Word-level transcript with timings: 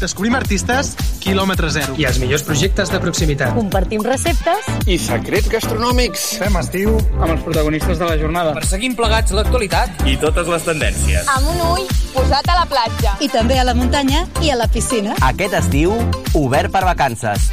Descobrim 0.00 0.34
artistes, 0.34 0.94
quilòmetre 1.20 1.68
zero. 1.74 1.94
I 2.00 2.06
els 2.08 2.18
millors 2.22 2.42
projectes 2.46 2.88
de 2.88 3.00
proximitat. 3.02 3.52
Compartim 3.52 4.00
receptes. 4.06 4.70
I 4.88 4.96
secrets 4.96 5.50
gastronòmics. 5.52 6.24
Fem 6.40 6.56
estiu 6.56 6.96
amb 7.18 7.34
els 7.34 7.44
protagonistes 7.44 8.00
de 8.00 8.08
la 8.08 8.16
jornada. 8.20 8.54
Perseguim 8.56 8.96
plegats 8.96 9.36
l'actualitat. 9.36 10.00
I 10.08 10.16
totes 10.22 10.48
les 10.48 10.64
tendències. 10.64 11.28
Amb 11.36 11.52
un 11.52 11.60
ull 11.68 11.86
posat 12.14 12.48
a 12.48 12.58
la 12.62 12.66
platja. 12.70 13.16
I 13.20 13.28
també 13.28 13.60
a 13.60 13.66
la 13.68 13.76
muntanya 13.76 14.24
i 14.40 14.50
a 14.54 14.56
la 14.56 14.70
piscina. 14.72 15.18
Aquest 15.28 15.58
estiu, 15.60 15.92
obert 16.32 16.72
per 16.72 16.86
vacances. 16.88 17.50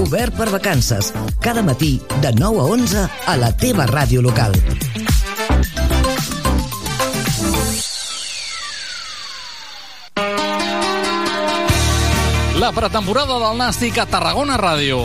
Obert 0.00 0.32
per 0.40 0.48
vacances. 0.48 1.12
Cada 1.44 1.60
matí, 1.62 1.98
de 2.24 2.32
9 2.32 2.64
a 2.64 2.70
11, 2.80 3.08
a 3.28 3.36
la 3.36 3.52
teva 3.52 3.84
ràdio 3.90 4.24
local. 4.24 4.56
La 12.60 12.72
pretemporada 12.76 13.38
del 13.40 13.56
Nàstic 13.56 13.96
a 14.02 14.04
Tarragona 14.04 14.58
Ràdio. 14.60 14.98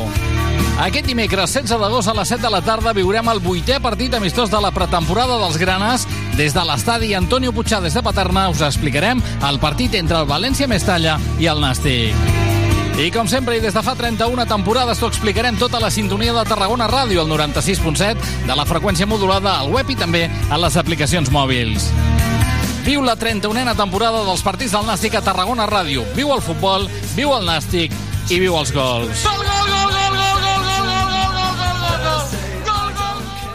Aquest 0.84 1.05
dimecres 1.08 1.54
16 1.55 1.80
d'agost 1.80 2.09
a 2.12 2.16
les 2.18 2.28
7 2.28 2.44
de 2.44 2.50
la 2.52 2.59
tarda 2.59 2.91
viurem 2.91 3.30
el 3.31 3.40
vuitè 3.40 3.78
partit 3.80 4.12
amistós 4.18 4.52
de 4.52 4.59
la 4.59 4.73
pretemporada 4.76 5.38
dels 5.40 5.55
Granes. 5.62 6.04
Des 6.36 6.52
de 6.52 6.66
l'estadi 6.68 7.14
Antonio 7.16 7.54
Puigades 7.55 7.95
de 7.95 8.04
Paterna 8.04 8.50
us 8.52 8.59
explicarem 8.59 9.23
el 9.48 9.59
partit 9.64 9.95
entre 9.95 10.20
el 10.20 10.28
València 10.28 10.68
Mestalla 10.68 11.16
i 11.40 11.48
el 11.48 11.64
Nàstic. 11.64 12.28
I 13.00 13.08
com 13.16 13.31
sempre, 13.31 13.56
i 13.56 13.64
des 13.64 13.76
de 13.76 13.84
fa 13.88 13.95
31 13.95 14.44
temporades, 14.52 15.00
t'ho 15.00 15.08
explicarem 15.08 15.56
tota 15.56 15.80
la 15.80 15.92
sintonia 15.92 16.36
de 16.36 16.44
Tarragona 16.44 16.92
Ràdio, 16.92 17.23
al 17.23 17.31
96.7, 17.31 18.44
de 18.50 18.56
la 18.56 18.67
freqüència 18.67 19.08
modulada 19.08 19.62
al 19.62 19.72
web 19.72 19.95
i 19.95 19.95
també 19.95 20.28
a 20.52 20.59
les 20.59 20.76
aplicacions 20.76 21.31
mòbils. 21.31 21.88
Viu 22.85 23.02
la 23.02 23.16
31a 23.17 23.73
temporada 23.73 24.20
dels 24.27 24.44
partits 24.45 24.75
del 24.75 24.85
Nàstic 24.85 25.16
a 25.17 25.23
Tarragona 25.25 25.66
Ràdio. 25.66 26.03
Viu 26.13 26.30
el 26.35 26.44
futbol, 26.45 26.85
viu 27.17 27.34
el 27.34 27.49
Nàstic 27.49 27.95
i 28.30 28.38
viu 28.38 28.53
els 28.59 28.70
gols. 28.75 29.25
Gol, 29.25 29.41
gol, 29.41 29.55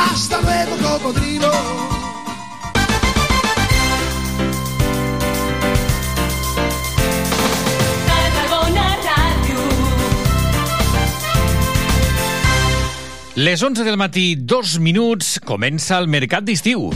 Hasta 0.00 0.40
luego, 0.40 0.76
cocodrilo. 0.82 1.50
Les 13.36 13.62
11 13.62 13.84
del 13.84 13.96
matí, 13.96 14.34
dos 14.36 14.78
minuts, 14.78 15.38
comença 15.40 15.96
el 15.96 16.10
mercat 16.12 16.44
d'estiu. 16.44 16.90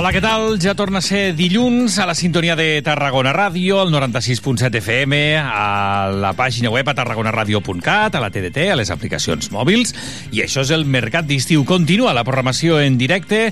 Hola, 0.00 0.14
què 0.16 0.20
tal? 0.24 0.54
Ja 0.56 0.72
torna 0.72 1.02
a 1.02 1.04
ser 1.04 1.34
dilluns 1.36 1.98
a 2.00 2.06
la 2.08 2.14
sintonia 2.16 2.54
de 2.56 2.78
Tarragona 2.80 3.34
Ràdio, 3.36 3.82
al 3.82 3.90
96.7 3.92 4.78
FM, 4.80 5.18
a 5.36 6.08
la 6.08 6.30
pàgina 6.32 6.70
web 6.72 6.88
a 6.88 6.94
tarragonaradio.cat, 6.96 8.16
a 8.16 8.22
la 8.22 8.30
TDT, 8.32 8.70
a 8.72 8.78
les 8.80 8.88
aplicacions 8.94 9.50
mòbils. 9.52 9.92
I 10.32 10.40
això 10.46 10.64
és 10.64 10.72
el 10.72 10.86
Mercat 10.88 11.28
d'Estiu. 11.28 11.66
Continua 11.68 12.14
la 12.16 12.24
programació 12.24 12.78
en 12.80 12.96
directe 12.96 13.50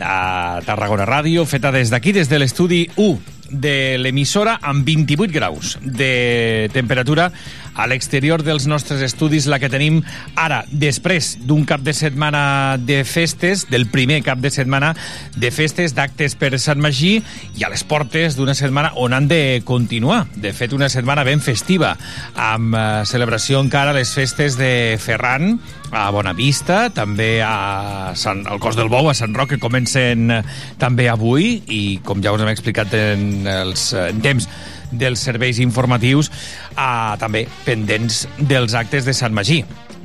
a 0.00 0.62
Tarragona 0.64 1.04
Ràdio, 1.04 1.44
feta 1.44 1.68
des 1.76 1.92
d'aquí, 1.92 2.16
des 2.16 2.32
de 2.32 2.40
l'estudi 2.40 2.86
1 2.96 3.36
de 3.50 3.98
l'emissora 3.98 4.56
amb 4.62 4.86
28 4.86 5.34
graus 5.34 5.76
de 5.82 6.70
temperatura 6.72 7.28
a 7.74 7.86
l'exterior 7.90 8.42
dels 8.44 8.66
nostres 8.70 9.02
estudis, 9.04 9.46
la 9.50 9.60
que 9.62 9.70
tenim 9.72 10.00
ara, 10.38 10.62
després 10.70 11.36
d'un 11.46 11.64
cap 11.68 11.84
de 11.86 11.94
setmana 11.96 12.76
de 12.80 13.02
festes, 13.04 13.66
del 13.70 13.86
primer 13.90 14.20
cap 14.26 14.40
de 14.42 14.50
setmana 14.52 14.94
de 15.36 15.50
festes, 15.54 15.94
d'actes 15.96 16.36
per 16.38 16.52
Sant 16.58 16.80
Magí, 16.82 17.18
i 17.56 17.64
a 17.64 17.70
les 17.72 17.84
portes 17.84 18.36
d'una 18.38 18.54
setmana 18.58 18.92
on 19.00 19.14
han 19.16 19.28
de 19.30 19.62
continuar. 19.64 20.24
De 20.34 20.52
fet, 20.56 20.74
una 20.76 20.90
setmana 20.92 21.24
ben 21.26 21.42
festiva, 21.44 21.94
amb 22.34 22.74
eh, 22.74 22.86
celebració 23.08 23.60
encara 23.62 23.94
a 23.94 23.98
les 23.98 24.12
festes 24.14 24.58
de 24.60 24.96
Ferran, 25.00 25.58
a 25.90 26.08
Bonavista, 26.14 26.84
també 26.94 27.40
a 27.42 28.12
Sant, 28.14 28.44
al 28.46 28.60
Cos 28.62 28.76
del 28.78 28.90
Bou, 28.90 29.08
a 29.10 29.14
Sant 29.16 29.34
Roc, 29.34 29.54
que 29.54 29.62
comencen 29.62 30.30
eh, 30.30 30.42
també 30.78 31.08
avui, 31.10 31.56
i 31.66 31.82
com 32.06 32.22
ja 32.22 32.34
us 32.34 32.44
hem 32.44 32.52
explicat 32.52 32.94
en, 32.98 33.24
els, 33.50 33.90
eh, 33.94 34.10
en 34.10 34.22
temps 34.24 34.46
dels 34.90 35.22
serveis 35.22 35.60
informatius, 35.62 36.30
a, 36.76 37.16
també 37.20 37.46
pendents 37.64 38.26
dels 38.38 38.74
actes 38.74 39.06
de 39.06 39.14
Sant 39.16 39.34
Magí 39.36 39.62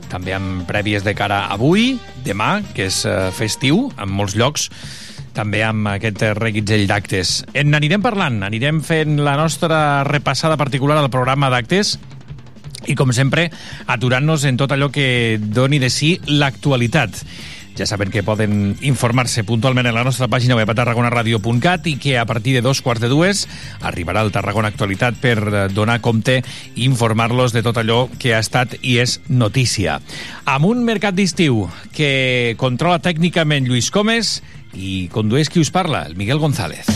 també 0.10 0.36
amb 0.36 0.66
prèvies 0.70 1.04
de 1.04 1.16
cara 1.18 1.46
avui, 1.52 1.96
demà, 2.26 2.60
que 2.76 2.88
és 2.90 3.02
eh, 3.10 3.32
festiu, 3.36 3.90
en 4.00 4.12
molts 4.14 4.36
llocs, 4.38 4.70
també 5.36 5.64
amb 5.66 5.90
aquest 5.92 6.24
reguitzell 6.38 6.86
d'actes. 6.88 7.42
En 7.58 7.76
anirem 7.76 8.04
parlant, 8.04 8.40
anirem 8.48 8.80
fent 8.86 9.20
la 9.26 9.36
nostra 9.36 9.80
repassada 10.08 10.56
particular 10.58 10.98
al 11.02 11.12
programa 11.12 11.50
d'actes 11.52 11.98
i, 12.86 12.96
com 12.96 13.12
sempre, 13.16 13.50
aturant-nos 13.92 14.46
en 14.48 14.60
tot 14.62 14.72
allò 14.72 14.92
que 14.94 15.38
doni 15.42 15.82
de 15.82 15.90
si 15.92 16.16
l'actualitat. 16.30 17.24
Ja 17.76 17.86
saben 17.86 18.10
que 18.10 18.24
poden 18.24 18.78
informar-se 18.80 19.44
puntualment 19.44 19.90
en 19.90 19.96
la 19.98 20.06
nostra 20.08 20.30
pàgina 20.32 20.56
web 20.56 20.70
a 20.72 20.76
tarragonaradio.cat 20.78 21.90
i 21.92 21.98
que 22.00 22.18
a 22.18 22.26
partir 22.26 22.54
de 22.56 22.64
dos 22.64 22.80
quarts 22.82 23.04
de 23.04 23.10
dues 23.12 23.46
arribarà 23.84 24.24
el 24.24 24.32
Tarragona 24.32 24.72
Actualitat 24.72 25.20
per 25.20 25.36
eh, 25.44 25.66
donar 25.76 26.00
compte 26.00 26.38
i 26.76 26.86
informar-los 26.88 27.52
de 27.52 27.66
tot 27.66 27.76
allò 27.82 28.06
que 28.16 28.32
ha 28.32 28.40
estat 28.40 28.78
i 28.82 28.96
és 29.04 29.20
notícia. 29.28 30.00
Amb 30.48 30.72
un 30.72 30.86
mercat 30.88 31.18
d'estiu 31.20 31.66
que 31.92 32.56
controla 32.62 33.04
tècnicament 33.04 33.68
Lluís 33.68 33.92
Comes 33.92 34.40
i 34.72 35.10
condueix 35.12 35.52
qui 35.52 35.60
us 35.60 35.72
parla, 35.72 36.06
el 36.08 36.16
Miguel 36.16 36.40
González. 36.40 36.88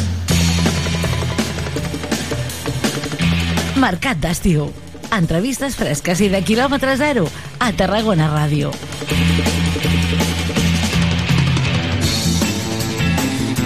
Mercat 3.79 4.19
d'estiu. 4.23 4.69
Entrevistes 5.15 5.75
fresques 5.75 6.19
i 6.21 6.27
de 6.31 6.43
quilòmetre 6.45 6.95
zero 6.99 7.27
a 7.59 7.71
Tarragona 7.75 8.31
Ràdio. 8.31 8.71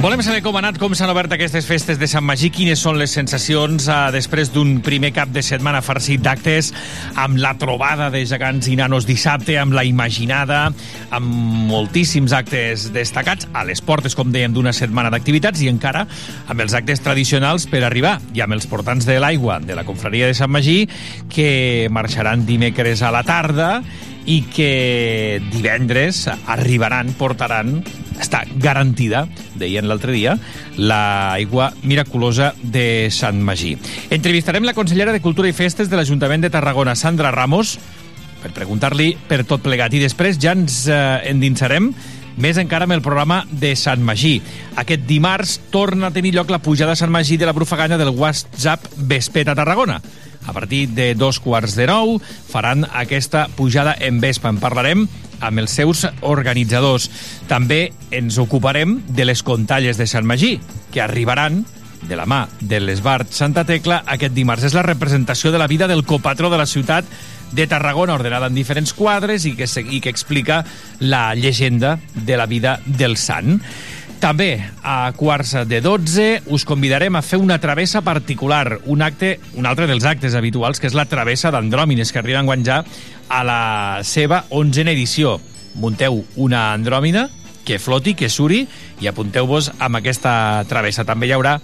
Volem 0.03 0.19
saber 0.19 0.41
com 0.43 0.57
ha 0.57 0.59
anat, 0.59 0.75
com 0.81 0.91
s'han 0.91 1.13
obert 1.13 1.31
aquestes 1.31 1.63
festes 1.63 1.95
de 1.95 2.09
Sant 2.11 2.25
Magí, 2.27 2.49
quines 2.51 2.81
són 2.83 2.97
les 2.99 3.13
sensacions 3.15 3.85
eh, 3.87 3.99
després 4.11 4.51
d'un 4.51 4.73
primer 4.83 5.13
cap 5.15 5.31
de 5.31 5.39
setmana 5.39 5.79
farcit 5.79 6.19
d'actes, 6.19 6.73
amb 7.15 7.39
la 7.39 7.53
trobada 7.55 8.09
de 8.11 8.25
gegants 8.27 8.67
i 8.67 8.75
nanos 8.75 9.07
dissabte, 9.07 9.55
amb 9.61 9.71
la 9.71 9.85
imaginada, 9.87 10.65
amb 11.07 11.31
moltíssims 11.71 12.35
actes 12.35 12.89
destacats, 12.91 13.47
a 13.55 13.63
les 13.63 13.79
portes, 13.79 14.11
com 14.19 14.27
dèiem, 14.35 14.51
d'una 14.51 14.75
setmana 14.75 15.07
d'activitats, 15.13 15.63
i 15.63 15.71
encara 15.71 16.03
amb 16.51 16.67
els 16.67 16.75
actes 16.75 16.99
tradicionals 16.99 17.71
per 17.71 17.85
arribar, 17.87 18.17
i 18.35 18.43
amb 18.43 18.59
els 18.59 18.67
portants 18.67 19.07
de 19.07 19.21
l'aigua 19.23 19.61
de 19.63 19.79
la 19.79 19.87
confraria 19.87 20.27
de 20.27 20.35
Sant 20.35 20.51
Magí, 20.51 20.81
que 21.31 21.87
marxaran 21.95 22.43
dimecres 22.43 23.07
a 23.07 23.15
la 23.15 23.23
tarda 23.23 23.77
i 24.25 24.41
que 24.53 25.41
divendres 25.51 26.27
arribaran, 26.47 27.11
portaran 27.19 27.81
està 28.21 28.43
garantida, 28.61 29.25
deien 29.59 29.87
l'altre 29.89 30.13
dia, 30.15 30.37
l'aigua 30.77 31.71
miraculosa 31.83 32.53
de 32.61 33.09
Sant 33.11 33.41
Magí. 33.43 33.75
Entrevistarem 34.13 34.63
la 34.63 34.75
consellera 34.77 35.13
de 35.13 35.21
Cultura 35.21 35.49
i 35.49 35.57
Festes 35.57 35.89
de 35.91 35.99
l'Ajuntament 35.99 36.45
de 36.45 36.53
Tarragona, 36.53 36.95
Sandra 36.95 37.33
Ramos, 37.35 37.77
per 38.43 38.51
preguntar-li 38.55 39.13
per 39.27 39.43
tot 39.47 39.63
plegat. 39.63 39.95
I 39.95 40.03
després 40.03 40.39
ja 40.41 40.55
ens 40.55 40.83
eh, 40.91 40.99
endinsarem 41.31 41.93
més 42.37 42.57
encara 42.57 42.87
amb 42.87 42.95
el 42.95 43.03
programa 43.05 43.43
de 43.51 43.75
Sant 43.77 44.01
Magí. 44.03 44.39
Aquest 44.81 45.05
dimarts 45.09 45.59
torna 45.73 46.09
a 46.09 46.15
tenir 46.15 46.33
lloc 46.35 46.49
la 46.49 46.61
pujada 46.63 46.95
a 46.95 46.99
Sant 46.99 47.13
Magí 47.13 47.37
de 47.37 47.45
la 47.45 47.53
Brufaganya 47.53 47.99
del 48.01 48.13
WhatsApp 48.17 48.87
Vespet 48.97 49.51
a 49.51 49.55
Tarragona. 49.55 50.01
A 50.45 50.53
partir 50.53 50.89
de 50.89 51.13
dos 51.15 51.39
quarts 51.39 51.75
de 51.79 51.87
nou 51.87 52.17
faran 52.21 52.87
aquesta 52.91 53.47
pujada 53.55 53.95
en 53.99 54.19
Vespa. 54.23 54.51
En 54.51 54.59
parlarem 54.59 55.07
amb 55.43 55.63
els 55.63 55.75
seus 55.75 56.05
organitzadors. 56.21 57.09
També 57.47 57.91
ens 58.11 58.39
ocuparem 58.41 58.99
de 59.07 59.27
les 59.27 59.43
contalles 59.43 59.99
de 59.99 60.07
Sant 60.07 60.27
Magí, 60.27 60.57
que 60.91 61.01
arribaran 61.03 61.63
de 62.03 62.17
la 62.19 62.25
mà 62.27 62.47
de 62.59 62.81
l'Esbart 62.83 63.31
Santa 63.31 63.63
Tecla 63.63 64.01
aquest 64.05 64.35
dimarts. 64.35 64.67
És 64.67 64.75
la 64.75 64.83
representació 64.83 65.51
de 65.51 65.61
la 65.61 65.69
vida 65.71 65.87
del 65.87 66.05
copatró 66.05 66.49
de 66.51 66.59
la 66.59 66.67
ciutat 66.67 67.07
de 67.53 67.67
Tarragona, 67.67 68.15
ordenada 68.15 68.49
en 68.49 68.55
diferents 68.57 68.93
quadres 68.97 69.45
i 69.45 69.53
que, 69.55 69.67
i 69.67 70.01
que 70.01 70.09
explica 70.09 70.63
la 70.99 71.35
llegenda 71.35 71.99
de 72.13 72.37
la 72.37 72.47
vida 72.47 72.79
del 72.85 73.15
sant. 73.17 73.61
També, 74.23 74.55
a 74.87 75.11
quarts 75.19 75.49
de 75.67 75.81
12, 75.83 76.43
us 76.55 76.63
convidarem 76.63 77.17
a 77.19 77.21
fer 77.21 77.35
una 77.43 77.57
travessa 77.59 77.99
particular, 78.07 78.77
un 78.87 79.01
acte, 79.03 79.33
un 79.59 79.67
altre 79.67 79.83
dels 79.83 80.05
actes 80.07 80.37
habituals, 80.39 80.79
que 80.79 80.87
és 80.87 80.95
la 80.95 81.03
travessa 81.11 81.51
d'Andròmines, 81.51 82.13
que 82.13 82.21
arriba 82.21 82.39
a 82.39 82.55
ja 82.63 82.85
a 83.27 83.43
la 83.43 83.99
seva 84.07 84.45
onzena 84.49 84.95
edició. 84.95 85.41
Munteu 85.75 86.23
una 86.37 86.71
andròmina 86.71 87.27
que 87.65 87.79
floti, 87.79 88.13
que 88.15 88.29
suri, 88.29 88.65
i 89.01 89.07
apunteu-vos 89.11 89.73
amb 89.77 89.99
aquesta 89.99 90.63
travessa. 90.69 91.03
També 91.03 91.27
hi 91.27 91.33
haurà 91.35 91.59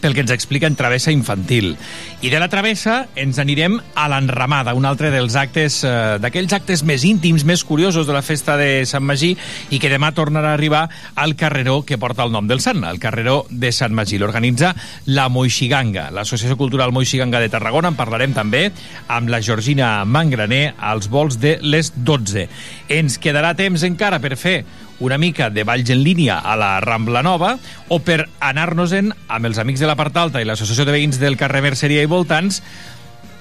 pel 0.00 0.14
que 0.16 0.24
ens 0.24 0.32
explica 0.34 0.66
en 0.66 0.76
Travessa 0.76 1.12
Infantil. 1.12 1.76
I 2.20 2.30
de 2.32 2.40
la 2.40 2.48
Travessa 2.52 3.06
ens 3.16 3.38
anirem 3.40 3.78
a 3.94 4.08
l'Enramada, 4.10 4.74
un 4.74 4.88
altre 4.88 5.12
dels 5.12 5.36
actes, 5.38 5.82
eh, 5.84 6.18
d'aquells 6.20 6.52
actes 6.56 6.82
més 6.84 7.04
íntims, 7.04 7.44
més 7.44 7.64
curiosos 7.64 8.06
de 8.08 8.16
la 8.16 8.24
festa 8.24 8.56
de 8.60 8.84
Sant 8.88 9.04
Magí 9.04 9.36
i 9.70 9.78
que 9.78 9.92
demà 9.92 10.12
tornarà 10.16 10.52
a 10.52 10.58
arribar 10.58 10.88
al 11.14 11.36
carreró 11.36 11.82
que 11.86 11.98
porta 11.98 12.24
el 12.24 12.32
nom 12.32 12.48
del 12.48 12.60
sant, 12.60 12.84
el 12.84 12.98
carreró 12.98 13.44
de 13.50 13.72
Sant 13.72 13.94
Magí. 13.94 14.18
L'organitza 14.18 14.74
la 15.06 15.28
Moixiganga, 15.28 16.10
l'Associació 16.10 16.56
Cultural 16.56 16.92
Moixiganga 16.92 17.40
de 17.40 17.48
Tarragona. 17.52 17.92
En 17.92 17.98
parlarem 17.98 18.34
també 18.36 18.66
amb 19.08 19.30
la 19.30 19.40
Georgina 19.40 20.04
Mangraner 20.04 20.74
als 20.78 21.08
vols 21.08 21.40
de 21.40 21.58
les 21.62 21.92
12. 21.96 22.48
Ens 22.88 23.18
quedarà 23.22 23.54
temps 23.58 23.84
encara 23.86 24.20
per 24.20 24.36
fer 24.40 24.64
una 25.00 25.18
mica 25.18 25.50
de 25.50 25.64
balls 25.64 25.90
en 25.90 26.04
línia 26.04 26.38
a 26.38 26.54
la 26.60 26.78
Rambla 26.80 27.22
Nova 27.24 27.56
o 27.88 27.98
per 28.04 28.28
anar-nos-en 28.38 29.10
amb 29.28 29.48
els 29.48 29.58
amics 29.58 29.80
de 29.80 29.88
la 29.88 29.96
part 29.98 30.16
alta 30.20 30.40
i 30.40 30.46
l'Associació 30.48 30.86
de 30.86 30.94
Veïns 30.94 31.18
del 31.20 31.38
carrer 31.40 31.64
Merceria 31.64 32.04
i 32.04 32.10
Voltants 32.10 32.60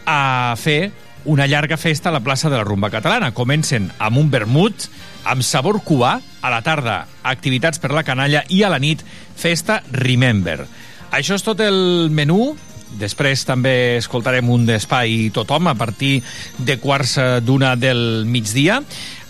a 0.07 0.55
fer 0.57 0.91
una 1.29 1.45
llarga 1.47 1.77
festa 1.77 2.09
a 2.09 2.15
la 2.15 2.23
plaça 2.23 2.49
de 2.49 2.55
la 2.55 2.63
Rumba 2.63 2.89
Catalana. 2.89 3.33
Comencen 3.35 3.91
amb 3.99 4.17
un 4.17 4.31
vermut, 4.31 4.87
amb 5.27 5.43
sabor 5.43 5.81
cubà, 5.83 6.15
a 6.41 6.49
la 6.49 6.61
tarda 6.63 7.03
activitats 7.27 7.79
per 7.83 7.91
la 7.91 8.05
canalla 8.07 8.45
i 8.47 8.63
a 8.63 8.71
la 8.71 8.79
nit 8.79 9.03
festa 9.35 9.81
Remember. 9.91 10.63
Això 11.11 11.35
és 11.35 11.43
tot 11.43 11.59
el 11.65 12.09
menú 12.15 12.55
Després 12.97 13.43
també 13.45 13.99
escoltarem 13.99 14.47
un 14.49 14.63
d'espai 14.65 15.29
tothom 15.33 15.67
a 15.69 15.75
partir 15.77 16.23
de 16.57 16.79
quarts 16.81 17.19
d'una 17.45 17.75
del 17.77 18.25
migdia. 18.25 18.79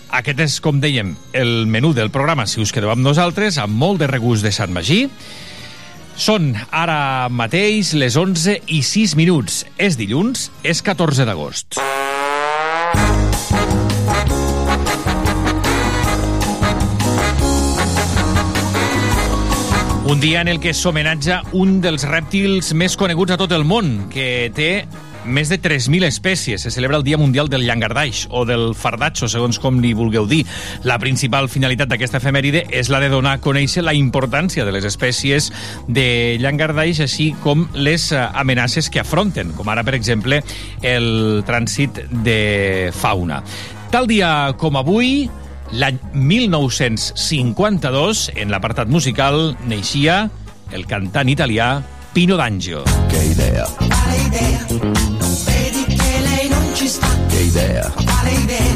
Aquest 0.09 0.39
és, 0.41 0.55
com 0.63 0.79
dèiem, 0.81 1.11
el 1.37 1.67
menú 1.69 1.91
del 1.93 2.09
programa, 2.09 2.47
si 2.49 2.57
us 2.63 2.71
quedeu 2.73 2.89
amb 2.89 3.03
nosaltres, 3.05 3.59
amb 3.61 3.75
molt 3.77 4.01
de 4.01 4.07
regust 4.09 4.41
de 4.41 4.51
Sant 4.51 4.73
Magí. 4.73 5.03
Són 6.19 6.55
ara 6.73 7.29
mateix 7.29 7.93
les 7.93 8.17
11 8.17 8.57
i 8.73 8.81
6 8.83 9.13
minuts. 9.19 9.61
És 9.77 9.99
dilluns, 9.99 10.49
és 10.65 10.81
14 10.81 11.29
d'agost. 11.29 11.77
Un 20.09 20.19
dia 20.19 20.41
en 20.41 20.49
el 20.49 20.57
que 20.59 20.73
s'homenatja 20.73 21.43
un 21.53 21.77
dels 21.85 22.07
rèptils 22.09 22.73
més 22.73 22.97
coneguts 22.97 23.37
a 23.37 23.37
tot 23.37 23.53
el 23.53 23.61
món, 23.61 24.09
que 24.09 24.49
té 24.57 24.71
més 25.25 25.49
de 25.49 25.61
3.000 25.61 26.05
espècies. 26.07 26.61
Se 26.61 26.71
celebra 26.71 26.97
el 26.97 27.03
Dia 27.03 27.17
Mundial 27.17 27.49
del 27.49 27.65
Llangardaix 27.67 28.27
o 28.29 28.45
del 28.45 28.75
Fardatxo, 28.75 29.27
segons 29.31 29.59
com 29.59 29.79
li 29.81 29.93
vulgueu 29.97 30.27
dir. 30.29 30.45
La 30.87 30.99
principal 31.01 31.49
finalitat 31.49 31.89
d'aquesta 31.91 32.17
efemèride 32.21 32.65
és 32.75 32.89
la 32.89 32.99
de 33.03 33.09
donar 33.11 33.33
a 33.37 33.41
conèixer 33.43 33.83
la 33.83 33.93
importància 33.97 34.65
de 34.65 34.71
les 34.75 34.85
espècies 34.87 35.51
de 35.87 36.37
llangardaix, 36.41 36.99
així 37.05 37.27
com 37.43 37.67
les 37.73 38.11
eh, 38.13 38.17
amenaces 38.19 38.89
que 38.89 38.99
afronten, 39.03 39.51
com 39.57 39.69
ara, 39.69 39.83
per 39.87 39.95
exemple, 39.97 40.43
el 40.81 41.43
trànsit 41.47 41.91
de 42.23 42.91
fauna. 42.95 43.43
Tal 43.89 44.07
dia 44.09 44.53
com 44.61 44.75
avui, 44.77 45.29
l'any 45.73 45.97
1952, 46.13 48.31
en 48.37 48.49
l'apartat 48.53 48.87
musical, 48.89 49.55
neixia 49.69 50.29
el 50.73 50.85
cantant 50.89 51.29
italià 51.29 51.81
Pino 52.19 52.35
D'Angio. 52.35 52.83
Che 53.07 53.23
idea. 53.23 53.63
Quale 53.77 54.17
idea? 54.25 54.65
Non 54.67 55.37
vedi 55.45 55.85
che 55.85 56.19
lei 56.19 56.49
non 56.49 56.75
ci 56.75 56.85
sta? 56.85 57.07
Che 57.29 57.39
idea. 57.39 57.89
Quale 57.91 58.31
idea? 58.31 58.75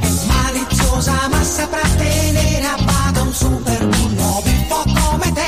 È 0.00 0.08
maliziosa 0.26 1.26
ma 1.30 1.42
saprà 1.42 1.80
tenere 1.96 2.66
a 2.66 2.76
bada 2.84 3.22
un 3.22 3.32
super 3.32 3.86
bullo 3.86 4.42
biffo 4.44 4.84
come 5.00 5.32
te. 5.32 5.46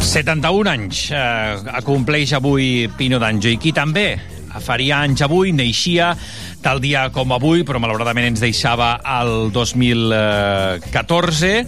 71 0.00 0.68
anys 0.68 1.10
eh, 1.10 1.58
acompleix 1.66 2.30
avui 2.38 2.88
Pino 2.94 3.18
D'Angio 3.18 3.48
i 3.48 3.58
qui 3.58 3.72
també 3.72 4.20
faria 4.62 4.98
anys 5.02 5.22
avui, 5.26 5.50
neixia 5.50 6.16
tal 6.62 6.78
dia 6.78 7.10
com 7.10 7.32
avui, 7.34 7.66
però 7.66 7.82
malauradament 7.82 8.30
ens 8.30 8.38
deixava 8.38 9.02
el 9.18 9.50
2014 9.50 11.66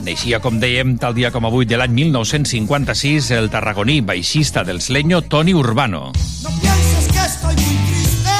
Neixia, 0.00 0.40
com 0.40 0.56
dèiem, 0.56 0.94
tal 0.96 1.12
dia 1.12 1.28
com 1.30 1.44
avui 1.44 1.66
de 1.68 1.76
l'any 1.76 1.92
1956, 1.92 3.30
el 3.36 3.50
tarragoní 3.52 4.00
baixista 4.00 4.64
del 4.64 4.80
Sleño, 4.80 5.20
Toni 5.20 5.52
Urbano. 5.52 6.12
No 6.42 6.50
pienses 6.60 7.08
que 7.12 7.20
estoy 7.20 7.54
muy 7.54 7.76
triste 7.84 8.36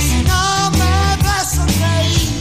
si 0.00 0.22
no 0.24 0.70
me 0.72 1.16
ves 1.20 1.48
sonreír. 1.52 2.32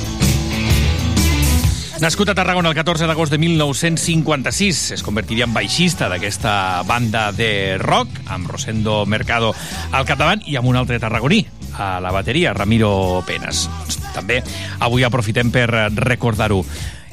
Nascut 2.00 2.32
a 2.32 2.36
Tarragona 2.36 2.72
el 2.72 2.76
14 2.80 3.06
d'agost 3.12 3.36
de 3.36 3.38
1956, 3.44 4.92
es 4.96 5.04
convertiria 5.04 5.44
en 5.46 5.54
baixista 5.54 6.08
d'aquesta 6.08 6.84
banda 6.88 7.34
de 7.36 7.78
rock, 7.78 8.08
amb 8.32 8.48
Rosendo 8.48 9.04
Mercado 9.06 9.52
al 9.92 10.08
capdavant 10.08 10.48
i 10.48 10.56
amb 10.56 10.72
un 10.72 10.80
altre 10.80 10.98
tarragoní, 10.98 11.44
a 11.76 12.00
la 12.00 12.16
bateria, 12.16 12.56
Ramiro 12.56 13.22
Penas. 13.28 13.68
També 14.16 14.40
avui 14.80 15.04
aprofitem 15.04 15.52
per 15.52 15.68
recordar-ho. 15.92 16.64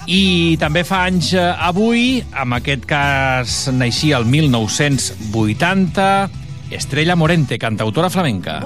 I 0.09 0.57
també 0.57 0.87
fa 0.89 1.03
anys 1.05 1.35
eh, 1.37 1.43
avui, 1.69 2.23
en 2.25 2.55
aquest 2.57 2.87
cas 2.89 3.57
naixia 3.77 4.17
el 4.17 4.25
1980, 4.25 6.07
Estrella 6.73 7.13
Morente, 7.15 7.59
cantautora 7.61 8.09
flamenca. 8.09 8.63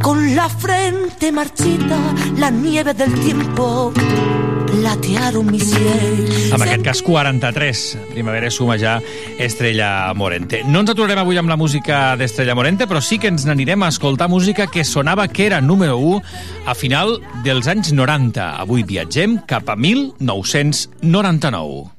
Con 0.00 0.36
la 0.36 0.48
frente 0.48 1.32
marchita, 1.32 1.98
la 2.38 2.50
nieve 2.50 2.94
del 2.94 3.12
tiempo 3.18 3.92
platearon 4.70 5.50
mi 5.50 5.60
ciel. 5.60 6.52
En 6.54 6.62
aquest 6.62 6.84
cas, 6.84 7.02
43. 7.02 7.98
Primavera 8.10 8.50
suma 8.50 8.78
ja 8.78 9.00
Estrella 9.38 10.12
Morente. 10.14 10.62
No 10.66 10.80
ens 10.80 10.90
aturarem 10.90 11.18
avui 11.22 11.38
amb 11.40 11.48
la 11.50 11.56
música 11.60 12.16
d'Estrella 12.16 12.54
Morente, 12.54 12.86
però 12.90 13.00
sí 13.04 13.18
que 13.18 13.28
ens 13.32 13.46
n'anirem 13.46 13.82
a 13.82 13.88
escoltar 13.92 14.28
música 14.28 14.66
que 14.70 14.84
sonava 14.84 15.28
que 15.28 15.46
era 15.46 15.60
número 15.60 15.98
1 15.98 16.22
a 16.66 16.74
final 16.74 17.20
dels 17.44 17.66
anys 17.68 17.92
90. 17.92 18.56
Avui 18.62 18.82
viatgem 18.86 19.38
cap 19.46 19.68
a 19.68 19.76
1999. 19.76 21.90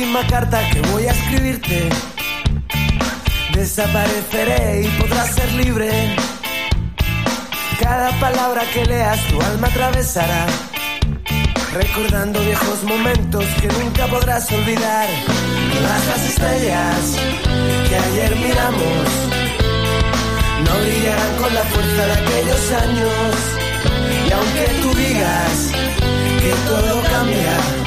Última 0.00 0.26
carta 0.28 0.58
que 0.70 0.80
voy 0.92 1.06
a 1.06 1.12
escribirte. 1.12 1.90
Desapareceré 3.52 4.82
y 4.84 4.88
podrás 4.98 5.34
ser 5.34 5.52
libre. 5.52 6.16
Cada 7.78 8.10
palabra 8.18 8.62
que 8.72 8.86
leas 8.86 9.20
tu 9.28 9.38
alma 9.42 9.68
atravesará. 9.68 10.46
Recordando 11.74 12.40
viejos 12.40 12.82
momentos 12.84 13.44
que 13.60 13.68
nunca 13.68 14.06
podrás 14.06 14.50
olvidar. 14.50 15.08
Todas 15.74 16.06
las 16.06 16.22
estrellas 16.30 17.00
que 17.88 17.96
ayer 17.96 18.36
miramos 18.36 19.04
no 20.64 20.80
brillarán 20.80 21.36
con 21.42 21.54
la 21.54 21.62
fuerza 21.62 22.06
de 22.06 22.12
aquellos 22.12 22.72
años. 22.72 23.34
Y 24.26 24.32
aunque 24.32 24.64
tú 24.80 24.94
digas 24.94 25.72
que 26.40 26.52
todo 26.68 27.02
cambia, 27.02 27.79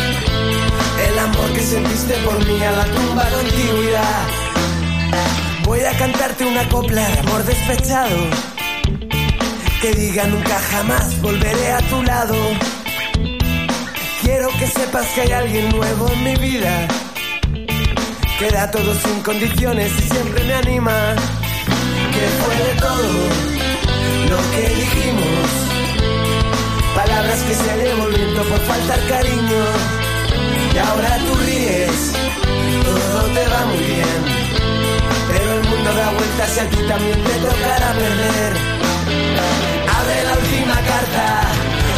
sentiste 1.63 2.13
por 2.25 2.37
mí 2.45 2.61
a 2.63 2.71
la 2.71 2.85
tumba 2.85 3.23
contigo 3.29 3.83
irá. 3.83 4.27
Voy 5.65 5.79
a 5.79 5.97
cantarte 5.97 6.45
una 6.45 6.67
copla 6.69 7.07
de 7.07 7.19
amor 7.19 7.43
despechado, 7.45 8.17
que 9.81 9.93
diga 9.93 10.27
nunca 10.27 10.59
jamás 10.71 11.21
volveré 11.21 11.71
a 11.71 11.79
tu 11.89 12.03
lado. 12.03 12.35
Quiero 14.21 14.49
que 14.59 14.67
sepas 14.67 15.05
que 15.13 15.21
hay 15.21 15.31
alguien 15.31 15.69
nuevo 15.69 16.09
en 16.11 16.23
mi 16.23 16.35
vida, 16.35 16.87
que 18.39 18.49
da 18.51 18.69
todo 18.69 18.93
sin 18.95 19.21
condiciones 19.21 19.91
y 19.99 20.01
siempre 20.09 20.43
me 20.43 20.53
anima 20.53 21.15
que 22.13 22.25
fue 22.39 22.55
de 22.55 22.81
todo 22.81 23.13
lo 24.29 24.37
que 24.51 24.69
dijimos. 24.75 25.49
Palabras 26.95 27.39
que 27.41 27.55
se 27.55 27.91
el 27.91 28.15
viento 28.15 28.43
por 28.43 28.59
faltar 28.59 29.07
cariño. 29.07 30.02
Y 30.73 30.77
ahora 30.77 31.17
tú 31.25 31.35
ríes, 31.45 32.13
todo 32.83 33.21
te 33.35 33.47
va 33.47 33.65
muy 33.65 33.77
bien. 33.77 34.19
Pero 35.29 35.53
el 35.53 35.63
mundo 35.69 35.93
da 35.93 36.09
vueltas 36.11 36.57
y 36.57 36.59
a 36.59 36.69
ti 36.69 36.77
también 36.87 37.23
te 37.23 37.33
tocará 37.45 37.93
perder. 37.93 38.53
Abre 39.97 40.23
la 40.29 40.33
última 40.33 40.75
carta, 40.91 41.25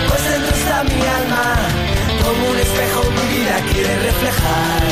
pues 0.09 0.23
dentro 0.29 0.55
está 0.55 0.83
mi 0.83 1.01
alma. 1.19 1.45
Como 2.23 2.49
un 2.49 2.57
espejo 2.57 3.01
mi 3.17 3.37
vida 3.37 3.55
quiere 3.71 3.95
reflejar. 4.09 4.83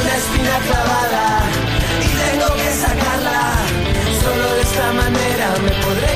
Una 0.00 0.16
espina 0.16 0.56
clavada 0.68 1.26
y 2.00 2.08
tengo 2.24 2.48
que 2.54 2.68
sacarla. 2.84 3.40
Solo 4.22 4.54
de 4.56 4.62
esta 4.62 4.92
manera 4.92 5.46
me 5.64 5.72
podré 5.84 6.15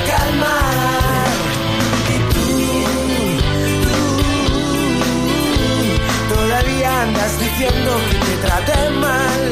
diciendo 7.40 7.90
que 8.10 8.18
te 8.18 8.36
traté 8.46 8.90
mal. 8.90 9.42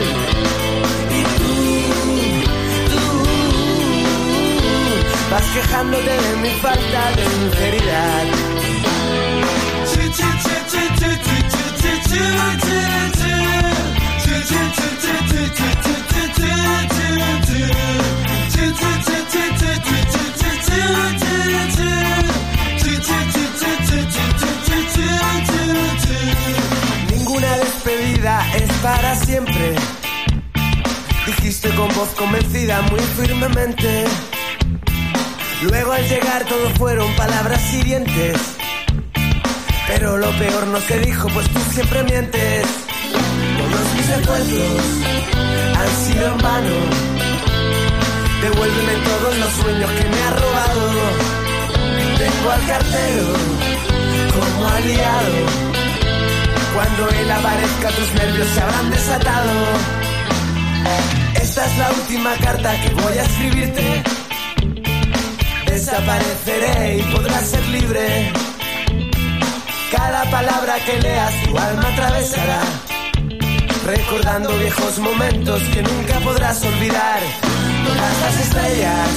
Y 1.11 1.23
tú, 1.39 1.55
tú, 2.93 3.05
vas 5.31 5.47
quejándote 5.55 6.11
de 6.11 6.37
mi 6.37 6.51
falta 6.61 7.11
de 7.17 7.25
sinceridad. 7.25 8.27
Es 28.19 28.73
para 28.83 29.15
siempre. 29.15 29.77
Dijiste 31.25 31.69
con 31.77 31.87
voz 31.95 32.09
convencida 32.19 32.83
muy 32.83 32.99
firmemente. 32.99 34.07
Luego 35.63 35.93
al 35.93 36.09
llegar 36.09 36.45
todo 36.47 36.69
fueron 36.71 37.15
palabras 37.15 37.73
hirientes. 37.73 38.37
Pero 39.87 40.19
lo 40.19 40.31
peor 40.37 40.67
no 40.67 40.81
se 40.81 40.99
dijo, 40.99 41.29
pues 41.29 41.49
tú 41.51 41.61
siempre 41.73 42.03
mientes. 42.05 42.67
Todos 43.59 43.95
mis 43.95 44.09
recuerdos 44.17 44.83
han 45.79 46.05
sido 46.05 46.27
en 46.27 46.39
vano. 46.39 46.77
Devuélveme 48.43 48.95
todos 49.05 49.39
los 49.39 49.53
sueños 49.53 49.91
que 49.93 50.09
me 50.09 50.23
ha 50.23 50.31
robado. 50.31 50.91
Tengo 52.19 52.51
al 52.51 52.67
cartero 52.67 53.27
como 54.35 54.69
aliado. 54.69 55.78
Cuando 56.79 57.09
él 57.09 57.29
aparezca 57.29 57.89
tus 57.89 58.13
nervios 58.15 58.47
se 58.51 58.61
habrán 58.61 58.91
desatado. 58.91 59.51
Esta 61.35 61.67
es 61.67 61.77
la 61.77 61.91
última 61.91 62.33
carta 62.37 62.81
que 62.81 62.91
voy 62.91 63.19
a 63.19 63.23
escribirte. 63.25 64.03
Desapareceré 65.67 66.99
y 66.99 67.03
podrás 67.13 67.49
ser 67.49 67.67
libre. 67.67 68.33
Cada 69.91 70.23
palabra 70.31 70.77
que 70.87 71.01
leas 71.01 71.43
tu 71.43 71.59
alma 71.59 71.89
atravesará. 71.89 72.61
Recordando 73.85 74.57
viejos 74.59 74.99
momentos 75.01 75.61
que 75.75 75.83
nunca 75.83 76.21
podrás 76.21 76.65
olvidar. 76.65 77.21
Todas 77.89 78.21
las 78.21 78.41
estrellas 78.41 79.09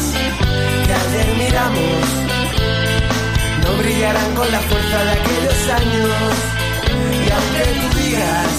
que 0.87 0.93
ayer 0.95 1.37
miramos 1.37 2.07
no 3.61 3.77
brillarán 3.83 4.33
con 4.33 4.51
la 4.51 4.59
fuerza 4.61 5.03
de 5.03 5.11
aquellos 5.11 5.69
años. 5.69 6.60
Aunque 7.35 7.63
tú 7.79 7.87
digas 7.99 8.53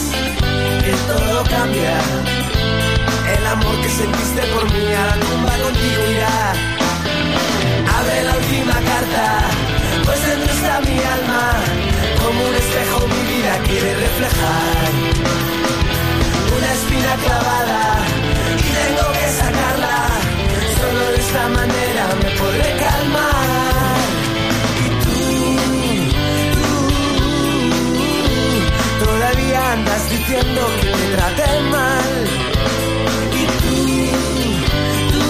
que 0.85 0.93
todo 1.11 1.45
cambia, 1.45 1.97
el 3.37 3.47
amor 3.47 3.75
que 3.83 3.88
sentiste 3.88 4.43
por 4.55 4.64
mí 4.73 4.85
a 5.02 5.07
la 5.11 5.17
tumba 5.26 5.52
contigo 5.64 6.02
irá. 6.17 6.52
Abre 7.99 8.23
la 8.29 8.35
última 8.37 8.75
carta, 8.91 9.25
pues 10.05 10.26
dentro 10.26 10.52
está 10.52 10.81
mi 10.81 10.99
alma, 11.17 11.45
como 12.23 12.38
un 12.49 12.55
espejo 12.55 12.99
mi 13.12 13.23
vida 13.33 13.52
quiere 13.67 13.91
reflejar. 14.05 14.91
Una 16.57 16.73
espina 16.79 17.12
clavada 17.25 17.83
y 18.59 18.69
tengo 18.79 19.05
que 19.17 19.26
sacarla, 19.41 19.97
solo 20.81 21.02
de 21.12 21.19
esta 21.26 21.49
manera 21.49 22.05
me 22.23 22.31
podré 22.41 22.69
calmar. 22.85 23.31
Andas 29.73 30.11
diciendo 30.11 30.61
que 30.81 30.88
te 30.99 31.07
traté 31.17 31.61
mal. 31.76 32.12
Y 33.41 33.43
tú, 33.61 33.76
tú, 35.12 35.26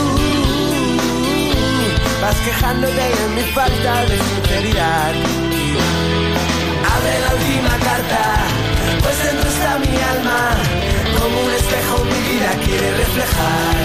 vas 2.20 2.38
quejándote 2.46 3.04
de 3.18 3.26
mi 3.36 3.44
falta 3.56 3.92
de 4.10 4.16
sinceridad. 4.26 5.12
Abre 6.94 7.14
la 7.24 7.30
última 7.38 7.74
carta, 7.88 8.22
pues 9.02 9.16
dentro 9.24 9.48
está 9.54 9.70
mi 9.78 9.94
alma, 10.14 10.40
como 11.18 11.36
un 11.46 11.52
espejo 11.60 11.94
mi 12.10 12.20
vida 12.30 12.50
quiere 12.64 12.88
reflejar. 13.02 13.84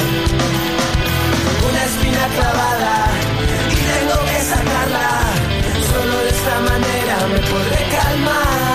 Una 1.69 1.81
espina 1.89 2.23
clavada 2.35 2.95
y 3.73 3.77
tengo 3.91 4.17
que 4.29 4.39
sacarla, 4.53 5.09
solo 5.91 6.15
de 6.25 6.29
esta 6.37 6.55
manera 6.69 7.15
me 7.31 7.39
podré 7.51 7.79
calmar. 7.95 8.66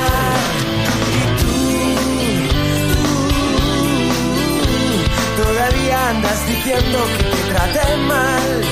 Tú, 5.72 5.78
todavía 5.78 6.08
andas 6.10 6.46
diciendo 6.46 6.98
que 7.16 7.24
te 7.24 7.42
traté 7.52 7.96
mal. 7.96 8.62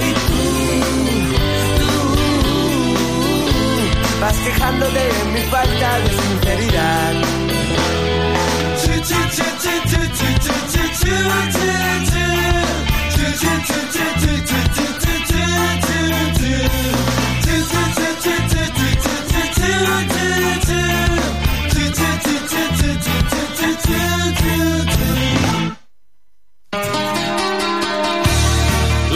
Y 0.00 0.12
tú, 0.26 0.42
vas 4.20 4.36
quejándote 4.38 4.98
de 4.98 5.24
mi 5.32 5.40
falta 5.50 5.98
de 5.98 6.10
sinceridad. 6.10 7.42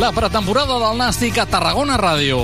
La 0.07 0.13
pretemporada 0.13 0.77
del 0.79 1.01
Nàstic 1.01 1.41
a 1.43 1.45
Tarragona 1.51 1.97
Ràdio. 1.99 2.39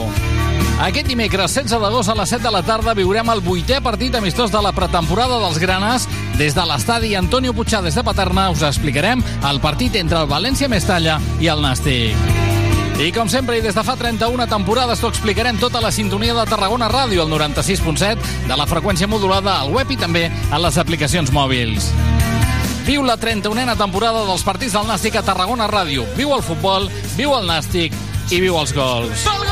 Aquest 0.83 1.07
dimecres 1.07 1.53
16 1.55 1.79
d'agost 1.79 2.11
a 2.11 2.17
les 2.19 2.33
7 2.35 2.43
de 2.43 2.51
la 2.51 2.63
tarda 2.67 2.91
viurem 2.99 3.29
el 3.31 3.39
vuitè 3.39 3.77
partit 3.79 4.17
amistós 4.19 4.51
de 4.51 4.59
la 4.65 4.73
pretemporada 4.75 5.39
dels 5.39 5.61
Granes. 5.63 6.09
Des 6.41 6.57
de 6.59 6.65
l'estadi 6.67 7.15
Antonio 7.15 7.55
Puigades 7.55 7.95
de 7.95 8.03
Paterna 8.03 8.49
us 8.51 8.65
explicarem 8.67 9.23
el 9.47 9.61
partit 9.63 9.95
entre 10.01 10.25
el 10.25 10.27
València 10.27 10.67
Mestalla 10.67 11.21
i 11.39 11.47
el 11.53 11.63
Nàstic. 11.63 12.19
I 12.99 13.13
com 13.15 13.31
sempre, 13.31 13.61
i 13.61 13.63
des 13.63 13.79
de 13.79 13.85
fa 13.87 13.95
31 13.95 14.49
temporades, 14.51 14.99
t'ho 14.99 15.13
explicarem 15.15 15.61
tota 15.63 15.81
la 15.81 15.95
sintonia 15.95 16.35
de 16.35 16.49
Tarragona 16.51 16.91
Ràdio, 16.91 17.23
al 17.23 17.31
96.7, 17.31 18.49
de 18.51 18.59
la 18.59 18.67
freqüència 18.67 19.07
modulada 19.07 19.61
al 19.61 19.71
web 19.71 19.95
i 19.95 20.01
també 20.03 20.33
a 20.51 20.59
les 20.59 20.83
aplicacions 20.83 21.31
mòbils. 21.31 21.93
Viu 22.83 23.05
la 23.07 23.15
31a 23.15 23.77
temporada 23.79 24.25
dels 24.27 24.43
partits 24.43 24.75
del 24.75 24.89
Nàstic 24.91 25.15
a 25.15 25.23
Tarragona 25.23 25.69
Ràdio. 25.71 26.03
Viu 26.19 26.35
el 26.35 26.43
futbol, 26.43 26.89
viu 27.15 27.37
el 27.37 27.47
Nàstic 27.47 27.95
i 28.35 28.43
viu 28.43 28.59
els 28.59 28.75
gols. 28.75 29.23
Gol, 29.23 29.45
gol, 29.47 29.52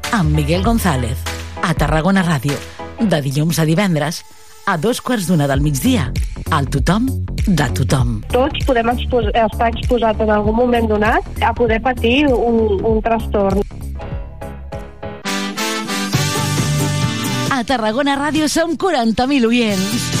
amb 0.11 0.35
Miguel 0.35 0.63
González. 0.63 1.17
A 1.61 1.73
Tarragona 1.73 2.23
Ràdio. 2.23 2.57
De 2.99 3.21
dilluns 3.21 3.59
a 3.59 3.65
divendres, 3.65 4.21
a 4.67 4.77
dos 4.77 5.01
quarts 5.01 5.27
d'una 5.27 5.47
del 5.47 5.61
migdia. 5.61 6.11
Al 6.51 6.67
tothom 6.69 7.07
de 7.47 7.67
tothom. 7.77 8.19
Tots 8.33 8.65
podem 8.67 8.91
expos 8.93 9.29
estar 9.33 9.71
exposats 9.71 10.21
en 10.21 10.29
algun 10.29 10.55
moment 10.55 10.89
donat 10.91 11.43
a 11.43 11.53
poder 11.57 11.81
patir 11.81 12.27
un, 12.27 12.81
un 12.83 13.01
trastorn. 13.01 13.63
A 17.51 17.63
Tarragona 17.67 18.17
Ràdio 18.19 18.49
som 18.49 18.75
40.000 18.77 19.47
oients. 19.47 20.20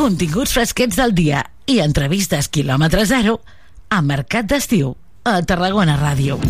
Continguts 0.00 0.54
fresquets 0.56 0.96
del 0.96 1.10
dia 1.12 1.42
i 1.68 1.74
entrevistes 1.84 2.48
quilòmetre 2.48 3.04
zero 3.04 3.34
a 3.92 4.00
Mercat 4.00 4.48
d'Estiu 4.48 4.94
a 5.28 5.36
Tarragona 5.44 6.00
Ràdio. 6.00 6.40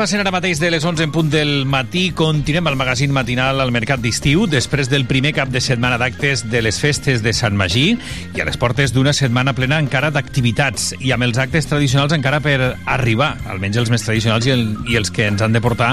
Passen 0.00 0.22
ara 0.22 0.30
mateix 0.32 0.56
de 0.56 0.70
les 0.72 0.84
11 0.86 1.04
en 1.04 1.10
punt 1.12 1.28
del 1.28 1.66
matí. 1.68 2.06
Continuem 2.16 2.70
al 2.70 2.76
magazín 2.80 3.10
matinal 3.12 3.60
al 3.60 3.68
Mercat 3.68 4.00
d'Estiu, 4.00 4.46
després 4.48 4.88
del 4.88 5.02
primer 5.04 5.34
cap 5.36 5.50
de 5.52 5.60
setmana 5.60 5.98
d'actes 6.00 6.46
de 6.48 6.62
les 6.64 6.78
festes 6.80 7.20
de 7.20 7.34
Sant 7.36 7.52
Magí 7.52 7.98
i 8.32 8.40
a 8.40 8.46
les 8.48 8.56
portes 8.56 8.94
d'una 8.96 9.12
setmana 9.12 9.52
plena 9.52 9.76
encara 9.82 10.08
d'activitats 10.14 10.94
i 11.04 11.12
amb 11.12 11.26
els 11.26 11.36
actes 11.42 11.68
tradicionals 11.68 12.14
encara 12.16 12.40
per 12.40 12.78
arribar, 12.88 13.34
almenys 13.52 13.76
els 13.82 13.92
més 13.92 14.06
tradicionals 14.06 14.48
i, 14.48 14.54
el, 14.54 14.62
i 14.88 14.96
els 14.96 15.12
que 15.12 15.26
ens 15.28 15.44
han 15.44 15.52
de 15.52 15.60
portar 15.60 15.90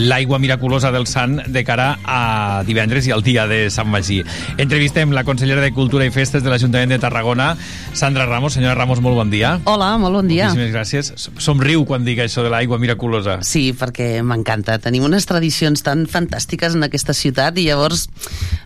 l'aigua 0.00 0.40
miraculosa 0.40 0.88
del 0.94 1.04
Sant 1.10 1.42
de 1.44 1.64
cara 1.68 1.98
a 2.08 2.62
divendres 2.64 3.10
i 3.10 3.12
al 3.12 3.20
dia 3.26 3.44
de 3.50 3.66
Sant 3.68 3.92
Magí. 3.92 4.22
Entrevistem 4.56 5.12
la 5.12 5.26
consellera 5.28 5.60
de 5.60 5.74
Cultura 5.76 6.08
i 6.08 6.14
Festes 6.14 6.40
de 6.40 6.48
l'Ajuntament 6.48 6.96
de 6.96 7.02
Tarragona, 7.04 7.52
Sandra 7.92 8.24
Ramos. 8.24 8.56
Senyora 8.56 8.80
Ramos, 8.80 9.04
molt 9.04 9.20
bon 9.20 9.28
dia. 9.34 9.58
Hola, 9.68 9.92
molt 10.00 10.22
bon 10.22 10.32
dia. 10.32 10.48
Moltíssimes 10.48 10.72
gràcies. 10.72 11.30
Somriu 11.36 11.84
quan 11.84 12.08
diga 12.08 12.24
això 12.24 12.40
de 12.40 12.56
l'aigua 12.56 12.80
miraculosa. 12.80 13.41
Sí, 13.42 13.72
perquè 13.76 14.22
m'encanta. 14.24 14.78
Tenim 14.82 15.04
unes 15.06 15.26
tradicions 15.28 15.82
tan 15.84 16.06
fantàstiques 16.10 16.76
en 16.78 16.86
aquesta 16.86 17.14
ciutat 17.16 17.58
i 17.58 17.66
llavors, 17.68 18.06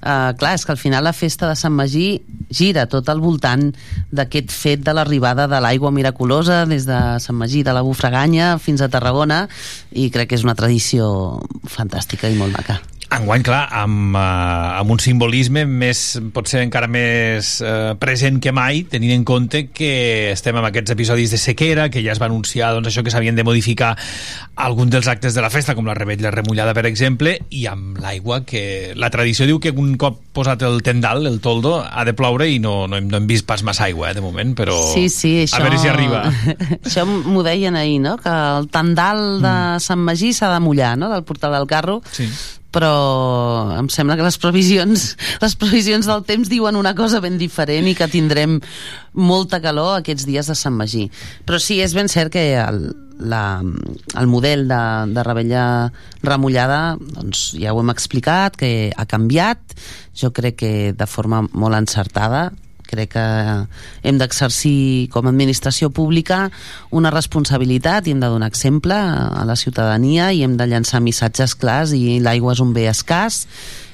eh, 0.02 0.32
clar, 0.38 0.54
és 0.54 0.64
que 0.64 0.72
al 0.72 0.80
final 0.80 1.04
la 1.04 1.14
festa 1.16 1.48
de 1.48 1.56
Sant 1.56 1.72
Magí 1.72 2.22
gira 2.50 2.86
tot 2.86 3.08
al 3.08 3.20
voltant 3.20 3.72
d'aquest 4.12 4.52
fet 4.52 4.84
de 4.84 4.92
l'arribada 4.92 5.48
de 5.48 5.60
l'aigua 5.60 5.90
miraculosa 5.90 6.64
des 6.66 6.86
de 6.86 6.98
Sant 7.20 7.36
Magí 7.36 7.62
de 7.62 7.72
la 7.72 7.82
Bufraganya 7.82 8.58
fins 8.58 8.80
a 8.80 8.88
Tarragona 8.88 9.48
i 9.92 10.10
crec 10.10 10.30
que 10.30 10.36
és 10.36 10.44
una 10.44 10.54
tradició 10.54 11.40
fantàstica 11.64 12.28
i 12.28 12.36
molt 12.36 12.52
maca. 12.52 12.80
Enguany, 13.06 13.44
clar, 13.46 13.68
amb, 13.70 14.16
uh, 14.18 14.80
amb 14.80 14.90
un 14.90 14.98
simbolisme 14.98 15.62
més, 15.68 16.00
potser 16.34 16.64
encara 16.64 16.88
més 16.90 17.52
uh, 17.62 17.94
present 18.02 18.40
que 18.42 18.50
mai, 18.50 18.80
tenint 18.90 19.12
en 19.14 19.22
compte 19.26 19.68
que 19.70 20.32
estem 20.32 20.58
amb 20.58 20.66
aquests 20.66 20.96
episodis 20.96 21.30
de 21.30 21.38
sequera, 21.38 21.86
que 21.92 22.02
ja 22.02 22.16
es 22.16 22.20
va 22.22 22.26
anunciar 22.26 22.72
doncs, 22.74 22.90
això 22.90 23.04
que 23.06 23.14
s'havien 23.14 23.38
de 23.38 23.44
modificar 23.46 23.92
alguns 24.58 24.90
dels 24.90 25.06
actes 25.06 25.38
de 25.38 25.44
la 25.44 25.52
festa, 25.54 25.76
com 25.78 25.86
la 25.86 25.94
rebetlla 25.94 26.32
remullada, 26.34 26.74
per 26.74 26.82
exemple, 26.90 27.36
i 27.54 27.68
amb 27.70 28.00
l'aigua, 28.02 28.40
que 28.48 28.92
la 28.98 29.12
tradició 29.14 29.46
diu 29.46 29.62
que 29.62 29.70
un 29.70 29.94
cop 30.00 30.18
posat 30.34 30.66
el 30.66 30.82
tendal, 30.82 31.30
el 31.30 31.38
toldo, 31.44 31.78
ha 31.86 32.02
de 32.08 32.16
ploure 32.16 32.50
i 32.50 32.58
no, 32.58 32.88
no, 32.90 32.98
hem, 32.98 33.06
no 33.12 33.22
hem 33.22 33.30
vist 33.30 33.46
pas 33.46 33.62
massa 33.62 33.86
aigua, 33.86 34.10
eh, 34.10 34.18
de 34.18 34.24
moment, 34.24 34.56
però 34.58 34.80
sí, 34.90 35.06
sí, 35.14 35.36
això... 35.44 35.60
a 35.60 35.64
veure 35.68 35.78
si 35.78 35.92
arriba. 35.92 36.26
això 36.82 37.06
m'ho 37.06 37.46
deien 37.46 37.78
ahir, 37.78 38.00
no?, 38.02 38.18
que 38.18 38.34
el 38.34 38.66
tendal 38.74 39.26
de 39.38 39.54
mm. 39.54 39.82
Sant 39.86 40.02
Magí 40.02 40.34
s'ha 40.34 40.50
de 40.50 40.62
mullar, 40.64 40.96
no?, 40.98 41.14
del 41.14 41.22
portal 41.28 41.54
del 41.54 41.70
carro, 41.70 42.00
sí 42.10 42.26
però 42.74 43.76
em 43.78 43.88
sembla 43.92 44.16
que 44.18 44.26
les 44.26 44.38
previsions, 44.42 45.08
les 45.44 45.56
previsions 45.58 46.08
del 46.08 46.24
temps 46.28 46.50
diuen 46.52 46.76
una 46.76 46.94
cosa 46.98 47.22
ben 47.24 47.38
diferent 47.40 47.88
i 47.88 47.96
que 47.96 48.10
tindrem 48.12 48.60
molta 49.16 49.62
calor 49.64 49.96
aquests 49.96 50.26
dies 50.28 50.50
de 50.50 50.56
Sant 50.58 50.76
Magí. 50.76 51.06
Però 51.48 51.60
sí, 51.62 51.80
és 51.80 51.94
ben 51.96 52.10
cert 52.12 52.34
que 52.34 52.44
el, 52.60 52.90
la, 53.18 53.62
el 54.18 54.26
model 54.28 54.66
de, 54.68 54.82
de 55.14 55.24
rebella 55.24 55.64
remullada 56.26 56.98
doncs 57.00 57.48
ja 57.56 57.72
ho 57.72 57.80
hem 57.80 57.94
explicat, 57.94 58.58
que 58.60 58.92
ha 58.92 59.08
canviat, 59.08 59.76
jo 60.16 60.32
crec 60.36 60.60
que 60.60 60.72
de 60.96 61.08
forma 61.08 61.44
molt 61.52 61.78
encertada, 61.78 62.50
crec 62.90 63.14
que 63.14 63.24
hem 64.06 64.20
d'exercir 64.20 65.08
com 65.14 65.26
a 65.26 65.32
administració 65.34 65.90
pública 65.90 66.46
una 66.90 67.12
responsabilitat 67.14 68.06
i 68.06 68.14
hem 68.14 68.22
de 68.22 68.30
donar 68.32 68.50
exemple 68.52 68.96
a 68.96 69.44
la 69.48 69.56
ciutadania 69.56 70.32
i 70.32 70.44
hem 70.46 70.56
de 70.56 70.68
llançar 70.70 71.02
missatges 71.04 71.56
clars 71.58 71.92
i 71.96 72.20
l'aigua 72.20 72.54
és 72.56 72.62
un 72.64 72.72
bé 72.76 72.88
escàs 72.90 73.44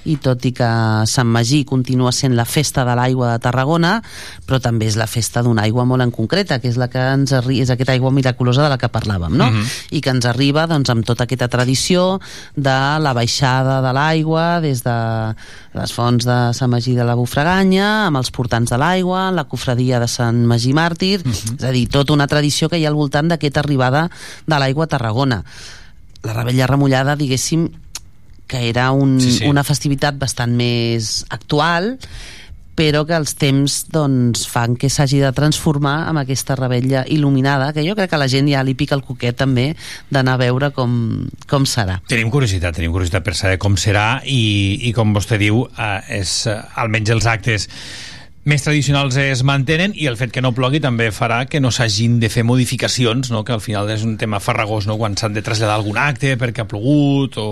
i 0.05 0.17
tot 0.23 0.45
i 0.49 0.53
que 0.57 0.69
Sant 1.07 1.29
Magí 1.31 1.63
continua 1.69 2.13
sent 2.13 2.35
la 2.37 2.45
festa 2.49 2.85
de 2.85 2.95
l'aigua 2.99 3.33
de 3.33 3.43
Tarragona, 3.43 3.95
però 4.47 4.59
també 4.63 4.89
és 4.91 4.97
la 4.99 5.07
festa 5.07 5.43
d'una 5.43 5.63
aigua 5.67 5.85
molt 5.89 6.03
en 6.03 6.11
concreta, 6.15 6.59
que 6.63 6.71
és 6.71 6.79
la 6.81 6.89
que 6.91 7.03
ens 7.13 7.33
és 7.33 7.71
aquesta 7.71 7.95
aigua 7.95 8.11
miraculosa 8.15 8.65
de 8.65 8.73
la 8.73 8.79
que 8.81 8.91
parlàvem, 8.93 9.37
no? 9.37 9.49
Uh 9.49 9.55
-huh. 9.55 9.67
I 9.91 10.01
que 10.01 10.11
ens 10.11 10.27
arriba 10.27 10.67
doncs, 10.67 10.91
amb 10.91 11.05
tota 11.05 11.25
aquesta 11.25 11.49
tradició 11.49 12.21
de 12.57 12.99
la 12.99 13.13
baixada 13.13 13.81
de 13.83 13.93
l'aigua 13.93 14.61
des 14.61 14.83
de 14.83 15.35
les 15.75 15.93
fonts 15.93 16.25
de 16.25 16.53
Sant 16.53 16.71
Magí 16.71 16.95
de 16.95 17.05
la 17.05 17.15
Bufraganya, 17.15 18.07
amb 18.07 18.17
els 18.17 18.31
portants 18.31 18.71
de 18.71 18.79
l'aigua, 18.79 19.31
la 19.31 19.45
cofradia 19.45 20.01
de 20.01 20.09
Sant 20.09 20.45
Magí 20.47 20.73
Màrtir, 20.73 21.21
uh 21.21 21.31
-huh. 21.31 21.57
és 21.59 21.65
a 21.65 21.71
dir, 21.71 21.89
tota 21.89 22.13
una 22.13 22.27
tradició 22.27 22.69
que 22.69 22.79
hi 22.79 22.85
ha 22.85 22.89
al 22.89 22.95
voltant 22.95 23.29
d'aquesta 23.29 23.61
arribada 23.61 24.11
de 24.47 24.59
l'aigua 24.59 24.85
a 24.85 24.89
Tarragona. 24.89 25.45
La 26.23 26.33
rebella 26.35 26.67
remullada, 26.67 27.17
diguéssim, 27.17 27.69
que 28.53 28.69
era 28.69 28.91
un, 28.93 29.17
sí, 29.21 29.39
sí. 29.39 29.49
una 29.49 29.65
festivitat 29.65 30.21
bastant 30.21 30.53
més 30.59 31.23
actual 31.33 31.97
però 32.77 33.03
que 33.05 33.17
els 33.17 33.35
temps 33.37 33.75
doncs, 33.93 34.47
fan 34.49 34.77
que 34.81 34.89
s'hagi 34.93 35.21
de 35.23 35.31
transformar 35.37 36.09
amb 36.09 36.23
aquesta 36.23 36.57
rebella 36.59 37.05
il·luminada, 37.05 37.71
que 37.77 37.85
jo 37.85 37.97
crec 37.99 38.11
que 38.13 38.21
la 38.21 38.29
gent 38.33 38.49
ja 38.49 38.63
li 38.65 38.75
pica 38.79 38.97
el 38.97 39.05
coquet 39.05 39.37
també 39.37 39.67
d'anar 40.11 40.39
a 40.39 40.41
veure 40.41 40.73
com, 40.77 40.95
com 41.51 41.67
serà. 41.69 41.99
Tenim 42.09 42.33
curiositat, 42.33 42.79
tenim 42.79 42.95
curiositat 42.95 43.27
per 43.27 43.37
saber 43.39 43.59
com 43.63 43.77
serà 43.77 44.23
i, 44.25 44.89
i 44.89 44.95
com 44.97 45.13
vostè 45.13 45.39
diu, 45.41 45.67
eh, 45.77 45.99
és 46.23 46.39
eh, 46.49 46.57
almenys 46.81 47.13
els 47.13 47.29
actes 47.29 47.69
més 48.49 48.65
tradicionals 48.65 49.15
es 49.23 49.45
mantenen 49.47 49.93
i 49.95 50.09
el 50.11 50.17
fet 50.19 50.33
que 50.35 50.43
no 50.43 50.51
plogui 50.55 50.81
també 50.83 51.11
farà 51.15 51.45
que 51.47 51.61
no 51.63 51.71
s'hagin 51.71 52.17
de 52.23 52.31
fer 52.33 52.43
modificacions, 52.43 53.31
no? 53.31 53.45
que 53.47 53.55
al 53.55 53.63
final 53.63 53.91
és 53.95 54.03
un 54.03 54.17
tema 54.19 54.41
farragós 54.43 54.89
no? 54.91 54.97
quan 54.99 55.15
s'han 55.19 55.37
de 55.37 55.45
traslladar 55.47 55.77
algun 55.79 56.01
acte 56.03 56.35
perquè 56.41 56.65
ha 56.65 56.69
plogut 56.71 57.39
o, 57.39 57.47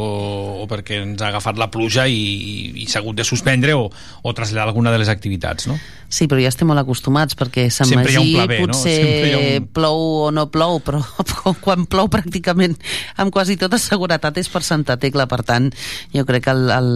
o 0.64 0.66
perquè 0.70 0.98
ens 1.04 1.22
ha 1.22 1.30
agafat 1.30 1.60
la 1.62 1.70
pluja 1.70 2.08
i, 2.10 2.74
i 2.82 2.88
s'ha 2.90 3.04
hagut 3.04 3.20
de 3.20 3.26
suspendre 3.28 3.76
o, 3.78 3.86
o 3.86 4.34
traslladar 4.34 4.66
alguna 4.66 4.90
de 4.90 4.98
les 4.98 5.12
activitats. 5.12 5.70
No? 5.70 5.78
Sí, 6.10 6.26
però 6.26 6.40
ja 6.42 6.50
estem 6.50 6.66
molt 6.66 6.82
acostumats 6.82 7.36
perquè 7.38 7.68
Sant 7.70 7.86
Sempre 7.86 8.10
Magí 8.10 8.34
B, 8.34 8.58
potser 8.64 8.96
no? 9.30 9.38
un... 9.38 9.68
plou 9.76 10.00
o 10.26 10.30
no 10.34 10.48
plou, 10.50 10.80
però 10.82 10.98
quan 11.64 11.86
plou 11.90 12.10
pràcticament 12.10 12.74
amb 13.20 13.30
quasi 13.34 13.54
tota 13.60 13.78
seguretat 13.78 14.40
és 14.42 14.50
per 14.50 14.64
Santa 14.66 14.98
Tecla, 15.00 15.28
per 15.30 15.44
tant 15.46 15.70
jo 16.14 16.26
crec 16.26 16.48
que 16.48 16.56
el, 16.56 16.66
el, 16.74 16.90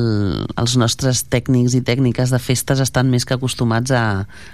els 0.59 0.77
nostres 0.81 1.25
tècnics 1.31 1.79
i 1.79 1.85
tècniques 1.87 2.35
de 2.35 2.43
festes 2.43 2.83
estan 2.83 3.13
més 3.13 3.25
que 3.29 3.39
acostumats 3.39 3.95
a, 3.95 4.05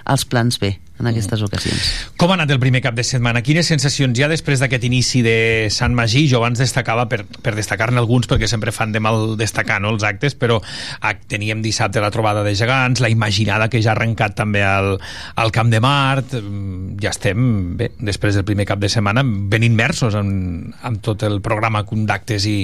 als 0.04 0.28
plans 0.28 0.60
B 0.60 0.74
en 1.00 1.08
aquestes 1.08 1.40
ocasions. 1.42 1.88
Com 2.20 2.30
ha 2.30 2.36
anat 2.36 2.52
el 2.52 2.60
primer 2.62 2.82
cap 2.84 2.94
de 2.96 3.04
setmana? 3.06 3.42
Quines 3.44 3.68
sensacions 3.72 4.18
hi 4.18 4.24
ha 4.24 4.28
després 4.30 4.60
d'aquest 4.60 4.84
inici 4.86 5.22
de 5.24 5.68
Sant 5.72 5.96
Magí? 5.96 6.26
Jo 6.30 6.42
abans 6.42 6.60
destacava, 6.60 7.06
per, 7.10 7.22
per 7.40 7.54
destacar-ne 7.56 8.00
alguns, 8.02 8.28
perquè 8.30 8.48
sempre 8.50 8.74
fan 8.76 8.92
de 8.92 9.02
mal 9.02 9.34
destacar 9.40 9.80
no, 9.80 9.94
els 9.94 10.04
actes, 10.06 10.36
però 10.38 10.60
ah, 11.00 11.14
teníem 11.16 11.64
dissabte 11.64 12.04
la 12.04 12.12
trobada 12.12 12.44
de 12.46 12.54
gegants, 12.58 13.00
la 13.00 13.10
imaginada 13.12 13.70
que 13.72 13.80
ja 13.80 13.94
ha 13.94 13.96
arrencat 13.96 14.36
també 14.38 14.62
al, 14.66 14.94
al 15.40 15.52
Camp 15.56 15.72
de 15.72 15.80
Mart, 15.82 16.36
mm, 16.36 17.00
ja 17.02 17.14
estem, 17.14 17.50
bé, 17.80 17.92
després 17.98 18.36
del 18.36 18.46
primer 18.48 18.68
cap 18.68 18.80
de 18.82 18.92
setmana, 18.92 19.24
ben 19.24 19.64
immersos 19.64 20.16
en, 20.20 20.72
en 20.84 21.00
tot 21.00 21.24
el 21.26 21.40
programa 21.44 21.84
d'actes 21.90 22.44
i, 22.46 22.60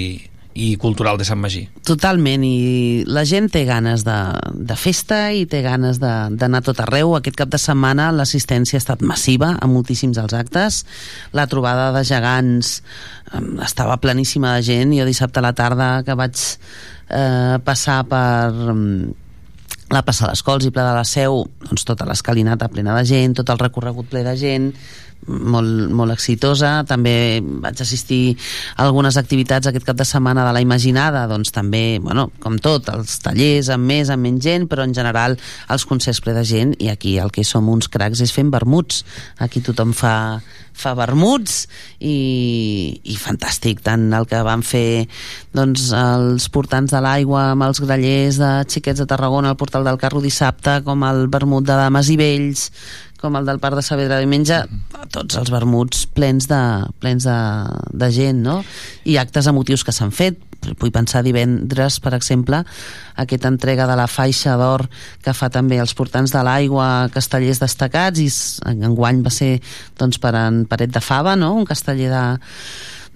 i 0.57 0.71
cultural 0.81 1.19
de 1.19 1.25
Sant 1.27 1.37
Magí. 1.37 1.67
Totalment, 1.85 2.41
i 2.43 3.03
la 3.05 3.23
gent 3.29 3.51
té 3.53 3.61
ganes 3.67 4.01
de, 4.07 4.17
de 4.57 4.77
festa 4.79 5.27
i 5.37 5.45
té 5.49 5.61
ganes 5.61 5.99
d'anar 6.01 6.63
tot 6.65 6.81
arreu. 6.81 7.13
Aquest 7.17 7.37
cap 7.37 7.51
de 7.53 7.59
setmana 7.61 8.09
l'assistència 8.15 8.79
ha 8.79 8.83
estat 8.83 9.05
massiva 9.05 9.53
a 9.61 9.69
moltíssims 9.69 10.17
dels 10.17 10.33
actes. 10.37 10.81
La 11.37 11.45
trobada 11.51 11.91
de 11.93 12.03
gegants 12.07 12.79
estava 13.63 13.99
pleníssima 14.01 14.55
de 14.57 14.65
gent. 14.65 14.97
Jo 14.97 15.05
dissabte 15.05 15.43
a 15.43 15.45
la 15.45 15.53
tarda 15.53 15.91
que 16.07 16.17
vaig 16.17 16.41
eh, 16.41 17.57
passar 17.63 18.01
per 18.09 18.51
la 19.93 20.03
passada 20.03 20.33
d'Escols 20.33 20.67
i 20.67 20.71
ple 20.75 20.83
de 20.83 20.95
la 20.97 21.05
Seu, 21.07 21.45
doncs 21.69 21.85
tota 21.87 22.07
l'escalinata 22.09 22.67
plena 22.71 22.95
de 22.97 23.05
gent, 23.07 23.37
tot 23.37 23.53
el 23.53 23.61
recorregut 23.61 24.09
ple 24.11 24.25
de 24.25 24.33
gent, 24.39 24.71
molt, 25.25 25.89
molt 25.91 26.13
exitosa. 26.13 26.83
També 26.87 27.41
vaig 27.63 27.81
assistir 27.81 28.37
a 28.75 28.85
algunes 28.85 29.17
activitats 29.19 29.69
aquest 29.69 29.85
cap 29.87 29.97
de 29.99 30.07
setmana 30.07 30.45
de 30.47 30.53
la 30.55 30.63
Imaginada, 30.63 31.25
doncs 31.27 31.51
també, 31.55 31.99
bueno, 32.03 32.29
com 32.43 32.57
tot, 32.61 32.89
els 32.93 33.17
tallers 33.23 33.71
amb 33.73 33.89
més, 33.89 34.11
amb 34.13 34.23
menys 34.27 34.43
gent, 34.43 34.67
però 34.69 34.85
en 34.87 34.95
general 34.95 35.37
els 35.73 35.87
concerts 35.89 36.21
ple 36.23 36.35
de 36.37 36.45
gent 36.47 36.75
i 36.79 36.91
aquí 36.93 37.17
el 37.21 37.33
que 37.33 37.45
som 37.47 37.67
uns 37.69 37.89
cracs 37.91 38.23
és 38.23 38.33
fent 38.33 38.51
vermuts. 38.53 39.03
Aquí 39.43 39.61
tothom 39.65 39.93
fa, 39.97 40.39
fa 40.77 40.93
vermuts 40.97 41.65
i, 41.99 42.97
i 43.03 43.17
fantàstic, 43.17 43.81
tant 43.85 44.07
el 44.13 44.27
que 44.29 44.41
van 44.45 44.63
fer 44.65 45.07
doncs, 45.57 45.89
els 45.97 46.47
portants 46.53 46.93
de 46.93 47.01
l'aigua 47.03 47.51
amb 47.53 47.65
els 47.67 47.81
grallers 47.83 48.39
de 48.41 48.51
Xiquets 48.69 49.01
de 49.01 49.09
Tarragona 49.09 49.51
al 49.51 49.59
Portal 49.59 49.87
del 49.87 49.99
Carro 50.01 50.21
dissabte, 50.21 50.79
com 50.85 51.03
el 51.07 51.25
vermut 51.33 51.65
de 51.65 51.77
Dames 51.77 52.11
i 52.13 52.17
Vells, 52.19 52.67
com 53.21 53.35
el 53.37 53.47
del 53.47 53.59
Parc 53.59 53.77
de 53.79 53.83
Saavedra 53.85 54.19
diumenge, 54.21 54.59
tots 55.13 55.37
els 55.39 55.49
vermuts 55.53 56.05
plens 56.13 56.47
de, 56.49 56.59
plens 57.01 57.25
de, 57.27 57.37
de 57.97 58.09
gent, 58.13 58.43
no? 58.45 58.59
I 59.09 59.17
actes 59.21 59.49
emotius 59.49 59.85
que 59.85 59.95
s'han 59.95 60.13
fet. 60.15 60.39
Vull 60.81 60.91
pensar 60.91 61.21
divendres, 61.23 61.99
per 62.01 62.15
exemple, 62.17 62.63
aquesta 63.21 63.51
entrega 63.51 63.85
de 63.87 63.95
la 63.99 64.07
faixa 64.09 64.55
d'or 64.57 64.87
que 65.23 65.35
fa 65.37 65.51
també 65.53 65.77
els 65.81 65.93
portants 65.97 66.33
de 66.33 66.41
l'aigua 66.43 67.07
castellers 67.13 67.61
destacats 67.61 68.19
i 68.19 68.27
enguany 68.65 69.21
va 69.25 69.33
ser 69.33 69.57
doncs, 69.99 70.17
per 70.17 70.33
en 70.35 70.65
Paret 70.69 70.93
de 70.93 71.03
Fava, 71.03 71.37
no? 71.37 71.53
un 71.53 71.69
casteller 71.69 72.09
de, 72.11 72.25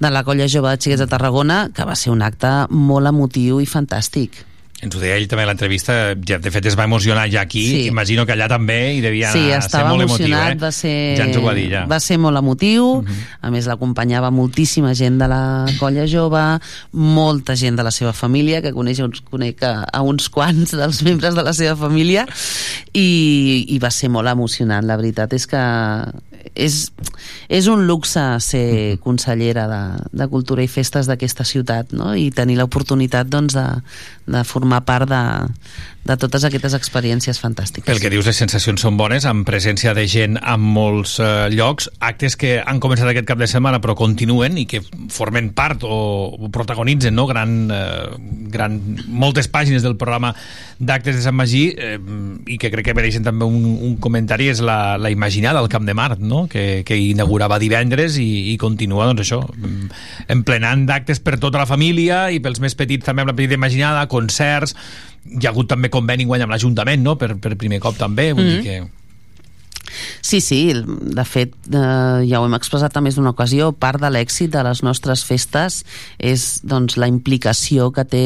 de 0.05 0.13
la 0.13 0.23
colla 0.23 0.47
jove 0.47 0.69
de 0.69 0.77
Xiquets 0.77 1.01
de 1.01 1.09
Tarragona, 1.09 1.65
que 1.73 1.85
va 1.85 1.97
ser 1.97 2.13
un 2.13 2.21
acte 2.25 2.53
molt 2.69 3.09
emotiu 3.09 3.59
i 3.59 3.69
fantàstic. 3.69 4.45
Ens 4.81 4.95
ho 4.97 5.01
deia 5.01 5.17
ell 5.19 5.27
també 5.29 5.43
a 5.45 5.49
l'entrevista, 5.51 5.95
ja, 6.27 6.39
de 6.41 6.51
fet 6.53 6.65
es 6.71 6.75
va 6.77 6.87
emocionar 6.89 7.27
ja 7.29 7.43
aquí, 7.45 7.63
sí. 7.69 7.81
imagino 7.91 8.25
que 8.25 8.33
allà 8.33 8.47
també 8.49 8.79
hi 8.95 9.01
devia 9.03 9.29
sí, 9.29 9.43
ser 9.67 9.83
molt 9.85 10.07
emocionat, 10.07 10.55
emotiu, 10.55 10.57
eh? 10.57 10.61
va 10.63 10.71
ser, 10.73 10.93
Ja 11.19 11.27
ens 11.27 11.37
ho 11.37 11.43
va 11.45 11.53
dir, 11.57 11.67
ja. 11.69 11.83
va 11.89 11.99
ser 12.01 12.17
molt 12.17 12.39
emotiu, 12.39 12.87
uh 12.97 13.03
-huh. 13.05 13.19
a 13.41 13.51
més 13.53 13.67
l'acompanyava 13.69 14.31
moltíssima 14.31 14.95
gent 14.97 15.19
de 15.21 15.27
la 15.27 15.67
colla 15.77 16.07
jove, 16.07 16.41
molta 16.91 17.55
gent 17.55 17.77
de 17.77 17.83
la 17.83 17.91
seva 17.91 18.13
família, 18.13 18.61
que 18.61 18.73
coneix 18.73 18.99
uns, 18.99 19.21
conec 19.21 19.61
a, 19.63 19.85
a 19.93 20.01
uns 20.01 20.29
quants 20.29 20.71
dels 20.71 21.03
membres 21.03 21.35
de 21.35 21.43
la 21.43 21.53
seva 21.53 21.75
família, 21.75 22.25
i, 22.93 23.65
i 23.69 23.79
va 23.79 23.91
ser 23.91 24.09
molt 24.09 24.27
emocionant, 24.27 24.85
la 24.85 24.97
veritat 24.97 25.33
és 25.33 25.45
que 25.45 25.61
és, 26.55 26.91
és 27.49 27.67
un 27.67 27.85
luxe 27.87 28.21
ser 28.43 28.97
consellera 29.03 29.67
de, 29.69 29.81
de 30.11 30.27
Cultura 30.31 30.63
i 30.63 30.69
Festes 30.71 31.07
d'aquesta 31.09 31.45
ciutat 31.47 31.93
no? 31.95 32.13
i 32.15 32.29
tenir 32.35 32.57
l'oportunitat 32.59 33.29
doncs, 33.31 33.55
de, 33.55 33.67
de 34.31 34.43
formar 34.47 34.70
part 34.79 35.09
de, 35.09 35.19
de 36.01 36.15
totes 36.17 36.43
aquestes 36.47 36.73
experiències 36.73 37.37
fantàstiques. 37.37 37.85
Pel 37.85 38.01
que 38.01 38.09
dius, 38.09 38.25
les 38.25 38.39
sensacions 38.41 38.81
són 38.81 38.97
bones, 38.97 39.25
amb 39.29 39.45
presència 39.45 39.93
de 39.93 40.07
gent 40.09 40.39
en 40.39 40.63
molts 40.73 41.19
eh, 41.21 41.45
llocs, 41.53 41.91
actes 42.01 42.35
que 42.41 42.55
han 42.57 42.81
començat 42.81 43.11
aquest 43.11 43.27
cap 43.29 43.37
de 43.37 43.47
setmana 43.49 43.77
però 43.83 43.93
continuen 43.97 44.57
i 44.57 44.65
que 44.69 44.81
formen 45.13 45.51
part 45.53 45.85
o 45.85 46.49
protagonitzen 46.53 47.13
no? 47.13 47.27
gran, 47.29 47.53
eh, 47.69 48.07
gran, 48.49 48.79
moltes 49.07 49.49
pàgines 49.51 49.85
del 49.85 49.97
programa 50.01 50.33
d'actes 50.79 51.19
de 51.19 51.21
Sant 51.21 51.37
Magí 51.37 51.67
eh, 51.77 51.99
i 52.49 52.57
que 52.57 52.73
crec 52.73 52.89
que 52.89 52.97
mereixen 52.97 53.27
també 53.27 53.45
un, 53.45 53.61
un 53.85 53.95
comentari 54.01 54.49
és 54.49 54.63
la, 54.65 54.97
la 54.97 55.13
imaginada 55.13 55.61
al 55.61 55.69
Camp 55.69 55.85
de 55.85 55.93
Mart 55.97 56.23
no? 56.25 56.47
que, 56.49 56.81
que 56.87 56.97
inaugurava 56.97 57.61
divendres 57.61 58.17
i, 58.17 58.55
i 58.55 58.57
continua 58.61 59.05
doncs 59.11 59.27
això 59.27 59.43
emplenant 60.33 60.87
d'actes 60.89 61.21
per 61.21 61.37
tota 61.37 61.61
la 61.61 61.69
família 61.69 62.25
i 62.33 62.41
pels 62.41 62.61
més 62.63 62.73
petits 62.77 63.05
també 63.05 63.21
amb 63.21 63.35
la 63.35 63.37
petita 63.37 63.59
imaginada, 63.59 64.09
concerts 64.09 64.73
hi 65.25 65.45
ha 65.45 65.51
hagut 65.51 65.69
també 65.69 65.91
conveni 65.93 66.25
guany 66.25 66.45
amb 66.45 66.53
l'Ajuntament 66.55 67.03
no? 67.03 67.15
per, 67.15 67.35
per 67.37 67.55
primer 67.55 67.79
cop 67.79 67.97
també 67.97 68.31
vull 68.33 68.45
mm 68.45 68.49
-hmm. 68.49 68.63
dir 68.63 68.81
que 68.81 69.00
Sí, 70.21 70.41
sí, 70.41 70.73
de 70.75 71.25
fet, 71.25 71.53
eh, 71.71 72.23
ja 72.29 72.41
ho 72.41 72.45
hem 72.47 72.55
expressat 72.57 72.95
a 72.97 73.01
més 73.03 73.17
d'una 73.17 73.33
ocasió, 73.33 73.71
part 73.73 74.01
de 74.01 74.09
l'èxit 74.11 74.51
de 74.53 74.63
les 74.65 74.83
nostres 74.85 75.23
festes 75.27 75.81
és 76.17 76.61
doncs, 76.67 76.97
la 77.01 77.09
implicació 77.11 77.89
que 77.95 78.05
té 78.05 78.25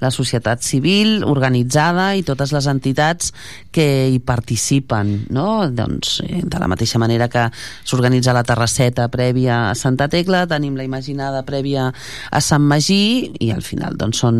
la 0.00 0.10
societat 0.14 0.64
civil 0.66 1.24
organitzada 1.26 2.12
i 2.16 2.24
totes 2.26 2.52
les 2.56 2.68
entitats 2.70 3.32
que 3.74 4.08
hi 4.12 4.18
participen, 4.24 5.26
no? 5.34 5.68
Doncs, 5.70 6.20
eh, 6.26 6.42
de 6.44 6.62
la 6.62 6.70
mateixa 6.70 7.00
manera 7.02 7.28
que 7.32 7.48
s'organitza 7.84 8.34
la 8.36 8.44
terrasseta 8.46 9.08
prèvia 9.12 9.70
a 9.70 9.74
Santa 9.74 10.08
Tecla, 10.12 10.46
tenim 10.50 10.76
la 10.76 10.86
imaginada 10.86 11.44
prèvia 11.46 11.90
a 11.92 12.40
Sant 12.40 12.64
Magí 12.66 13.32
i 13.40 13.52
al 13.54 13.62
final 13.62 13.96
doncs, 14.00 14.24
són 14.24 14.38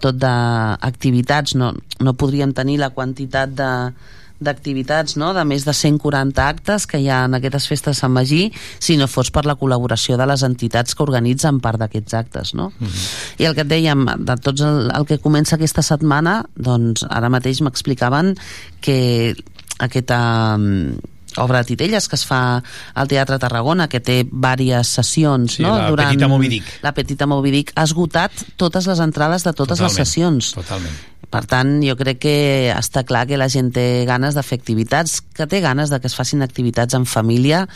tot 0.00 0.16
d'activitats, 0.20 1.56
no, 1.56 1.72
no 2.00 2.16
podríem 2.16 2.54
tenir 2.56 2.78
la 2.80 2.90
quantitat 2.94 3.52
de, 3.56 3.70
d'activitats, 4.40 5.16
no? 5.20 5.32
de 5.36 5.44
més 5.44 5.66
de 5.68 5.74
140 5.76 6.40
actes 6.42 6.86
que 6.88 7.00
hi 7.00 7.08
ha 7.12 7.24
en 7.28 7.36
aquestes 7.38 7.68
festes 7.70 7.96
de 7.96 8.00
Sant 8.00 8.12
Magí, 8.14 8.48
si 8.80 8.96
no 8.96 9.08
fos 9.10 9.30
per 9.30 9.44
la 9.48 9.56
col·laboració 9.60 10.16
de 10.20 10.26
les 10.30 10.44
entitats 10.46 10.96
que 10.96 11.04
organitzen 11.04 11.60
part 11.60 11.80
d'aquests 11.80 12.16
actes. 12.16 12.54
No? 12.54 12.72
Uh 12.80 12.88
-huh. 12.88 13.06
I 13.38 13.44
el 13.44 13.54
que 13.54 13.62
et 13.62 13.68
dèiem, 13.68 14.06
de 14.18 14.36
tots 14.36 14.60
el, 14.60 14.90
el 14.94 15.06
que 15.06 15.18
comença 15.18 15.56
aquesta 15.56 15.82
setmana, 15.82 16.44
doncs 16.56 17.04
ara 17.08 17.28
mateix 17.28 17.60
m'explicaven 17.60 18.36
que 18.80 19.34
aquesta 19.78 20.56
um, 20.56 20.96
obra 21.38 21.62
de 21.62 21.70
titelles 21.72 22.08
que 22.08 22.16
es 22.16 22.24
fa 22.26 22.62
al 22.94 23.08
Teatre 23.08 23.38
Tarragona, 23.38 23.88
que 23.88 24.00
té 24.00 24.24
diverses 24.24 24.88
sessions 25.00 25.58
Sí, 25.60 25.62
no? 25.62 25.76
la 25.76 25.94
Petita 25.94 26.28
Moby 26.28 26.48
Dick. 26.48 26.64
La 26.82 26.92
Petita 26.94 27.26
Moby 27.26 27.50
Dick 27.50 27.72
ha 27.74 27.84
esgotat 27.84 28.32
totes 28.56 28.86
les 28.86 29.00
entrades 29.00 29.44
de 29.44 29.52
totes 29.52 29.78
Totalment, 29.78 29.96
les 29.96 30.08
sessions. 30.08 30.52
Totalment. 30.54 30.98
Per 31.30 31.44
tant, 31.46 31.76
jo 31.86 31.94
crec 31.94 32.18
que 32.24 32.36
està 32.74 33.04
clar 33.06 33.26
que 33.30 33.38
la 33.38 33.46
gent 33.52 33.70
té 33.70 34.04
ganes 34.08 34.34
de 34.34 34.42
fer 34.42 34.58
activitats, 34.58 35.20
que 35.22 35.46
té 35.46 35.60
ganes 35.62 35.90
de 35.92 36.00
que 36.02 36.10
es 36.10 36.16
facin 36.18 36.42
activitats 36.42 36.96
en 36.98 37.06
família 37.06 37.68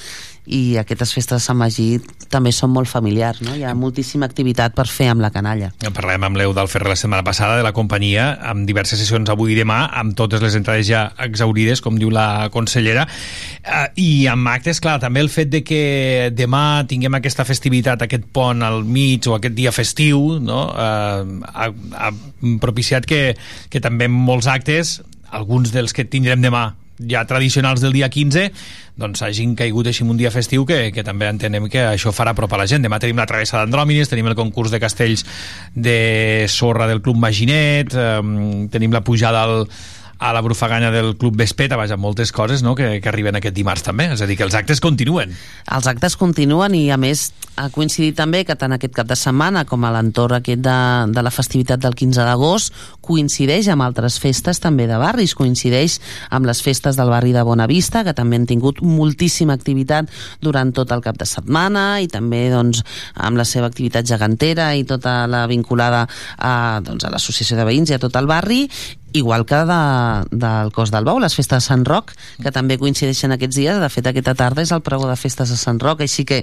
i 0.46 0.76
aquestes 0.76 1.14
festes 1.14 1.40
de 1.40 1.44
Sant 1.44 1.56
Magí 1.56 1.96
també 2.32 2.50
són 2.52 2.72
molt 2.74 2.88
familiars, 2.90 3.40
no? 3.44 3.54
Hi 3.56 3.62
ha 3.64 3.72
moltíssima 3.78 4.26
activitat 4.28 4.74
per 4.76 4.86
fer 4.90 5.08
amb 5.12 5.22
la 5.24 5.30
canalla. 5.32 5.70
Parlem 5.94 6.26
amb 6.26 6.36
l'Eudal 6.40 6.68
Ferrer 6.68 6.90
la 6.92 6.98
setmana 6.98 7.24
passada 7.24 7.56
de 7.56 7.64
la 7.64 7.72
companyia, 7.76 8.26
amb 8.50 8.66
diverses 8.68 9.00
sessions 9.00 9.30
avui 9.32 9.54
i 9.54 9.58
demà, 9.58 9.84
amb 10.00 10.16
totes 10.18 10.42
les 10.44 10.56
entrades 10.58 10.86
ja 10.88 11.06
exaurides, 11.24 11.80
com 11.84 11.96
diu 12.00 12.12
la 12.12 12.50
consellera, 12.52 13.06
eh, 13.62 13.86
i 14.02 14.10
amb 14.30 14.52
actes, 14.52 14.82
clar, 14.84 14.98
també 15.00 15.24
el 15.24 15.32
fet 15.32 15.52
de 15.54 15.62
que 15.64 15.82
demà 16.34 16.84
tinguem 16.90 17.20
aquesta 17.20 17.46
festivitat, 17.48 18.04
aquest 18.04 18.28
pont 18.34 18.62
al 18.66 18.82
mig 18.84 19.28
o 19.28 19.38
aquest 19.38 19.56
dia 19.56 19.72
festiu, 19.72 20.38
no? 20.44 20.66
eh, 20.76 21.42
ha, 21.54 21.72
ha 21.72 22.14
propiciat 22.60 23.08
que, 23.08 23.26
que 23.70 23.80
també 23.80 24.10
molts 24.12 24.50
actes, 24.50 24.98
alguns 25.34 25.72
dels 25.74 25.94
que 25.96 26.04
tindrem 26.06 26.42
demà 26.44 26.74
ja 26.98 27.24
tradicionals 27.26 27.82
del 27.82 27.94
dia 27.96 28.08
15 28.08 28.50
doncs 29.00 29.24
hagin 29.26 29.56
caigut 29.58 29.88
així 29.90 30.04
un 30.06 30.18
dia 30.18 30.30
festiu 30.30 30.62
que, 30.68 30.92
que 30.94 31.02
també 31.02 31.26
entenem 31.26 31.66
que 31.70 31.82
això 31.88 32.12
farà 32.14 32.30
apropar 32.30 32.60
la 32.60 32.68
gent. 32.70 32.84
Demà 32.84 33.00
tenim 33.02 33.18
la 33.18 33.26
travessa 33.26 33.58
d'Andròmines, 33.58 34.10
tenim 34.10 34.30
el 34.30 34.38
concurs 34.38 34.70
de 34.70 34.78
castells 34.82 35.24
de 35.74 36.46
sorra 36.48 36.86
del 36.86 37.02
Club 37.02 37.18
Maginet 37.18 37.94
eh, 37.98 38.20
tenim 38.70 38.94
la 38.94 39.02
pujada 39.02 39.42
al, 39.42 39.66
a 40.18 40.32
la 40.32 40.40
brufaganya 40.40 40.90
del 40.90 41.16
Club 41.16 41.36
Vespeta, 41.36 41.76
vaja, 41.76 41.96
moltes 41.96 42.32
coses 42.32 42.62
no? 42.62 42.74
que, 42.74 43.00
que 43.00 43.08
arriben 43.10 43.36
aquest 43.36 43.56
dimarts 43.56 43.84
també, 43.86 44.10
és 44.14 44.22
a 44.22 44.28
dir, 44.30 44.36
que 44.38 44.46
els 44.46 44.54
actes 44.54 44.80
continuen. 44.80 45.34
Els 45.74 45.88
actes 45.90 46.16
continuen 46.20 46.74
i 46.78 46.88
a 46.94 46.98
més 47.00 47.30
ha 47.56 47.68
coincidit 47.70 48.16
també 48.18 48.42
que 48.46 48.56
tant 48.58 48.74
aquest 48.74 48.94
cap 48.96 49.06
de 49.06 49.16
setmana 49.18 49.62
com 49.68 49.84
a 49.86 49.92
l'entorn 49.94 50.40
aquest 50.40 50.62
de, 50.64 50.78
de 51.14 51.22
la 51.22 51.30
festivitat 51.34 51.82
del 51.82 51.94
15 51.94 52.26
d'agost 52.26 52.74
coincideix 53.04 53.68
amb 53.70 53.84
altres 53.84 54.16
festes 54.22 54.58
també 54.62 54.88
de 54.90 54.98
barris, 54.98 55.36
coincideix 55.38 56.00
amb 56.34 56.48
les 56.48 56.62
festes 56.64 56.98
del 56.98 57.12
barri 57.12 57.34
de 57.36 57.44
Bonavista, 57.46 58.02
que 58.04 58.16
també 58.16 58.40
han 58.40 58.48
tingut 58.50 58.82
moltíssima 58.82 59.54
activitat 59.54 60.10
durant 60.42 60.72
tot 60.74 60.90
el 60.94 61.04
cap 61.04 61.20
de 61.20 61.28
setmana 61.28 62.00
i 62.02 62.10
també 62.10 62.48
doncs, 62.50 62.82
amb 63.14 63.38
la 63.38 63.46
seva 63.46 63.70
activitat 63.70 64.08
gegantera 64.08 64.72
i 64.74 64.86
tota 64.88 65.24
la 65.30 65.44
vinculada 65.50 66.04
a, 66.38 66.80
doncs, 66.82 67.06
a 67.06 67.14
l'associació 67.14 67.58
de 67.60 67.68
veïns 67.68 67.92
i 67.92 67.98
a 67.98 68.02
tot 68.02 68.18
el 68.18 68.30
barri 68.30 68.64
igual 69.14 69.46
que 69.46 69.54
de, 69.54 69.80
del 70.30 70.72
Cos 70.74 70.90
del 70.90 71.06
Bou, 71.06 71.20
les 71.22 71.34
festes 71.38 71.62
de 71.62 71.66
Sant 71.68 71.86
Roc, 71.86 72.12
que 72.42 72.50
també 72.52 72.76
coincideixen 72.82 73.32
aquests 73.32 73.56
dies. 73.56 73.78
De 73.80 73.88
fet, 73.88 74.10
aquesta 74.10 74.34
tarda 74.34 74.64
és 74.66 74.74
el 74.74 74.82
pregó 74.82 75.06
de 75.08 75.16
festes 75.16 75.54
de 75.54 75.58
Sant 75.60 75.78
Roc, 75.80 76.02
així 76.02 76.26
que 76.26 76.42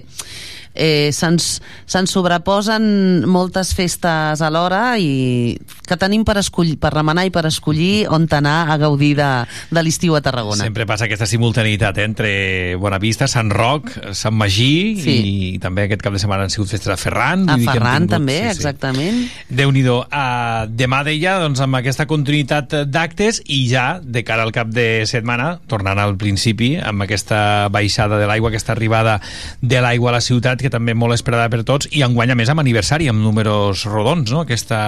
eh, 0.74 1.10
se'ns 1.14 1.62
se 1.86 2.02
sobreposen 2.08 3.26
moltes 3.30 3.74
festes 3.76 4.42
alhora 4.42 4.98
i 5.00 5.58
que 5.88 5.98
tenim 6.00 6.24
per, 6.26 6.38
escollir, 6.40 6.78
per 6.80 6.94
remenar 6.94 7.26
i 7.28 7.32
per 7.34 7.46
escollir 7.50 8.08
on 8.10 8.28
anar 8.32 8.72
a 8.72 8.78
gaudir 8.80 9.16
de, 9.18 9.30
de 9.72 9.84
l'estiu 9.84 10.16
a 10.16 10.22
Tarragona. 10.24 10.64
Sempre 10.64 10.86
passa 10.88 11.06
aquesta 11.06 11.28
simultaneïtat 11.28 11.98
eh, 12.00 12.06
entre 12.08 12.32
Bonavista, 12.80 13.28
Sant 13.28 13.52
Roc, 13.52 13.90
Sant 14.16 14.36
Magí 14.38 14.96
Sí. 15.02 15.16
i 15.56 15.60
també 15.60 15.86
aquest 15.88 16.02
cap 16.06 16.14
de 16.16 16.20
setmana 16.22 16.46
han 16.46 16.54
sigut 16.54 16.70
festes 16.72 16.92
a 16.94 16.98
Ferran. 16.98 17.48
A 17.50 17.58
Ferran 17.58 18.06
tingut- 18.08 18.16
també, 18.16 18.38
exactament. 18.52 19.26
Déu-n'hi-do. 19.50 19.98
Uh, 20.08 20.68
demà 20.70 21.02
deia, 21.08 21.38
doncs, 21.42 21.60
amb 21.64 21.76
aquesta 21.82 22.06
continuïtat 22.08 22.76
d'actes 22.88 23.42
i 23.52 23.66
ja, 23.70 24.00
de 24.02 24.24
cara 24.24 24.44
al 24.48 24.54
cap 24.56 24.70
de 24.72 25.04
setmana, 25.10 25.60
tornant 25.68 26.00
al 26.00 26.16
principi, 26.22 26.76
amb 26.78 27.04
aquesta 27.04 27.68
baixada 27.74 28.20
de 28.22 28.28
l'aigua, 28.30 28.50
aquesta 28.54 28.72
arribada 28.76 29.20
de 29.62 29.82
l'aigua 29.84 30.12
a 30.12 30.18
la 30.20 30.22
ciutat, 30.24 30.61
que 30.64 30.74
també 30.74 30.96
molt 30.98 31.16
esperada 31.18 31.50
per 31.52 31.64
tots, 31.68 31.90
i 31.92 32.04
enguany 32.06 32.34
a 32.34 32.38
més 32.40 32.52
amb 32.52 32.64
aniversari, 32.64 33.10
amb 33.12 33.24
números 33.24 33.86
rodons, 33.90 34.32
no? 34.32 34.46
Aquesta, 34.46 34.82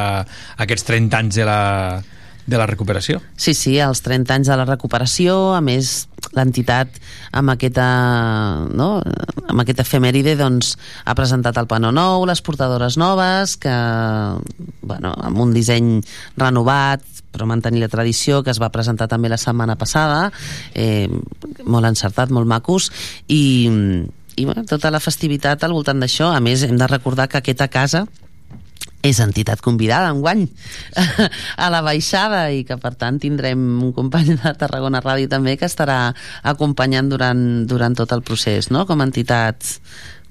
aquests 0.64 0.90
30 0.90 1.20
anys 1.20 1.40
de 1.42 1.48
la, 1.48 1.62
de 2.46 2.58
la 2.60 2.68
recuperació. 2.68 3.22
Sí, 3.40 3.54
sí, 3.56 3.78
els 3.80 4.04
30 4.04 4.36
anys 4.36 4.52
de 4.52 4.58
la 4.60 4.66
recuperació, 4.68 5.54
a 5.56 5.62
més 5.64 6.08
l'entitat 6.34 6.98
amb 7.36 7.54
aquesta, 7.54 7.88
no, 8.74 8.90
amb 9.48 9.64
aquest 9.64 9.84
efemèride 9.84 10.36
doncs, 10.40 10.74
ha 11.06 11.16
presentat 11.18 11.58
el 11.62 11.70
panó 11.72 11.92
nou, 11.96 12.26
les 12.28 12.42
portadores 12.44 12.98
noves, 13.00 13.56
que 13.62 13.74
bueno, 14.82 15.14
amb 15.14 15.44
un 15.44 15.54
disseny 15.56 15.96
renovat, 16.40 17.06
però 17.34 17.48
mantenir 17.50 17.82
la 17.82 17.90
tradició, 17.90 18.44
que 18.46 18.54
es 18.54 18.62
va 18.62 18.72
presentar 18.74 19.08
també 19.10 19.32
la 19.32 19.42
setmana 19.42 19.78
passada, 19.80 20.28
eh, 20.76 21.08
molt 21.66 21.90
encertat, 21.90 22.30
molt 22.30 22.50
macos, 22.50 22.92
i, 23.28 23.42
i 24.36 24.46
bueno, 24.46 24.66
tota 24.70 24.92
la 24.92 25.02
festivitat 25.04 25.64
al 25.64 25.74
voltant 25.76 26.00
d'això. 26.02 26.32
A 26.34 26.42
més, 26.44 26.64
hem 26.66 26.78
de 26.80 26.88
recordar 26.90 27.30
que 27.30 27.42
aquesta 27.42 27.70
casa 27.72 28.06
és 29.04 29.20
entitat 29.20 29.60
convidada 29.60 30.14
enguany 30.14 30.46
a 31.64 31.68
la 31.72 31.82
baixada 31.84 32.46
i 32.56 32.64
que 32.64 32.78
per 32.80 32.94
tant 32.96 33.20
tindrem 33.20 33.60
un 33.84 33.92
company 33.96 34.38
de 34.40 34.54
Tarragona 34.60 35.04
Ràdio 35.04 35.28
també 35.32 35.58
que 35.60 35.68
estarà 35.68 36.14
acompanyant 36.48 37.12
durant, 37.12 37.44
durant 37.68 38.00
tot 38.00 38.16
el 38.16 38.24
procés 38.24 38.72
no? 38.72 38.86
com 38.88 39.04
a 39.04 39.08
entitat 39.10 39.76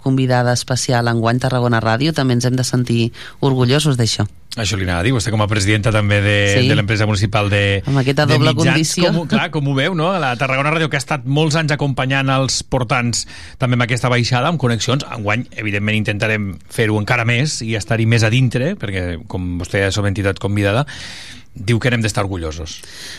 convidada 0.03 0.53
especial 0.53 1.09
enguany 1.09 1.39
Tarragona 1.43 1.81
Ràdio, 1.81 2.13
també 2.13 2.35
ens 2.37 2.45
hem 2.49 2.57
de 2.59 2.65
sentir 2.67 3.13
orgullosos 3.41 3.97
d'això. 3.97 4.27
Això 4.53 4.77
li 4.77 4.85
anava 4.85 5.01
a 5.01 5.05
dir, 5.07 5.15
vostè 5.17 5.31
com 5.33 5.41
a 5.41 5.47
presidenta 5.49 5.89
també 5.91 6.19
de, 6.21 6.33
Sí. 6.61 6.69
de 6.69 6.75
l'empresa 6.77 7.07
municipal 7.09 7.49
de, 7.49 7.81
Amb 7.87 8.03
aquesta 8.03 8.27
doble 8.27 8.53
mitjans, 8.53 8.75
condició. 8.75 9.13
Com, 9.15 9.27
clar, 9.31 9.47
com 9.51 9.67
ho 9.67 9.75
veu, 9.75 9.95
no? 9.97 10.11
La 10.21 10.35
Tarragona 10.37 10.71
Ràdio, 10.75 10.91
que 10.93 10.99
ha 10.99 11.01
estat 11.01 11.25
molts 11.25 11.57
anys 11.57 11.73
acompanyant 11.73 12.29
els 12.29 12.61
portants 12.63 13.25
també 13.57 13.79
amb 13.81 13.87
aquesta 13.87 14.11
baixada, 14.13 14.49
amb 14.53 14.61
connexions. 14.61 15.07
Enguany, 15.09 15.47
evidentment, 15.57 15.97
intentarem 15.97 16.59
fer-ho 16.69 17.01
encara 17.01 17.25
més 17.25 17.63
i 17.65 17.77
estar-hi 17.81 18.05
més 18.05 18.25
a 18.25 18.29
dintre, 18.29 18.75
perquè, 18.77 19.23
com 19.27 19.55
vostè 19.63 19.87
és 19.89 19.97
una 19.97 20.13
entitat 20.13 20.39
convidada, 20.39 20.85
diu 21.55 21.79
que 21.79 21.91
n'hem 21.93 22.01
d'estar 22.01 22.25
orgullosos. 22.25 22.79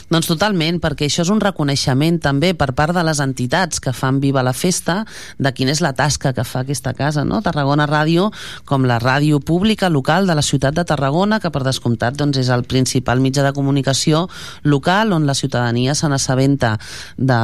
Doncs 0.10 0.28
totalment, 0.30 0.80
perquè 0.82 1.06
això 1.06 1.22
és 1.22 1.30
un 1.30 1.42
reconeixement 1.42 2.18
també 2.24 2.54
per 2.58 2.72
part 2.74 2.96
de 2.96 3.04
les 3.06 3.20
entitats 3.22 3.80
que 3.80 3.94
fan 3.94 4.20
viva 4.24 4.42
la 4.42 4.56
festa 4.58 5.04
de 5.38 5.52
quina 5.54 5.74
és 5.74 5.84
la 5.86 5.94
tasca 5.94 6.34
que 6.34 6.46
fa 6.48 6.64
aquesta 6.64 6.96
casa, 6.98 7.24
no? 7.24 7.44
Tarragona 7.46 7.86
Ràdio, 7.90 8.32
com 8.66 8.88
la 8.90 8.98
ràdio 9.00 9.38
pública 9.40 9.90
local 9.90 10.26
de 10.28 10.36
la 10.36 10.42
ciutat 10.42 10.74
de 10.74 10.86
Tarragona, 10.86 11.40
que 11.40 11.52
per 11.54 11.62
descomptat 11.64 12.18
doncs, 12.18 12.40
és 12.42 12.50
el 12.50 12.66
principal 12.66 13.22
mitjà 13.22 13.46
de 13.46 13.54
comunicació 13.54 14.26
local 14.64 15.14
on 15.14 15.28
la 15.30 15.38
ciutadania 15.38 15.94
se 15.94 16.10
n'assabenta 16.10 16.74
de, 17.18 17.40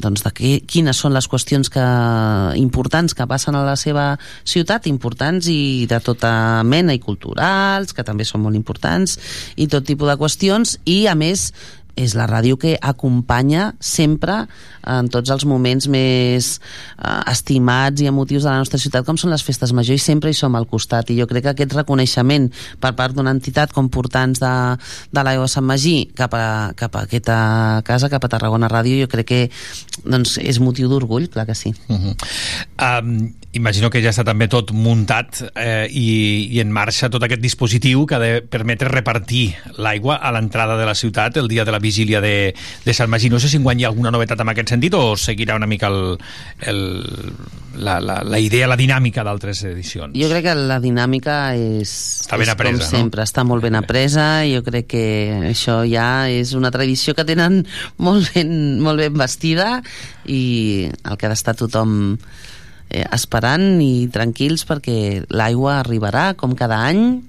doncs, 0.00 0.24
de 0.24 0.32
qui, 0.32 0.54
quines 0.64 0.96
són 0.96 1.12
les 1.12 1.28
qüestions 1.28 1.68
que, 1.72 1.84
importants 2.56 3.12
que 3.14 3.28
passen 3.28 3.58
a 3.58 3.66
la 3.68 3.76
seva 3.76 4.16
ciutat, 4.48 4.88
importants 4.88 5.50
i 5.52 5.84
de 5.90 6.00
tota 6.00 6.32
mena, 6.64 6.96
i 6.96 7.02
culturals, 7.02 7.92
que 7.92 8.04
també 8.06 8.24
són 8.24 8.46
molt 8.46 8.56
importants, 8.56 9.18
i 9.60 9.68
tot 9.68 9.84
tipus 9.84 10.08
de 10.08 10.16
qüestions, 10.22 10.78
i 10.86 11.02
a 11.10 11.16
més 11.18 11.50
és 11.96 12.14
la 12.16 12.26
ràdio 12.26 12.56
que 12.60 12.76
acompanya 12.80 13.72
sempre 13.80 14.46
en 14.88 15.08
tots 15.12 15.30
els 15.30 15.44
moments 15.48 15.86
més 15.92 16.48
eh, 16.58 17.20
estimats 17.30 18.02
i 18.02 18.08
emotius 18.10 18.46
de 18.46 18.50
la 18.50 18.58
nostra 18.62 18.80
ciutat 18.82 19.06
com 19.06 19.18
són 19.20 19.32
les 19.32 19.44
festes 19.44 19.74
majors 19.76 20.00
i 20.00 20.04
sempre 20.04 20.32
hi 20.32 20.36
som 20.36 20.56
al 20.56 20.68
costat 20.70 21.12
i 21.12 21.18
jo 21.20 21.28
crec 21.30 21.46
que 21.46 21.54
aquest 21.54 21.76
reconeixement 21.76 22.48
per 22.80 22.94
part 22.98 23.16
d'una 23.16 23.34
entitat 23.34 23.74
com 23.74 23.90
portants 23.92 24.40
de, 24.42 24.54
de 25.12 25.26
l'aigua 25.26 25.50
Sant 25.50 25.66
Magí 25.68 26.10
cap 26.16 26.34
a, 26.34 26.72
cap 26.78 26.96
a 26.96 27.04
aquesta 27.06 27.36
casa, 27.86 28.10
cap 28.12 28.24
a 28.24 28.32
Tarragona 28.32 28.70
Ràdio 28.72 29.04
jo 29.04 29.10
crec 29.12 29.28
que 29.28 29.42
doncs, 30.04 30.38
és 30.42 30.58
motiu 30.62 30.90
d'orgull, 30.90 31.28
clar 31.32 31.46
que 31.46 31.54
sí 31.58 31.74
Uh 31.88 31.98
-huh. 31.98 32.14
um, 33.02 33.32
imagino 33.52 33.90
que 33.90 34.00
ja 34.00 34.10
està 34.10 34.24
també 34.24 34.48
tot 34.48 34.72
muntat 34.72 35.42
eh, 35.54 35.86
i, 35.90 36.48
i 36.56 36.60
en 36.62 36.72
marxa 36.72 37.10
tot 37.12 37.22
aquest 37.22 37.42
dispositiu 37.42 38.06
que 38.08 38.16
ha 38.16 38.22
de 38.22 38.40
permetre 38.40 38.88
repartir 38.88 39.54
l'aigua 39.76 40.16
a 40.16 40.32
l'entrada 40.32 40.78
de 40.80 40.86
la 40.88 40.94
ciutat 40.94 41.36
el 41.36 41.48
dia 41.52 41.64
de 41.64 41.74
la 41.74 41.81
vigília 41.82 42.22
de, 42.24 42.52
de 42.84 42.94
Sant 42.94 43.10
Magí. 43.12 43.30
No 43.32 43.40
sé 43.42 43.50
si 43.50 43.58
enguany 43.60 43.82
hi 43.82 43.86
ha 43.86 43.90
alguna 43.92 44.12
novetat 44.14 44.40
en 44.44 44.52
aquest 44.52 44.72
sentit 44.74 44.94
o 44.96 45.16
seguirà 45.18 45.58
una 45.58 45.68
mica 45.68 45.90
el, 45.90 46.16
el, 46.70 46.80
la, 47.76 47.98
la, 48.00 48.20
la 48.24 48.40
idea, 48.40 48.68
la 48.70 48.78
dinàmica 48.78 49.24
d'altres 49.26 49.64
edicions. 49.68 50.16
Jo 50.18 50.30
crec 50.30 50.46
que 50.48 50.54
la 50.58 50.78
dinàmica 50.82 51.38
és, 51.58 51.92
Està 52.26 52.38
ben 52.38 52.46
és 52.46 52.54
apresa, 52.54 52.78
com 52.78 52.84
no? 52.84 52.90
sempre, 52.90 53.26
està 53.26 53.44
molt 53.48 53.64
ben 53.64 53.76
apresa 53.78 54.28
i 54.46 54.54
jo 54.56 54.62
crec 54.66 54.88
que 54.94 55.06
això 55.50 55.82
ja 55.88 56.28
és 56.30 56.54
una 56.58 56.72
tradició 56.74 57.16
que 57.18 57.26
tenen 57.28 57.62
molt 58.06 58.32
ben, 58.34 58.80
molt 58.82 59.02
ben 59.02 59.18
vestida 59.18 59.80
i 60.26 60.88
el 60.88 61.18
que 61.18 61.28
ha 61.28 61.32
d'estar 61.32 61.56
tothom 61.58 62.16
eh, 62.92 63.04
esperant 63.10 63.80
i 63.82 64.08
tranquils 64.12 64.66
perquè 64.68 65.24
l'aigua 65.32 65.80
arribarà 65.80 66.32
com 66.38 66.56
cada 66.58 66.82
any 66.86 67.22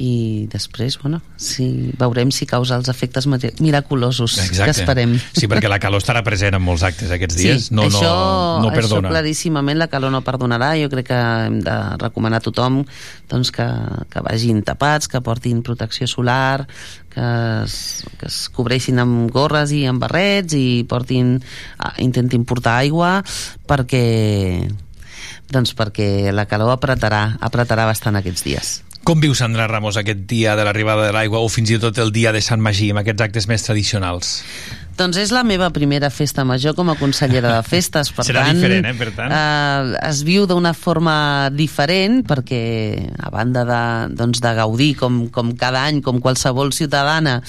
i 0.00 0.46
després, 0.48 0.96
bueno, 1.02 1.18
si 1.36 1.92
veurem 2.00 2.30
si 2.32 2.46
causa 2.48 2.78
els 2.78 2.88
efectes 2.88 3.26
mira- 3.28 3.50
miraculosos 3.60 4.38
que 4.64 4.70
esperem. 4.72 5.18
Sí, 5.36 5.46
perquè 5.50 5.68
la 5.68 5.78
calor 5.82 6.00
estarà 6.00 6.22
present 6.24 6.56
en 6.56 6.62
molts 6.64 6.82
actes 6.86 7.10
aquests 7.12 7.36
dies. 7.36 7.66
Sí, 7.66 7.74
no, 7.76 7.84
això, 7.90 8.08
no, 8.08 8.62
no 8.64 8.70
perdona. 8.72 9.08
Això 9.10 9.12
claríssimament 9.12 9.76
la 9.78 9.88
calor 9.92 10.14
no 10.14 10.22
perdonarà. 10.24 10.70
Jo 10.80 10.88
crec 10.92 11.10
que 11.10 11.18
hem 11.46 11.58
de 11.66 11.74
recomanar 12.00 12.40
a 12.40 12.44
tothom 12.46 12.80
doncs, 13.28 13.50
que, 13.52 13.66
que 14.08 14.22
vagin 14.24 14.62
tapats, 14.64 15.08
que 15.12 15.20
portin 15.20 15.60
protecció 15.62 16.08
solar, 16.08 16.66
que 17.12 17.26
es, 17.64 18.04
que 18.16 18.30
es 18.30 18.38
cobreixin 18.48 18.98
amb 19.02 19.28
gorres 19.30 19.74
i 19.76 19.84
amb 19.90 20.00
barrets 20.00 20.56
i 20.56 20.86
portin, 20.88 21.34
ah, 21.78 21.92
intentin 22.00 22.46
portar 22.48 22.78
aigua 22.80 23.18
perquè 23.68 24.70
doncs 25.52 25.74
perquè 25.76 26.32
la 26.32 26.46
calor 26.48 26.72
apretarà, 26.72 27.36
apretarà 27.44 27.84
bastant 27.84 28.16
aquests 28.16 28.44
dies. 28.48 28.72
Com 29.02 29.18
viu 29.18 29.32
Sandra 29.34 29.64
Ramos 29.66 29.96
aquest 29.98 30.28
dia 30.30 30.52
de 30.54 30.62
l'arribada 30.62 31.08
de 31.08 31.14
l'aigua 31.14 31.40
o 31.42 31.48
fins 31.50 31.72
i 31.74 31.78
tot 31.82 31.98
el 31.98 32.12
dia 32.14 32.30
de 32.30 32.38
Sant 32.38 32.62
Magí 32.62 32.92
amb 32.92 33.00
aquests 33.00 33.24
actes 33.24 33.48
més 33.50 33.64
tradicionals? 33.66 34.36
Doncs 34.94 35.16
és 35.18 35.32
la 35.34 35.40
meva 35.42 35.72
primera 35.74 36.06
festa 36.12 36.44
major 36.46 36.76
com 36.78 36.92
a 36.92 36.94
consellera 37.00 37.56
de 37.56 37.64
festes, 37.66 38.12
per 38.14 38.26
Serà 38.28 38.44
tant, 38.46 38.60
diferent, 38.60 38.86
eh, 38.86 38.92
per 38.94 39.08
tant. 39.16 39.34
Eh, 39.34 39.96
es 40.06 40.20
viu 40.22 40.46
d'una 40.46 40.70
forma 40.76 41.50
diferent 41.50 42.20
perquè 42.28 42.62
a 43.18 43.32
banda 43.34 43.64
de, 43.66 43.82
doncs, 44.14 44.38
de 44.44 44.54
gaudir 44.60 44.92
com, 45.00 45.24
com 45.34 45.50
cada 45.58 45.82
any, 45.88 45.98
com 46.04 46.22
qualsevol 46.22 46.70
ciutadana 46.76 47.40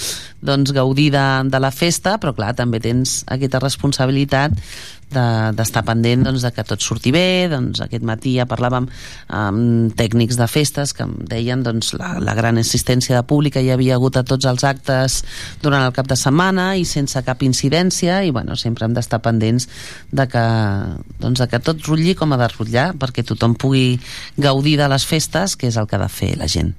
doncs 0.41 0.73
gaudir 0.73 1.11
de, 1.13 1.27
de 1.53 1.61
la 1.61 1.69
festa, 1.69 2.17
però 2.17 2.33
clar, 2.33 2.55
també 2.57 2.81
tens 2.81 3.21
aquesta 3.29 3.61
responsabilitat 3.61 4.57
de- 5.13 5.51
d'estar 5.57 5.83
pendent 5.87 6.25
doncs, 6.25 6.41
de 6.43 6.51
que 6.51 6.63
tot 6.67 6.81
surti 6.81 7.11
bé. 7.15 7.47
Doncs 7.51 7.81
aquest 7.85 8.03
matí 8.03 8.35
ja 8.39 8.45
parlàvem 8.49 8.87
amb 9.29 9.95
tècnics 9.99 10.37
de 10.39 10.47
festes 10.51 10.93
que 10.93 11.05
em 11.07 11.13
deien 11.29 11.63
doncs, 11.63 11.93
la, 11.99 12.15
la 12.19 12.35
gran 12.37 12.57
assistència 12.61 13.15
de 13.17 13.23
pública. 13.29 13.61
Hi 13.61 13.71
havia 13.75 13.95
hagut 13.95 14.17
a 14.17 14.25
tots 14.27 14.45
els 14.49 14.63
actes 14.67 15.21
durant 15.63 15.85
el 15.85 15.93
cap 15.95 16.07
de 16.09 16.17
setmana 16.19 16.73
i 16.77 16.85
sense 16.85 17.21
cap 17.23 17.43
incidència. 17.45 18.21
I 18.25 18.31
bueno, 18.35 18.55
sempre 18.59 18.85
hem 18.85 18.93
d'estar 18.97 19.21
pendents 19.23 19.69
de 20.11 20.27
que, 20.27 20.45
doncs, 21.19 21.39
de 21.39 21.47
que 21.51 21.59
tot 21.63 21.83
rutlli 21.87 22.15
com 22.19 22.33
ha 22.33 22.41
de 22.41 22.51
rutllar 22.53 22.91
perquè 22.99 23.23
tothom 23.25 23.55
pugui 23.55 23.99
gaudir 24.37 24.77
de 24.81 24.87
les 24.91 25.05
festes 25.05 25.55
que 25.55 25.69
és 25.69 25.77
el 25.77 25.87
que 25.87 25.95
ha 25.99 26.03
de 26.05 26.09
fer 26.11 26.35
la 26.39 26.47
gent 26.49 26.73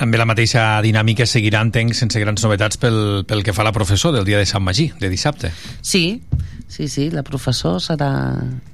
També 0.00 0.16
la 0.16 0.24
mateixa 0.24 0.80
dinàmica 0.80 1.26
seguirà, 1.28 1.60
entenc, 1.60 1.92
sense 1.98 2.20
grans 2.22 2.40
novetats 2.46 2.80
pel, 2.80 3.24
pel 3.28 3.42
que 3.44 3.52
fa 3.52 3.60
a 3.66 3.68
la 3.68 3.72
professor 3.76 4.14
del 4.16 4.24
dia 4.24 4.38
de 4.40 4.46
Sant 4.48 4.64
Magí, 4.64 4.88
de 4.98 5.10
dissabte. 5.12 5.50
Sí, 5.84 6.22
sí, 6.72 6.88
sí, 6.88 7.10
la 7.12 7.22
professor 7.26 7.82
serà 7.84 8.08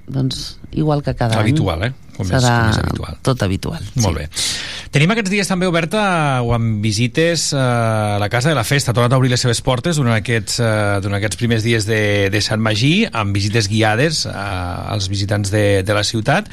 doncs, 0.06 0.60
igual 0.70 1.02
que 1.02 1.16
cada 1.18 1.40
Habitual, 1.40 1.82
any. 1.82 1.90
eh? 1.90 2.12
Com 2.16 2.30
és- 2.30 2.32
serà 2.38 2.52
com 2.62 2.70
és 2.70 2.78
habitual. 2.78 3.16
tot 3.26 3.42
habitual. 3.42 3.82
Molt 4.00 4.16
bé. 4.22 4.28
Tenim 4.94 5.10
aquests 5.12 5.28
dies 5.34 5.48
també 5.50 5.66
oberta 5.68 6.40
o 6.46 6.54
amb 6.54 6.78
visites 6.80 7.50
eh, 7.52 7.58
a 7.58 8.16
la 8.22 8.28
Casa 8.32 8.48
de 8.48 8.54
la 8.54 8.62
Festa. 8.64 8.92
Ha 8.92 8.94
tornat 8.96 9.12
a 9.12 9.18
obrir 9.18 9.28
les 9.34 9.42
seves 9.42 9.60
portes 9.66 9.98
durant 9.98 10.14
aquests, 10.14 10.60
eh, 10.62 11.00
durant 11.02 11.18
aquests 11.18 11.36
primers 11.42 11.66
dies 11.66 11.84
de, 11.90 12.30
de 12.32 12.40
Sant 12.40 12.62
Magí, 12.62 13.02
amb 13.12 13.34
visites 13.36 13.66
guiades 13.68 14.22
eh, 14.30 14.32
als 14.32 15.10
visitants 15.10 15.50
de, 15.50 15.82
de 15.82 15.92
la 15.98 16.04
ciutat. 16.06 16.48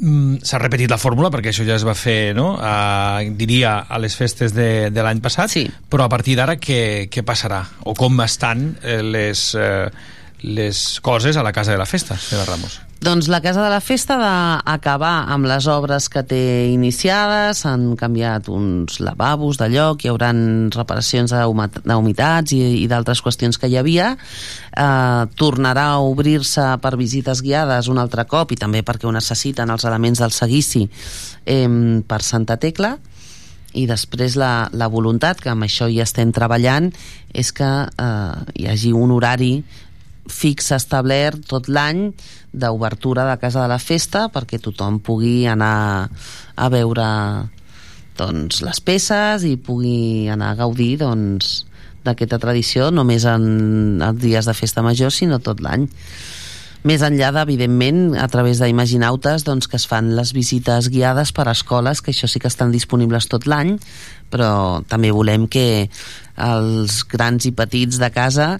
Mm, 0.00 0.40
S'ha 0.46 0.58
repetit 0.62 0.88
la 0.90 0.98
fórmula 1.00 1.28
perquè 1.32 1.52
això 1.52 1.66
ja 1.68 1.76
es 1.76 1.84
va 1.84 1.94
fer, 1.98 2.32
no? 2.36 2.54
Uh, 2.56 3.30
diria 3.36 3.76
a 3.84 4.00
les 4.00 4.16
festes 4.16 4.54
de, 4.56 4.88
de 4.88 5.04
l'any 5.04 5.20
passat, 5.20 5.52
sí. 5.52 5.66
però 5.92 6.08
a 6.08 6.12
partir 6.12 6.38
d'ara 6.40 6.56
què, 6.56 7.08
què 7.12 7.24
passarà? 7.26 7.60
O 7.84 7.94
com 7.98 8.22
estan 8.24 8.70
eh, 8.80 9.00
les, 9.04 9.50
eh, 9.60 9.90
les 10.48 10.84
coses 11.04 11.36
a 11.36 11.44
la 11.44 11.52
Casa 11.52 11.76
de 11.76 11.82
la 11.82 11.88
Festa, 11.88 12.16
senyora 12.16 12.54
Ramos? 12.54 12.80
Doncs 13.00 13.30
la 13.32 13.40
Casa 13.40 13.62
de 13.64 13.70
la 13.72 13.80
Festa 13.80 14.18
ha 14.20 14.60
d'acabar 14.60 15.24
amb 15.32 15.46
les 15.48 15.64
obres 15.72 16.10
que 16.12 16.20
té 16.20 16.68
iniciades, 16.68 17.62
han 17.64 17.94
canviat 17.96 18.50
uns 18.52 18.98
lavabos 19.00 19.56
de 19.56 19.70
lloc, 19.72 20.04
hi 20.04 20.10
haurà 20.12 20.28
reparacions 20.76 21.32
d'humitats 21.32 22.52
i, 22.52 22.60
i 22.82 22.84
d'altres 22.92 23.24
qüestions 23.24 23.56
que 23.56 23.72
hi 23.72 23.78
havia, 23.80 24.10
eh, 24.76 25.24
tornarà 25.32 25.86
a 25.94 26.04
obrir-se 26.04 26.68
per 26.84 26.98
visites 27.00 27.40
guiades 27.40 27.88
un 27.88 28.04
altre 28.04 28.28
cop 28.28 28.52
i 28.52 28.60
també 28.60 28.84
perquè 28.84 29.08
ho 29.08 29.16
necessiten 29.16 29.72
els 29.72 29.88
elements 29.88 30.20
del 30.20 30.36
seguici 30.36 30.84
eh, 30.84 31.64
per 32.04 32.20
Santa 32.20 32.60
Tecla, 32.60 32.98
i 33.72 33.86
després 33.88 34.36
la, 34.36 34.68
la 34.76 34.92
voluntat, 34.92 35.40
que 35.40 35.48
amb 35.48 35.64
això 35.64 35.88
ja 35.88 36.04
estem 36.04 36.36
treballant, 36.36 36.92
és 37.32 37.48
que 37.56 37.76
eh, 37.88 38.50
hi 38.60 38.68
hagi 38.68 38.92
un 38.92 39.16
horari 39.16 39.54
fix 40.30 40.70
establert 40.76 41.44
tot 41.50 41.68
l'any 41.68 42.08
d'obertura 42.52 43.26
de 43.28 43.38
Casa 43.42 43.64
de 43.64 43.70
la 43.70 43.80
Festa 43.82 44.28
perquè 44.32 44.60
tothom 44.62 45.00
pugui 45.04 45.44
anar 45.50 46.08
a 46.56 46.68
veure 46.72 47.08
doncs, 48.20 48.60
les 48.66 48.80
peces 48.84 49.46
i 49.48 49.56
pugui 49.56 50.28
anar 50.32 50.52
a 50.52 50.60
gaudir 50.64 50.96
doncs, 51.00 51.64
d'aquesta 52.04 52.40
tradició 52.40 52.90
només 52.90 53.26
en 53.28 54.00
els 54.04 54.20
dies 54.20 54.46
de 54.48 54.56
festa 54.56 54.84
major 54.84 55.12
sinó 55.12 55.40
tot 55.44 55.60
l'any. 55.60 55.86
Més 56.88 57.02
enllà 57.04 57.28
d'evidentment 57.36 58.14
a 58.16 58.24
través 58.32 58.60
d'Imaginautes 58.60 59.44
doncs, 59.44 59.68
que 59.68 59.76
es 59.76 59.84
fan 59.88 60.14
les 60.16 60.32
visites 60.32 60.88
guiades 60.88 61.32
per 61.36 61.44
a 61.44 61.52
escoles 61.52 62.00
que 62.00 62.14
això 62.14 62.28
sí 62.30 62.40
que 62.40 62.48
estan 62.48 62.72
disponibles 62.72 63.28
tot 63.28 63.44
l'any 63.44 63.74
però 64.30 64.82
també 64.88 65.10
volem 65.14 65.48
que 65.50 65.88
els 66.40 67.02
grans 67.10 67.44
i 67.48 67.52
petits 67.52 67.98
de 68.00 68.08
casa 68.14 68.54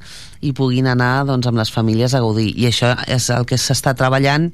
hi 0.44 0.52
puguin 0.56 0.90
anar 0.90 1.24
doncs, 1.28 1.48
amb 1.48 1.61
les 1.61 1.72
famílies 1.72 2.14
a 2.14 2.20
gaudir 2.20 2.50
i 2.56 2.68
això 2.68 2.92
és 3.09 3.30
el 3.33 3.48
que 3.48 3.59
s'està 3.61 3.94
treballant 3.96 4.50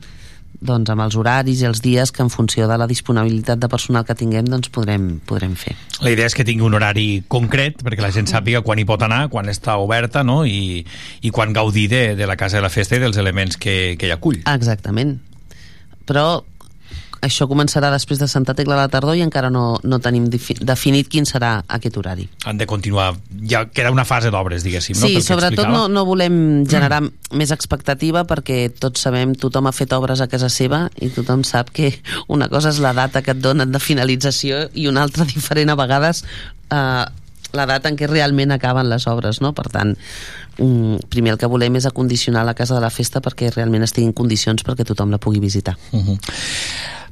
doncs, 0.56 0.88
amb 0.88 1.04
els 1.04 1.16
horaris 1.18 1.60
i 1.60 1.66
els 1.68 1.82
dies 1.84 2.12
que 2.14 2.22
en 2.24 2.30
funció 2.32 2.68
de 2.70 2.78
la 2.80 2.86
disponibilitat 2.88 3.60
de 3.60 3.68
personal 3.68 4.06
que 4.08 4.16
tinguem 4.16 4.46
doncs, 4.48 4.70
podrem, 4.72 5.18
podrem 5.26 5.56
fer 5.58 5.74
La 6.00 6.12
idea 6.14 6.30
és 6.30 6.36
que 6.36 6.46
tingui 6.48 6.64
un 6.64 6.76
horari 6.78 7.24
concret 7.28 7.82
perquè 7.84 8.04
la 8.04 8.12
gent 8.14 8.30
sàpiga 8.30 8.62
quan 8.64 8.80
hi 8.80 8.86
pot 8.88 9.04
anar, 9.04 9.26
quan 9.32 9.50
està 9.52 9.76
oberta 9.82 10.24
no? 10.24 10.44
I, 10.46 10.84
i 11.22 11.32
quan 11.34 11.52
gaudir 11.56 11.88
de, 11.92 12.02
de 12.16 12.28
la 12.28 12.38
casa 12.40 12.60
de 12.60 12.64
la 12.64 12.72
festa 12.72 12.96
i 12.96 13.02
dels 13.02 13.20
elements 13.20 13.60
que, 13.60 13.96
que 14.00 14.08
hi 14.08 14.14
acull. 14.14 14.42
Exactament 14.46 15.18
però 16.06 16.44
això 17.24 17.46
començarà 17.48 17.90
després 17.92 18.18
de 18.20 18.28
Santa 18.28 18.54
Tecla 18.54 18.76
a 18.76 18.84
la 18.84 18.88
tardor 18.92 19.16
i 19.16 19.22
encara 19.24 19.50
no, 19.50 19.78
no 19.82 19.98
tenim 20.02 20.26
defi- 20.30 20.58
definit 20.60 21.08
quin 21.08 21.26
serà 21.28 21.58
aquest 21.68 21.96
horari. 21.96 22.28
Han 22.44 22.58
de 22.60 22.66
continuar... 22.66 23.14
Ja 23.46 23.64
queda 23.70 23.92
una 23.94 24.04
fase 24.04 24.30
d'obres, 24.34 24.64
diguéssim, 24.66 24.98
no? 24.98 25.06
Sí, 25.06 25.20
sobretot 25.22 25.68
no, 25.70 25.86
no 25.88 26.04
volem 26.08 26.64
generar 26.68 27.02
més 27.40 27.52
expectativa 27.54 28.24
perquè 28.28 28.66
tots 28.74 29.04
sabem, 29.06 29.34
tothom 29.38 29.68
ha 29.68 29.74
fet 29.76 29.92
obres 29.96 30.20
a 30.20 30.28
casa 30.30 30.50
seva 30.52 30.86
i 31.00 31.10
tothom 31.14 31.44
sap 31.46 31.70
que 31.74 31.92
una 32.36 32.50
cosa 32.52 32.74
és 32.74 32.80
la 32.82 32.94
data 32.96 33.22
que 33.22 33.36
et 33.36 33.42
donen 33.42 33.72
de 33.72 33.82
finalització 33.82 34.66
i 34.74 34.88
una 34.90 35.06
altra 35.06 35.28
diferent 35.34 35.72
a 35.72 35.78
vegades 35.78 36.24
eh, 36.70 37.04
la 37.56 37.66
data 37.66 37.88
en 37.88 37.96
què 37.96 38.08
realment 38.10 38.52
acaben 38.52 38.88
les 38.90 39.06
obres, 39.08 39.40
no? 39.40 39.52
Per 39.56 39.66
tant, 39.72 39.94
mm, 40.58 41.08
primer 41.12 41.34
el 41.34 41.40
que 41.40 41.48
volem 41.50 41.78
és 41.78 41.86
acondicionar 41.88 42.44
la 42.44 42.54
casa 42.54 42.74
de 42.74 42.82
la 42.84 42.90
festa 42.90 43.22
perquè 43.24 43.50
realment 43.54 43.86
estigui 43.86 44.08
en 44.10 44.12
condicions 44.16 44.66
perquè 44.66 44.84
tothom 44.84 45.14
la 45.14 45.18
pugui 45.22 45.40
visitar. 45.40 45.76
Uh 45.92 46.02
-huh. 46.02 46.18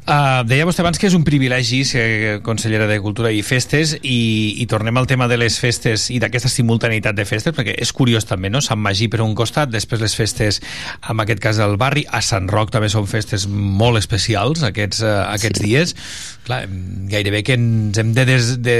Uh, 0.05 0.43
deia 0.45 0.67
vostè 0.69 0.83
abans 0.83 0.99
que 1.01 1.07
és 1.09 1.15
un 1.17 1.23
privilegi 1.25 1.79
ser 1.89 2.41
consellera 2.45 2.85
de 2.85 2.99
Cultura 3.01 3.31
i 3.33 3.39
Festes 3.41 3.95
i, 4.03 4.53
i 4.61 4.67
tornem 4.69 4.99
al 5.01 5.07
tema 5.09 5.25
de 5.31 5.39
les 5.41 5.57
festes 5.57 6.11
i 6.13 6.19
d'aquesta 6.21 6.51
simultaneïtat 6.53 7.17
de 7.17 7.25
festes, 7.25 7.55
perquè 7.57 7.73
és 7.81 7.93
curiós 7.97 8.29
també, 8.29 8.51
no? 8.53 8.61
Sant 8.61 8.83
Magí 8.85 9.09
per 9.09 9.23
un 9.25 9.33
costat, 9.39 9.73
després 9.73 10.03
les 10.05 10.13
festes, 10.13 10.61
en 11.09 11.25
aquest 11.25 11.41
cas 11.41 11.57
del 11.63 11.79
barri, 11.81 12.05
a 12.05 12.21
Sant 12.21 12.53
Roc 12.53 12.75
també 12.75 12.91
són 12.93 13.09
festes 13.09 13.49
molt 13.49 13.97
especials 14.03 14.67
aquests, 14.69 15.01
uh, 15.01 15.23
aquests 15.33 15.65
sí. 15.65 15.71
dies. 15.73 15.97
Clar, 16.45 16.61
gairebé 17.09 17.41
que 17.49 17.57
ens 17.57 17.97
hem 18.05 18.13
de, 18.13 18.27
des, 18.29 18.53
de 18.61 18.77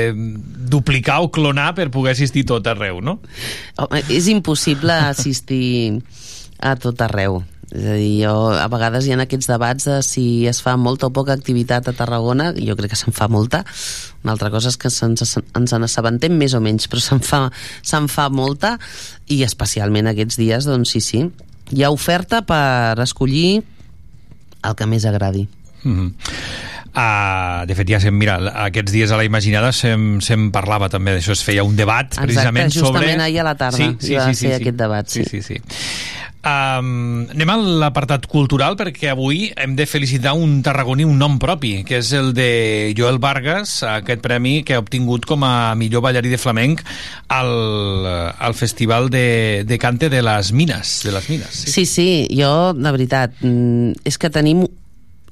duplicar 0.77 1.23
o 1.25 1.33
clonar 1.33 1.71
per 1.73 1.89
poder 1.89 2.13
assistir 2.19 2.45
tot 2.53 2.69
arreu, 2.69 3.01
no? 3.01 3.17
Home, 3.81 4.05
és 4.13 4.29
impossible 4.29 5.01
assistir 5.09 6.03
a 6.61 6.77
tot 6.77 7.01
arreu. 7.09 7.41
És 7.75 7.87
a 7.91 7.95
dir, 7.99 8.11
jo, 8.23 8.35
a 8.55 8.67
vegades 8.71 9.07
hi 9.07 9.15
ha 9.15 9.19
aquests 9.25 9.49
debats 9.51 9.89
de 9.89 9.97
si 10.07 10.25
es 10.47 10.61
fa 10.63 10.77
molta 10.79 11.09
o 11.09 11.15
poca 11.15 11.35
activitat 11.35 11.89
a 11.91 11.95
Tarragona, 11.99 12.53
jo 12.55 12.77
crec 12.79 12.93
que 12.95 12.99
se'n 12.99 13.17
fa 13.17 13.27
molta, 13.27 13.65
una 14.23 14.37
altra 14.37 14.53
cosa 14.55 14.71
és 14.71 14.79
que 14.79 14.93
se'ns, 14.95 15.25
ens 15.43 15.75
en 15.75 15.87
assabentem 15.87 16.37
més 16.39 16.55
o 16.55 16.63
menys, 16.63 16.87
però 16.91 17.03
se'n 17.03 17.23
fa, 17.25 17.49
se'n 17.83 18.07
fa 18.13 18.29
molta, 18.31 18.77
i 19.27 19.43
especialment 19.43 20.13
aquests 20.13 20.39
dies, 20.39 20.71
doncs 20.71 20.95
sí, 20.95 21.03
sí. 21.03 21.25
Hi 21.75 21.83
ha 21.83 21.91
oferta 21.91 22.45
per 22.47 23.03
escollir 23.03 23.65
el 24.65 24.79
que 24.79 24.87
més 24.87 25.05
agradi. 25.11 25.49
Mm 25.83 25.99
-hmm. 25.99 26.13
Uh, 26.95 27.67
de 27.67 27.75
fet, 27.75 27.89
ja 27.91 27.99
se'm, 27.99 28.15
mira, 28.15 28.37
aquests 28.69 28.93
dies 28.95 29.11
a 29.11 29.17
la 29.19 29.25
Imaginada 29.27 29.73
se'm, 29.75 30.21
se'm 30.23 30.53
parlava 30.55 30.87
també 30.89 31.17
d'això, 31.17 31.33
es 31.35 31.43
feia 31.43 31.65
un 31.67 31.75
debat 31.75 32.07
Exacte, 32.07 32.29
precisament 32.29 32.71
sobre... 32.71 33.01
justament 33.01 33.21
ahir 33.21 33.41
a 33.41 33.47
la 33.49 33.57
tarda 33.59 33.89
hi 33.99 34.15
va 34.15 34.29
ser 34.33 34.53
aquest 34.61 34.77
debat, 34.79 35.11
sí. 35.11 35.25
sí, 35.25 35.43
sí. 35.43 35.59
Um, 36.45 37.25
anem 37.33 37.49
a 37.49 37.57
l'apartat 37.57 38.27
cultural 38.29 38.75
perquè 38.77 39.09
avui 39.15 39.47
hem 39.57 39.73
de 39.79 39.87
felicitar 39.89 40.35
un 40.37 40.59
tarragoní, 40.65 41.07
un 41.09 41.17
nom 41.17 41.39
propi, 41.41 41.79
que 41.89 42.03
és 42.03 42.11
el 42.13 42.35
de 42.37 42.93
Joel 42.99 43.17
Vargas, 43.17 43.79
aquest 43.89 44.21
premi 44.21 44.59
que 44.61 44.77
ha 44.77 44.83
obtingut 44.83 45.25
com 45.25 45.47
a 45.49 45.73
millor 45.73 46.05
ballarí 46.05 46.29
de 46.29 46.41
flamenc 46.41 46.85
al, 47.33 48.05
al 48.37 48.57
Festival 48.59 49.09
de, 49.09 49.65
de 49.65 49.81
Cante 49.81 50.13
de 50.13 50.21
les 50.21 50.53
Mines. 50.53 51.01
De 51.09 51.17
les 51.17 51.31
Mines 51.33 51.65
sí. 51.65 51.73
Sí, 51.79 51.87
sí, 51.89 52.09
jo, 52.29 52.75
de 52.77 52.93
veritat, 52.93 53.41
mm, 53.41 54.05
és 54.05 54.21
que 54.21 54.29
tenim 54.29 54.67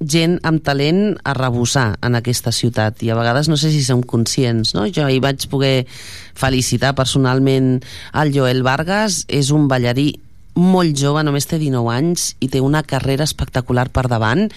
gent 0.01 0.39
amb 0.41 0.65
talent 0.65 1.13
a 1.21 1.37
rebossar 1.37 1.99
en 2.03 2.17
aquesta 2.17 2.51
ciutat 2.51 3.05
i 3.05 3.13
a 3.13 3.15
vegades 3.15 3.47
no 3.47 3.55
sé 3.61 3.69
si 3.71 3.83
som 3.85 4.01
conscients 4.03 4.73
no? 4.75 4.87
jo 4.89 5.05
ahir 5.05 5.21
vaig 5.23 5.45
poder 5.47 5.85
felicitar 6.33 6.95
personalment 6.97 7.77
el 8.11 8.33
Joel 8.35 8.65
Vargas 8.65 9.23
és 9.29 9.53
un 9.53 9.69
ballarí 9.71 10.09
molt 10.55 10.97
jove, 10.97 11.23
només 11.25 11.47
té 11.49 11.57
19 11.61 11.89
anys 11.93 12.33
i 12.43 12.49
té 12.51 12.61
una 12.61 12.83
carrera 12.85 13.25
espectacular 13.25 13.87
per 13.93 14.05
davant 14.11 14.47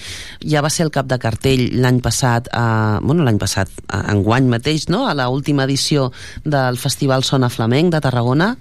ja 0.44 0.62
va 0.64 0.70
ser 0.72 0.86
el 0.86 0.92
cap 0.94 1.08
de 1.08 1.18
cartell 1.18 1.68
l'any 1.80 2.00
passat, 2.04 2.50
eh, 2.52 2.98
bueno 3.02 3.24
l'any 3.24 3.40
passat 3.40 3.70
eh, 3.70 4.02
enguany 4.12 4.50
mateix, 4.52 4.88
no? 4.92 5.06
a 5.08 5.14
la 5.14 5.28
última 5.32 5.64
edició 5.64 6.10
del 6.44 6.78
Festival 6.78 7.24
Sona 7.24 7.48
Flamenc 7.48 7.94
de 7.94 8.02
Tarragona 8.04 8.54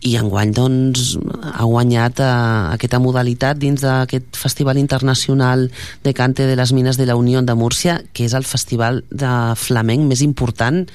i 0.00 0.14
enguany 0.16 0.52
doncs, 0.56 1.16
ha 1.20 1.64
guanyat 1.68 2.20
eh, 2.24 2.28
aquesta 2.76 3.00
modalitat 3.02 3.58
dins 3.60 3.82
d'aquest 3.84 4.36
Festival 4.36 4.80
Internacional 4.80 5.66
de 6.04 6.14
Cante 6.16 6.46
de 6.48 6.56
les 6.56 6.72
Mines 6.72 6.96
de 6.96 7.08
la 7.08 7.16
Unió 7.20 7.42
de 7.42 7.56
Múrcia, 7.56 8.00
que 8.12 8.24
és 8.24 8.36
el 8.36 8.48
festival 8.48 9.02
de 9.10 9.32
flamenc 9.60 10.08
més 10.08 10.24
important 10.24 10.86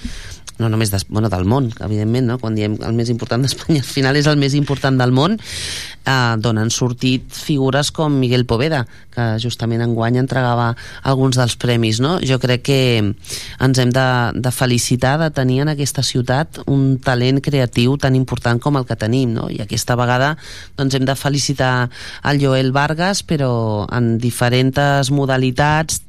no 0.57 0.69
només 0.71 0.91
des, 0.91 1.03
bueno, 1.09 1.29
del 1.29 1.43
món, 1.45 1.69
evidentment, 1.83 2.29
no? 2.29 2.37
quan 2.39 2.55
diem 2.55 2.77
el 2.85 2.95
més 2.95 3.09
important 3.11 3.43
d'Espanya, 3.43 3.81
al 3.83 3.89
final 3.97 4.15
és 4.15 4.27
el 4.31 4.39
més 4.39 4.55
important 4.55 4.95
del 4.99 5.11
món, 5.15 5.35
eh, 5.35 6.35
d'on 6.39 6.61
han 6.61 6.71
sortit 6.71 7.27
figures 7.35 7.91
com 7.95 8.15
Miguel 8.21 8.45
Poveda, 8.47 8.85
que 9.11 9.25
justament 9.41 9.83
enguany 9.83 10.19
entregava 10.21 10.69
alguns 11.03 11.39
dels 11.39 11.57
premis. 11.59 11.99
No? 12.03 12.17
Jo 12.23 12.39
crec 12.39 12.65
que 12.69 12.79
ens 13.03 13.81
hem 13.81 13.91
de, 13.95 14.07
de 14.35 14.53
felicitar 14.55 15.17
de 15.21 15.29
tenir 15.35 15.61
en 15.65 15.73
aquesta 15.73 16.03
ciutat 16.03 16.61
un 16.71 16.97
talent 17.03 17.41
creatiu 17.43 17.97
tan 17.99 18.15
important 18.15 18.61
com 18.61 18.79
el 18.79 18.87
que 18.87 18.99
tenim, 18.99 19.35
no? 19.35 19.49
i 19.51 19.61
aquesta 19.63 19.97
vegada 19.99 20.35
doncs, 20.77 20.95
hem 20.95 21.07
de 21.07 21.17
felicitar 21.19 21.89
el 22.23 22.41
Joel 22.41 22.71
Vargas, 22.75 23.23
però 23.27 23.85
en 23.91 24.15
diferents 24.21 25.11
modalitats 25.11 26.01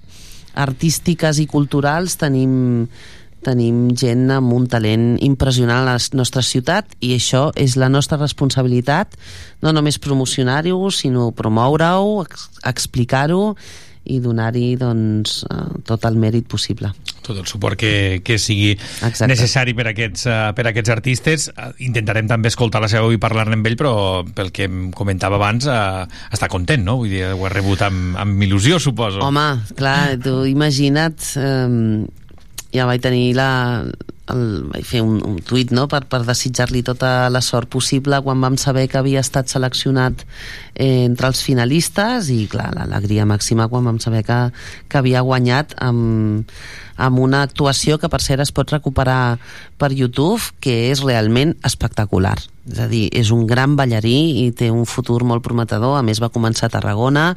artístiques 0.56 1.38
i 1.42 1.46
culturals 1.50 2.16
tenim 2.16 2.86
tenim 3.46 3.88
gent 3.94 4.26
amb 4.34 4.52
un 4.56 4.66
talent 4.70 5.14
impressionant 5.24 5.84
a 5.84 5.94
la 5.94 5.96
nostra 6.18 6.42
ciutat 6.42 6.96
i 7.00 7.14
això 7.16 7.48
és 7.54 7.78
la 7.80 7.90
nostra 7.92 8.18
responsabilitat 8.20 9.16
no 9.62 9.72
només 9.72 10.00
promocionar-ho 10.02 10.90
sinó 10.90 11.30
promoure-ho, 11.36 12.22
ex 12.26 12.48
explicar-ho 12.66 13.54
i 14.06 14.20
donar-hi 14.22 14.76
doncs, 14.78 15.42
eh, 15.50 15.66
tot 15.86 16.04
el 16.06 16.18
mèrit 16.22 16.46
possible 16.50 16.92
tot 17.26 17.38
el 17.40 17.46
suport 17.50 17.78
que, 17.78 18.22
que 18.22 18.38
sigui 18.38 18.72
Exacte. 18.76 19.26
necessari 19.32 19.74
per 19.76 19.88
aquests, 19.90 20.26
uh, 20.30 20.52
per 20.56 20.68
aquests 20.70 20.92
artistes. 20.94 21.48
Uh, 21.50 21.72
intentarem 21.82 22.28
també 22.30 22.52
escoltar 22.52 22.78
la 22.82 22.90
seva 22.92 23.06
veu 23.06 23.16
i 23.16 23.22
parlar-ne 23.22 23.58
amb 23.58 23.66
ell, 23.66 23.78
però 23.78 23.94
pel 24.36 24.52
que 24.54 24.68
em 24.70 24.92
comentava 24.96 25.40
abans, 25.40 25.66
uh, 25.66 26.04
està 26.30 26.46
content, 26.52 26.84
no? 26.86 27.00
Vull 27.02 27.16
dir, 27.16 27.24
ho 27.34 27.48
ha 27.48 27.50
rebut 27.52 27.82
amb, 27.86 28.14
amb 28.22 28.46
il·lusió, 28.46 28.78
suposo. 28.82 29.24
Home, 29.26 29.48
clar, 29.74 30.14
tu 30.22 30.44
imagina't... 30.52 31.32
Um, 31.42 32.06
ja 32.74 32.86
vaig 32.88 33.02
tenir 33.04 33.34
la, 33.38 33.48
el, 34.32 34.42
vaig 34.72 34.86
fer 34.86 35.02
un, 35.04 35.18
un 35.24 35.38
tuit 35.44 35.70
no? 35.74 35.86
per, 35.90 36.02
per 36.10 36.22
desitjar-li 36.26 36.82
tota 36.86 37.28
la 37.32 37.42
sort 37.44 37.70
possible 37.72 38.18
quan 38.24 38.42
vam 38.42 38.58
saber 38.60 38.86
que 38.90 38.98
havia 39.00 39.22
estat 39.22 39.50
seleccionat 39.52 40.24
eh, 40.74 41.04
entre 41.04 41.30
els 41.30 41.42
finalistes 41.46 42.30
i 42.34 42.44
clar, 42.50 42.72
l'alegria 42.76 43.26
màxima 43.28 43.68
quan 43.72 43.86
vam 43.86 44.00
saber 44.02 44.24
que, 44.26 44.40
que 44.88 45.00
havia 45.00 45.24
guanyat 45.26 45.76
amb, 45.82 46.46
amb 46.96 47.22
una 47.22 47.44
actuació 47.46 48.00
que 48.00 48.10
per 48.12 48.22
cert 48.24 48.42
es 48.46 48.54
pot 48.56 48.72
recuperar 48.72 49.38
per 49.78 49.92
YouTube 49.92 50.42
que 50.60 50.90
és 50.90 51.04
realment 51.04 51.56
espectacular 51.66 52.36
és 52.66 52.80
a 52.82 52.88
dir, 52.90 53.06
és 53.14 53.30
un 53.30 53.44
gran 53.46 53.76
ballarí 53.78 54.42
i 54.42 54.50
té 54.56 54.72
un 54.74 54.86
futur 54.90 55.20
molt 55.26 55.44
prometedor, 55.44 55.94
a 55.96 56.02
més 56.02 56.18
va 56.22 56.32
començar 56.34 56.66
a 56.66 56.74
Tarragona 56.74 57.28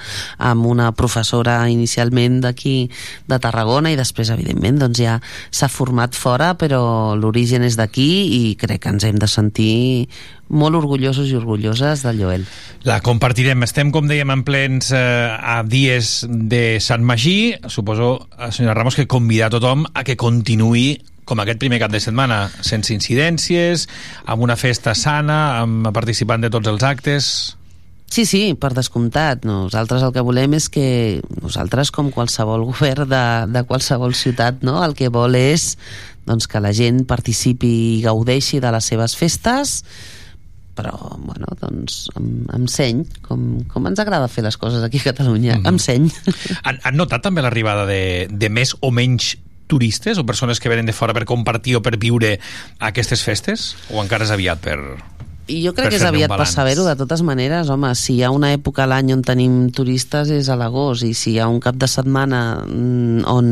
amb 0.41 0.65
una 0.65 0.89
professora 0.97 1.61
inicialment 1.69 2.39
d'aquí 2.41 2.89
de 3.29 3.39
Tarragona 3.41 3.93
i 3.93 3.99
després 3.99 4.31
evidentment 4.33 4.81
doncs 4.81 5.03
ja 5.03 5.19
s'ha 5.51 5.69
format 5.69 6.17
fora 6.17 6.55
però 6.57 7.13
l'origen 7.15 7.63
és 7.67 7.77
d'aquí 7.77 8.09
i 8.39 8.41
crec 8.57 8.81
que 8.83 8.93
ens 8.95 9.05
hem 9.05 9.21
de 9.21 9.29
sentir 9.29 10.09
molt 10.49 10.79
orgullosos 10.79 11.29
i 11.29 11.35
orgulloses 11.37 12.01
del 12.01 12.23
Joel. 12.23 12.45
La 12.81 13.03
compartirem. 13.05 13.61
Estem, 13.67 13.91
com 13.93 14.07
dèiem, 14.09 14.31
en 14.33 14.41
plens 14.47 14.89
eh, 14.97 14.97
a 15.29 15.59
dies 15.61 16.23
de 16.25 16.79
Sant 16.81 17.05
Magí. 17.05 17.53
Suposo, 17.69 18.15
eh, 18.33 18.49
senyora 18.49 18.79
Ramos, 18.79 18.97
que 18.97 19.05
convidar 19.05 19.51
a 19.51 19.55
tothom 19.59 19.85
a 19.93 20.01
que 20.07 20.17
continuï 20.17 20.95
com 21.29 21.39
aquest 21.43 21.61
primer 21.61 21.79
cap 21.81 21.93
de 21.93 22.01
setmana, 22.01 22.47
sense 22.65 22.93
incidències, 22.95 23.85
amb 24.25 24.43
una 24.45 24.57
festa 24.57 24.95
sana, 24.97 25.61
amb 25.61 25.89
participant 25.95 26.41
de 26.41 26.51
tots 26.53 26.71
els 26.71 26.85
actes... 26.85 27.31
Sí, 28.09 28.23
sí, 28.25 28.55
per 28.57 28.71
descomptat. 28.73 29.43
Nosaltres 29.45 30.01
el 30.01 30.13
que 30.15 30.23
volem 30.25 30.55
és 30.57 30.65
que 30.73 31.21
nosaltres, 31.43 31.91
com 31.93 32.09
qualsevol 32.09 32.63
govern 32.71 33.05
de, 33.05 33.25
de 33.53 33.61
qualsevol 33.69 34.15
ciutat, 34.17 34.63
no? 34.65 34.79
el 34.81 34.95
que 34.97 35.11
vol 35.13 35.37
és 35.37 35.75
doncs, 36.25 36.47
que 36.49 36.61
la 36.61 36.71
gent 36.73 37.03
participi 37.09 37.69
i 37.69 37.99
gaudeixi 38.01 38.57
de 38.63 38.71
les 38.73 38.89
seves 38.89 39.13
festes, 39.17 39.83
però, 40.79 40.95
bueno, 41.19 41.51
doncs, 41.59 42.07
amb, 42.17 42.49
amb 42.55 42.69
seny, 42.71 43.03
com, 43.25 43.45
com 43.69 43.89
ens 43.89 44.01
agrada 44.01 44.29
fer 44.31 44.45
les 44.45 44.57
coses 44.57 44.81
aquí 44.85 45.01
a 45.03 45.11
Catalunya, 45.11 45.57
mm 45.57 45.61
-hmm. 45.61 45.67
amb 45.67 45.79
seny. 45.79 46.09
Han, 46.63 46.79
han 46.83 46.97
notat 46.97 47.21
també 47.21 47.41
l'arribada 47.41 47.85
de, 47.85 48.27
de 48.31 48.49
més 48.49 48.75
o 48.79 48.91
menys 48.91 49.35
turistes 49.69 50.17
o 50.17 50.25
persones 50.25 50.59
que 50.59 50.71
venen 50.71 50.89
de 50.89 50.97
fora 50.97 51.15
per 51.15 51.27
compartir 51.29 51.77
o 51.77 51.83
per 51.85 51.95
viure 52.01 52.35
aquestes 52.81 53.23
festes? 53.23 53.71
O 53.93 54.01
encara 54.03 54.25
és 54.25 54.33
aviat 54.35 54.61
per, 54.65 54.79
jo 55.49 55.73
crec 55.73 55.89
que 55.89 55.97
és 55.97 56.05
aviat 56.05 56.31
per 56.31 56.45
saber-ho 56.49 56.85
de 56.85 56.95
totes 56.99 57.23
maneres, 57.25 57.69
home, 57.73 57.91
si 57.97 58.17
hi 58.17 58.23
ha 58.25 58.31
una 58.33 58.51
època 58.53 58.83
a 58.85 58.89
l'any 58.89 59.13
on 59.15 59.23
tenim 59.25 59.55
turistes 59.75 60.29
és 60.33 60.49
a 60.49 60.57
l'agost 60.59 61.05
i 61.07 61.13
si 61.17 61.33
hi 61.33 61.39
ha 61.41 61.47
un 61.49 61.59
cap 61.63 61.77
de 61.79 61.89
setmana 61.89 62.41
on 63.29 63.49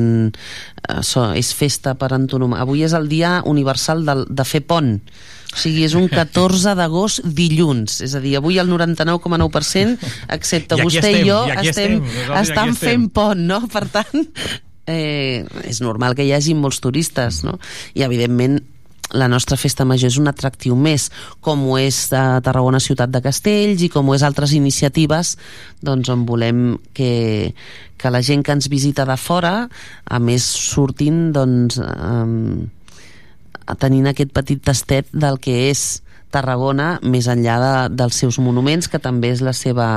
això, 0.87 1.31
és 1.37 1.49
festa 1.57 1.95
per 1.97 2.11
antonom 2.15 2.53
avui 2.57 2.85
és 2.85 2.93
el 2.97 3.09
dia 3.09 3.39
universal 3.45 4.05
de, 4.05 4.21
de 4.29 4.47
fer 4.47 4.63
pont 4.67 4.95
O 5.47 5.57
sigui, 5.57 5.85
és 5.87 5.95
un 5.97 6.05
14 6.11 6.75
d'agost 6.77 7.23
dilluns. 7.23 8.01
És 8.05 8.13
a 8.17 8.21
dir, 8.21 8.35
avui 8.37 8.59
el 8.61 8.67
99,9%, 8.69 10.11
excepte 10.35 10.77
I 10.77 10.83
vostè 10.83 11.01
estem, 11.07 11.21
i 11.23 11.29
jo, 11.29 11.39
i 11.47 11.71
estem, 11.71 11.95
estem, 12.03 12.33
estan 12.43 12.63
aquí 12.67 12.75
estem. 12.75 12.75
fent 12.83 13.07
pont, 13.15 13.43
no? 13.47 13.61
Per 13.71 13.85
tant, 13.89 14.27
eh, 14.87 15.45
és 15.67 15.83
normal 15.83 16.15
que 16.15 16.25
hi 16.25 16.33
hagi 16.33 16.55
molts 16.57 16.79
turistes, 16.83 17.43
no? 17.45 17.57
I, 17.93 18.03
evidentment, 18.07 18.61
la 19.11 19.29
nostra 19.31 19.55
festa 19.55 19.85
major 19.87 20.11
és 20.11 20.17
un 20.19 20.27
atractiu 20.27 20.75
més, 20.75 21.07
com 21.43 21.61
ho 21.69 21.77
és 21.79 21.99
a 22.11 22.41
Tarragona 22.43 22.81
Ciutat 22.83 23.11
de 23.13 23.21
Castells 23.23 23.83
i 23.85 23.91
com 23.91 24.09
ho 24.09 24.15
és 24.17 24.23
altres 24.27 24.51
iniciatives 24.57 25.37
doncs, 25.79 26.09
on 26.11 26.25
volem 26.27 26.77
que, 26.97 27.53
que 27.95 28.11
la 28.11 28.21
gent 28.21 28.43
que 28.43 28.51
ens 28.57 28.67
visita 28.67 29.05
de 29.07 29.15
fora, 29.15 29.69
a 30.03 30.19
més 30.19 30.43
sortint 30.43 31.31
doncs, 31.35 31.79
eh, 31.79 33.75
tenint 33.79 34.11
aquest 34.11 34.31
petit 34.35 34.63
tastet 34.63 35.07
del 35.11 35.39
que 35.43 35.55
és 35.69 36.01
Tarragona 36.37 36.99
més 37.01 37.25
enllà 37.31 37.57
de, 37.61 37.73
dels 37.97 38.19
seus 38.21 38.37
monuments 38.43 38.87
que 38.91 38.99
també 39.01 39.31
és 39.33 39.41
la 39.41 39.55
seva, 39.57 39.87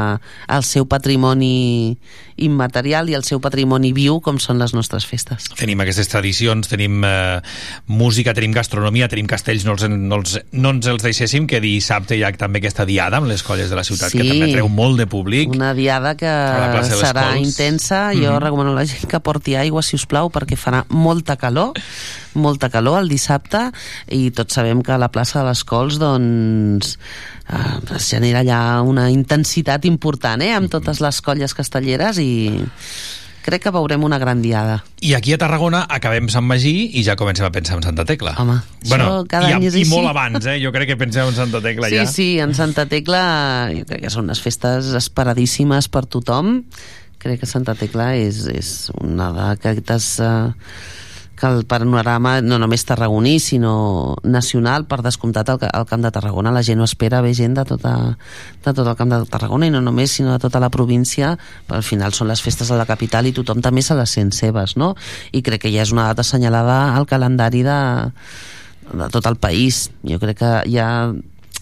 el 0.49 0.64
seu 0.64 0.86
patrimoni 0.88 1.99
immaterial 2.41 3.11
i 3.12 3.16
el 3.18 3.24
seu 3.28 3.41
patrimoni 3.45 3.93
viu 3.93 4.20
com 4.24 4.38
són 4.41 4.57
les 4.61 4.72
nostres 4.72 5.05
festes. 5.05 5.51
Tenim 5.59 5.82
aquestes 5.84 6.09
tradicions, 6.09 6.70
tenim 6.70 7.03
eh, 7.05 7.41
música, 7.93 8.32
tenim 8.36 8.55
gastronomia, 8.57 9.11
tenim 9.12 9.28
castells, 9.28 9.66
no, 9.68 9.74
els, 9.76 9.84
no, 9.93 10.20
els, 10.22 10.38
no 10.57 10.72
ens 10.72 10.88
els 10.88 11.05
deixéssim, 11.05 11.45
que 11.51 11.61
dissabte 11.61 12.16
hi 12.16 12.24
ha 12.24 12.32
també 12.41 12.62
aquesta 12.62 12.86
diada 12.88 13.20
amb 13.20 13.28
les 13.28 13.45
colles 13.45 13.68
de 13.68 13.76
la 13.76 13.84
ciutat, 13.84 14.11
Sí. 14.11 14.18
que 14.22 14.28
també 14.30 14.49
treu 14.55 14.68
molt 14.72 14.97
de 14.99 15.07
públic. 15.11 15.53
Una 15.53 15.74
diada 15.76 16.14
que 16.16 16.30
serà 16.88 17.36
intensa. 17.38 18.11
Jo 18.16 18.32
Mhm. 18.32 18.41
recomano 18.43 18.72
a 18.72 18.80
la 18.80 18.86
gent 18.86 19.07
que 19.11 19.20
porti 19.20 19.55
aigua, 19.57 19.82
si 19.82 19.97
us 19.97 20.07
plau, 20.07 20.30
perquè 20.30 20.57
farà 20.57 20.84
molta 20.88 21.36
calor, 21.36 21.72
molta 22.35 22.68
calor 22.70 23.01
el 23.03 23.09
dissabte, 23.11 23.70
i 24.12 24.31
tots 24.31 24.55
sabem 24.59 24.83
que 24.83 24.93
a 24.95 24.99
la 25.01 25.11
plaça 25.12 25.41
de 25.41 25.49
les 25.49 25.64
Cols 25.64 25.99
doncs, 26.01 26.97
eh, 27.49 27.97
es 27.97 28.11
genera 28.11 28.45
allà 28.45 28.61
una 28.87 29.09
intensitat 29.11 29.85
important, 29.89 30.43
eh?, 30.43 30.53
amb 30.55 30.70
totes 30.70 31.01
les 31.01 31.20
colles 31.24 31.55
castelleres 31.55 32.18
i 32.22 32.31
crec 33.41 33.62
que 33.64 33.70
veurem 33.72 34.03
una 34.05 34.18
gran 34.20 34.43
diada. 34.45 34.83
I 35.01 35.14
aquí 35.16 35.33
a 35.33 35.39
Tarragona 35.41 35.87
acabem 35.89 36.28
Sant 36.28 36.45
Magí 36.45 36.91
i 37.01 37.03
ja 37.07 37.16
comencem 37.16 37.47
a 37.49 37.51
pensar 37.51 37.78
en 37.78 37.83
Santa 37.87 38.05
Tecla. 38.05 38.35
Home, 38.39 38.59
bueno, 38.87 39.07
això 39.07 39.26
cada 39.33 39.49
i, 39.49 39.55
any 39.57 39.64
és 39.70 39.78
I 39.78 39.83
així. 39.87 39.91
molt 39.95 40.11
abans, 40.12 40.45
eh? 40.45 40.59
Jo 40.62 40.72
crec 40.76 40.93
que 40.93 40.99
pensem 41.01 41.31
en 41.33 41.35
Santa 41.39 41.62
Tecla 41.64 41.89
Sí, 41.89 41.97
ja. 41.97 42.07
sí, 42.07 42.28
en 42.39 42.53
Santa 42.55 42.85
Tecla 42.87 43.22
jo 43.72 43.87
crec 43.89 44.05
que 44.05 44.12
són 44.12 44.28
unes 44.28 44.43
festes 44.45 44.93
esperadíssimes 45.01 45.89
per 45.89 46.05
tothom. 46.05 46.61
Crec 47.20 47.41
que 47.41 47.49
Santa 47.49 47.74
Tecla 47.74 48.12
és, 48.20 48.45
és 48.53 48.74
una 49.01 49.33
d'aquestes... 49.37 50.18
Eh, 50.20 50.99
que 51.41 51.49
el 51.49 51.64
panorama 51.64 52.36
no 52.45 52.59
només 52.61 52.84
tarragoní, 52.84 53.38
sinó 53.41 54.16
nacional, 54.22 54.84
per 54.86 55.01
descomptat 55.03 55.49
al, 55.49 55.62
al 55.72 55.86
Camp 55.88 56.05
de 56.05 56.12
Tarragona. 56.12 56.53
La 56.53 56.62
gent 56.66 56.82
ho 56.82 56.86
espera, 56.86 57.22
ve 57.24 57.32
gent 57.34 57.57
de, 57.57 57.64
tota, 57.64 57.95
de 58.61 58.74
tot 58.76 58.84
el 58.84 58.95
Camp 58.99 59.14
de 59.14 59.22
Tarragona, 59.32 59.66
i 59.66 59.72
no 59.72 59.80
només, 59.80 60.12
sinó 60.12 60.34
de 60.36 60.43
tota 60.43 60.61
la 60.61 60.70
província, 60.70 61.32
però 61.66 61.80
al 61.80 61.86
final 61.86 62.12
són 62.14 62.28
les 62.28 62.45
festes 62.45 62.68
de 62.68 62.78
la 62.78 62.86
capital 62.86 63.26
i 63.26 63.34
tothom 63.36 63.64
també 63.64 63.82
se 63.82 63.97
les 63.97 64.12
sent 64.18 64.34
seves, 64.36 64.76
no? 64.76 64.93
I 65.32 65.43
crec 65.47 65.64
que 65.64 65.72
ja 65.72 65.82
és 65.86 65.95
una 65.97 66.07
data 66.11 66.22
assenyalada 66.26 66.78
al 66.95 67.09
calendari 67.09 67.64
de, 67.64 67.80
de 68.93 69.11
tot 69.11 69.26
el 69.26 69.41
país. 69.41 69.88
Jo 70.05 70.20
crec 70.20 70.43
que 70.45 70.55
ja, 70.70 70.91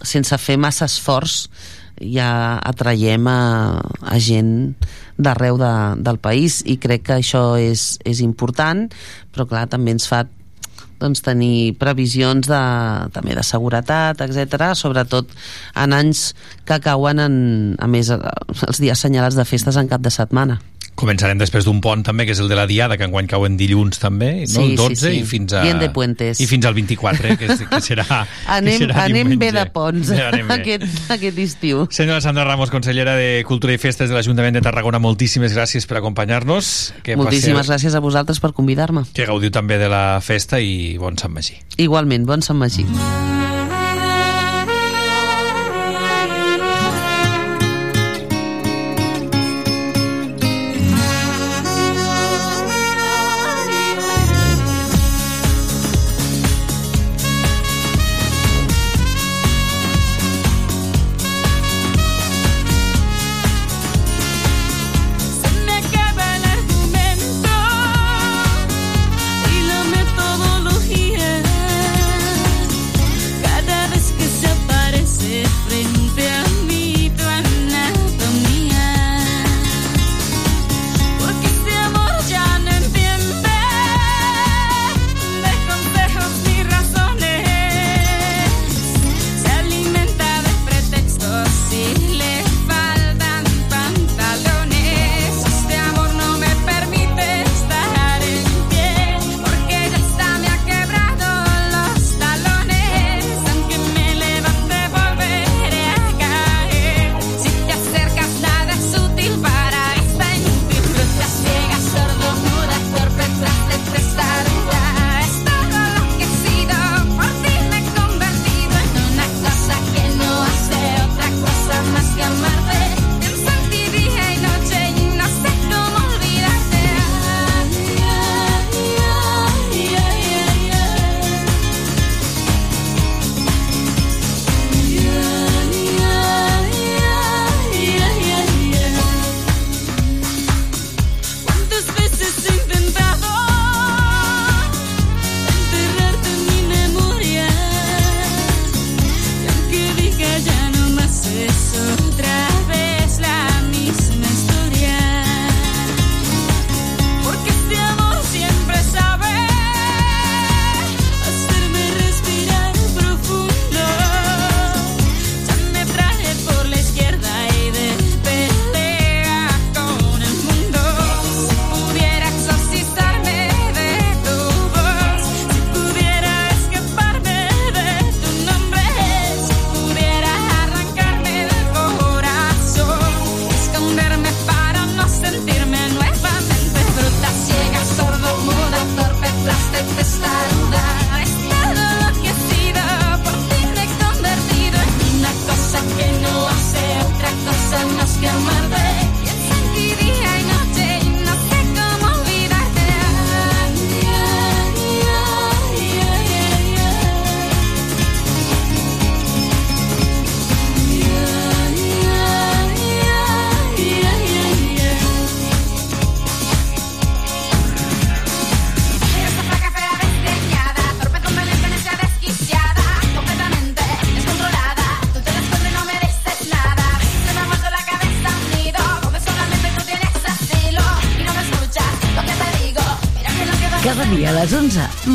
sense 0.03 0.43
fer 0.43 0.59
massa 0.59 0.91
esforç, 0.91 1.47
ja 2.01 2.59
atraiem 2.63 3.27
a, 3.31 3.41
a 3.83 4.19
gent 4.23 4.75
d'arreu 5.19 5.59
de, 5.59 5.73
del 6.05 6.19
país 6.23 6.63
i 6.67 6.79
crec 6.79 7.07
que 7.09 7.19
això 7.19 7.45
és, 7.61 7.97
és 8.07 8.23
important 8.25 8.87
però 9.35 9.49
clar, 9.51 9.67
també 9.71 9.97
ens 9.97 10.09
fa 10.11 10.25
doncs, 10.99 11.23
tenir 11.23 11.77
previsions 11.79 12.49
de, 12.51 12.63
també 13.15 13.37
de 13.39 13.45
seguretat, 13.47 14.21
etc. 14.25 14.73
sobretot 14.79 15.31
en 15.79 15.95
anys 15.95 16.33
que 16.67 16.81
cauen 16.83 17.23
en, 17.23 17.37
a 17.79 17.87
més 17.91 18.11
els 18.11 18.83
dies 18.83 18.99
assenyalats 18.99 19.39
de 19.39 19.47
festes 19.47 19.79
en 19.79 19.91
cap 19.91 20.03
de 20.03 20.15
setmana 20.15 20.59
Començarem 20.99 21.39
després 21.39 21.63
d'un 21.67 21.79
pont 21.85 22.01
també, 22.03 22.25
que 22.27 22.35
és 22.35 22.41
el 22.43 22.49
de 22.51 22.57
la 22.59 22.65
Diada, 22.67 22.97
que 22.99 23.07
enguany 23.07 23.29
cau 23.31 23.45
en 23.47 23.55
dilluns 23.61 24.01
també, 24.03 24.33
no? 24.41 24.51
Sí, 24.51 24.65
el 24.73 24.77
12 24.77 24.97
sí, 24.97 25.05
sí. 25.05 25.21
i 25.21 25.27
fins 25.29 25.53
a... 25.55 25.63
Bien 25.63 25.79
de 25.79 25.91
puentes. 25.95 26.41
I 26.43 26.47
fins 26.51 26.67
al 26.67 26.75
24, 26.75 27.37
que, 27.39 27.47
és, 27.55 27.63
que 27.71 27.81
serà 27.85 28.07
anem, 28.59 28.75
que 28.81 28.89
serà 28.89 29.05
anem 29.07 29.37
bé 29.39 29.53
de 29.55 29.65
ponts 29.75 30.11
Ja 30.11 30.33
bé. 30.35 30.43
aquest, 30.59 30.89
aquest 31.15 31.39
estiu 31.45 31.85
Senyora 31.95 32.21
Sandra 32.25 32.45
Ramos, 32.49 32.73
consellera 32.75 33.15
de 33.19 33.45
Cultura 33.47 33.77
i 33.77 33.79
Festes 33.79 34.11
de 34.11 34.19
l'Ajuntament 34.19 34.59
de 34.59 34.65
Tarragona, 34.67 34.99
moltíssimes 34.99 35.55
gràcies 35.55 35.87
per 35.87 36.01
acompanyar-nos. 36.03 36.73
Moltíssimes 37.15 37.63
passeu- 37.63 37.73
gràcies 37.77 37.95
a 37.95 38.03
vosaltres 38.03 38.43
per 38.43 38.53
convidar-me 38.57 39.07
Que 39.15 39.27
gaudiu 39.29 39.53
també 39.55 39.79
de 39.79 39.89
la 39.93 40.19
festa 40.25 40.59
i 40.61 40.97
bon 40.99 41.17
Sant 41.19 41.33
Magí. 41.35 41.61
igualment, 41.79 42.27
bon 42.27 42.43
Sant 42.43 42.59
Magí 42.59 42.87
Se 42.89 43.58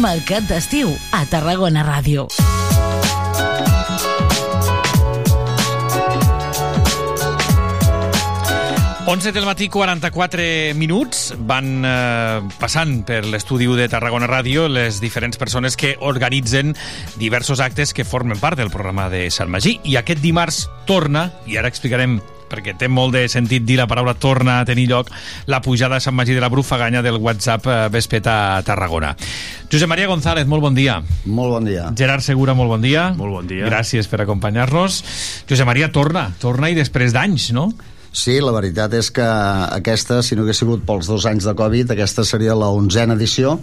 Mercat 0.03 0.43
d'Estiu, 0.49 0.89
a 1.15 1.21
Tarragona 1.31 1.79
Ràdio. 1.87 2.25
11 9.07 9.31
del 9.31 9.45
matí, 9.47 9.69
44 9.69 10.75
minuts. 10.75 11.33
Van 11.47 11.87
eh, 11.87 12.43
passant 12.59 12.97
per 13.07 13.21
l'estudi 13.23 13.69
de 13.79 13.87
Tarragona 13.87 14.27
Ràdio 14.27 14.67
les 14.67 14.99
diferents 14.99 15.39
persones 15.39 15.79
que 15.79 15.95
organitzen 16.03 16.75
diversos 17.15 17.63
actes 17.63 17.95
que 17.95 18.03
formen 18.03 18.43
part 18.43 18.59
del 18.59 18.71
programa 18.75 19.07
de 19.07 19.29
Sant 19.31 19.47
Magí. 19.47 19.77
I 19.87 19.95
aquest 20.01 20.19
dimarts 20.19 20.65
torna, 20.83 21.29
i 21.47 21.55
ara 21.55 21.71
explicarem 21.71 22.19
perquè 22.49 22.75
té 22.79 22.89
molt 22.91 23.15
de 23.15 23.25
sentit 23.31 23.65
dir 23.65 23.77
la 23.79 23.87
paraula 23.89 24.15
torna 24.15 24.59
a 24.59 24.65
tenir 24.67 24.87
lloc, 24.91 25.11
la 25.47 25.61
pujada 25.61 25.97
a 25.97 26.03
Sant 26.03 26.15
Magí 26.15 26.35
de 26.35 26.41
la 26.43 26.49
Brufaganya 26.53 27.01
del 27.05 27.21
WhatsApp 27.21 27.67
eh, 27.67 27.77
Vespeta 27.93 28.57
a 28.57 28.61
Tarragona. 28.63 29.15
Josep 29.71 29.89
Maria 29.89 30.07
González, 30.07 30.47
molt 30.47 30.61
bon 30.61 30.75
dia. 30.75 30.99
Molt 31.25 31.55
bon 31.55 31.65
dia. 31.65 31.87
Gerard 31.97 32.25
Segura, 32.25 32.53
molt 32.53 32.69
bon 32.75 32.83
dia. 32.83 33.09
Molt 33.17 33.39
bon 33.39 33.47
dia. 33.49 33.65
Gràcies 33.69 34.09
per 34.11 34.21
acompanyar-nos. 34.23 35.01
Josep 35.49 35.67
Maria 35.69 35.91
torna, 35.91 36.29
torna 36.41 36.69
i 36.69 36.77
després 36.77 37.15
d'anys, 37.15 37.51
no? 37.55 37.71
Sí, 38.13 38.37
la 38.45 38.53
veritat 38.53 38.93
és 38.93 39.09
que 39.09 39.25
aquesta, 39.25 40.19
si 40.21 40.37
no 40.37 40.43
hagués 40.45 40.59
sigut 40.61 40.83
pels 40.85 41.09
dos 41.09 41.25
anys 41.25 41.47
de 41.49 41.55
Covid, 41.57 41.95
aquesta 41.95 42.21
seria 42.27 42.53
la 42.53 42.69
onzena 42.69 43.17
edició, 43.17 43.55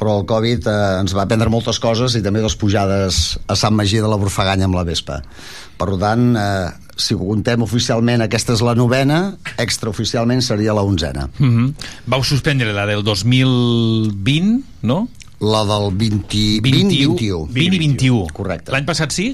però 0.00 0.16
el 0.20 0.26
Covid 0.28 0.68
eh, 0.70 0.76
ens 1.02 1.14
va 1.16 1.26
aprendre 1.26 1.52
moltes 1.52 1.78
coses 1.82 2.16
i 2.16 2.22
també 2.24 2.40
les 2.40 2.56
pujades 2.56 3.36
a 3.44 3.56
Sant 3.58 3.76
Magí 3.76 4.00
de 4.00 4.08
la 4.08 4.18
Brufaganya 4.20 4.68
amb 4.70 4.78
la 4.78 4.86
Vespa. 4.88 5.20
Per 5.80 5.90
tant, 6.00 6.24
eh, 6.40 6.70
si 7.00 7.16
ho 7.16 7.20
contem 7.20 7.62
oficialment, 7.64 8.24
aquesta 8.24 8.56
és 8.56 8.64
la 8.64 8.74
novena, 8.76 9.20
extraoficialment 9.60 10.42
seria 10.44 10.76
la 10.76 10.84
onzena. 10.84 11.28
Mm 11.38 11.50
-hmm. 11.50 11.88
Vau 12.06 12.24
suspendre 12.24 12.72
la 12.72 12.86
del 12.86 13.04
2020, 13.04 14.60
no? 14.82 15.08
La 15.40 15.62
del 15.64 15.86
20, 15.96 16.60
21, 16.60 17.14
21. 17.16 17.46
20 17.48 17.76
i 17.76 17.78
21. 17.80 18.26
Correcte. 18.36 18.74
L'any 18.74 18.84
passat 18.84 19.14
sí? 19.16 19.30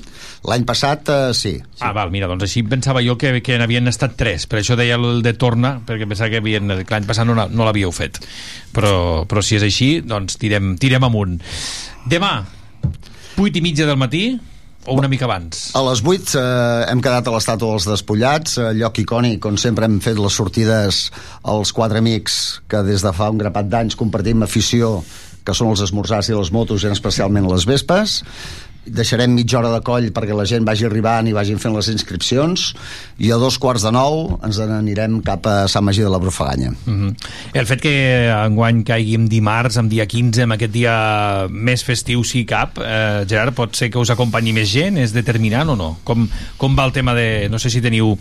L'any 0.46 0.62
passat 0.68 1.10
eh, 1.10 1.32
sí, 1.34 1.56
sí. 1.58 1.82
Ah, 1.82 1.90
val, 1.96 2.12
mira, 2.14 2.28
doncs 2.30 2.46
així 2.46 2.62
pensava 2.62 3.02
jo 3.02 3.16
que, 3.18 3.32
que 3.42 3.58
n'havien 3.58 3.90
estat 3.90 4.14
tres, 4.18 4.46
per 4.46 4.60
això 4.60 4.78
deia 4.78 5.00
el 5.00 5.24
de 5.26 5.34
torna, 5.34 5.76
perquè 5.82 6.06
pensava 6.06 6.30
que, 6.30 6.42
havien, 6.44 6.76
que 6.84 6.94
l'any 6.94 7.08
passat 7.10 7.26
no, 7.26 7.34
no 7.34 7.66
l'havíeu 7.66 7.90
fet. 7.90 8.22
Però, 8.76 9.24
però 9.26 9.42
si 9.42 9.58
és 9.58 9.66
així, 9.66 9.90
doncs 10.06 10.38
tirem, 10.38 10.76
tirem 10.78 11.08
amunt. 11.10 11.40
Demà, 12.06 12.36
8 13.36 13.58
i 13.58 13.64
mitja 13.64 13.90
del 13.90 13.98
matí, 13.98 14.28
o 14.86 14.94
una 14.94 15.08
mica 15.08 15.26
abans? 15.26 15.72
A 15.74 15.82
les 15.88 16.00
8 16.06 16.38
eh, 16.38 16.86
hem 16.92 17.02
quedat 17.02 17.26
a 17.26 17.34
l'estàtua 17.34 17.74
dels 17.74 17.86
Despullats, 17.90 18.56
eh, 18.62 18.70
lloc 18.78 19.00
icònic 19.02 19.44
on 19.50 19.58
sempre 19.58 19.88
hem 19.88 19.98
fet 20.04 20.18
les 20.22 20.38
sortides 20.38 21.00
als 21.42 21.74
quatre 21.74 21.98
amics 21.98 22.60
que 22.70 22.84
des 22.86 23.02
de 23.02 23.12
fa 23.16 23.32
un 23.34 23.42
grapat 23.42 23.66
d'anys 23.72 23.98
compartim 23.98 24.46
afició 24.46 25.00
que 25.46 25.54
són 25.54 25.70
els 25.72 25.84
esmorzars 25.86 26.30
i 26.30 26.36
les 26.36 26.52
motos, 26.54 26.84
i 26.84 26.90
especialment 26.90 27.46
les 27.50 27.66
vespes. 27.68 28.20
Deixarem 28.86 29.32
mitja 29.34 29.58
hora 29.58 29.72
de 29.72 29.80
coll 29.82 30.12
perquè 30.14 30.34
la 30.36 30.44
gent 30.46 30.66
vagi 30.66 30.86
arribant 30.86 31.26
i 31.26 31.32
vagin 31.34 31.58
fent 31.58 31.74
les 31.74 31.88
inscripcions 31.90 32.68
i 33.18 33.32
a 33.34 33.38
dos 33.42 33.56
quarts 33.58 33.82
de 33.82 33.90
nou 33.90 34.36
ens 34.46 34.60
n'anirem 34.62 35.18
cap 35.26 35.48
a 35.50 35.54
Sant 35.70 35.82
Magí 35.86 36.04
de 36.04 36.12
la 36.12 36.20
Brufaganya. 36.22 36.70
Mm 36.70 36.94
-hmm. 36.94 37.16
El 37.54 37.66
fet 37.66 37.80
que 37.80 38.30
enguany 38.30 38.84
caiguim 38.84 39.26
dimarts, 39.28 39.76
amb 39.76 39.90
dia 39.90 40.06
15, 40.06 40.42
amb 40.42 40.52
aquest 40.52 40.72
dia 40.72 41.48
més 41.50 41.82
festiu 41.82 42.22
si 42.22 42.44
cap, 42.44 42.78
eh, 42.78 43.24
Gerard, 43.28 43.54
pot 43.54 43.74
ser 43.74 43.90
que 43.90 43.98
us 43.98 44.10
acompanyi 44.10 44.52
més 44.52 44.70
gent? 44.70 44.98
És 44.98 45.12
determinant 45.12 45.68
o 45.68 45.76
no? 45.76 45.98
Com, 46.04 46.28
com 46.56 46.76
va 46.76 46.84
el 46.84 46.92
tema 46.92 47.14
de... 47.14 47.48
No 47.50 47.58
sé 47.58 47.70
si 47.70 47.80
teniu 47.80 48.18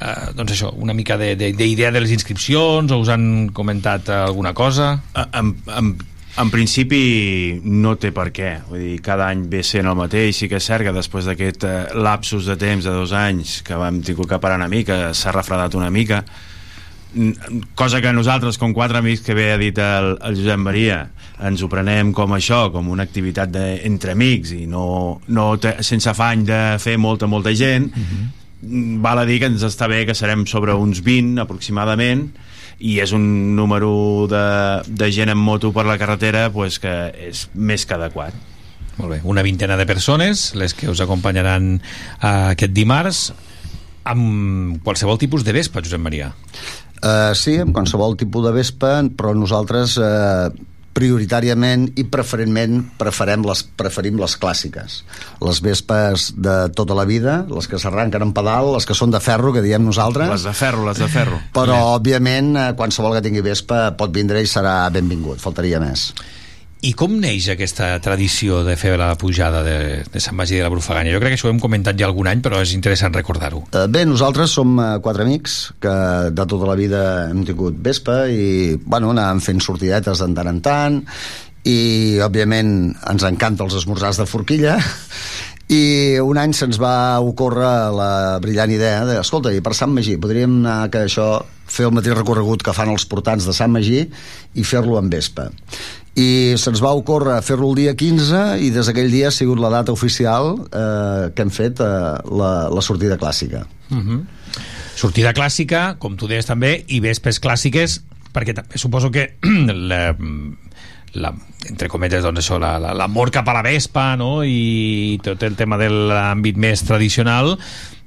eh, 0.00 0.32
doncs 0.36 0.52
això, 0.52 0.72
una 0.76 0.94
mica 0.94 1.16
d'idea 1.18 1.52
de, 1.52 1.76
de, 1.76 1.90
de 1.90 2.00
les 2.00 2.10
inscripcions 2.10 2.92
o 2.92 2.98
us 3.00 3.08
han 3.08 3.50
comentat 3.52 4.08
alguna 4.08 4.52
cosa? 4.54 5.00
Amb, 5.12 5.56
amb 5.66 6.13
en 6.36 6.50
principi 6.50 7.60
no 7.62 7.94
té 8.00 8.10
per 8.14 8.30
què 8.34 8.56
vull 8.66 8.80
dir, 8.82 8.96
cada 9.04 9.28
any 9.30 9.44
ve 9.50 9.62
sent 9.66 9.86
el 9.86 9.98
mateix 9.98 10.40
sí 10.40 10.48
que 10.50 10.58
és 10.58 10.66
cert 10.66 10.86
que 10.86 10.94
després 10.94 11.28
d'aquest 11.30 11.66
eh, 11.68 11.76
lapsus 11.94 12.48
de 12.50 12.56
temps 12.58 12.82
de 12.84 12.94
dos 12.94 13.14
anys 13.14 13.60
que 13.66 13.78
vam 13.78 14.00
tingut 14.02 14.32
que 14.32 14.40
parar 14.42 14.58
una 14.58 14.70
mica 14.70 15.14
s'ha 15.14 15.34
refredat 15.34 15.78
una 15.78 15.92
mica 15.94 16.24
cosa 17.78 18.00
que 18.02 18.12
nosaltres 18.12 18.58
com 18.58 18.74
quatre 18.74 18.98
amics 18.98 19.22
que 19.22 19.36
bé 19.38 19.52
ha 19.54 19.58
dit 19.60 19.78
el, 19.78 20.16
el 20.26 20.40
Josep 20.40 20.58
Maria 20.58 21.04
ens 21.44 21.62
ho 21.62 21.68
prenem 21.70 22.10
com 22.14 22.34
això, 22.34 22.66
com 22.74 22.88
una 22.90 23.06
activitat 23.06 23.52
de, 23.54 23.66
entre 23.86 24.14
amics 24.18 24.54
i 24.56 24.64
no, 24.70 25.20
no 25.28 25.52
te, 25.62 25.76
sense 25.86 26.10
afany 26.10 26.42
de 26.48 26.62
fer 26.82 26.96
molta, 26.98 27.30
molta 27.30 27.54
gent 27.54 27.86
uh 27.94 28.02
-huh. 28.02 28.98
val 29.02 29.18
a 29.22 29.24
dir 29.24 29.38
que 29.38 29.46
ens 29.46 29.62
està 29.62 29.86
bé 29.88 30.04
que 30.06 30.14
serem 30.14 30.46
sobre 30.46 30.74
uns 30.74 31.00
20 31.00 31.40
aproximadament 31.40 32.32
i 32.78 32.98
és 33.02 33.12
un 33.16 33.54
número 33.56 34.26
de, 34.30 34.46
de 34.88 35.10
gent 35.14 35.32
en 35.32 35.38
moto 35.38 35.72
per 35.74 35.86
la 35.86 35.98
carretera 36.00 36.48
pues, 36.54 36.80
que 36.82 36.94
és 37.28 37.46
més 37.54 37.86
que 37.86 37.96
adequat. 37.96 38.34
Molt 38.98 39.10
bé, 39.10 39.20
una 39.26 39.42
vintena 39.42 39.76
de 39.76 39.86
persones 39.86 40.52
les 40.54 40.74
que 40.74 40.88
us 40.90 41.02
acompanyaran 41.02 41.76
uh, 41.80 42.52
aquest 42.54 42.74
dimarts 42.74 43.24
amb 44.04 44.78
qualsevol 44.84 45.18
tipus 45.18 45.42
de 45.46 45.54
vespa, 45.56 45.82
Josep 45.82 46.02
Maria. 46.02 46.30
Uh, 47.00 47.32
Sí, 47.36 47.58
amb 47.60 47.74
qualsevol 47.76 48.16
tipus 48.20 48.46
de 48.46 48.54
vespa 48.54 48.96
però 49.16 49.34
nosaltres 49.36 49.98
uh, 49.98 50.52
prioritàriament 50.94 51.88
i 51.98 52.04
preferentment 52.06 52.80
preferem 53.00 53.44
les, 53.46 53.64
preferim 53.78 54.20
les 54.22 54.36
clàssiques. 54.40 55.00
Les 55.44 55.60
vespes 55.64 56.28
de 56.38 56.56
tota 56.76 56.96
la 56.96 57.06
vida 57.08 57.40
les 57.50 57.68
que 57.70 57.80
s'arranquen 57.82 58.22
en 58.28 58.34
pedal, 58.36 58.72
les 58.76 58.86
que 58.86 58.96
són 58.96 59.12
de 59.14 59.20
ferro 59.24 59.52
que 59.54 59.64
diem 59.64 59.84
nosaltres. 59.84 60.30
Les 60.30 60.46
de 60.46 60.54
ferro, 60.56 60.86
les 60.88 61.02
de 61.02 61.10
ferro. 61.10 61.40
Però 61.56 61.80
òbviament 61.96 62.54
eh, 62.54 62.70
qualsevol 62.78 63.18
que 63.18 63.24
tingui 63.26 63.44
vespa 63.44 63.88
pot 63.98 64.14
vindre 64.14 64.42
i 64.42 64.50
serà 64.50 64.78
benvingut, 64.94 65.42
faltaria 65.42 65.82
més 65.82 66.12
i 66.84 66.90
com 66.92 67.14
neix 67.16 67.46
aquesta 67.48 67.94
tradició 68.04 68.58
de 68.66 68.74
fer 68.76 68.92
la 69.00 69.14
pujada 69.16 69.62
de, 69.64 69.76
de 70.04 70.20
Sant 70.20 70.36
Magí 70.36 70.58
de 70.58 70.64
la 70.66 70.72
Brufaganya? 70.72 71.14
Jo 71.14 71.20
crec 71.22 71.32
que 71.32 71.38
això 71.38 71.48
ho 71.48 71.54
hem 71.54 71.62
comentat 71.62 71.96
ja 71.96 72.10
algun 72.10 72.28
any, 72.28 72.42
però 72.44 72.60
és 72.60 72.74
interessant 72.76 73.14
recordar-ho. 73.16 73.62
Eh, 73.72 73.86
bé, 73.88 74.04
nosaltres 74.08 74.52
som 74.58 74.76
eh, 74.76 74.90
quatre 75.04 75.24
amics 75.24 75.56
que 75.80 75.94
de 76.34 76.46
tota 76.50 76.68
la 76.68 76.76
vida 76.76 77.00
hem 77.30 77.40
tingut 77.48 77.80
vespa 77.80 78.24
i, 78.28 78.76
bueno, 78.84 79.14
anàvem 79.14 79.40
fent 79.46 79.64
sortidetes 79.64 80.20
de 80.20 80.28
tant 80.36 80.52
en 80.52 80.60
tant 80.64 81.00
i, 81.64 81.78
òbviament, 82.20 82.76
ens 83.14 83.26
encanten 83.30 83.64
els 83.64 83.80
esmorzars 83.80 84.20
de 84.20 84.28
forquilla 84.28 84.76
i 85.72 86.20
un 86.20 86.36
any 86.36 86.52
se'ns 86.52 86.76
va 86.76 87.16
ocórrer 87.24 87.74
la 87.96 88.12
brillant 88.44 88.76
idea 88.76 89.06
de, 89.08 89.16
escolta, 89.24 89.54
i 89.56 89.64
per 89.64 89.72
Sant 89.72 89.96
Magí 89.96 90.18
podríem 90.20 90.60
anar 90.60 90.92
que 90.92 91.06
això 91.08 91.38
fer 91.64 91.88
el 91.88 91.96
mateix 91.96 92.18
recorregut 92.18 92.60
que 92.60 92.76
fan 92.76 92.92
els 92.92 93.08
portants 93.08 93.48
de 93.48 93.56
Sant 93.56 93.72
Magí 93.72 94.04
i 94.04 94.64
fer-lo 94.68 95.00
en 95.00 95.08
vespa 95.08 95.48
i 96.14 96.54
se'ns 96.60 96.82
va 96.82 96.92
ocórrer 96.94 97.40
fer-lo 97.42 97.72
el 97.72 97.80
dia 97.80 97.94
15 97.98 98.42
i 98.62 98.70
des 98.74 98.86
d'aquell 98.86 99.10
dia 99.10 99.28
ha 99.28 99.34
sigut 99.34 99.58
la 99.58 99.72
data 99.72 99.92
oficial 99.92 100.54
eh, 100.70 101.30
que 101.34 101.42
hem 101.42 101.50
fet 101.50 101.82
eh, 101.82 101.90
la, 102.30 102.52
la 102.70 102.82
sortida 102.82 103.18
clàssica 103.18 103.64
uh 103.90 103.98
-huh. 103.98 104.20
sortida 104.94 105.34
clàssica, 105.34 105.96
com 105.98 106.16
tu 106.16 106.28
deies 106.28 106.46
també 106.46 106.84
i 106.86 107.00
vespes 107.00 107.40
clàssiques 107.40 108.00
perquè 108.32 108.54
també 108.54 108.78
suposo 108.78 109.10
que 109.10 109.36
la, 109.90 110.14
la, 111.14 111.32
entre 111.70 111.88
cometes, 111.88 112.22
doncs 112.22 112.42
això, 112.42 112.58
l'amor 112.58 112.82
la, 112.82 112.94
la, 113.30 113.30
cap 113.32 113.48
a 113.48 113.56
la 113.56 113.62
vespa, 113.62 114.16
no?, 114.16 114.42
i 114.44 115.18
tot 115.24 115.42
el 115.42 115.56
tema 115.56 115.78
de 115.80 115.88
l'àmbit 115.88 116.58
més 116.60 116.82
tradicional, 116.86 117.54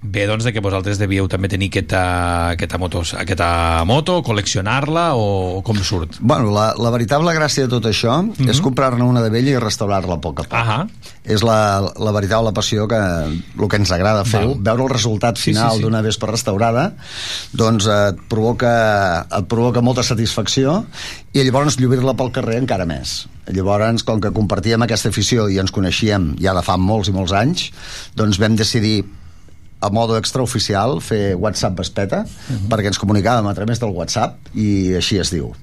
ve 0.01 0.27
doncs 0.29 0.45
de 0.45 0.53
que 0.53 0.61
vosaltres 0.61 0.99
devíeu 1.01 1.25
també 1.29 1.49
tenir 1.49 1.71
aquesta, 1.71 2.01
aquesta, 2.53 2.77
moto, 2.77 3.01
aquesta 3.17 3.47
moto, 3.89 4.19
col·leccionar-la 4.25 5.07
o, 5.17 5.57
o 5.57 5.61
com 5.65 5.79
surt? 5.81 6.19
Bueno, 6.21 6.51
la, 6.53 6.69
la 6.77 6.91
veritable 6.93 7.33
gràcia 7.33 7.65
de 7.65 7.71
tot 7.73 7.89
això 7.89 8.21
mm 8.21 8.33
-hmm. 8.37 8.49
és 8.49 8.61
comprar-ne 8.61 9.03
una 9.03 9.21
de 9.21 9.29
vella 9.29 9.51
i 9.51 9.59
restaurar-la 9.59 10.15
a 10.15 10.21
poc 10.21 10.39
a 10.39 10.43
poc. 10.43 10.53
-huh. 10.53 10.87
És 11.25 11.41
la, 11.41 11.81
la 11.97 12.11
veritable 12.11 12.53
passió 12.53 12.87
que 12.87 12.95
el 12.95 13.67
que 13.67 13.75
ens 13.75 13.91
agrada 13.91 14.23
fer 14.23 14.45
veure 14.59 14.83
el 14.83 14.89
resultat 14.89 15.37
final 15.37 15.69
sí, 15.69 15.75
sí, 15.75 15.77
sí. 15.77 15.83
d'una 15.83 16.01
vespa 16.01 16.27
restaurada 16.27 16.93
doncs 17.51 17.87
et 17.87 18.15
provoca, 18.29 19.27
et 19.31 19.47
provoca 19.47 19.81
molta 19.81 20.03
satisfacció 20.03 20.85
i 21.33 21.43
llavors 21.43 21.79
lluir-la 21.79 22.13
pel 22.13 22.31
carrer 22.31 22.57
encara 22.57 22.85
més 22.85 23.27
llavors 23.47 24.03
com 24.03 24.21
que 24.21 24.31
compartíem 24.31 24.81
aquesta 24.81 25.09
afició 25.09 25.49
i 25.49 25.59
ens 25.59 25.71
coneixíem 25.71 26.35
ja 26.39 26.53
de 26.53 26.61
fa 26.61 26.77
molts 26.77 27.09
i 27.09 27.11
molts 27.11 27.33
anys 27.33 27.71
doncs 28.15 28.39
vam 28.39 28.55
decidir 28.55 29.03
a 29.79 29.89
modo 29.93 30.17
extraoficial 30.17 31.01
fer 31.05 31.35
WhatsApp 31.35 31.77
Vespeta 31.77 32.25
uh 32.25 32.27
-huh. 32.27 32.67
perquè 32.69 32.87
ens 32.87 32.99
comunicàvem 32.99 33.47
a 33.47 33.53
través 33.53 33.79
del 33.79 33.89
WhatsApp 33.89 34.55
i 34.55 34.95
així 34.95 35.19
es 35.19 35.31
diu 35.31 35.53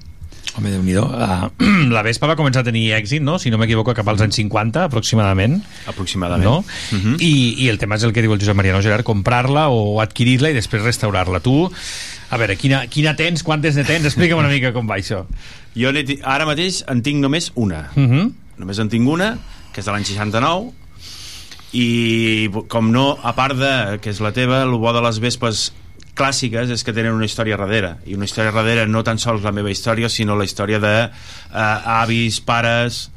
Home, 0.55 0.71
déu 0.71 0.83
nhi 0.85 0.93
la, 0.95 1.49
la 1.91 2.01
Vespa 2.05 2.29
va 2.31 2.35
començar 2.39 2.61
a 2.63 2.63
tenir 2.63 2.93
èxit, 2.95 3.21
no? 3.21 3.35
si 3.41 3.51
no 3.51 3.57
m'equivoco, 3.59 3.93
cap 3.93 4.07
als 4.07 4.21
anys 4.23 4.37
50, 4.39 4.85
aproximadament. 4.87 5.57
Aproximadament. 5.85 6.45
No? 6.45 6.57
Uh 6.95 7.03
-huh. 7.03 7.15
I, 7.19 7.65
I 7.65 7.69
el 7.69 7.77
tema 7.77 7.95
és 7.95 8.03
el 8.03 8.13
que 8.13 8.21
diu 8.21 8.31
el 8.31 8.39
Josep 8.39 8.55
Maria, 8.55 8.71
no, 8.71 8.81
Gerard? 8.81 9.03
Comprar-la 9.03 9.67
o 9.67 9.99
adquirir-la 9.99 10.51
i 10.51 10.53
després 10.53 10.83
restaurar-la. 10.83 11.41
Tu, 11.41 11.71
a 12.29 12.37
veure, 12.37 12.55
quina, 12.55 12.87
quina 12.87 13.15
tens, 13.15 13.43
quantes 13.43 13.75
ne 13.75 13.83
tens? 13.83 14.05
Explica'm 14.05 14.39
una 14.39 14.47
mica 14.47 14.71
com 14.71 14.87
va 14.87 14.95
això. 14.95 15.25
Jo 15.75 15.91
ara 16.23 16.45
mateix 16.45 16.85
en 16.87 17.01
tinc 17.01 17.19
només 17.19 17.51
una. 17.55 17.91
Uh 17.95 18.03
-huh. 18.03 18.31
Només 18.57 18.79
en 18.79 18.89
tinc 18.89 19.09
una, 19.09 19.37
que 19.73 19.81
és 19.81 19.85
de 19.85 19.91
l'any 19.91 20.05
69, 20.05 20.71
i 21.75 22.49
com 22.71 22.91
no, 22.93 23.09
a 23.19 23.33
part 23.35 23.57
de 23.59 23.73
que 24.03 24.13
és 24.13 24.21
la 24.23 24.31
teva, 24.35 24.61
el 24.63 24.77
bo 24.79 24.93
de 24.95 25.01
les 25.03 25.19
vespes 25.23 25.67
clàssiques 26.15 26.71
és 26.71 26.83
que 26.87 26.93
tenen 26.95 27.17
una 27.17 27.27
història 27.27 27.57
darrere. 27.59 27.97
I 28.07 28.15
una 28.15 28.27
història 28.29 28.53
darrere 28.55 28.87
no 28.87 29.03
tan 29.03 29.19
sols 29.19 29.43
la 29.43 29.51
meva 29.51 29.73
història 29.73 30.09
sinó 30.09 30.37
la 30.39 30.47
història 30.47 30.79
de 30.79 30.95
eh, 31.03 31.99
avis, 31.99 32.39
pares 32.39 33.09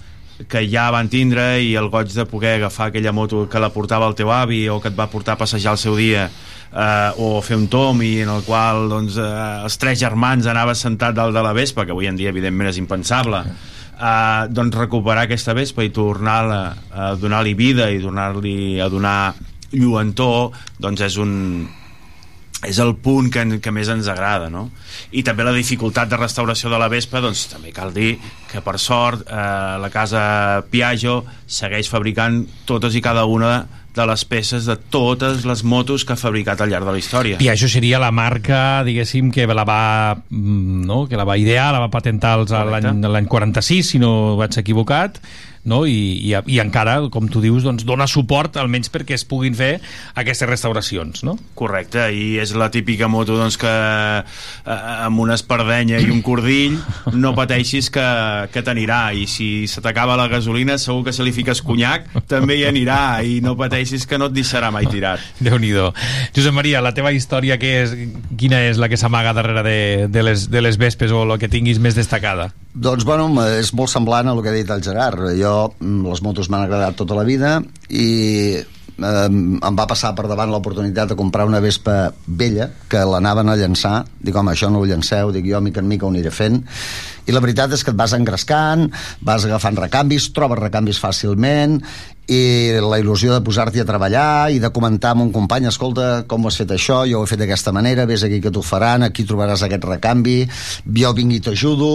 que 0.51 0.63
ja 0.71 0.87
van 0.95 1.09
tindre 1.11 1.57
i 1.67 1.73
el 1.79 1.89
goig 1.91 2.13
de 2.15 2.27
poder 2.31 2.59
agafar 2.59 2.89
aquella 2.89 3.13
moto 3.13 3.49
que 3.51 3.59
la 3.59 3.73
portava 3.75 4.07
el 4.07 4.15
teu 4.19 4.31
avi 4.31 4.69
o 4.71 4.79
que 4.79 4.93
et 4.93 4.99
va 4.99 5.09
portar 5.11 5.35
a 5.35 5.41
passejar 5.41 5.75
el 5.75 5.81
seu 5.83 5.97
dia 5.99 6.29
eh, 6.29 7.11
o 7.19 7.41
fer 7.43 7.59
un 7.59 7.67
tom 7.71 8.03
i 8.07 8.21
en 8.23 8.31
el 8.31 8.45
qual 8.47 8.87
doncs, 8.91 9.19
eh, 9.19 9.65
els 9.67 9.79
tres 9.83 9.99
germans 9.99 10.47
anaves 10.47 10.85
sentat 10.87 11.17
dalt 11.17 11.35
de 11.35 11.43
la 11.43 11.55
Vespa 11.57 11.87
que 11.87 11.95
avui 11.95 12.07
en 12.07 12.19
dia 12.19 12.31
evidentment 12.31 12.71
és 12.71 12.79
impensable 12.79 13.43
eh, 13.99 14.47
doncs 14.51 14.79
recuperar 14.79 15.27
aquesta 15.27 15.55
Vespa 15.59 15.85
i 15.85 15.93
tornar-la 15.95 16.63
a 16.91 17.11
donar-li 17.19 17.55
vida 17.59 17.91
i 17.91 18.01
donar-li 18.03 18.79
a 18.81 18.89
donar 18.89 19.35
lluentor 19.73 20.55
doncs 20.81 21.03
és 21.05 21.19
un, 21.21 21.35
és 22.67 22.79
el 22.83 22.95
punt 22.99 23.29
que, 23.31 23.45
que 23.63 23.73
més 23.75 23.91
ens 23.93 24.09
agrada 24.11 24.49
no? 24.51 24.69
i 25.13 25.23
també 25.27 25.45
la 25.47 25.55
dificultat 25.55 26.11
de 26.11 26.19
restauració 26.19 26.73
de 26.73 26.81
la 26.81 26.89
Vespa 26.91 27.23
doncs 27.23 27.47
també 27.53 27.75
cal 27.77 27.93
dir 27.95 28.17
que 28.51 28.63
per 28.65 28.79
sort 28.83 29.27
eh, 29.27 29.77
la 29.83 29.91
casa 29.95 30.23
Piaggio 30.71 31.21
segueix 31.47 31.91
fabricant 31.91 32.43
totes 32.67 32.97
i 32.99 33.05
cada 33.05 33.27
una 33.29 33.61
de 33.99 34.07
les 34.09 34.25
peces 34.29 34.69
de 34.69 34.77
totes 34.79 35.45
les 35.49 35.65
motos 35.67 36.05
que 36.07 36.15
ha 36.15 36.21
fabricat 36.21 36.63
al 36.63 36.71
llarg 36.73 36.87
de 36.89 36.95
la 36.95 37.03
història 37.03 37.43
I 37.43 37.51
això 37.53 37.69
seria 37.71 38.01
la 38.03 38.13
marca, 38.15 38.85
diguéssim, 38.87 39.33
que 39.35 39.47
la 39.49 39.67
va, 39.69 39.83
mm, 40.31 40.87
no? 40.87 41.05
que 41.11 41.19
la 41.19 41.27
va 41.29 41.39
idear, 41.41 41.73
la 41.75 41.83
va 41.83 41.91
patentar 41.93 42.37
l'any 42.49 43.29
46, 43.29 43.95
si 43.95 44.03
no 44.03 44.37
vaig 44.39 44.59
equivocat, 44.61 45.19
no? 45.65 45.85
I, 45.87 45.99
i, 46.29 46.35
i 46.55 46.59
encara, 46.63 46.99
com 47.13 47.29
tu 47.33 47.43
dius, 47.45 47.65
doncs, 47.67 47.87
dona 47.89 48.09
suport 48.11 48.59
almenys 48.61 48.93
perquè 48.93 49.17
es 49.17 49.25
puguin 49.29 49.57
fer 49.59 49.79
aquestes 50.19 50.49
restauracions, 50.51 51.25
no? 51.27 51.39
Correcte, 51.59 52.09
i 52.13 52.37
és 52.43 52.55
la 52.59 52.71
típica 52.75 53.09
moto 53.09 53.39
doncs, 53.39 53.59
que 53.61 53.73
eh, 53.73 54.79
amb 55.07 55.25
una 55.25 55.39
espardenya 55.39 56.03
i 56.03 56.11
un 56.13 56.23
cordill 56.27 56.79
no 57.15 57.35
pateixis 57.39 57.91
que, 57.95 58.07
que 58.53 58.65
t'anirà 58.67 59.01
i 59.17 59.27
si 59.31 59.67
se 59.71 59.83
t'acaba 59.85 60.19
la 60.19 60.29
gasolina 60.31 60.79
segur 60.79 61.07
que 61.07 61.15
se 61.15 61.25
li 61.27 61.33
fiques 61.35 61.63
conyac 61.65 62.09
també 62.31 62.59
hi 62.59 62.67
anirà 62.69 63.01
i 63.25 63.39
no 63.45 63.57
pateixis 63.59 64.07
que 64.09 64.19
no 64.21 64.29
et 64.31 64.37
deixarà 64.37 64.73
mai 64.75 64.89
tirat 64.91 65.23
déu 65.41 65.59
nhi 65.59 65.69
Josep 66.35 66.55
Maria, 66.55 66.81
la 66.83 66.95
teva 66.97 67.13
història 67.15 67.59
què 67.61 67.73
és, 67.83 67.93
quina 68.41 68.63
és 68.69 68.81
la 68.81 68.89
que 68.91 68.99
s'amaga 69.01 69.35
darrere 69.37 69.63
de, 69.67 69.81
de, 70.09 70.23
les, 70.25 70.49
de 70.51 70.63
les 70.65 70.79
vespes 70.81 71.13
o 71.13 71.25
la 71.29 71.39
que 71.39 71.51
tinguis 71.51 71.79
més 71.83 71.97
destacada? 71.99 72.51
Doncs, 72.79 73.05
bueno, 73.07 73.29
és 73.59 73.73
molt 73.75 73.91
semblant 73.91 74.29
a 74.31 74.35
el 74.37 74.43
que 74.45 74.53
ha 74.53 74.57
dit 74.57 74.69
el 74.71 74.83
Gerard. 74.85 75.25
Jo, 75.39 75.48
mm, 75.81 76.09
les 76.09 76.25
motos 76.25 76.51
m'han 76.51 76.67
agradat 76.67 76.99
tota 76.99 77.17
la 77.19 77.27
vida 77.29 77.59
i 77.89 78.09
eh, 78.59 79.29
em 79.29 79.79
va 79.79 79.87
passar 79.91 80.15
per 80.19 80.27
davant 80.31 80.51
l'oportunitat 80.53 81.13
de 81.13 81.19
comprar 81.19 81.47
una 81.49 81.63
Vespa 81.65 82.13
vella 82.27 82.71
que 82.89 83.05
l'anaven 83.05 83.49
a 83.49 83.57
llançar. 83.59 84.03
Dic 84.21 84.37
home 84.37 84.55
això 84.55 84.71
no 84.73 84.83
ho 84.83 84.89
llanceu, 84.89 85.33
dic 85.35 85.47
jo 85.49 85.63
mica 85.65 85.85
en 85.85 85.89
mica 85.91 86.07
ho 86.07 86.13
aniré 86.13 86.35
fent 86.35 86.63
i 87.29 87.35
la 87.35 87.43
veritat 87.45 87.75
és 87.77 87.85
que 87.85 87.93
et 87.93 87.99
vas 87.99 88.15
engrescant 88.17 88.89
vas 89.25 89.45
agafant 89.45 89.77
recanvis, 89.79 90.31
trobes 90.35 90.61
recanvis 90.61 91.01
fàcilment 91.03 91.79
i 92.29 92.41
la 92.85 92.99
il·lusió 93.01 93.33
de 93.33 93.41
posar-t'hi 93.45 93.81
a 93.81 93.87
treballar 93.89 94.51
i 94.53 94.59
de 94.61 94.69
comentar 94.75 95.15
amb 95.15 95.25
un 95.25 95.31
company 95.33 95.69
escolta, 95.69 96.27
com 96.29 96.45
ho 96.45 96.51
has 96.51 96.59
fet 96.61 96.75
això, 96.77 97.01
jo 97.09 97.23
ho 97.23 97.25
he 97.25 97.31
fet 97.31 97.41
d'aquesta 97.41 97.73
manera 97.73 98.05
vés 98.09 98.25
aquí 98.27 98.43
que 98.45 98.53
t'ho 98.53 98.65
faran, 98.65 99.07
aquí 99.07 99.25
trobaràs 99.29 99.65
aquest 99.65 99.87
recanvi 99.89 100.43
jo 100.99 101.15
vinc 101.17 101.39
i 101.39 101.41
t'ajudo 101.45 101.93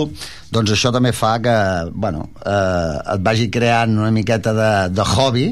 doncs 0.53 0.73
això 0.73 0.93
també 0.93 1.13
fa 1.13 1.35
que 1.43 1.55
bueno, 1.93 2.29
eh, 2.45 3.15
et 3.15 3.25
vagi 3.25 3.49
creant 3.53 3.97
una 3.99 4.11
miqueta 4.13 4.53
de, 4.57 4.73
de 4.93 5.05
hobby 5.15 5.47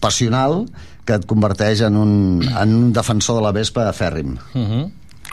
passional 0.00 0.64
que 1.04 1.16
et 1.18 1.26
converteix 1.28 1.82
en 1.86 1.96
un, 1.98 2.14
en 2.44 2.74
un 2.76 2.90
defensor 2.94 3.40
de 3.40 3.44
la 3.44 3.52
Vespa 3.56 3.88
fèrrim. 3.96 4.36
Uh 4.54 4.60
-huh. 4.60 4.84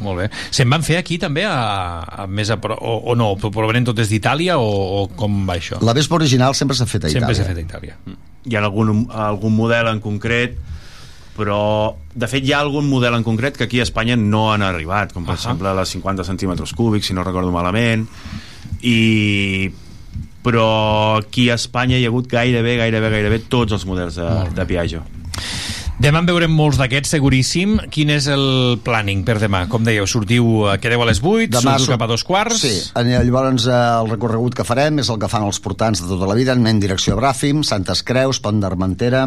Molt 0.06 0.20
bé. 0.20 0.30
Se'n 0.54 0.70
van 0.70 0.84
fer 0.86 1.00
aquí 1.00 1.18
també 1.18 1.44
a, 1.50 1.56
a 2.24 2.28
més 2.30 2.52
a, 2.54 2.58
pro- 2.62 2.78
o, 2.78 2.98
o 3.12 3.16
no? 3.18 3.32
Però 3.42 3.66
venen 3.66 3.88
totes 3.88 4.12
d'Itàlia 4.12 4.60
o, 4.62 4.68
o 5.02 5.08
com 5.18 5.46
va 5.48 5.56
això? 5.58 5.80
La 5.82 5.96
Vespa 5.98 6.16
original 6.20 6.54
sempre 6.56 6.78
s'ha 6.78 6.86
fet 6.86 7.06
a 7.06 7.10
Itàlia. 7.10 7.26
Sempre 7.26 7.36
s'ha 7.40 7.48
fet 7.50 7.58
a 7.58 7.66
Itàlia. 7.66 7.98
hi 8.48 8.56
ha 8.56 8.62
algun, 8.64 9.08
algun 9.12 9.56
model 9.56 9.90
en 9.92 10.00
concret 10.04 10.58
però 11.38 11.94
de 12.18 12.28
fet 12.28 12.46
hi 12.48 12.54
ha 12.56 12.60
algun 12.64 12.88
model 12.90 13.14
en 13.14 13.24
concret 13.26 13.58
que 13.58 13.68
aquí 13.68 13.80
a 13.80 13.86
Espanya 13.86 14.16
no 14.18 14.48
han 14.54 14.64
arribat 14.66 15.14
com 15.14 15.26
per 15.26 15.36
uh. 15.36 15.36
-huh. 15.36 15.42
exemple 15.42 15.74
les 15.76 15.90
50 15.90 16.24
centímetres 16.24 16.74
cúbics 16.74 17.08
si 17.08 17.14
no 17.14 17.24
recordo 17.24 17.52
malament 17.52 18.08
i 18.82 19.70
però 20.44 21.18
aquí 21.20 21.50
a 21.50 21.56
Espanya 21.56 21.98
hi 21.98 22.06
ha 22.06 22.08
hagut 22.08 22.28
gairebé, 22.28 22.78
gairebé, 22.78 23.10
gairebé 23.10 23.40
tots 23.40 23.74
els 23.74 23.86
models 23.86 24.16
de, 24.16 24.30
de 24.56 24.66
Piaggio 24.66 25.04
Demà 25.98 26.20
en 26.22 26.28
veurem 26.30 26.52
molts 26.54 26.78
d'aquests, 26.78 27.10
seguríssim. 27.16 27.72
Quin 27.90 28.12
és 28.14 28.28
el 28.30 28.78
planning 28.86 29.24
per 29.26 29.40
demà? 29.42 29.64
Com 29.70 29.82
dèieu, 29.86 30.06
sortiu, 30.06 30.46
eh, 30.70 30.76
quedeu 30.78 31.02
a 31.02 31.08
les 31.10 31.18
8, 31.24 31.50
Demà 31.56 31.72
sortiu 31.74 31.86
sor- 31.88 31.96
cap 31.96 32.04
a 32.06 32.10
dos 32.12 32.24
quarts... 32.24 32.60
Sí, 32.62 32.74
llavors 32.94 33.66
eh, 33.66 33.78
el 34.04 34.12
recorregut 34.12 34.54
que 34.54 34.66
farem 34.68 35.00
és 35.02 35.10
el 35.10 35.18
que 35.18 35.30
fan 35.32 35.48
els 35.48 35.58
portants 35.60 36.04
de 36.04 36.08
tota 36.12 36.28
la 36.30 36.36
vida, 36.38 36.54
anem 36.54 36.70
en 36.76 36.80
direcció 36.84 37.16
a 37.16 37.22
Bràfim, 37.22 37.64
Santes 37.66 38.04
Creus, 38.06 38.38
Pont 38.40 38.60
d'Armentera, 38.62 39.24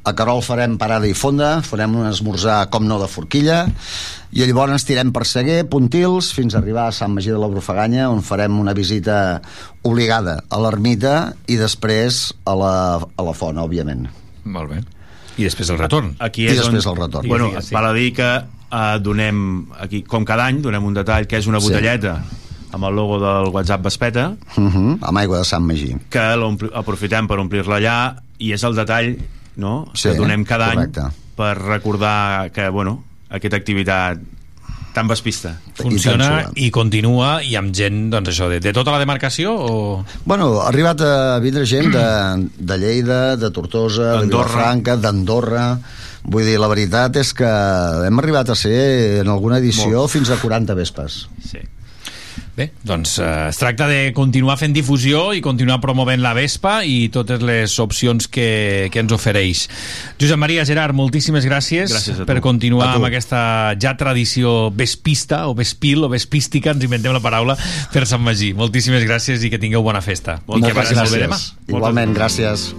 a 0.00 0.14
Carol 0.16 0.40
farem 0.40 0.78
parada 0.80 1.04
i 1.04 1.12
fonda, 1.12 1.58
farem 1.60 1.92
un 2.00 2.06
esmorzar 2.08 2.62
com 2.72 2.86
no 2.88 2.96
de 3.02 3.08
forquilla, 3.12 3.66
i 4.32 4.40
llavors 4.48 4.86
tirem 4.88 5.10
per 5.12 5.26
Seguer, 5.28 5.66
Pontils, 5.68 6.30
fins 6.32 6.56
a 6.56 6.62
arribar 6.62 6.86
a 6.88 6.94
Sant 6.96 7.12
Magí 7.12 7.28
de 7.28 7.36
la 7.42 7.50
Brufaganya, 7.52 8.06
on 8.08 8.24
farem 8.24 8.56
una 8.58 8.72
visita 8.72 9.42
obligada 9.84 10.38
a 10.48 10.62
l'ermita 10.64 11.34
i 11.52 11.60
després 11.60 12.30
a 12.48 12.56
la, 12.56 12.72
a 13.04 13.28
la 13.28 13.36
font, 13.36 13.60
òbviament. 13.60 14.08
Molt 14.48 14.72
bé. 14.72 14.80
I 15.38 15.44
després 15.44 15.70
el 15.70 15.78
retorn. 15.78 16.14
Aquí 16.18 16.42
I 16.44 16.48
és 16.52 16.58
després 16.58 16.86
on, 16.86 16.96
el 16.96 17.02
retorn. 17.04 17.28
Bueno, 17.28 17.50
sí. 17.62 17.74
val 17.74 17.86
a 17.86 17.92
dir 17.92 18.12
que 18.14 18.28
eh, 18.72 18.98
donem, 19.00 19.66
aquí, 19.80 20.02
com 20.02 20.24
cada 20.24 20.46
any, 20.46 20.60
donem 20.62 20.84
un 20.84 20.94
detall 20.94 21.26
que 21.26 21.38
és 21.38 21.46
una 21.46 21.60
Sí. 21.60 21.68
botelleta 21.68 22.22
amb 22.72 22.84
el 22.84 22.94
logo 22.94 23.18
del 23.18 23.48
WhatsApp 23.52 23.82
Vespeta, 23.82 24.36
Uh 24.56 24.62
-huh, 24.72 24.98
amb 25.02 25.18
aigua 25.18 25.38
de 25.38 25.44
Sant 25.44 25.64
Magí. 25.66 25.96
que 26.08 26.18
aprofitem 26.74 27.26
per 27.26 27.38
omplir-la 27.38 27.76
allà 27.78 28.22
i 28.38 28.52
és 28.52 28.62
el 28.64 28.74
detall 28.74 29.16
no? 29.56 29.88
Sí, 29.94 30.08
que 30.10 30.14
donem 30.16 30.44
cada 30.44 30.72
correcte. 30.74 31.00
any 31.00 31.10
per 31.36 31.56
recordar 31.58 32.50
que, 32.52 32.68
bueno, 32.68 33.04
aquesta 33.28 33.56
activitat 33.56 34.18
tan 34.94 35.08
vespista. 35.10 35.54
Funciona 35.78 36.50
i, 36.54 36.70
continua 36.74 37.38
i 37.46 37.56
amb 37.58 37.74
gent, 37.76 38.08
doncs 38.12 38.32
això, 38.32 38.50
de, 38.52 38.60
de 38.62 38.74
tota 38.76 38.94
la 38.94 39.00
demarcació 39.02 39.54
o... 39.54 39.72
Bueno, 40.24 40.52
ha 40.60 40.68
arribat 40.68 41.02
a 41.06 41.14
vindre 41.42 41.66
gent 41.68 41.90
de, 41.94 42.06
de 42.58 42.78
Lleida, 42.80 43.36
de 43.40 43.50
Tortosa, 43.54 44.20
de. 44.20 44.30
Vilafranca, 44.30 44.98
d'Andorra... 45.00 45.66
Vull 46.20 46.44
dir, 46.44 46.58
la 46.60 46.68
veritat 46.68 47.14
és 47.16 47.30
que 47.32 47.48
hem 48.04 48.18
arribat 48.20 48.50
a 48.52 48.56
ser 48.58 49.22
en 49.22 49.30
alguna 49.32 49.56
edició 49.56 50.02
Molts. 50.02 50.12
fins 50.12 50.28
a 50.28 50.36
40 50.36 50.74
vespes. 50.76 51.14
Sí. 51.40 51.62
Bé, 52.56 52.70
doncs 52.84 53.16
eh, 53.22 53.48
es 53.48 53.58
tracta 53.60 53.86
de 53.88 54.12
continuar 54.16 54.56
fent 54.60 54.74
difusió 54.76 55.30
i 55.36 55.42
continuar 55.44 55.78
promovent 55.82 56.22
la 56.22 56.34
Vespa 56.36 56.80
i 56.84 57.08
totes 57.12 57.42
les 57.46 57.76
opcions 57.82 58.28
que, 58.28 58.88
que 58.92 59.02
ens 59.02 59.14
ofereix. 59.16 59.64
Josep 60.20 60.40
Maria 60.40 60.66
Gerard, 60.68 60.96
moltíssimes 60.96 61.46
gràcies, 61.48 61.94
Gràcies 61.94 62.22
per 62.28 62.40
continuar 62.44 62.92
amb 62.96 63.08
aquesta 63.08 63.42
ja 63.80 63.94
tradició 64.00 64.70
vespista 64.74 65.46
o 65.48 65.54
vespil 65.58 66.04
o 66.04 66.12
vespística, 66.12 66.74
ens 66.74 66.86
inventem 66.86 67.16
la 67.16 67.24
paraula, 67.24 67.56
per 67.94 68.06
Sant 68.06 68.24
Magí. 68.24 68.52
Moltíssimes 68.56 69.06
gràcies 69.08 69.46
i 69.46 69.52
que 69.52 69.60
tingueu 69.62 69.84
bona 69.86 70.04
festa. 70.04 70.40
I 70.48 70.60
que 70.64 70.74
molt 70.74 71.14
bé 71.14 71.24
demà. 71.26 71.40
Igualment, 71.70 72.16
gràcies. 72.16 72.70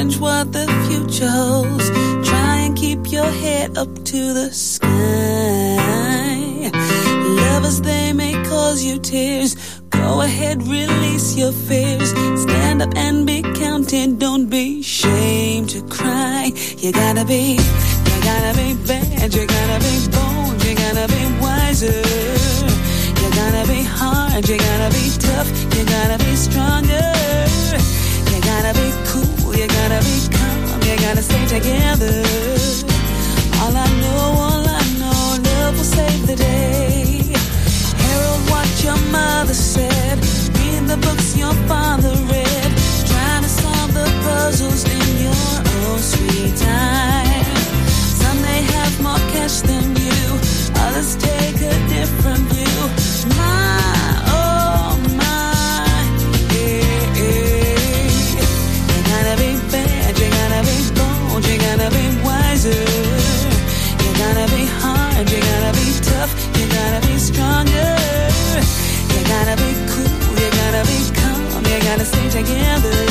Challenge 0.00 0.20
what 0.20 0.52
the 0.52 0.66
future 0.88 1.28
holds. 1.28 1.90
Try 2.26 2.56
and 2.64 2.74
keep 2.74 3.12
your 3.12 3.30
head 3.30 3.76
up 3.76 3.94
to 4.06 4.32
the 4.32 4.50
sky. 4.50 4.88
Lovers, 6.72 7.82
they 7.82 8.14
may 8.14 8.32
cause 8.48 8.82
you 8.82 8.98
tears. 8.98 9.56
Go 9.90 10.22
ahead, 10.22 10.62
release 10.62 11.36
your 11.36 11.52
fears. 11.52 12.12
Stand 12.40 12.80
up 12.80 12.96
and 12.96 13.26
be 13.26 13.42
counted. 13.42 14.18
Don't 14.18 14.48
be 14.48 14.80
ashamed 14.80 15.68
to 15.70 15.82
cry. 15.88 16.50
You 16.78 16.92
gotta 16.92 17.26
be, 17.26 17.58
you 18.08 18.16
gotta 18.24 18.56
be 18.56 18.72
bad. 18.88 19.34
You 19.34 19.46
gotta 19.46 19.78
be 19.84 20.08
bold. 20.16 20.64
You 20.64 20.76
gotta 20.76 21.06
be 21.12 21.22
wiser. 21.42 22.00
You 23.20 23.28
gotta 23.36 23.68
be 23.68 23.82
hard, 23.82 24.48
you 24.48 24.56
gotta 24.56 24.88
be 24.96 25.10
tough, 25.18 25.48
you 25.76 25.84
gotta 25.84 26.16
be 26.24 26.34
stronger. 26.36 27.12
You 28.32 28.40
gotta 28.40 28.72
be 28.80 28.88
cool, 29.04 29.29
you 29.60 29.66
gotta 29.66 30.00
be 30.08 30.18
calm, 30.34 30.80
you 30.88 30.96
gotta 31.04 31.20
stay 31.20 31.44
together. 31.44 32.24
All 33.60 33.76
I 33.76 33.88
know, 34.00 34.22
all 34.44 34.64
I 34.66 34.82
know, 34.98 35.20
love 35.48 35.76
will 35.76 35.84
save 35.84 36.26
the 36.26 36.36
day. 36.36 37.34
Harold, 38.04 38.42
what 38.52 38.70
your 38.82 38.96
mother 39.12 39.52
said, 39.52 40.16
read 40.56 40.88
the 40.88 40.96
books 41.04 41.36
your 41.36 41.52
father 41.68 42.14
read, 42.32 42.70
trying 43.10 43.42
to 43.42 43.50
solve 43.50 43.92
the 43.92 44.08
puzzles 44.24 44.82
in 44.96 45.08
your 45.26 45.52
own 45.76 45.98
sweet 45.98 46.56
time. 46.56 47.56
Some 48.20 48.40
may 48.40 48.62
have 48.62 48.94
more 49.02 49.22
cash 49.34 49.60
than 49.60 49.94
you, 49.94 50.22
others 50.86 51.16
take 51.16 51.56
a 51.56 51.76
different 51.94 52.44
view. 52.48 52.80
My 53.36 53.79
together. 72.30 73.09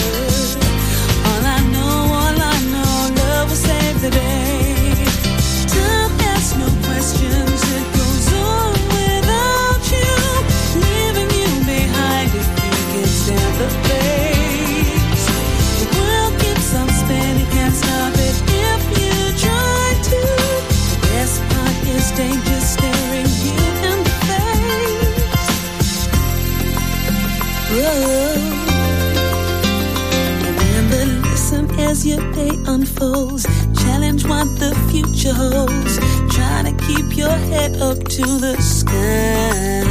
Day. 33.00 33.44
Challenge 33.76 34.26
what 34.28 34.48
the 34.60 34.76
future 34.90 35.34
holds. 35.34 35.98
Try 36.36 36.64
to 36.64 36.74
keep 36.86 37.18
your 37.18 37.38
head 37.52 37.78
up 37.78 37.98
to 37.98 38.26
the 38.40 38.56
sky. 38.62 39.84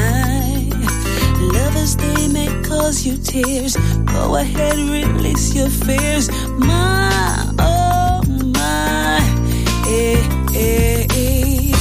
Lovers, 1.41 1.97
they 1.97 2.29
may 2.29 2.49
cause 2.63 3.07
you 3.07 3.17
tears. 3.17 3.77
Go 4.05 4.37
ahead, 4.37 4.77
release 4.77 5.55
your 5.55 5.69
fears. 5.69 6.31
My, 6.59 7.55
oh 7.59 8.23
my, 8.55 9.21
eh, 9.89 10.23
eh, 10.55 11.07
eh. 11.11 11.73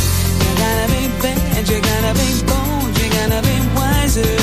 You 0.43 0.51
gotta 0.63 0.87
be 0.93 1.07
bad, 1.21 1.69
you 1.69 1.79
gotta 1.81 2.13
be 2.21 2.29
bold, 2.49 2.91
you 2.99 3.09
gotta 3.09 3.41
be 3.47 3.57
wiser. 3.75 4.33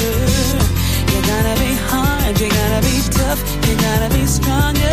You 1.13 1.21
gotta 1.33 1.55
be 1.61 1.73
hard, 1.89 2.41
you 2.41 2.49
gotta 2.49 2.81
be 2.83 2.97
tough, 3.11 3.41
you 3.67 3.75
gotta 3.77 4.15
be 4.15 4.27
stronger. 4.27 4.84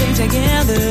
Stay 0.00 0.14
together. 0.24 0.84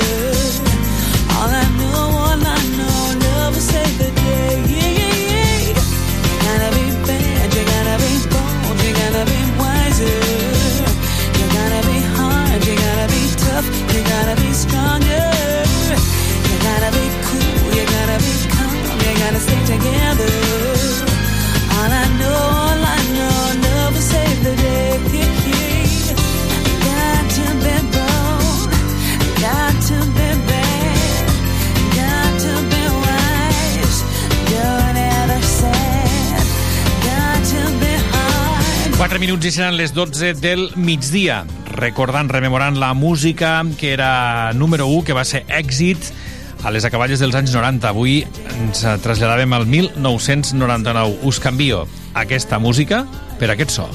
All 1.38 1.50
I 1.50 1.66
know, 1.80 2.02
all 2.24 2.42
I 2.58 2.60
know, 2.78 3.00
love 3.26 3.54
will 3.56 3.68
save 3.74 3.98
the 3.98 4.12
day. 4.26 4.54
You 4.74 5.74
gotta 6.46 6.70
be 6.78 6.86
bad, 7.08 7.48
you 7.56 7.64
gotta 7.74 7.96
be 8.04 8.14
bold, 8.34 8.78
you 8.86 8.92
gotta 9.02 9.24
be 9.32 9.40
wiser. 9.62 10.20
You 11.40 11.46
gotta 11.58 11.82
be 11.90 11.98
hard, 12.18 12.60
you 12.68 12.76
gotta 12.86 13.08
be 13.16 13.24
tough, 13.44 13.68
you 13.94 14.02
gotta 14.14 14.36
be 14.42 14.50
stronger. 14.64 15.26
You 16.50 16.58
gotta 16.68 16.90
be 16.98 17.06
cool, 17.28 17.66
you 17.78 17.86
gotta 17.96 18.18
be 18.26 18.34
calm, 18.54 18.76
you 19.06 19.14
gotta 19.24 19.40
stay 19.48 19.62
together. 19.74 20.49
4 39.10 39.18
minuts 39.18 39.48
i 39.48 39.50
seran 39.50 39.74
les 39.74 39.90
12 39.98 40.36
del 40.38 40.68
migdia. 40.78 41.40
Recordant, 41.74 42.28
rememorant 42.30 42.76
la 42.78 42.92
música 42.94 43.64
que 43.80 43.90
era 43.96 44.54
número 44.54 44.86
1, 44.86 45.02
que 45.08 45.16
va 45.18 45.24
ser 45.26 45.42
èxit 45.50 46.12
a 46.62 46.70
les 46.70 46.86
acaballes 46.86 47.18
dels 47.18 47.34
anys 47.34 47.56
90. 47.58 47.90
Avui 47.90 48.20
ens 48.60 48.84
traslladàvem 49.02 49.58
al 49.58 49.66
1999. 49.66 51.26
Us 51.26 51.42
canvio 51.42 51.88
aquesta 52.14 52.62
música 52.62 53.02
per 53.42 53.50
aquest 53.50 53.74
so. 53.80 53.90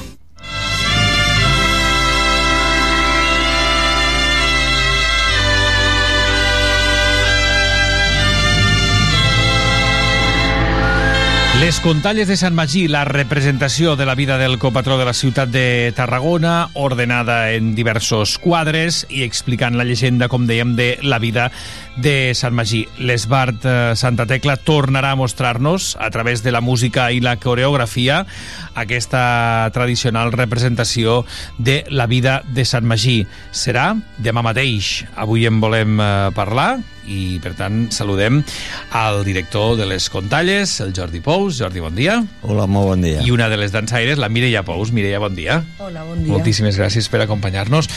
Les 11.59 11.79
Contalles 11.79 12.27
de 12.27 12.35
Sant 12.35 12.53
Magí, 12.53 12.89
la 12.91 13.05
representació 13.07 13.95
de 13.95 14.05
la 14.05 14.13
vida 14.13 14.37
del 14.37 14.59
copatró 14.59 14.97
de 14.99 15.05
la 15.07 15.13
ciutat 15.15 15.49
de 15.49 15.93
Tarragona, 15.95 16.69
ordenada 16.73 17.53
en 17.53 17.73
diversos 17.77 18.35
quadres 18.43 19.05
i 19.07 19.23
explicant 19.23 19.77
la 19.79 19.85
llegenda, 19.87 20.27
com 20.27 20.49
dèiem, 20.49 20.75
de 20.75 20.89
la 21.01 21.17
vida 21.23 21.47
de 21.95 22.35
Sant 22.35 22.53
Magí. 22.53 22.83
L'Esbart 22.99 23.63
eh, 23.63 23.75
Santa 23.95 24.27
Tecla 24.27 24.57
tornarà 24.57 25.13
a 25.15 25.19
mostrar-nos, 25.19 25.95
a 25.95 26.11
través 26.11 26.43
de 26.43 26.51
la 26.51 26.61
música 26.61 27.07
i 27.15 27.23
la 27.23 27.37
coreografia, 27.39 28.25
aquesta 28.75 29.69
tradicional 29.73 30.31
representació 30.31 31.23
de 31.57 31.83
la 31.89 32.05
vida 32.07 32.43
de 32.53 32.65
Sant 32.65 32.85
Magí. 32.85 33.23
Serà 33.51 33.93
demà 34.19 34.43
mateix. 34.45 35.05
Avui 35.15 35.47
en 35.47 35.61
volem 35.63 35.99
eh, 35.99 36.11
parlar 36.35 36.75
i, 37.05 37.37
per 37.43 37.53
tant, 37.53 37.85
saludem 37.93 38.39
al 38.97 39.19
director 39.25 39.75
de 39.77 39.85
les 39.85 40.07
Contalles, 40.09 40.79
el 40.81 40.93
Jordi 40.95 41.21
Pous. 41.21 41.59
Jordi, 41.59 41.83
bon 41.83 41.95
dia. 41.95 42.17
Hola, 42.41 42.65
molt 42.65 42.89
bon 42.93 43.05
dia. 43.05 43.21
I 43.21 43.31
una 43.31 43.47
de 43.51 43.59
les 43.61 43.71
dansaires, 43.71 44.17
la 44.17 44.29
Mireia 44.29 44.63
Pous. 44.65 44.91
Mireia, 44.95 45.19
bon 45.21 45.35
dia. 45.37 45.59
Hola, 45.77 46.03
bon 46.07 46.23
dia. 46.23 46.33
Moltíssimes 46.33 46.79
gràcies 46.81 47.09
per 47.11 47.21
acompanyar-nos. 47.25 47.89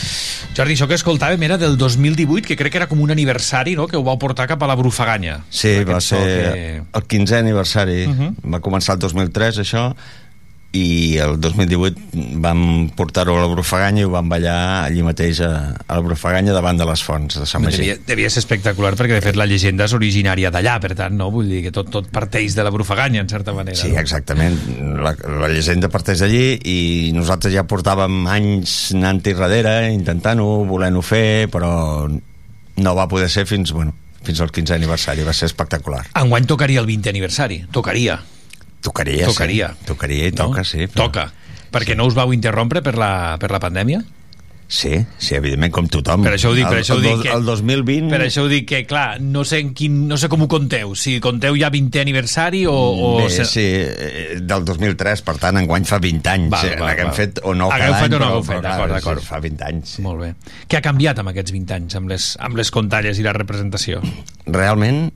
Jordi, 0.57 0.77
això 0.77 0.87
que 0.89 0.97
escoltàvem 0.99 1.41
era 1.49 1.57
del 1.57 1.77
2018, 1.77 2.45
que 2.47 2.57
crec 2.59 2.75
que 2.75 2.81
era 2.83 2.89
com 2.91 3.01
un 3.01 3.11
aniversari, 3.11 3.75
no?, 3.79 3.87
que 3.89 3.97
ho 3.97 4.05
vau 4.05 4.19
portar 4.21 4.45
cap 4.49 4.61
a 4.63 4.69
la 4.69 4.77
Brufaganya. 4.77 5.39
Sí, 5.49 5.79
va 5.89 6.01
ser 6.01 6.21
que- 6.21 6.81
el 6.93 7.07
15è 7.09 7.39
aniversari. 7.39 8.05
Uh 8.05 8.13
-huh. 8.13 8.33
Va 8.53 8.61
començar 8.61 8.93
el 8.93 8.99
2003, 8.99 9.57
això, 9.57 9.95
i 10.71 11.17
el 11.17 11.39
2018 11.41 12.37
vam 12.43 12.89
portar-ho 12.93 13.33
a 13.33 13.41
la 13.41 13.49
Brufaganya 13.49 14.03
i 14.03 14.05
ho 14.05 14.11
vam 14.13 14.27
ballar 14.29 14.85
allí 14.85 15.01
mateix 15.01 15.39
a, 15.41 15.51
a 15.81 15.97
la 15.97 16.03
Brufaganya 16.05 16.53
davant 16.53 16.77
de 16.77 16.85
les 16.85 17.01
fonts 17.01 17.39
de 17.41 17.47
Sant 17.49 17.63
Magí. 17.65 17.81
Devia, 17.81 17.95
devia 18.05 18.29
ser 18.29 18.43
espectacular 18.43 18.93
perquè 18.99 19.17
de 19.17 19.23
fet 19.25 19.39
la 19.39 19.47
llegenda 19.49 19.87
és 19.89 19.95
originària 19.97 20.51
d'allà, 20.53 20.77
per 20.83 20.93
tant, 20.99 21.17
no? 21.17 21.31
Vull 21.33 21.49
dir 21.49 21.63
que 21.65 21.73
tot, 21.73 21.89
tot 21.89 22.11
parteix 22.13 22.53
de 22.57 22.65
la 22.67 22.73
Brufaganya, 22.75 23.23
en 23.25 23.31
certa 23.31 23.55
manera. 23.57 23.79
Sí, 23.81 23.89
no? 23.95 23.97
exactament. 24.03 24.61
La, 25.01 25.15
la 25.41 25.49
llegenda 25.49 25.89
parteix 25.89 26.21
d'allí 26.21 26.59
i 26.69 26.79
nosaltres 27.17 27.55
ja 27.55 27.65
portàvem 27.65 28.21
anys 28.29 28.79
anant-hi 28.93 29.33
darrere, 29.33 29.77
intentant-ho, 29.95 30.51
volent-ho 30.69 31.01
fer, 31.01 31.49
però 31.49 31.71
no 32.09 32.95
va 32.95 33.09
poder 33.09 33.29
ser 33.33 33.49
fins, 33.49 33.73
bueno, 33.73 33.95
fins 34.21 34.41
al 34.45 34.53
15è 34.53 34.77
aniversari. 34.77 35.25
Va 35.25 35.33
ser 35.33 35.49
espectacular. 35.49 36.05
Enguany 36.19 36.45
tocaria 36.45 36.83
el 36.83 36.93
20è 36.93 37.09
aniversari. 37.09 37.65
Tocaria. 37.73 38.21
Tocaria, 38.81 39.25
Tocaria. 39.27 39.73
sí. 39.77 39.85
Tocaria 39.89 40.27
i 40.29 40.31
toca, 40.31 40.63
sí. 40.63 40.85
Però... 40.87 41.09
Toca. 41.09 41.27
Perquè 41.69 41.93
no 41.95 42.07
us 42.09 42.15
vau 42.17 42.31
interrompre 42.33 42.81
per 42.81 42.95
la, 42.97 43.11
per 43.41 43.51
la 43.53 43.59
pandèmia? 43.61 43.99
Sí, 44.69 44.91
sí, 45.17 45.33
evidentment, 45.33 45.71
com 45.73 45.87
tothom. 45.89 46.21
Per 46.21 46.35
això 46.35 46.51
ho 46.51 46.53
dic, 46.53 46.67
per 46.69 46.77
això 46.83 46.93
ho 46.93 47.01
dic 47.01 47.23
que- 47.23 47.31
El 47.33 47.41
2020... 47.47 48.11
Per 48.13 48.19
això 48.21 48.43
ho 48.45 48.49
dic 48.51 48.67
que, 48.69 48.83
clar, 48.85 49.17
no 49.19 49.41
sé, 49.43 49.57
en 49.63 49.71
quin, 49.73 49.95
no 50.07 50.17
sé 50.21 50.29
com 50.29 50.43
ho 50.45 50.47
conteu. 50.47 50.91
Si 50.93 51.15
conteu 51.19 51.57
ja 51.57 51.71
20è 51.73 52.03
aniversari 52.03 52.67
o... 52.69 52.75
o 52.75 53.09
Bé, 53.17 53.31
sí, 53.49 53.63
eh, 53.65 54.37
del 54.45 54.65
2003, 54.69 55.23
per 55.25 55.35
tant, 55.41 55.57
enguany 55.57 55.87
fa 55.89 55.97
20 55.97 56.29
anys. 56.35 56.51
Val, 56.53 56.67
eh, 56.69 56.75
val, 56.77 56.85
N'haguem 56.91 57.11
fet 57.17 57.41
o 57.41 57.55
no 57.57 57.71
Hagueu 57.73 57.95
cada 57.95 58.03
fet 58.03 58.13
any, 58.13 58.15
o 58.15 58.19
no 58.21 58.27
però, 58.29 58.43
fet, 58.45 58.61
d'acord, 58.67 58.93
d'acord. 58.93 59.23
sí, 59.25 59.29
Fa 59.31 59.39
20 59.47 59.65
anys. 59.71 59.95
Sí. 59.97 60.05
Molt 60.05 60.21
bé. 60.21 60.31
Què 60.69 60.77
ha 60.77 60.85
canviat 60.85 61.23
amb 61.25 61.33
aquests 61.33 61.55
20 61.57 61.75
anys, 61.79 61.97
amb 61.97 62.13
les, 62.13 62.29
amb 62.37 62.61
les 62.61 62.69
contalles 62.77 63.17
i 63.17 63.25
la 63.25 63.33
representació? 63.33 64.03
Realment, 64.45 65.07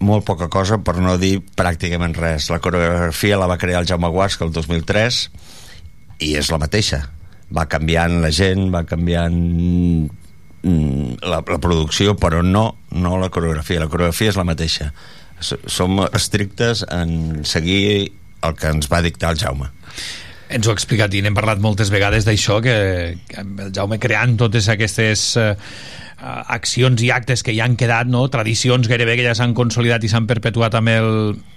molt 0.00 0.24
poca 0.24 0.48
cosa, 0.48 0.80
per 0.82 0.96
no 1.00 1.16
dir 1.20 1.38
pràcticament 1.56 2.16
res. 2.16 2.48
La 2.50 2.60
coreografia 2.62 3.38
la 3.40 3.48
va 3.50 3.58
crear 3.60 3.82
el 3.82 3.88
Jaume 3.88 4.08
Guasca 4.12 4.46
el 4.46 4.52
2003 4.52 5.20
i 6.26 6.34
és 6.40 6.50
la 6.52 6.60
mateixa. 6.60 7.02
Va 7.52 7.66
canviant 7.68 8.20
la 8.22 8.30
gent, 8.32 8.68
va 8.72 8.84
canviant 8.88 9.36
mm, 10.64 11.20
la, 11.26 11.42
la 11.42 11.60
producció, 11.60 12.16
però 12.16 12.42
no, 12.46 12.64
no 12.96 13.18
la 13.20 13.30
coreografia. 13.32 13.82
La 13.84 13.90
coreografia 13.92 14.32
és 14.32 14.40
la 14.40 14.48
mateixa. 14.48 14.90
Som 15.40 16.02
estrictes 16.10 16.84
en 16.92 17.44
seguir 17.48 18.10
el 18.44 18.56
que 18.56 18.72
ens 18.72 18.88
va 18.92 19.04
dictar 19.04 19.34
el 19.34 19.40
Jaume. 19.40 19.70
Ens 20.50 20.66
ho 20.66 20.72
ha 20.72 20.76
explicat 20.76 21.12
i 21.14 21.20
n'hem 21.22 21.36
parlat 21.36 21.60
moltes 21.62 21.92
vegades 21.92 22.24
d'això, 22.26 22.58
que, 22.64 22.74
que 23.28 23.44
el 23.44 23.72
Jaume 23.76 24.00
creant 24.02 24.38
totes 24.40 24.66
aquestes 24.72 25.28
eh, 25.38 25.52
accions 26.20 27.00
i 27.02 27.10
actes 27.14 27.42
que 27.42 27.54
ja 27.56 27.64
han 27.64 27.76
quedat, 27.80 28.06
no? 28.10 28.26
tradicions 28.28 28.88
gairebé 28.88 29.16
que 29.16 29.24
ja 29.24 29.34
s'han 29.34 29.54
consolidat 29.56 30.04
i 30.04 30.10
s'han 30.12 30.26
perpetuat 30.28 30.74
amb 30.76 30.92
el, 30.92 31.12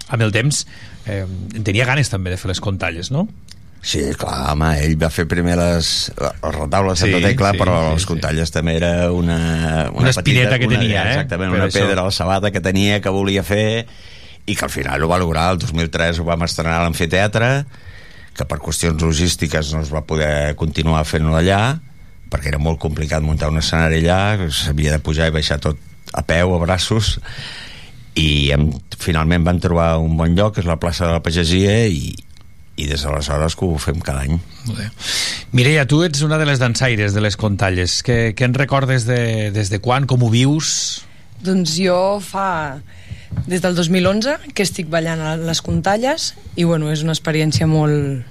amb 0.07 0.21
el 0.23 0.31
temps, 0.35 0.63
eh, 1.05 1.23
en 1.25 1.63
tenia 1.67 1.85
ganes 1.89 2.09
també 2.11 2.31
de 2.31 2.37
fer 2.39 2.51
les 2.53 2.61
contalles, 2.63 3.11
no? 3.11 3.27
Sí, 3.83 3.99
clar, 4.15 4.53
home, 4.53 4.69
ell 4.79 4.93
va 4.95 5.09
fer 5.11 5.25
primer 5.27 5.57
les, 5.59 5.87
el 6.15 6.53
retaule 6.55 6.93
de 6.93 6.99
Santa 7.01 7.17
Sí, 7.19 7.23
Tecla, 7.25 7.49
sí, 7.51 7.59
però 7.59 7.73
sí, 7.81 7.93
les 7.97 8.05
contalles 8.07 8.53
també 8.55 8.77
era 8.79 8.93
una... 9.11 9.89
Una 9.91 10.13
espineta 10.13 10.55
que 10.61 10.69
tenia, 10.71 11.01
eh? 11.03 11.15
Exactament, 11.17 11.51
Per 11.51 11.59
una 11.59 11.67
això. 11.67 11.81
pedra 11.83 12.05
a 12.05 12.07
la 12.07 12.13
sabata 12.15 12.51
que 12.55 12.61
tenia, 12.63 13.01
que 13.03 13.11
volia 13.11 13.43
fer, 13.43 13.83
i 14.45 14.55
que 14.55 14.63
al 14.63 14.71
final 14.71 15.03
ho 15.03 15.09
va 15.11 15.19
lograr. 15.19 15.49
El 15.51 15.59
2003 15.59 16.21
ho 16.23 16.27
vam 16.29 16.47
estrenar 16.47 16.77
a 16.79 16.85
l'amfiteatre, 16.85 17.49
que 18.33 18.47
per 18.47 18.61
qüestions 18.63 19.03
logístiques 19.03 19.73
no 19.75 19.83
es 19.83 19.91
va 19.91 20.05
poder 20.07 20.55
continuar 20.55 21.03
fent-ho 21.03 21.35
allà, 21.35 21.59
perquè 22.33 22.49
era 22.49 22.61
molt 22.61 22.81
complicat 22.81 23.23
muntar 23.25 23.51
un 23.53 23.61
escenari 23.61 24.01
allà, 24.01 24.49
s'havia 24.49 24.97
de 24.97 25.03
pujar 25.05 25.29
i 25.29 25.35
baixar 25.35 25.59
tot 25.61 25.77
a 26.13 26.25
peu, 26.25 26.55
a 26.55 26.59
braços, 26.61 27.19
i 28.17 28.51
hem, 28.53 28.67
finalment 29.01 29.45
van 29.45 29.61
trobar 29.61 29.95
un 30.01 30.17
bon 30.17 30.35
lloc, 30.37 30.55
que 30.55 30.63
és 30.65 30.69
la 30.69 30.79
plaça 30.81 31.07
de 31.07 31.15
la 31.15 31.23
Pagesia, 31.25 31.83
i, 31.85 32.13
i 32.77 32.89
des 32.89 33.05
d'aleshores 33.05 33.57
que 33.57 33.65
ho 33.65 33.77
fem 33.81 34.01
cada 34.01 34.25
any. 34.25 34.41
Bé. 34.73 34.89
Mireia, 35.53 35.85
tu 35.89 36.01
ets 36.05 36.25
una 36.25 36.39
de 36.41 36.47
les 36.49 36.61
dansaires 36.61 37.13
de 37.13 37.21
les 37.21 37.37
contalles. 37.37 38.01
Què, 38.05 38.33
què 38.37 38.49
en 38.49 38.57
recordes 38.57 39.07
de, 39.09 39.51
des 39.53 39.69
de 39.73 39.81
quan? 39.81 40.09
Com 40.09 40.25
ho 40.25 40.29
vius? 40.33 41.03
Doncs 41.43 41.77
jo 41.81 41.97
fa 42.23 42.79
des 43.47 43.61
del 43.61 43.75
2011 43.75 44.53
que 44.53 44.65
estic 44.65 44.89
ballant 44.93 45.21
a 45.21 45.35
les 45.41 45.61
Contalles 45.65 46.33
i 46.55 46.63
bueno, 46.69 46.91
és 46.93 47.01
una 47.03 47.15
experiència 47.15 47.67
molt, 47.67 48.23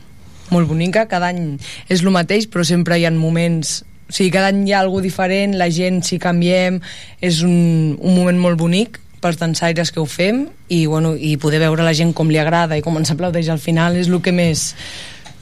molt 0.55 0.71
bonica, 0.71 1.09
cada 1.11 1.33
any 1.33 1.59
és 1.91 2.05
el 2.05 2.13
mateix 2.15 2.47
però 2.49 2.65
sempre 2.65 2.99
hi 2.99 3.07
ha 3.09 3.13
moments 3.13 3.81
o 4.13 4.15
sigui, 4.15 4.29
cada 4.29 4.51
any 4.53 4.67
hi 4.69 4.75
ha 4.77 4.83
alguna 4.85 5.07
diferent, 5.07 5.57
la 5.57 5.71
gent 5.73 6.03
si 6.05 6.19
canviem, 6.21 6.83
és 7.25 7.41
un, 7.47 7.97
un 7.97 8.13
moment 8.13 8.37
molt 8.37 8.61
bonic 8.61 8.99
pels 9.23 9.39
dansaires 9.41 9.89
que 9.95 10.03
ho 10.03 10.05
fem 10.05 10.45
i, 10.69 10.85
bueno, 10.85 11.15
i 11.17 11.39
poder 11.41 11.63
veure 11.63 11.87
la 11.87 11.95
gent 11.97 12.13
com 12.13 12.29
li 12.29 12.37
agrada 12.43 12.77
i 12.77 12.85
com 12.85 12.99
ens 13.01 13.15
aplaudeix 13.15 13.49
al 13.49 13.63
final 13.63 13.97
és 13.97 14.11
el 14.11 14.21
que 14.21 14.35
més 14.37 14.75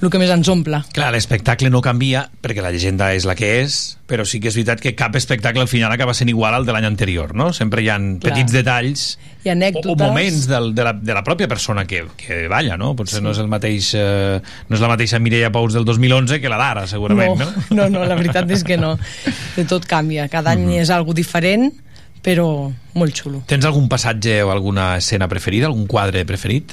el 0.00 0.08
que 0.08 0.20
més 0.20 0.30
ens 0.32 0.48
omple. 0.48 0.80
Clar, 0.96 1.10
l'espectacle 1.12 1.68
no 1.72 1.82
canvia 1.84 2.22
perquè 2.40 2.62
la 2.64 2.70
llegenda 2.72 3.10
és 3.12 3.26
la 3.28 3.34
que 3.36 3.50
és, 3.60 3.76
però 4.08 4.24
sí 4.28 4.40
que 4.40 4.48
és 4.48 4.56
veritat 4.56 4.80
que 4.80 4.94
cap 4.96 5.16
espectacle 5.18 5.60
al 5.60 5.68
final 5.68 5.92
acaba 5.92 6.14
sent 6.16 6.32
igual 6.32 6.56
al 6.56 6.64
de 6.64 6.72
l'any 6.72 6.86
anterior, 6.88 7.34
no? 7.36 7.50
Sempre 7.56 7.84
hi 7.84 7.90
ha 7.92 7.98
petits 8.22 8.54
detalls 8.54 9.04
I 9.44 9.50
o, 9.50 9.52
anècdotes. 9.52 9.92
o 9.92 9.96
moments 10.00 10.48
del, 10.48 10.72
de, 10.74 10.86
la, 10.88 10.94
de 10.96 11.16
la 11.16 11.24
pròpia 11.26 11.50
persona 11.52 11.84
que, 11.90 12.06
que 12.16 12.46
balla, 12.48 12.78
no? 12.80 12.94
Potser 12.96 13.20
sí. 13.20 13.24
no 13.26 13.34
és 13.36 13.42
el 13.42 13.52
mateix 13.52 13.92
eh, 13.98 14.40
no 14.40 14.78
és 14.78 14.82
la 14.82 14.90
mateixa 14.94 15.20
Mireia 15.20 15.52
Pous 15.52 15.76
del 15.76 15.84
2011 15.84 16.40
que 16.40 16.52
la 16.52 16.58
d'ara, 16.60 16.86
segurament, 16.88 17.36
no? 17.36 17.52
no, 17.82 17.90
no, 17.92 18.08
la 18.08 18.16
veritat 18.16 18.50
és 18.56 18.64
que 18.64 18.80
no. 18.80 18.96
De 19.56 19.68
tot 19.68 19.84
canvia. 19.90 20.30
Cada 20.32 20.56
any 20.56 20.66
és 20.80 20.90
algo 20.94 21.12
diferent, 21.16 21.68
però 22.24 22.48
molt 22.96 23.20
xulo. 23.20 23.44
Tens 23.52 23.68
algun 23.68 23.88
passatge 23.92 24.40
o 24.44 24.50
alguna 24.52 24.94
escena 25.00 25.28
preferida, 25.28 25.68
algun 25.68 25.86
quadre 25.90 26.24
preferit? 26.28 26.72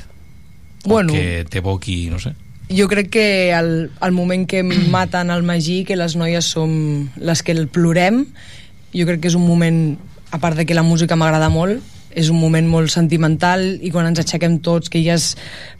Bueno. 0.87 1.11
O 1.11 1.15
que 1.15 1.45
t'evoqui, 1.51 2.05
no 2.11 2.23
sé... 2.23 2.35
Jo 2.69 2.89
crec 2.91 3.09
que 3.09 3.27
el, 3.55 3.89
el 4.03 4.11
moment 4.11 4.43
que 4.49 4.63
maten 4.63 5.31
el 5.31 5.43
Magí, 5.47 5.83
que 5.87 5.95
les 5.95 6.17
noies 6.19 6.49
som 6.51 6.71
les 7.15 7.43
que 7.43 7.55
el 7.55 7.67
plorem, 7.71 8.25
jo 8.91 9.07
crec 9.07 9.23
que 9.23 9.31
és 9.31 9.37
un 9.39 9.45
moment, 9.47 9.95
a 10.31 10.39
part 10.43 10.59
de 10.59 10.65
que 10.67 10.75
la 10.75 10.83
música 10.83 11.15
m'agrada 11.15 11.47
molt, 11.53 11.79
és 12.17 12.31
un 12.33 12.39
moment 12.41 12.67
molt 12.67 12.91
sentimental 12.91 13.63
i 13.79 13.91
quan 13.93 14.09
ens 14.09 14.19
aixequem 14.19 14.59
tots, 14.65 14.91
que 14.91 15.03
ja 15.05 15.15
és 15.15 15.35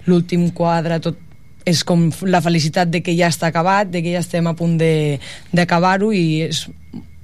l'últim 0.08 0.52
quadre, 0.56 1.02
tot 1.04 1.20
és 1.68 1.84
com 1.84 2.08
la 2.24 2.40
felicitat 2.40 2.88
de 2.92 3.02
que 3.04 3.16
ja 3.18 3.28
està 3.28 3.50
acabat, 3.50 3.90
de 3.92 4.00
que 4.04 4.14
ja 4.14 4.24
estem 4.24 4.48
a 4.48 4.56
punt 4.56 4.78
d'acabar-ho 4.80 6.14
i 6.16 6.44
és, 6.46 6.64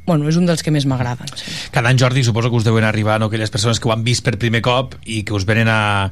bueno, 0.03 0.27
és 0.27 0.35
un 0.39 0.49
dels 0.49 0.63
que 0.65 0.73
més 0.75 0.87
m'agraden. 0.89 1.29
Sí. 1.39 1.47
Cada 1.71 1.87
any, 1.93 2.01
Jordi, 2.01 2.25
suposo 2.27 2.51
que 2.51 2.59
us 2.59 2.67
deuen 2.67 2.83
arribar 2.83 3.21
no, 3.21 3.31
aquelles 3.31 3.53
persones 3.53 3.79
que 3.79 3.87
ho 3.87 3.93
han 3.95 4.03
vist 4.03 4.25
per 4.25 4.35
primer 4.41 4.59
cop 4.65 4.97
i 5.05 5.21
que 5.23 5.37
us 5.37 5.47
venen 5.47 5.71
a, 5.71 6.09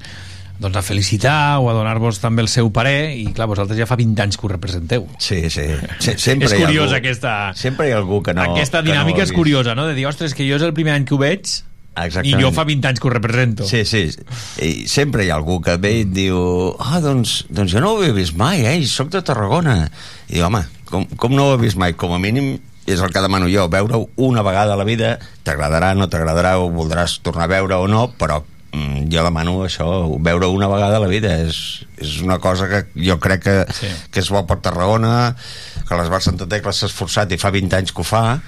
doncs, 0.62 0.78
a 0.78 0.84
felicitar 0.86 1.58
o 1.60 1.70
a 1.72 1.74
donar-vos 1.74 2.20
també 2.22 2.44
el 2.46 2.50
seu 2.54 2.70
parer 2.72 3.16
i 3.18 3.26
clar, 3.34 3.48
vosaltres 3.50 3.80
ja 3.82 3.88
fa 3.90 3.98
20 4.00 4.22
anys 4.24 4.38
que 4.38 4.46
ho 4.48 4.52
representeu 4.54 5.08
Sí, 5.18 5.42
sí. 5.50 5.66
Se- 6.00 6.18
sempre 6.28 6.48
és 6.48 6.54
hi 6.54 6.62
ha 6.62 6.68
curiosa 6.70 6.96
algú- 6.96 7.02
aquesta 7.02 7.34
Sempre 7.58 7.90
hi 7.90 7.96
ha 7.96 8.00
algú 8.04 8.22
que 8.24 8.34
no... 8.38 8.46
aquesta 8.54 8.80
que 8.84 8.88
no 8.88 8.94
dinàmica 8.94 9.26
ha 9.26 9.28
és 9.30 9.34
curiosa, 9.36 9.76
no? 9.76 9.88
de 9.90 9.98
dir, 9.98 10.06
ostres, 10.10 10.34
que 10.38 10.46
jo 10.48 10.56
és 10.62 10.66
el 10.70 10.74
primer 10.78 10.94
any 11.00 11.06
que 11.10 11.18
ho 11.18 11.22
veig 11.22 11.44
Exactament. 11.92 12.40
i 12.40 12.44
jo 12.46 12.54
fa 12.56 12.64
20 12.64 12.88
anys 12.88 13.02
que 13.04 13.08
ho 13.10 13.12
represento 13.12 13.66
Sí, 13.68 13.82
sí. 13.90 14.06
I 14.64 14.88
sempre 14.88 15.26
hi 15.26 15.32
ha 15.34 15.36
algú 15.42 15.58
que 15.66 15.76
ve 15.82 15.92
i 16.00 16.06
diu 16.08 16.38
ah, 16.80 17.02
doncs, 17.04 17.42
doncs 17.52 17.74
jo 17.74 17.82
no 17.84 17.98
ho 17.98 18.04
he 18.06 18.14
vist 18.16 18.38
mai, 18.40 18.62
eh? 18.64 18.78
Soc 18.88 19.10
de 19.12 19.20
Tarragona. 19.28 19.90
I 20.30 20.38
diu, 20.38 20.46
home, 20.48 20.62
com, 20.88 21.04
com 21.20 21.36
no 21.36 21.50
ho 21.50 21.58
he 21.58 21.60
vist 21.66 21.76
mai? 21.82 21.92
Com 22.00 22.14
a 22.16 22.20
mínim 22.24 22.54
és 22.88 23.00
el 23.04 23.12
que 23.12 23.22
demano 23.24 23.50
jo, 23.52 23.68
veure-ho 23.72 24.06
una 24.24 24.42
vegada 24.42 24.74
a 24.74 24.80
la 24.80 24.86
vida, 24.88 25.18
t'agradarà, 25.46 25.92
no 26.00 26.08
t'agradarà, 26.10 26.56
ho 26.64 26.72
voldràs 26.74 27.20
tornar 27.24 27.46
a 27.50 27.52
veure 27.52 27.78
o 27.84 27.92
no, 27.92 28.08
però 28.18 28.40
jo 28.72 29.24
demano 29.26 29.58
això, 29.66 29.86
veure 30.24 30.48
una 30.48 30.68
vegada 30.72 30.96
a 30.98 31.04
la 31.04 31.08
vida 31.12 31.34
és, 31.44 31.84
és 32.00 32.22
una 32.24 32.38
cosa 32.40 32.70
que 32.72 32.86
jo 33.08 33.18
crec 33.20 33.44
que, 33.44 33.56
sí. 33.76 33.90
que 34.12 34.20
és 34.24 34.30
bo 34.32 34.46
per 34.48 34.60
Tarragona 34.64 35.36
que 35.88 35.98
l'Esbar 36.00 36.22
Santa 36.24 36.48
Tecla 36.48 36.72
s'ha 36.72 36.88
esforçat 36.88 37.32
i 37.36 37.38
fa 37.42 37.52
20 37.52 37.76
anys 37.82 37.92
que 37.92 38.02
ho 38.02 38.08
fa 38.08 38.40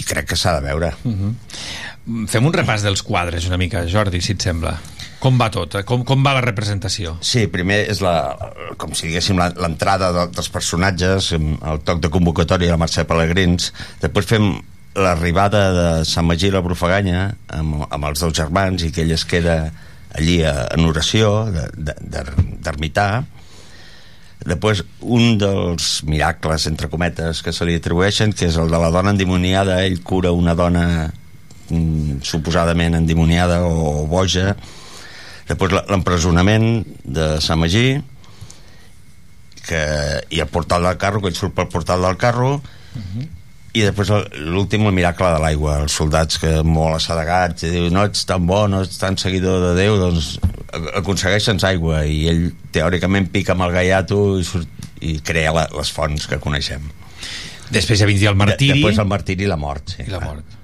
i 0.00 0.02
crec 0.06 0.30
que 0.32 0.36
s'ha 0.40 0.54
de 0.56 0.64
veure 0.64 0.94
Uh 1.04 1.12
-huh. 1.12 2.26
Fem 2.26 2.46
un 2.46 2.52
repàs 2.52 2.80
dels 2.82 3.02
quadres 3.02 3.46
una 3.46 3.56
mica, 3.58 3.84
Jordi, 3.86 4.20
si 4.20 4.32
et 4.32 4.40
sembla. 4.42 4.72
Com 5.20 5.36
va 5.38 5.50
tot? 5.50 5.74
eh? 5.74 5.82
Com, 5.84 6.02
com 6.02 6.24
va 6.24 6.32
la 6.32 6.40
representació? 6.40 7.18
Sí, 7.20 7.46
primer 7.46 7.90
és 7.90 8.00
la, 8.00 8.36
com 8.78 8.94
si 8.94 9.06
diguéssim 9.06 9.36
la- 9.36 9.52
l'entrada 9.54 10.10
de, 10.12 10.26
dels 10.32 10.48
personatges, 10.48 11.32
el 11.32 11.80
toc 11.84 12.00
de 12.00 12.08
convocatòria 12.08 12.66
de 12.68 12.72
la 12.72 12.78
Mercè 12.78 13.04
Pelegrins, 13.04 13.72
després 14.00 14.26
fem 14.26 14.62
l'arribada 14.98 15.60
de 15.72 16.04
Sant 16.08 16.26
Magí 16.26 16.48
i 16.48 16.54
la 16.54 16.62
Brufaganya 16.64 17.28
amb, 17.54 17.84
amb 17.90 18.08
els 18.10 18.20
dos 18.24 18.32
germans 18.34 18.82
i 18.82 18.90
que 18.90 19.04
ell 19.04 19.12
es 19.14 19.24
queda 19.24 19.70
allí 20.18 20.40
a, 20.42 20.66
en 20.74 20.88
oració 20.88 21.44
de- 21.54 21.68
de- 21.76 21.98
de- 22.00 22.56
d'ermità 22.64 23.22
després 24.40 24.80
un 25.04 25.36
dels 25.38 26.00
miracles 26.08 26.66
entre 26.66 26.88
cometes 26.88 27.42
que 27.44 27.52
se 27.52 27.64
li 27.68 27.76
atribueixen 27.76 28.32
que 28.32 28.48
és 28.48 28.56
el 28.56 28.70
de 28.72 28.78
la 28.80 28.88
dona 28.90 29.12
endimoniada. 29.12 29.82
Ell 29.84 29.98
cura 30.02 30.32
una 30.32 30.54
dona 30.56 31.12
mm, 31.68 32.22
suposadament 32.24 32.96
endimoniada 32.96 33.60
o 33.68 34.06
boja. 34.08 34.54
Després 35.46 35.74
l'empresonament 35.90 36.86
de 37.04 37.36
Sant 37.44 37.60
Magí 37.60 38.00
que, 39.68 39.82
i 40.32 40.40
el 40.40 40.48
portal 40.48 40.88
del 40.88 40.96
carro 40.98 41.20
que 41.20 41.28
ell 41.30 41.36
surt 41.36 41.54
pel 41.54 41.68
portal 41.68 42.02
del 42.08 42.16
carro 42.16 42.56
i 43.72 43.84
després 43.86 44.10
l'últim 44.50 44.86
el 44.88 44.94
miracle 44.96 45.28
de 45.30 45.40
l'aigua 45.42 45.76
els 45.84 45.94
soldats 45.94 46.40
que 46.42 46.50
molt 46.66 46.96
assedegats 46.98 47.62
i 47.66 47.70
diu 47.70 47.88
no 47.94 48.02
ets 48.08 48.24
tan 48.26 48.46
bo, 48.48 48.64
no 48.68 48.82
ets 48.82 48.98
tan 48.98 49.18
seguidor 49.20 49.60
de 49.62 49.74
Déu 49.78 49.98
doncs 50.00 50.32
aconsegueixen 50.98 51.60
aigua 51.66 52.04
i 52.06 52.24
ell 52.30 52.44
teòricament 52.74 53.28
pica 53.30 53.54
amb 53.54 53.66
el 53.68 53.74
gaiato 53.74 54.38
i, 54.40 54.46
surt, 54.46 54.88
i 55.00 55.18
crea 55.22 55.52
la, 55.54 55.68
les 55.76 55.92
fonts 55.94 56.26
que 56.30 56.40
coneixem 56.42 56.88
Després 57.70 58.00
ja 58.00 58.06
vindria 58.10 58.32
el 58.32 58.38
martiri. 58.38 58.72
de, 58.72 58.80
després 58.80 58.98
el 58.98 59.10
martiri 59.10 59.46
i 59.46 59.50
la 59.50 59.58
mort 59.60 59.94
sí, 59.94 60.02
I 60.02 60.10
la 60.10 60.18
clar. 60.18 60.32
mort. 60.34 60.56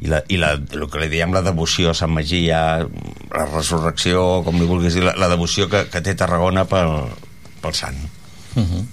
i, 0.00 0.08
la, 0.08 0.22
i 0.32 0.38
la, 0.40 0.54
el 0.56 0.86
que 0.88 1.02
li 1.02 1.10
diem 1.12 1.36
la 1.36 1.42
devoció 1.44 1.92
a 1.92 1.98
Sant 1.98 2.12
Magí 2.14 2.46
ja, 2.46 2.80
la 3.34 3.44
resurrecció 3.52 4.40
com 4.46 4.56
li 4.56 4.68
vulguis 4.68 4.96
dir, 4.96 5.04
la, 5.04 5.12
la 5.20 5.28
devoció 5.28 5.68
que, 5.68 5.84
que 5.92 6.00
té 6.00 6.16
Tarragona 6.16 6.64
pel, 6.64 6.96
pel 7.60 7.76
sant 7.76 8.00
Uh 8.50 8.62
-huh. 8.66 8.84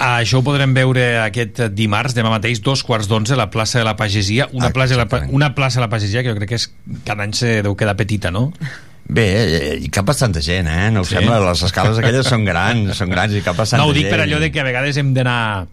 Això 0.00 0.38
ho 0.40 0.44
podrem 0.46 0.72
veure 0.72 1.02
aquest 1.26 1.58
dimarts, 1.76 2.14
demà 2.16 2.30
mateix, 2.32 2.62
dos 2.64 2.80
quarts 2.88 3.08
d'onze, 3.10 3.36
la 3.36 3.50
plaça 3.52 3.78
de 3.78 3.84
la 3.84 3.96
Pagesia. 4.00 4.46
Una, 4.56 4.70
Ah, 4.70 4.72
plaça 4.72 4.96
de 4.96 5.02
la, 5.04 5.26
una 5.28 5.50
plaça 5.54 5.76
de 5.80 5.84
la 5.84 5.90
Pagesia 5.92 6.22
que 6.24 6.30
jo 6.32 6.36
crec 6.38 6.48
que 6.48 6.54
és, 6.56 6.70
cada 7.04 7.22
any 7.26 7.34
se 7.36 7.58
deu 7.66 7.76
quedar 7.76 7.96
petita, 7.98 8.30
no? 8.32 8.46
Bé, 9.10 9.26
eh, 9.26 9.76
hi 9.82 9.88
cap 9.92 10.06
bastanta 10.06 10.40
gent, 10.40 10.68
eh? 10.70 10.90
No 10.94 11.04
Sí? 11.04 11.16
sembla? 11.16 11.40
Les 11.50 11.62
escales 11.66 11.98
aquelles 11.98 12.26
són 12.26 12.44
grans, 12.46 12.96
són 12.96 13.10
grans 13.10 13.34
i 13.34 13.42
cap 13.42 13.56
bastanta 13.58 13.82
No, 13.84 13.90
ho 13.90 13.92
dic 13.92 14.06
gent. 14.06 14.14
per 14.14 14.20
allò 14.24 14.38
de 14.40 14.50
que 14.52 14.60
a 14.60 14.64
vegades 14.64 14.96
hem 14.96 15.12
d'anar 15.12 15.66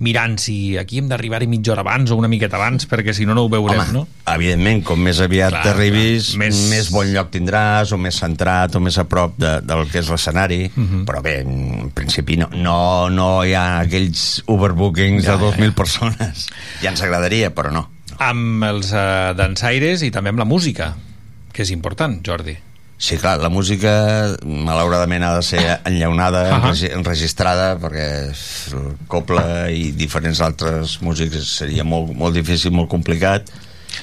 mirant 0.00 0.36
si 0.38 0.76
aquí 0.78 0.98
hem 1.00 1.08
d'arribar-hi 1.10 1.48
mitja 1.50 1.72
hora 1.72 1.82
abans 1.82 2.10
o 2.10 2.16
una 2.20 2.28
miqueta 2.30 2.54
abans, 2.56 2.86
perquè 2.86 3.10
si 3.16 3.24
no, 3.26 3.34
no 3.34 3.42
ho 3.46 3.48
veurem, 3.50 3.80
Home, 3.80 3.92
no? 3.92 4.02
evidentment, 4.30 4.84
com 4.86 5.00
més 5.02 5.18
aviat 5.24 5.50
Clar, 5.50 5.62
t'arribis, 5.64 6.28
més... 6.38 6.60
Més- 6.70 6.90
bon 6.94 7.10
lloc 7.10 7.32
tindràs, 7.34 7.90
o 7.92 7.98
més 7.98 8.14
centrat, 8.22 8.76
o 8.78 8.80
més 8.84 8.98
a 8.98 9.04
prop 9.10 9.34
de, 9.42 9.56
del 9.66 9.82
que 9.90 9.98
és 9.98 10.08
l'escenari, 10.12 10.60
Mhm. 10.74 11.02
però 11.08 11.20
bé, 11.22 11.40
en 11.42 11.90
principi 11.94 12.36
no, 12.38 12.46
no, 12.54 13.08
no 13.10 13.42
hi 13.44 13.54
ha 13.58 13.80
aquells 13.80 14.44
overbookings 14.46 15.24
Ja, 15.26 15.36
de 15.36 15.44
2.000 15.50 15.74
persones. 15.74 16.46
Ja 16.82 16.90
ens 16.94 17.02
agradaria, 17.02 17.50
però 17.54 17.72
no. 17.74 17.88
Amb 18.18 18.64
els 18.66 18.92
uh, 18.94 19.34
dansaires 19.38 20.02
i 20.06 20.10
també 20.14 20.30
amb 20.30 20.38
la 20.38 20.46
música, 20.48 20.92
que 21.52 21.62
és 21.66 21.70
important, 21.74 22.20
Jordi. 22.22 22.54
Sí, 22.98 23.14
clar, 23.16 23.38
la 23.38 23.48
música 23.48 23.92
malauradament 24.42 25.22
ha 25.22 25.36
de 25.36 25.42
ser 25.46 25.62
enllaunada, 25.86 26.42
uh 26.58 26.72
enregistrada, 26.98 27.76
perquè 27.78 28.08
el 28.74 28.88
coble 29.06 29.44
i 29.70 29.92
diferents 29.94 30.40
altres 30.42 30.98
músics 31.00 31.58
seria 31.60 31.84
molt, 31.86 32.10
molt 32.10 32.34
difícil, 32.34 32.74
molt 32.74 32.90
complicat. 32.90 33.46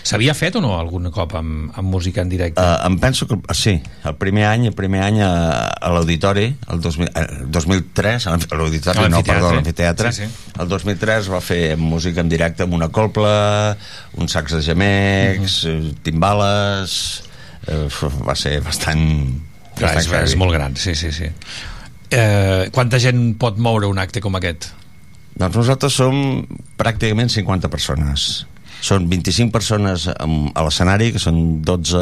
S'havia 0.05 0.33
fet 0.33 0.55
o 0.55 0.61
no 0.63 0.73
algun 0.79 1.09
cop 1.13 1.35
amb, 1.37 1.69
amb 1.75 1.91
música 1.91 2.23
en 2.23 2.29
directe? 2.31 2.61
Uh, 2.61 2.87
em 2.87 2.95
penso 2.99 3.27
que 3.27 3.37
sí, 3.53 3.75
el 4.07 4.15
primer 4.15 4.47
any, 4.47 4.67
el 4.71 4.73
primer 4.77 5.03
any 5.03 5.19
a, 5.23 5.29
a 5.75 5.91
l'auditori, 5.93 6.47
el 6.71 6.81
2000, 6.81 7.11
eh, 7.11 7.27
2003, 7.51 8.27
a 8.27 8.35
l'auditori, 8.57 9.05
no, 9.11 9.21
perdó, 9.27 9.51
a 9.51 9.59
l'amfiteatre, 9.59 10.11
Sí, 10.15 10.25
sí. 10.25 10.49
el 10.59 10.71
2003 10.71 11.29
va 11.35 11.41
fer 11.43 11.75
música 11.77 12.23
en 12.23 12.31
directe 12.31 12.63
amb 12.63 12.73
una 12.79 12.89
colpla, 12.89 13.75
uns 14.15 14.35
sacs 14.39 14.55
de 14.57 14.63
gemecs, 14.71 15.63
uh 15.69 15.93
timbales, 16.05 17.23
eh, 17.67 17.85
va 18.25 18.35
ser 18.39 18.59
bastant... 18.65 19.03
Clar, 19.75 19.91
és, 19.91 20.05
bastant 20.05 20.23
és 20.23 20.31
heavy. 20.31 20.39
molt 20.39 20.55
gran, 20.55 20.75
sí, 20.79 20.95
sí, 20.95 21.11
sí. 21.11 21.27
Eh, 22.15 22.71
quanta 22.71 22.99
gent 23.01 23.33
pot 23.41 23.57
moure 23.59 23.89
un 23.91 23.99
acte 23.99 24.21
com 24.23 24.37
aquest? 24.39 24.69
Doncs 25.35 25.57
nosaltres 25.59 25.95
som 25.99 26.15
pràcticament 26.79 27.31
50 27.33 27.71
persones. 27.71 28.45
Són 28.85 29.07
25 29.09 29.51
persones 29.51 30.05
a 30.13 30.63
l'escenari, 30.63 31.09
que 31.11 31.19
són 31.19 31.61
12, 31.65 32.01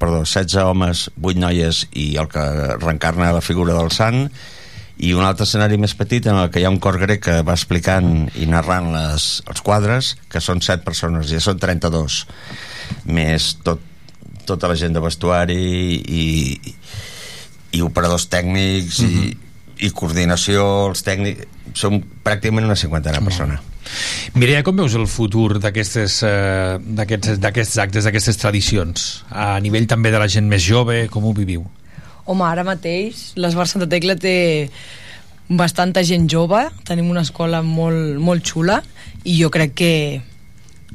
perdó, 0.00 0.24
16 0.26 0.58
homes, 0.64 1.06
8 1.22 1.40
noies 1.40 1.84
i 1.96 2.10
el 2.20 2.28
que 2.32 2.42
reencarna 2.80 3.30
la 3.32 3.44
figura 3.44 3.76
del 3.78 3.92
sant, 3.94 4.26
i 5.00 5.14
un 5.16 5.24
altre 5.24 5.46
escenari 5.48 5.78
més 5.80 5.94
petit 5.96 6.26
en 6.28 6.36
el 6.36 6.50
que 6.52 6.60
hi 6.60 6.66
ha 6.68 6.72
un 6.72 6.80
cor 6.82 6.98
grec 7.00 7.22
que 7.24 7.36
va 7.46 7.54
explicant 7.56 8.26
i 8.36 8.48
narrant 8.50 8.90
les, 8.92 9.28
els 9.48 9.62
quadres, 9.64 10.16
que 10.28 10.42
són 10.44 10.60
7 10.60 10.84
persones, 10.84 11.30
ja 11.30 11.40
són 11.40 11.62
32, 11.62 12.18
més 13.08 13.54
tot, 13.64 13.80
tota 14.48 14.70
la 14.70 14.76
gent 14.78 14.96
de 14.96 15.02
vestuari 15.02 15.60
i, 16.00 16.26
i 17.76 17.82
operadors 17.84 18.28
tècnics 18.32 19.00
i, 19.06 19.32
i 19.86 19.90
coordinació, 19.94 20.66
els 20.90 21.04
tècnics... 21.06 21.56
Som 21.78 22.00
pràcticament 22.26 22.66
una 22.66 22.74
cinquantena 22.74 23.20
persona. 23.22 23.60
Mireia, 24.34 24.64
com 24.66 24.74
veus 24.74 24.96
el 24.98 25.06
futur 25.10 25.60
d'aquestes 25.62 26.16
eh, 26.26 26.78
d'aquests 26.82 27.38
d'aquests 27.42 27.76
actes, 27.84 28.06
d'aquestes 28.08 28.40
tradicions? 28.40 29.04
A 29.30 29.52
nivell 29.62 29.86
també 29.90 30.10
de 30.10 30.18
la 30.18 30.26
gent 30.30 30.48
més 30.50 30.64
jove, 30.66 31.04
com 31.14 31.28
ho 31.28 31.34
viviu? 31.36 31.62
Home, 32.26 32.42
ara 32.46 32.66
mateix 32.66 33.30
l'Esbar 33.38 33.68
Santa 33.70 33.88
Tecla 33.90 34.18
té 34.18 34.34
bastanta 35.50 36.02
gent 36.06 36.28
jove, 36.30 36.62
tenim 36.86 37.10
una 37.10 37.24
escola 37.26 37.62
molt, 37.66 38.18
molt 38.22 38.46
xula 38.46 38.80
i 39.24 39.34
jo 39.40 39.50
crec 39.50 39.74
que 39.78 39.94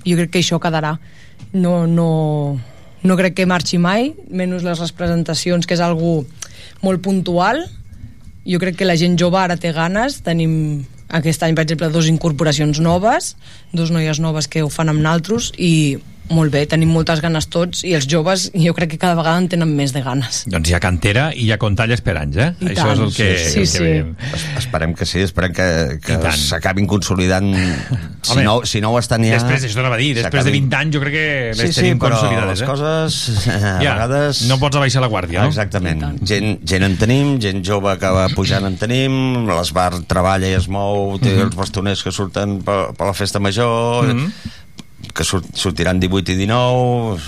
jo 0.06 0.16
crec 0.16 0.32
que 0.32 0.43
això 0.43 0.60
quedarà 0.64 0.96
no, 1.56 1.86
no, 1.88 2.08
no 3.04 3.18
crec 3.18 3.36
que 3.38 3.50
marxi 3.50 3.78
mai 3.82 4.14
menys 4.30 4.64
les 4.66 4.82
representacions 4.82 5.68
que 5.68 5.76
és 5.76 5.84
algo 5.84 6.24
molt 6.84 7.02
puntual. 7.04 7.64
Jo 8.46 8.60
crec 8.62 8.78
que 8.80 8.88
la 8.88 8.98
gent 8.98 9.18
jove 9.20 9.39
ara 9.41 9.58
té 9.58 9.72
ganes, 9.74 10.22
tenim 10.26 10.86
aquest 11.10 11.43
any, 11.46 11.56
per 11.56 11.66
exemple, 11.66 11.89
dos 11.93 12.10
incorporacions 12.10 12.80
noves, 12.82 13.36
dos 13.74 13.91
noies 13.93 14.20
noves 14.22 14.48
que 14.48 14.64
ho 14.66 14.70
fan 14.70 14.89
amb 14.89 15.02
naltros 15.02 15.52
i 15.58 15.98
molt 16.30 16.51
bé, 16.51 16.65
tenim 16.65 16.89
moltes 16.89 17.19
ganes 17.21 17.45
tots 17.53 17.84
i 17.86 17.93
els 17.93 18.07
joves 18.09 18.47
jo 18.53 18.73
crec 18.73 18.89
que 18.95 18.97
cada 18.97 19.13
vegada 19.15 19.38
en 19.38 19.47
tenen 19.51 19.69
més 19.78 19.91
de 19.93 20.01
ganes. 20.01 20.43
Doncs 20.49 20.69
hi 20.69 20.73
ha 20.73 20.80
cantera 20.82 21.28
i 21.36 21.45
hi 21.45 21.51
ha 21.53 21.57
contalla 21.61 21.93
esperants, 21.93 22.36
eh? 22.38 22.47
I 22.61 22.71
Això 22.73 22.88
tant. 22.88 22.93
és 22.95 22.99
el 23.05 23.13
que, 23.13 23.28
Sí, 23.38 23.59
el 23.59 23.67
sí. 23.67 23.78
que 23.78 23.84
veiem. 23.84 24.15
Es- 24.34 24.45
Esperem 24.65 24.93
que 24.95 25.05
sí, 25.05 25.19
esperem 25.21 25.53
que, 25.53 25.99
que 26.03 26.17
s'acabin 26.34 26.88
consolidant 26.88 27.51
si 28.26 28.32
Home, 28.34 28.43
no, 28.43 28.55
si 28.65 28.82
no 28.82 28.89
ho 28.91 28.99
estan 28.99 29.23
ja 29.23 29.36
Després, 29.38 29.63
això 29.67 29.76
t'anava 29.82 29.95
a 29.95 30.01
dir, 30.01 30.15
després 30.17 30.43
de 30.43 30.49
s'acabin- 30.49 30.65
20 30.69 30.80
anys 30.80 30.95
jo 30.95 31.01
crec 31.03 31.13
que 31.13 31.51
sí, 31.53 31.61
les 31.61 31.76
sí, 31.76 31.82
tenim 31.82 31.99
però 31.99 32.09
consolidades. 32.17 32.49
les 32.49 32.61
eh? 32.61 32.65
coses 32.71 33.47
eh, 33.47 33.51
a 33.53 33.78
Ja, 33.84 33.93
vegades 33.93 34.41
no 34.49 34.57
pots 34.59 34.76
abaixar 34.82 35.01
la 35.05 35.11
guàrdia, 35.11 35.41
no? 35.43 35.47
exactament, 35.53 36.03
gent, 36.26 36.59
gent 36.65 36.84
en 36.89 36.97
tenim 36.97 37.36
gent 37.39 37.63
jove 37.63 37.97
que 38.01 38.09
va 38.17 38.28
pujant 38.34 38.65
en 38.65 38.76
tenim 38.82 39.45
l'esbar 39.47 39.91
treballa 40.09 40.47
i 40.49 40.57
es 40.57 40.67
mou 40.67 41.19
té 41.19 41.36
Mhm. 41.36 41.47
els 41.49 41.55
bastoners 41.55 42.01
que 42.03 42.11
surten 42.11 42.61
per, 42.65 42.93
per 42.97 43.05
la 43.07 43.13
festa 43.13 43.39
major 43.39 44.07
Mhm. 44.13 44.32
Que 45.16 45.24
surt, 45.24 45.47
sortiran 45.55 45.99
18 46.03 46.34
i 46.34 46.38
19 46.43 47.20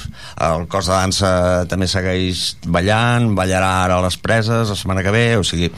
el 0.47 0.67
cos 0.71 0.89
de 0.89 0.93
dansa 0.93 1.31
també 1.71 1.87
segueix 1.87 2.57
ballant 2.67 3.31
ballarà 3.37 3.71
ara 3.85 3.97
a 4.01 4.05
les 4.05 4.19
preses 4.19 4.69
la 4.69 4.75
setmana 4.77 5.05
que 5.05 5.13
ve 5.15 5.25
o 5.39 5.45
sigui, 5.47 5.71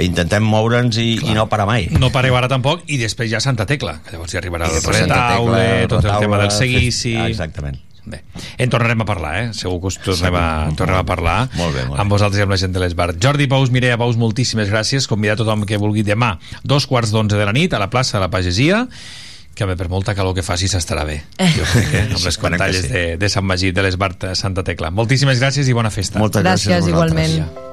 intentem 0.00 0.44
moure'ns 0.46 0.96
i, 1.02 1.08
i 1.20 1.34
no 1.36 1.48
parar 1.52 1.66
mai 1.68 1.88
No 1.98 2.12
pareu 2.14 2.36
ara 2.38 2.48
tampoc, 2.48 2.86
i 2.86 2.98
després 3.00 3.30
ja 3.32 3.42
Santa 3.44 3.66
Tecla, 3.68 3.98
que 4.04 4.14
llavors 4.14 4.32
hi 4.34 4.38
arribarà 4.40 4.70
el 4.70 4.78
retaule, 4.80 5.58
Tecla, 5.58 5.88
tot 5.90 6.06
el 6.06 6.20
tema 6.22 6.38
del 6.40 6.52
seguici... 6.54 7.16
Ah, 7.18 7.28
exactament. 7.28 7.80
Bé, 8.02 8.18
en 8.58 8.70
tornarem 8.70 9.04
a 9.04 9.06
parlar, 9.06 9.32
eh? 9.38 9.50
Segur 9.54 9.76
que 9.84 9.92
us 9.92 9.98
tornem 10.02 10.34
a, 10.34 10.46
tornem 10.74 10.96
a 10.98 11.04
parlar 11.06 11.36
Molt 11.54 11.70
bé, 11.76 11.84
molt 11.86 11.94
bé. 11.94 12.00
amb 12.02 12.10
vosaltres 12.10 12.40
i 12.40 12.42
amb 12.42 12.50
la 12.50 12.58
gent 12.58 12.72
de 12.74 12.82
l'Esbar. 12.82 13.12
Jordi 13.22 13.46
Pous, 13.46 13.70
Mireia 13.70 13.98
Pous, 14.00 14.18
moltíssimes 14.18 14.72
gràcies. 14.72 15.06
Convidar 15.06 15.36
tothom 15.38 15.62
que 15.68 15.78
vulgui 15.78 16.02
demà, 16.02 16.32
dos 16.66 16.88
quarts 16.90 17.12
d'onze 17.14 17.38
de 17.38 17.46
la 17.46 17.54
nit, 17.54 17.76
a 17.76 17.78
la 17.78 17.92
plaça 17.92 18.16
de 18.16 18.24
la 18.24 18.30
Pagesia, 18.32 18.88
que 19.54 19.64
home, 19.64 19.76
per 19.76 19.88
molta 19.92 20.14
calor 20.16 20.34
que 20.34 20.42
faci 20.42 20.68
s'estarà 20.68 21.04
bé. 21.08 21.18
Jo 21.56 21.64
crec, 21.72 21.92
eh? 21.94 22.04
amb 22.14 22.24
les 22.24 22.38
pantalles 22.40 22.86
sí. 22.86 22.92
de, 22.92 23.04
de 23.20 23.28
Sant 23.32 23.44
Magí, 23.46 23.72
de 23.72 23.82
l'Esbar 23.84 24.12
de 24.18 24.34
Santa 24.38 24.64
Tecla. 24.64 24.90
Moltíssimes 24.90 25.40
gràcies 25.42 25.68
i 25.68 25.76
bona 25.76 25.90
festa. 25.90 26.18
Moltes 26.22 26.42
gràcies 26.44 26.72
a 26.72 26.78
Gràcies, 26.78 26.92
vosaltres. 26.92 27.36
igualment. 27.36 27.70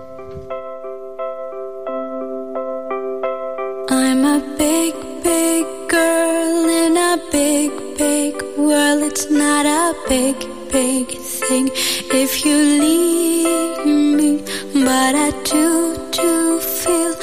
I'm 3.91 4.25
a 4.25 4.39
big, 4.57 4.93
big 5.23 5.65
girl 5.89 6.69
in 6.83 6.97
a 6.97 7.17
big, 7.31 7.71
big 7.97 8.35
world. 8.57 9.03
It's 9.03 9.29
not 9.31 9.65
a 9.65 9.93
big, 10.07 10.35
big 10.71 11.07
thing 11.47 11.69
if 12.13 12.45
you 12.45 12.55
leave 12.55 13.85
me. 14.17 14.31
But 14.73 15.15
I 15.15 15.31
do, 15.43 15.95
do 16.11 16.59
feel 16.59 17.13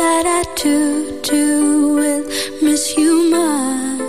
that 0.00 0.24
I 0.26 0.42
do, 0.62 1.20
do 1.22 1.94
will 1.94 2.24
miss 2.62 2.96
you 2.96 3.30
much. 3.30 4.05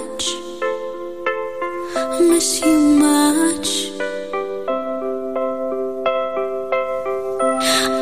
Miss 2.20 2.62
you 2.62 2.80
much. 2.80 3.92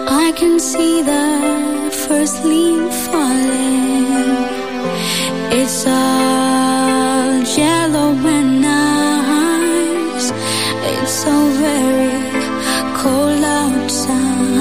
I 0.08 0.32
can 0.38 0.60
see 0.60 1.02
the 1.02 1.92
first 2.08 2.44
leaf 2.46 2.94
falling. 3.08 4.06
It's 5.60 5.86
all 5.86 7.44
yellow 7.60 8.12
and 8.36 8.62
nice. 8.62 10.32
It's 10.92 11.12
so 11.12 11.36
very 11.66 12.14
cold 13.02 13.44
outside. 13.44 14.56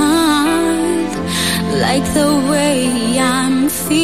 Like 1.86 2.07
the 2.14 2.30
way 2.50 3.18
I'm 3.18 3.68
feeling 3.68 4.03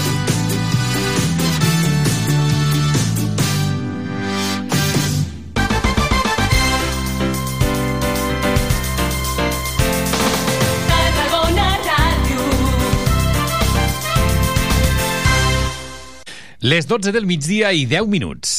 Les 16.63 16.85
12 16.85 17.09
del 17.11 17.25
migdia 17.25 17.71
i 17.73 17.87
10 17.89 18.05
minuts. 18.05 18.51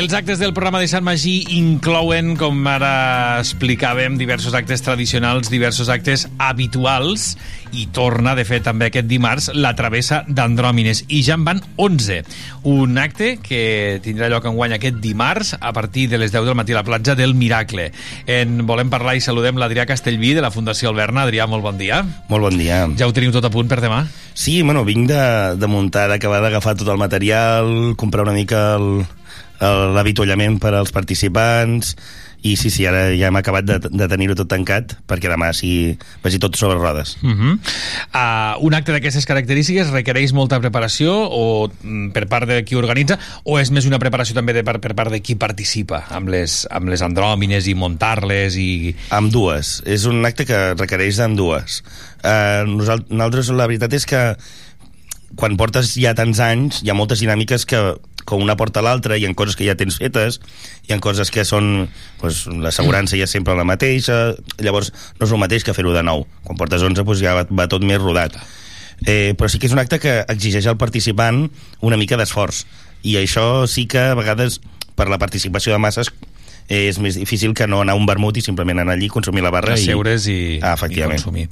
Els 0.00 0.12
actes 0.16 0.38
del 0.40 0.52
programa 0.52 0.80
de 0.80 0.88
Sant 0.88 1.04
Magí 1.04 1.46
inclouen, 1.56 2.34
com 2.40 2.60
ara 2.68 3.38
explicàvem, 3.40 4.20
diversos 4.20 4.52
actes 4.56 4.80
tradicionals, 4.84 5.48
diversos 5.52 5.88
actes 5.92 6.24
habituals, 6.36 7.34
i 7.72 7.86
torna, 7.94 8.34
de 8.38 8.44
fet, 8.48 8.64
també 8.66 8.88
aquest 8.90 9.08
dimarts, 9.10 9.50
la 9.54 9.72
travessa 9.78 10.22
d'Andròmines. 10.28 11.04
I 11.08 11.22
ja 11.26 11.36
en 11.38 11.44
van 11.46 11.62
11. 11.76 12.20
Un 12.70 12.98
acte 13.00 13.36
que 13.42 14.00
tindrà 14.04 14.30
lloc 14.32 14.46
enguany 14.50 14.76
aquest 14.76 15.00
dimarts 15.02 15.54
a 15.60 15.72
partir 15.76 16.08
de 16.10 16.18
les 16.20 16.32
10 16.32 16.48
del 16.48 16.58
matí 16.58 16.74
a 16.74 16.80
la 16.80 16.86
platja 16.86 17.16
del 17.18 17.34
Miracle. 17.34 17.90
En 18.26 18.64
volem 18.68 18.90
parlar 18.92 19.16
i 19.18 19.24
saludem 19.24 19.60
l'Adrià 19.60 19.86
Castellví 19.88 20.34
de 20.36 20.44
la 20.44 20.52
Fundació 20.54 20.90
Alberna. 20.90 21.26
Adrià, 21.26 21.46
molt 21.50 21.64
bon 21.66 21.78
dia. 21.80 22.02
Molt 22.28 22.48
bon 22.48 22.58
dia. 22.58 22.82
Ja 22.98 23.08
ho 23.08 23.14
teniu 23.16 23.32
tot 23.34 23.46
a 23.46 23.52
punt 23.52 23.70
per 23.70 23.80
demà? 23.82 24.04
Sí, 24.34 24.60
bueno, 24.62 24.84
vinc 24.88 25.08
de, 25.10 25.22
de 25.60 25.70
muntar, 25.70 26.08
d'acabar 26.10 26.40
d'agafar 26.44 26.76
tot 26.78 26.88
el 26.88 27.00
material, 27.00 27.94
comprar 28.00 28.24
una 28.24 28.36
mica 28.36 28.76
el, 28.78 29.02
l'avituallament 29.60 30.58
per 30.60 30.72
als 30.74 30.92
participants 30.92 31.94
i 32.42 32.54
sí, 32.56 32.70
sí, 32.72 32.86
ara 32.88 33.10
ja 33.12 33.28
hem 33.28 33.36
acabat 33.36 33.66
de, 33.68 33.76
de 33.84 34.06
tenir-ho 34.08 34.34
tot 34.38 34.48
tancat 34.48 34.94
perquè 35.08 35.28
demà 35.28 35.50
sí, 35.56 35.98
vagi 36.24 36.40
tot 36.40 36.56
sobre 36.56 36.78
rodes. 36.78 37.18
Uh 37.20 37.36
-huh. 37.36 37.52
uh, 38.14 38.64
un 38.64 38.74
acte 38.74 38.92
d'aquestes 38.92 39.26
característiques 39.26 39.90
requereix 39.90 40.32
molta 40.32 40.58
preparació 40.60 41.12
o 41.12 41.68
mm, 41.68 42.10
per 42.12 42.26
part 42.28 42.48
de 42.48 42.64
qui 42.64 42.76
organitza 42.76 43.18
o 43.44 43.58
és 43.58 43.70
més 43.70 43.84
una 43.84 43.98
preparació 43.98 44.34
també 44.34 44.52
de, 44.52 44.64
per, 44.64 44.80
per 44.80 44.94
part 44.94 45.10
de 45.10 45.20
qui 45.20 45.34
participa 45.34 46.06
amb 46.08 46.28
les, 46.28 46.66
amb 46.70 46.88
les 46.88 47.02
andròmines 47.02 47.66
i 47.66 47.74
muntar-les 47.74 48.56
i... 48.56 48.96
Amb 49.10 49.30
dues. 49.30 49.82
És 49.84 50.06
un 50.06 50.24
acte 50.24 50.46
que 50.46 50.74
requereix 50.74 51.20
amb 51.20 51.36
dues. 51.36 51.82
Uh, 52.24 52.64
nosaltres, 52.66 53.10
nosaltres, 53.10 53.48
la 53.48 53.66
veritat 53.66 53.92
és 53.92 54.06
que 54.06 54.36
quan 55.36 55.56
portes 55.56 55.94
ja 55.94 56.14
tants 56.16 56.40
anys, 56.42 56.82
hi 56.82 56.90
ha 56.90 56.96
moltes 56.98 57.20
dinàmiques 57.22 57.66
que 57.68 57.78
com 58.24 58.42
una 58.42 58.56
porta 58.56 58.80
a 58.80 58.84
l'altra, 58.84 59.16
hi 59.16 59.26
ha 59.26 59.32
coses 59.34 59.56
que 59.58 59.66
ja 59.66 59.76
tens 59.78 59.98
fetes, 60.00 60.40
hi 60.88 60.94
ha 60.94 61.00
coses 61.02 61.32
que 61.32 61.44
són... 61.48 61.88
Doncs, 62.20 62.46
L'assegurança 62.60 63.18
ja 63.18 63.28
és 63.28 63.34
sempre 63.34 63.56
la 63.56 63.66
mateixa, 63.68 64.34
llavors 64.60 64.92
no 65.18 65.26
és 65.26 65.32
el 65.32 65.42
mateix 65.42 65.66
que 65.66 65.74
fer-ho 65.76 65.94
de 65.96 66.04
nou. 66.06 66.26
Quan 66.44 66.58
portes 66.60 66.84
11 66.86 67.04
doncs 67.04 67.22
ja 67.22 67.36
va, 67.38 67.46
va 67.48 67.68
tot 67.70 67.84
més 67.86 68.00
rodat. 68.02 68.36
Eh, 69.06 69.32
però 69.38 69.48
sí 69.48 69.58
que 69.58 69.68
és 69.70 69.72
un 69.72 69.80
acte 69.80 69.98
que 70.00 70.18
exigeix 70.28 70.68
al 70.68 70.76
participant 70.80 71.46
una 71.80 71.98
mica 72.00 72.18
d'esforç. 72.20 72.64
I 73.08 73.16
això 73.22 73.64
sí 73.70 73.86
que 73.88 74.10
a 74.12 74.18
vegades, 74.18 74.60
per 74.96 75.08
la 75.08 75.18
participació 75.18 75.72
de 75.72 75.80
masses, 75.80 76.12
eh, 76.68 76.86
és 76.88 77.00
més 77.00 77.16
difícil 77.16 77.54
que 77.56 77.66
no 77.66 77.80
anar 77.80 77.96
a 77.96 78.00
un 78.00 78.06
vermut 78.08 78.36
i 78.36 78.44
simplement 78.44 78.82
anar 78.82 78.98
allí, 78.98 79.08
consumir 79.08 79.44
la 79.44 79.52
barra 79.54 79.74
Asseure's 79.74 80.28
i, 80.28 80.40
ah, 80.62 80.76
efectivament. 80.76 81.18
i 81.18 81.22
consumir. 81.22 81.48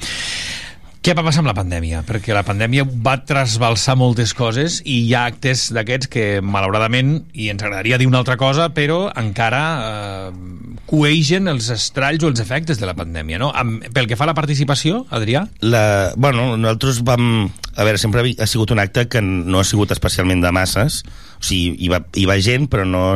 Què 1.09 1.14
va 1.16 1.22
passar 1.24 1.40
amb 1.40 1.48
la 1.48 1.55
pandèmia? 1.56 2.02
Perquè 2.05 2.35
la 2.36 2.43
pandèmia 2.44 2.82
va 2.85 3.14
trasbalsar 3.24 3.94
moltes 3.97 4.35
coses 4.36 4.74
i 4.85 4.98
hi 5.06 5.14
ha 5.16 5.22
actes 5.30 5.62
d'aquests 5.72 6.10
que, 6.12 6.24
malauradament, 6.44 7.14
i 7.32 7.47
ens 7.48 7.64
agradaria 7.64 7.97
dir 7.97 8.10
una 8.10 8.20
altra 8.20 8.36
cosa, 8.36 8.66
però 8.76 8.98
encara 9.16 9.62
eh, 9.86 10.76
coegen 10.93 11.48
els 11.48 11.70
estralls 11.72 12.26
o 12.26 12.28
els 12.28 12.44
efectes 12.44 12.76
de 12.76 12.85
la 12.85 12.93
pandèmia, 12.98 13.40
no? 13.40 13.48
Amb, 13.56 13.89
pel 13.97 14.05
que 14.05 14.20
fa 14.20 14.28
a 14.28 14.30
la 14.35 14.36
participació, 14.36 15.06
Adrià? 15.09 15.47
La, 15.64 16.12
bueno, 16.20 16.51
nosaltres 16.60 17.01
vam... 17.09 17.47
A 17.72 17.89
veure, 17.89 17.97
sempre 17.97 18.28
ha 18.28 18.52
sigut 18.52 18.76
un 18.76 18.85
acte 18.85 19.09
que 19.09 19.24
no 19.24 19.62
ha 19.62 19.64
sigut 19.64 19.97
especialment 19.97 20.44
de 20.44 20.52
masses, 20.52 21.06
o 21.39 21.40
sigui, 21.40 21.72
hi 21.86 21.89
va, 21.89 22.05
hi 22.20 22.28
va 22.28 22.36
gent, 22.36 22.68
però 22.68 22.85
no... 22.85 23.06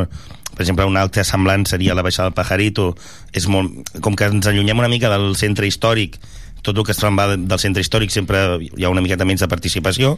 Per 0.53 0.65
exemple, 0.65 0.89
un 0.89 0.97
acte 0.97 1.21
semblant 1.25 1.69
seria 1.69 1.93
la 1.93 2.01
baixada 2.01 2.31
del 2.31 2.39
Pajarito. 2.41 2.95
És 3.33 3.45
molt, 3.49 3.93
com 4.05 4.17
que 4.17 4.33
ens 4.33 4.49
allunyem 4.49 4.81
una 4.81 4.89
mica 4.89 5.13
del 5.13 5.35
centre 5.37 5.69
històric, 5.69 6.17
tot 6.63 6.77
el 6.77 6.85
que 6.87 6.93
es 6.95 7.01
va 7.03 7.27
del 7.35 7.59
centre 7.59 7.83
històric 7.83 8.11
sempre 8.11 8.59
hi 8.63 8.85
ha 8.85 8.91
una 8.91 9.03
miqueta 9.03 9.27
menys 9.27 9.43
de 9.43 9.49
participació, 9.51 10.17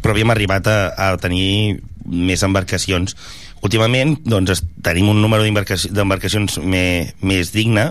però 0.00 0.14
havíem 0.14 0.32
arribat 0.32 0.66
a, 0.72 0.78
a 0.96 1.08
tenir 1.20 1.82
més 2.06 2.42
embarcacions. 2.42 3.16
Últimament, 3.64 4.16
doncs, 4.24 4.64
tenim 4.84 5.08
un 5.12 5.20
número 5.22 5.44
d'embarcaci- 5.44 5.92
d'embarcacions 5.92 6.58
me, 6.64 7.14
més 7.20 7.52
digne, 7.52 7.90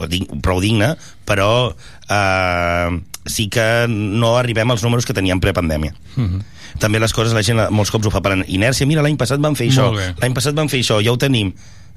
o 0.00 0.08
dig, 0.08 0.26
prou 0.42 0.60
digne, 0.62 0.94
però 1.28 1.74
eh, 2.08 3.00
sí 3.26 3.48
que 3.52 3.86
no 3.88 4.36
arribem 4.38 4.70
als 4.70 4.82
números 4.82 5.06
que 5.06 5.16
teníem 5.16 5.40
prepandèmia. 5.40 5.94
Uh 6.16 6.24
-huh. 6.24 6.42
També 6.78 7.00
les 7.00 7.12
coses, 7.12 7.34
la 7.34 7.42
gent 7.42 7.60
molts 7.70 7.90
cops 7.90 8.06
ho 8.06 8.10
fa 8.10 8.22
per 8.22 8.44
inèrcia. 8.46 8.86
Mira, 8.86 9.02
l'any 9.02 9.16
passat 9.16 9.40
van 9.40 9.56
fer 9.56 9.68
això, 9.68 9.90
l'any 10.20 10.32
passat 10.32 10.54
van 10.54 10.68
fer 10.68 10.80
això, 10.80 11.02
ja 11.02 11.12
ho 11.12 11.18
tenim. 11.18 11.52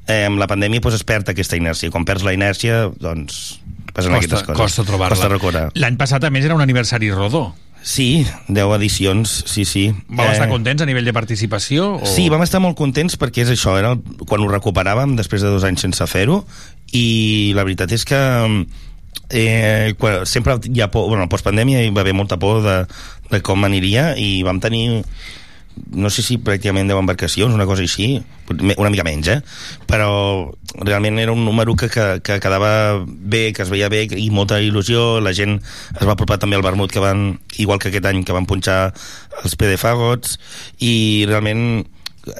Eh, 0.07 0.25
amb 0.27 0.39
la 0.41 0.49
pandèmia 0.51 0.83
doncs, 0.83 0.99
es 0.99 1.05
perd 1.07 1.29
aquesta 1.31 1.59
inèrcia. 1.59 1.91
Quan 1.93 2.05
perds 2.07 2.25
la 2.27 2.33
inèrcia, 2.35 2.89
doncs 2.99 3.59
passen 3.93 4.11
Costa, 4.11 4.17
aquestes 4.17 4.47
coses. 4.47 4.59
costa 4.59 4.87
trobar-la. 4.87 5.69
L'any 5.79 5.99
passat, 5.99 6.23
a 6.25 6.31
més, 6.33 6.45
era 6.45 6.57
un 6.57 6.63
aniversari 6.65 7.11
rodó. 7.13 7.51
Sí, 7.83 8.25
10 8.47 8.77
edicions, 8.77 9.31
sí, 9.45 9.65
sí. 9.67 9.89
Vau 10.07 10.29
estar 10.31 10.47
contents 10.47 10.81
a 10.81 10.87
nivell 10.87 11.03
de 11.03 11.13
participació? 11.13 11.97
O... 11.99 12.07
Sí, 12.07 12.29
vam 12.31 12.41
estar 12.45 12.61
molt 12.63 12.77
contents 12.79 13.17
perquè 13.19 13.43
és 13.43 13.51
això, 13.51 13.75
era 13.79 13.91
el, 13.91 13.99
quan 14.23 14.39
ho 14.39 14.47
recuperàvem 14.47 15.17
després 15.19 15.43
de 15.43 15.51
dos 15.51 15.65
anys 15.67 15.83
sense 15.83 16.07
fer-ho 16.07 16.45
i 16.95 17.51
la 17.57 17.67
veritat 17.67 17.91
és 17.91 18.07
que 18.07 18.21
eh, 19.35 19.93
quan, 19.99 20.23
sempre 20.29 20.55
hi 20.63 20.79
ha 20.79 20.87
por, 20.95 21.09
bueno, 21.11 21.27
postpandèmia 21.27 21.83
hi 21.83 21.91
va 21.91 22.05
haver 22.05 22.15
molta 22.15 22.39
por 22.39 22.63
de, 22.63 22.77
de 23.33 23.43
com 23.43 23.67
aniria 23.67 24.13
i 24.15 24.45
vam 24.47 24.63
tenir 24.63 25.03
no 25.93 26.09
sé 26.13 26.23
si 26.25 26.37
pràcticament 26.37 26.89
10 26.89 26.99
embarcacions, 27.01 27.53
una 27.53 27.65
cosa 27.69 27.83
així, 27.85 28.17
una 28.49 28.91
mica 28.93 29.05
menys, 29.05 29.29
eh? 29.33 29.39
però 29.89 30.09
realment 30.81 31.19
era 31.21 31.33
un 31.33 31.43
número 31.45 31.75
que, 31.75 31.89
que, 31.89 32.05
que 32.25 32.39
quedava 32.41 33.03
bé, 33.05 33.51
que 33.53 33.63
es 33.65 33.71
veia 33.73 33.89
bé 33.93 34.03
i 34.17 34.29
molta 34.33 34.61
il·lusió, 34.61 35.21
la 35.21 35.33
gent 35.37 35.59
es 35.59 36.05
va 36.05 36.13
apropar 36.15 36.39
també 36.41 36.57
al 36.57 36.65
vermut 36.65 36.93
que 36.93 37.03
van, 37.03 37.39
igual 37.57 37.81
que 37.81 37.91
aquest 37.91 38.09
any 38.09 38.23
que 38.25 38.35
van 38.35 38.49
punxar 38.49 38.93
els 39.43 39.57
pedefagots 39.59 40.37
i 40.81 41.25
realment 41.29 41.83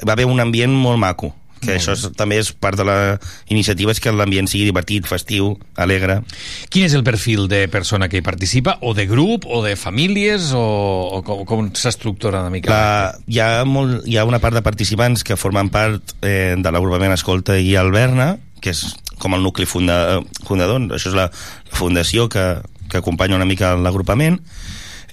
va 0.06 0.14
haver 0.14 0.26
un 0.30 0.40
ambient 0.40 0.74
molt 0.74 1.00
maco 1.00 1.34
que 1.64 1.72
Molt 1.72 1.80
això 1.80 1.94
és, 1.96 2.04
també 2.18 2.38
és 2.42 2.52
part 2.52 2.78
de 2.78 2.86
la 2.86 2.96
iniciativa 3.52 3.92
és 3.94 4.00
que 4.02 4.12
l'ambient 4.12 4.48
sigui 4.50 4.66
divertit, 4.68 5.06
festiu, 5.08 5.54
alegre. 5.80 6.20
Quin 6.72 6.86
és 6.86 6.94
el 6.96 7.04
perfil 7.06 7.48
de 7.50 7.64
persona 7.72 8.08
que 8.12 8.20
hi 8.20 8.24
participa? 8.26 8.78
O 8.82 8.94
de 8.96 9.08
grup? 9.10 9.48
O 9.48 9.62
de 9.64 9.74
famílies? 9.80 10.52
O, 10.56 10.64
o 11.18 11.22
com, 11.26 11.44
com 11.48 11.70
s'estructura 11.74 12.44
una 12.44 12.52
mica? 12.54 12.72
La, 12.72 13.14
hi, 13.26 13.40
ha 13.42 13.64
molt, 13.68 14.04
hi 14.08 14.18
ha 14.20 14.28
una 14.28 14.42
part 14.42 14.56
de 14.56 14.64
participants 14.64 15.24
que 15.26 15.38
formen 15.40 15.72
part 15.74 16.16
eh, 16.22 16.54
de 16.58 16.74
l'agrupament 16.74 17.16
Escolta 17.16 17.58
i 17.58 17.74
Alberna, 17.80 18.34
que 18.60 18.72
és 18.74 18.86
com 19.20 19.36
el 19.36 19.44
nucli 19.44 19.66
funda, 19.68 20.20
fundador, 20.46 20.82
això 20.94 21.12
és 21.12 21.16
la, 21.16 21.28
la 21.30 21.78
fundació 21.78 22.28
que, 22.28 22.44
que 22.90 23.00
acompanya 23.00 23.38
una 23.38 23.48
mica 23.48 23.74
l'agrupament. 23.78 24.40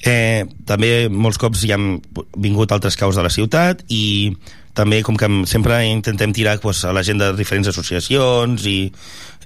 Eh, 0.01 0.47
també 0.65 1.09
molts 1.13 1.37
cops 1.37 1.61
hi 1.61 1.75
han 1.75 1.99
vingut 2.33 2.71
altres 2.73 2.97
caus 2.97 3.19
de 3.19 3.25
la 3.25 3.29
ciutat 3.29 3.83
i 3.93 4.33
també 4.73 5.01
com 5.03 5.17
que 5.19 5.27
sempre 5.45 5.81
intentem 5.89 6.31
tirar 6.33 6.59
pues, 6.63 6.83
a 6.85 6.93
la 6.93 7.03
gent 7.03 7.19
de 7.19 7.33
diferents 7.35 7.67
associacions 7.67 8.65
i 8.65 8.91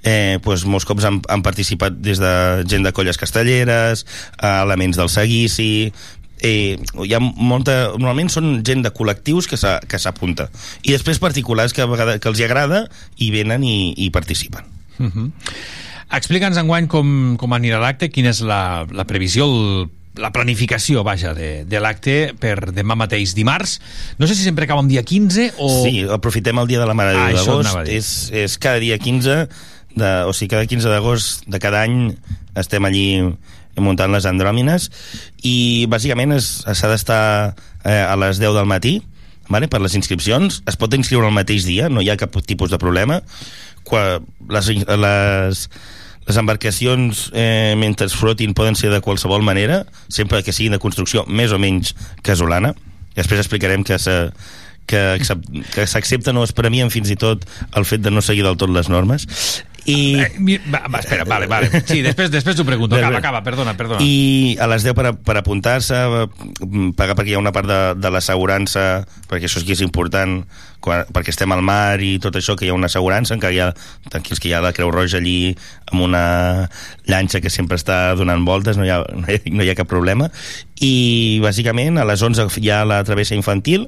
eh, 0.04 0.38
pues, 0.42 0.64
molts 0.64 0.84
cops 0.86 1.04
han, 1.04 1.20
han 1.28 1.42
participat 1.42 1.96
des 1.98 2.20
de 2.22 2.30
gent 2.70 2.84
de 2.86 2.92
colles 2.92 3.18
castelleres 3.18 4.06
a 4.38 4.62
elements 4.62 4.96
del 4.96 5.08
seguici 5.10 5.92
eh, 6.44 6.76
hi 6.76 7.14
ha 7.16 7.18
molta, 7.20 7.96
normalment 7.96 8.28
són 8.30 8.60
gent 8.62 8.82
de 8.84 8.92
col·lectius 8.92 9.48
que 9.48 9.56
s'a- 9.56 9.80
que 9.88 9.98
s'apunta 9.98 10.50
i 10.82 10.92
després 10.92 11.18
particulars 11.18 11.72
que, 11.72 11.82
a 11.82 11.86
vegades, 11.90 12.20
que 12.20 12.28
els 12.28 12.38
hi 12.38 12.44
agrada 12.44 12.84
i 13.16 13.30
venen 13.34 13.64
i, 13.64 13.94
i 13.96 14.10
participen 14.10 14.64
Uh 14.98 15.10
-huh. 15.12 15.30
Explica'ns 16.16 16.56
enguany 16.56 16.86
com, 16.86 17.36
com 17.36 17.52
anirà 17.52 17.80
l'acte, 17.82 18.08
quina 18.08 18.30
és 18.30 18.40
la, 18.40 18.86
la 18.90 19.04
previsió, 19.04 19.44
el 19.44 19.90
la 20.16 20.30
planificació, 20.32 21.02
vaja, 21.04 21.34
de, 21.36 21.64
de 21.68 21.80
l'acte 21.82 22.32
per 22.40 22.72
demà 22.72 22.96
mateix 22.96 23.34
dimarts. 23.36 23.78
No 24.18 24.26
sé 24.26 24.34
si 24.34 24.42
sempre 24.46 24.64
acaba 24.64 24.80
un 24.80 24.88
dia 24.88 25.02
15 25.04 25.52
o... 25.58 25.70
Sí, 25.84 26.04
aprofitem 26.10 26.58
el 26.62 26.66
dia 26.70 26.80
de 26.80 26.86
la 26.88 26.94
Mare 26.96 27.12
de 27.12 27.20
Ah, 27.20 27.26
Déu 27.34 27.42
això 27.42 27.56
d'agost. 27.62 27.90
És, 27.92 28.10
és 28.32 28.56
cada 28.62 28.80
dia 28.82 28.96
15, 28.98 29.36
de, 29.96 30.10
o 30.28 30.32
sigui, 30.36 30.50
cada 30.54 30.66
15 30.68 30.88
d'agost 30.92 31.44
de 31.48 31.60
cada 31.62 31.82
any 31.86 32.14
estem 32.56 32.84
allí 32.88 33.06
muntant 33.76 34.08
les 34.12 34.24
andròmines 34.24 34.86
i 35.44 35.84
bàsicament 35.92 36.32
es- 36.32 36.62
s'ha 36.64 36.88
d'estar 36.88 37.52
eh, 37.84 38.00
a 38.08 38.14
les 38.16 38.38
10 38.40 38.54
del 38.56 38.64
matí 38.68 38.94
vale, 39.52 39.68
per 39.68 39.78
les 39.84 39.94
inscripcions. 39.94 40.62
Es 40.66 40.76
pot 40.80 40.92
inscriure 40.96 41.28
el 41.28 41.36
mateix 41.36 41.64
dia, 41.68 41.90
no 41.92 42.00
hi 42.02 42.08
ha 42.10 42.16
cap 42.16 42.34
tipus 42.48 42.72
de 42.72 42.80
problema. 42.82 43.20
Qua, 43.86 44.18
les, 44.50 44.66
les, 44.74 45.60
les 46.26 46.36
embarcacions, 46.36 47.30
eh, 47.34 47.74
mentre 47.78 48.06
es 48.06 48.14
flotin, 48.18 48.54
poden 48.54 48.74
ser 48.74 48.90
de 48.90 49.00
qualsevol 49.00 49.42
manera, 49.46 49.84
sempre 50.08 50.42
que 50.42 50.52
siguin 50.52 50.72
de 50.74 50.80
construcció 50.82 51.24
més 51.26 51.52
o 51.52 51.58
menys 51.62 51.94
casolana. 52.26 52.74
Després 53.14 53.40
explicarem 53.40 53.84
que 53.86 53.98
se, 53.98 54.16
que 54.86 54.98
accep- 55.16 55.46
que 55.74 55.86
s'accepten 55.86 56.36
o 56.36 56.44
es 56.44 56.52
premien 56.52 56.90
fins 56.90 57.10
i 57.10 57.16
tot 57.16 57.46
el 57.74 57.84
fet 57.86 58.02
de 58.02 58.10
no 58.10 58.22
seguir 58.22 58.42
del 58.44 58.58
tot 58.58 58.70
les 58.70 58.88
normes. 58.90 59.26
I... 59.86 59.96
Eh, 60.20 60.28
mi- 60.42 60.58
va, 60.72 60.82
va, 60.90 60.98
espera, 60.98 61.24
vale, 61.24 61.46
vale. 61.46 61.70
Sí, 61.86 62.00
després, 62.02 62.30
després 62.34 62.56
t'ho 62.58 62.64
pregunto. 62.66 62.96
Acaba, 62.98 63.20
acaba, 63.22 63.42
perdona, 63.46 63.76
perdona. 63.78 64.02
I 64.02 64.56
a 64.60 64.66
les 64.70 64.82
10 64.86 64.96
per, 64.98 65.12
per 65.22 65.36
apuntar-se, 65.38 65.96
eh, 65.96 66.86
pagar 66.98 67.14
perquè 67.18 67.32
hi 67.34 67.36
ha 67.38 67.42
una 67.42 67.52
part 67.54 67.70
de, 67.70 67.78
de 68.02 68.10
l'assegurança, 68.10 69.04
perquè 69.30 69.46
això 69.46 69.62
sí 69.62 69.68
que 69.68 69.76
és 69.76 69.82
important, 69.86 70.40
quan, 70.82 71.04
perquè 71.14 71.30
estem 71.34 71.54
al 71.54 71.62
mar 71.66 72.00
i 72.02 72.16
tot 72.22 72.34
això, 72.38 72.56
que 72.58 72.66
hi 72.66 72.72
ha 72.72 72.78
una 72.78 72.90
assegurança, 72.90 73.34
encara 73.38 73.54
hi 73.54 73.60
ha, 73.62 73.68
tranquils 74.10 74.42
que 74.42 74.50
hi 74.50 74.56
ha 74.58 74.62
la 74.64 74.72
Creu 74.76 74.90
Roja 74.94 75.20
allí 75.22 75.54
amb 75.92 76.02
una 76.08 76.24
llanxa 77.06 77.40
que 77.40 77.50
sempre 77.52 77.78
està 77.78 78.16
donant 78.18 78.42
voltes, 78.46 78.78
no 78.78 78.86
hi 78.86 78.90
ha, 78.90 79.00
no 79.14 79.26
hi 79.30 79.38
ha, 79.38 79.44
no 79.54 79.62
hi 79.66 79.70
ha 79.70 79.78
cap 79.78 79.88
problema. 79.90 80.30
I 80.82 81.38
bàsicament 81.44 81.98
a 82.02 82.08
les 82.08 82.22
11 82.26 82.50
hi 82.60 82.70
ha 82.74 82.82
la 82.88 83.02
travessa 83.06 83.38
infantil, 83.38 83.86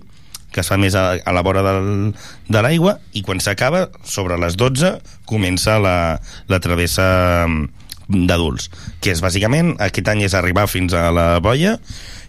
que 0.53 0.63
es 0.63 0.71
fa 0.71 0.79
més 0.81 0.97
a, 0.99 1.19
a 1.19 1.35
la 1.35 1.43
vora 1.47 1.65
del, 1.67 2.13
de 2.49 2.63
l'aigua 2.65 2.99
i 3.13 3.25
quan 3.27 3.43
s'acaba, 3.43 3.89
sobre 4.05 4.39
les 4.41 4.57
12 4.57 4.95
comença 5.29 5.79
la, 5.83 5.97
la 6.49 6.61
travessa 6.65 7.09
mm, 7.47 8.25
d'adults 8.29 8.71
que 9.05 9.13
és 9.13 9.25
bàsicament, 9.25 9.75
aquest 9.85 10.09
any 10.09 10.25
és 10.29 10.37
arribar 10.39 10.69
fins 10.71 10.97
a 10.97 11.09
la 11.15 11.29
boia 11.45 11.77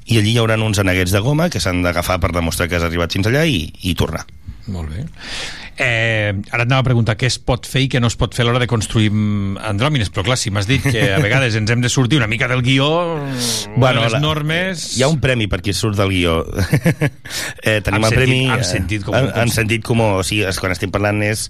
i 0.10 0.18
allí 0.18 0.34
hi 0.34 0.42
haurà 0.42 0.58
uns 0.60 0.82
aneguets 0.82 1.14
de 1.14 1.22
goma 1.24 1.50
que 1.54 1.62
s'han 1.64 1.84
d'agafar 1.86 2.20
per 2.20 2.34
demostrar 2.36 2.68
que 2.68 2.80
has 2.80 2.88
arribat 2.88 3.14
fins 3.16 3.30
allà 3.30 3.46
i, 3.46 3.68
i 3.84 3.96
tornar 3.96 4.26
Molt 4.70 4.92
bé. 4.94 5.06
Eh, 5.80 6.34
ara 6.52 6.66
et 6.66 6.68
anava 6.68 6.82
a 6.84 6.88
preguntar 6.90 7.14
què 7.16 7.30
es 7.30 7.38
pot 7.40 7.64
fer 7.70 7.86
i 7.86 7.88
què 7.88 8.02
no 8.04 8.10
es 8.12 8.18
pot 8.20 8.34
fer 8.36 8.44
a 8.44 8.50
l'hora 8.50 8.60
de 8.60 8.68
construir 8.68 9.08
mm, 9.14 9.62
andròmines, 9.64 10.10
però 10.12 10.26
clar, 10.28 10.36
si 10.38 10.52
m'has 10.52 10.68
dit 10.68 10.84
que 10.84 11.06
a 11.16 11.20
vegades 11.24 11.56
ens 11.56 11.72
hem 11.72 11.80
de 11.80 11.88
sortir 11.92 12.20
una 12.20 12.28
mica 12.28 12.50
del 12.52 12.62
guió, 12.66 12.90
bueno, 13.78 14.04
les 14.04 14.18
normes... 14.20 14.84
Hi 14.98 15.06
ha 15.06 15.08
un 15.08 15.22
premi 15.24 15.48
per 15.48 15.62
qui 15.64 15.72
surt 15.74 15.96
del 15.98 16.12
guió. 16.12 16.42
eh, 17.64 17.80
tenim 17.86 18.04
Amb 18.04 18.10
el 18.10 18.18
premi... 18.18 18.42
sentit- 18.42 18.52
amb 18.52 18.66
eh, 18.66 18.68
sentit 18.68 19.08
comú, 19.08 19.18
En, 19.22 19.30
com 19.32 19.42
en 19.46 19.54
si- 19.54 19.56
sentit 19.62 19.86
comú. 19.88 20.10
O 20.20 20.26
sigui, 20.28 20.44
quan 20.60 20.76
estem 20.76 20.92
parlant 20.92 21.24
és 21.24 21.46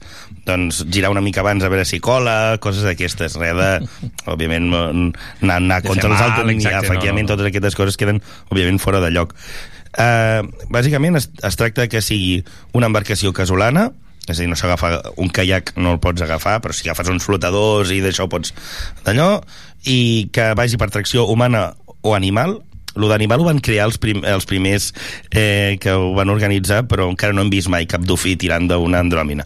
doncs, 0.46 0.84
girar 0.94 1.10
una 1.14 1.26
mica 1.26 1.42
abans 1.42 1.66
a 1.66 1.72
veure 1.74 1.88
si 1.90 1.98
cola, 2.04 2.60
coses 2.62 2.86
d'aquestes. 2.86 3.40
Res 3.42 3.58
de, 3.58 3.72
òbviament, 4.36 4.70
anar, 4.78 5.58
anar 5.58 5.82
contra 5.88 6.06
els 6.12 6.22
altres. 6.22 6.54
efectivament, 6.70 7.26
no, 7.26 7.34
no. 7.34 7.34
totes 7.34 7.50
aquestes 7.50 7.76
coses 7.82 7.98
queden, 7.98 8.22
òbviament, 8.54 8.78
fora 8.82 9.02
de 9.02 9.10
lloc. 9.16 9.34
Eh, 9.98 10.42
bàsicament, 10.70 11.18
es, 11.18 11.30
es 11.44 11.58
tracta 11.60 11.88
que 11.90 12.04
sigui 12.06 12.44
una 12.78 12.90
embarcació 12.92 13.34
casolana, 13.34 13.90
és 14.30 14.38
a 14.38 14.44
dir, 14.44 14.50
no 14.52 14.58
s'agafa 14.60 14.94
un 15.18 15.32
caiac 15.34 15.74
no 15.82 15.96
el 15.96 16.02
pots 16.04 16.22
agafar, 16.22 16.60
però 16.62 16.76
si 16.76 16.86
agafes 16.86 17.10
uns 17.10 17.26
flotadors 17.26 17.94
i 17.96 18.02
d'això 18.04 18.30
pots 18.30 18.54
d'allò 19.06 19.40
i 19.90 20.30
que 20.34 20.52
vagi 20.58 20.78
per 20.78 20.92
tracció 20.94 21.26
humana 21.26 21.72
o 22.02 22.14
animal. 22.16 22.60
El 23.00 23.06
d'animal 23.08 23.42
ho 23.42 23.46
van 23.46 23.62
crear 23.64 23.86
els, 23.88 24.00
prim, 24.02 24.24
els 24.28 24.48
primers 24.50 24.90
eh, 25.30 25.78
que 25.80 25.94
ho 25.94 26.10
van 26.18 26.32
organitzar 26.34 26.82
però 26.90 27.06
encara 27.08 27.36
no 27.38 27.46
hem 27.46 27.52
vist 27.54 27.70
mai 27.72 27.86
cap 27.88 28.04
dofí 28.04 28.34
tirant 28.36 28.68
d'una 28.68 29.02
andròmina. 29.06 29.46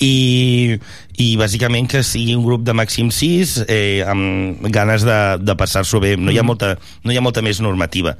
I, 0.00 0.78
i 1.18 1.36
bàsicament 1.40 1.88
que 1.88 2.02
sigui 2.04 2.34
un 2.36 2.44
grup 2.44 2.62
de 2.66 2.74
màxim 2.76 3.08
6 3.10 3.64
eh, 3.68 4.02
amb 4.06 4.66
ganes 4.74 5.02
de, 5.06 5.16
de 5.40 5.54
passar-s'ho 5.56 6.00
bé 6.02 6.16
no 6.16 6.30
hi, 6.30 6.38
ha 6.38 6.42
molta, 6.44 6.74
no 7.04 7.12
hi 7.12 7.16
ha 7.16 7.24
molta 7.24 7.40
més 7.42 7.60
normativa 7.64 8.16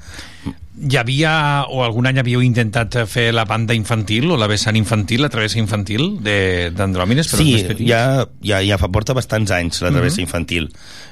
Hi 0.77 0.97
havia, 1.01 1.31
o 1.73 1.79
algun 1.81 2.05
any 2.05 2.19
havíeu 2.21 2.43
intentat 2.45 2.99
fer 3.09 3.31
la 3.33 3.47
banda 3.49 3.73
infantil 3.73 4.29
o 4.31 4.37
la 4.37 4.45
vessant 4.47 4.77
infantil, 4.77 5.23
la 5.25 5.31
travessa 5.33 5.57
infantil 5.59 6.19
de- 6.21 6.69
d'andròmines 6.77 7.31
Sí, 7.33 7.55
ja, 7.89 8.27
ja, 8.45 8.59
ja 8.61 8.77
fa 8.77 8.91
porta 8.93 9.15
bastants 9.17 9.51
anys 9.57 9.81
la 9.81 9.89
travessa 9.91 10.21
Mhm. 10.21 10.27
infantil. 10.29 10.69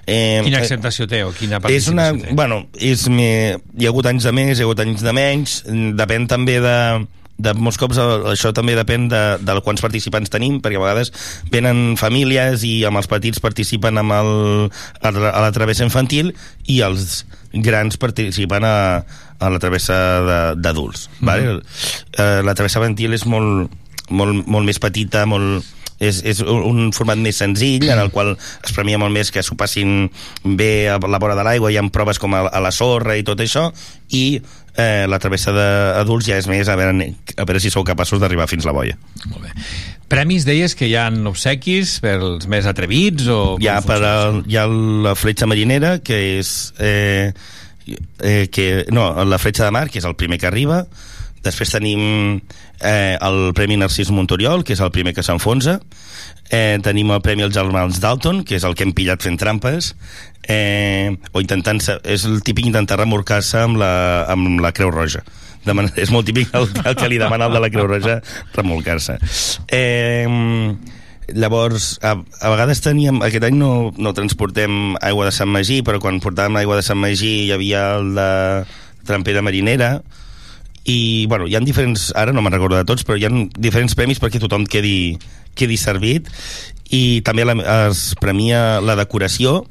Eh, 0.06 0.42
Quina 0.44 0.58
eh, 0.58 0.60
acceptació 0.60 1.06
té 1.08 1.22
o 1.24 1.32
quina 1.32 1.62
és 1.72 1.88
una, 1.88 2.10
té? 2.12 2.34
bueno, 2.36 2.66
és 2.76 3.08
me, 3.08 3.56
hi 3.78 3.86
ha 3.86 3.88
hagut 3.88 4.04
anys 4.12 4.24
de 4.28 4.32
més, 4.36 4.58
hi 4.58 4.60
ha 4.60 4.64
hagut 4.68 4.80
anys 4.84 5.00
de 5.00 5.12
menys, 5.16 5.62
mm, 5.66 5.96
depèn 5.96 6.28
també 6.28 6.60
de, 6.60 7.06
de 7.36 7.52
molts 7.58 7.78
cops 7.80 7.98
això 7.98 8.52
també 8.54 8.76
depèn 8.78 9.08
de, 9.10 9.22
de 9.42 9.54
quants 9.66 9.82
participants 9.82 10.30
tenim, 10.30 10.60
perquè 10.62 10.78
a 10.78 10.82
vegades 10.84 11.10
venen 11.50 11.96
famílies 11.98 12.62
i 12.66 12.84
amb 12.86 13.00
els 13.00 13.08
petits 13.10 13.42
participen 13.42 13.98
amb 13.98 14.14
el, 14.14 14.32
a, 15.02 15.10
la- 15.10 15.32
travessa 15.54 15.84
infantil 15.86 16.30
i 16.70 16.80
els 16.86 17.24
grans 17.52 17.98
participen 17.98 18.64
a, 18.66 18.76
a 19.38 19.50
la 19.50 19.58
travessa 19.62 20.54
d'adults. 20.58 21.08
Mhm. 21.18 21.26
vale? 21.26 21.60
Eh, 22.18 22.42
la 22.46 22.54
travessa 22.54 22.78
infantil 22.82 23.14
és 23.18 23.26
molt, 23.26 23.70
molt, 24.10 24.46
molt 24.46 24.66
més 24.66 24.78
petita, 24.78 25.26
molt, 25.26 25.64
és, 26.02 26.22
és 26.26 26.40
un 26.42 26.62
un 26.70 26.92
format 26.92 27.18
més 27.18 27.36
senzill 27.38 27.86
en 27.88 27.98
el 28.02 28.10
qual 28.10 28.34
es 28.36 28.72
premia 28.74 28.98
molt 28.98 29.14
més 29.14 29.30
que 29.30 29.42
s'ho 29.42 29.54
passin 29.56 30.10
bé 30.44 30.88
a 30.90 30.98
la 30.98 31.18
vora 31.22 31.36
de 31.38 31.44
l'aigua 31.46 31.70
hi 31.70 31.78
ha 31.78 31.84
proves 31.94 32.18
com 32.18 32.34
a, 32.34 32.46
a 32.50 32.60
la 32.60 32.72
sorra 32.74 33.14
i 33.16 33.22
tot 33.22 33.38
això 33.40 33.68
i 34.10 34.40
eh, 34.76 35.06
la 35.10 35.18
travessa 35.22 35.54
d'adults 35.54 36.28
ja 36.28 36.38
és 36.40 36.48
més 36.50 36.68
a 36.68 36.76
veure, 36.78 37.08
a 37.36 37.46
veure 37.46 37.62
si 37.62 37.72
sou 37.72 37.84
capaços 37.86 38.20
d'arribar 38.22 38.48
fins 38.50 38.66
la 38.66 38.74
boia. 38.76 38.98
Premis, 40.10 40.44
deies 40.46 40.76
que 40.76 40.88
hi 40.90 40.96
ha 40.98 41.08
obsequis 41.30 41.98
pels 42.04 42.48
més 42.50 42.68
atrevits 42.70 43.28
o... 43.32 43.56
hi 43.60 43.70
ha, 43.70 43.80
per 43.86 44.00
al, 44.02 44.42
hi 44.50 44.58
ha 44.60 44.66
la 44.68 45.14
fletxa 45.18 45.48
marinera 45.50 45.96
que 46.04 46.20
és 46.38 46.52
eh, 46.78 47.32
eh, 48.20 48.46
que, 48.52 48.68
no, 48.94 49.08
la 49.24 49.40
fletxa 49.40 49.66
de 49.66 49.74
mar 49.74 49.88
que 49.90 50.00
és 50.02 50.08
el 50.08 50.16
primer 50.18 50.40
que 50.42 50.50
arriba 50.50 50.84
després 51.44 51.72
tenim 51.74 52.02
eh, 52.80 53.16
el 53.20 53.52
Premi 53.56 53.78
Narcís 53.80 54.10
Montoriol 54.14 54.64
que 54.64 54.74
és 54.76 54.82
el 54.84 54.92
primer 54.94 55.14
que 55.16 55.24
s'enfonsa. 55.26 55.78
Eh, 56.50 56.76
tenim 56.84 57.12
el 57.14 57.22
Premi 57.24 57.46
als 57.46 57.56
Germans 57.56 58.00
Dalton 58.02 58.42
que 58.44 58.58
és 58.58 58.64
el 58.64 58.74
que 58.74 58.86
hem 58.86 58.94
pillat 58.96 59.22
fent 59.24 59.38
trampes. 59.40 59.94
Eh, 60.48 61.14
o 61.32 61.40
intentant 61.40 61.80
és 61.80 62.26
el 62.28 62.42
típic 62.44 62.68
intentar 62.68 62.98
remorcar-se 63.00 63.62
amb, 63.64 63.80
la, 63.80 63.94
amb 64.32 64.60
la 64.64 64.74
Creu 64.76 64.92
Roja. 64.92 65.24
Deman 65.64 65.88
és 65.96 66.12
molt 66.12 66.28
típic 66.28 66.52
el, 66.56 66.68
el 66.84 66.98
que 66.98 67.08
li 67.08 67.20
demana 67.20 67.48
el 67.48 67.56
de 67.56 67.64
la 67.64 67.72
Creu 67.72 67.88
Roja 67.88 68.18
remolcar-se. 68.56 69.16
Eh, 69.72 70.28
llavors 71.32 71.94
a, 72.04 72.18
a 72.18 72.50
vegades 72.52 72.82
teníem 72.84 73.22
aquest 73.24 73.46
any 73.48 73.56
no, 73.56 73.92
no 73.96 74.12
transportem 74.16 74.98
aigua 75.00 75.30
de 75.30 75.32
Sant 75.32 75.48
Magí 75.48 75.80
però 75.86 76.00
quan 76.02 76.20
portàvem 76.20 76.58
aigua 76.60 76.76
de 76.76 76.84
Sant 76.84 77.00
Magí 77.00 77.46
hi 77.46 77.52
havia 77.54 77.86
el 77.96 78.12
de 78.18 78.28
trampera 79.08 79.42
marinera 79.44 80.02
i 80.84 81.26
bueno, 81.26 81.48
hi 81.48 81.56
ha 81.56 81.62
diferents, 81.64 82.10
ara 82.16 82.32
no 82.32 82.42
me'n 82.44 82.52
recordo 82.52 82.76
de 82.76 82.86
tots 82.88 83.06
però 83.08 83.16
hi 83.16 83.24
ha 83.24 83.32
diferents 83.56 83.96
premis 83.96 84.20
perquè 84.20 84.40
tothom 84.42 84.66
quedi, 84.68 85.16
quedi 85.56 85.78
servit. 85.80 86.28
I 86.92 87.22
també 87.24 87.46
la, 87.48 87.56
es 87.88 88.12
premia 88.20 88.82
la 88.84 88.96
decoració 88.98 89.62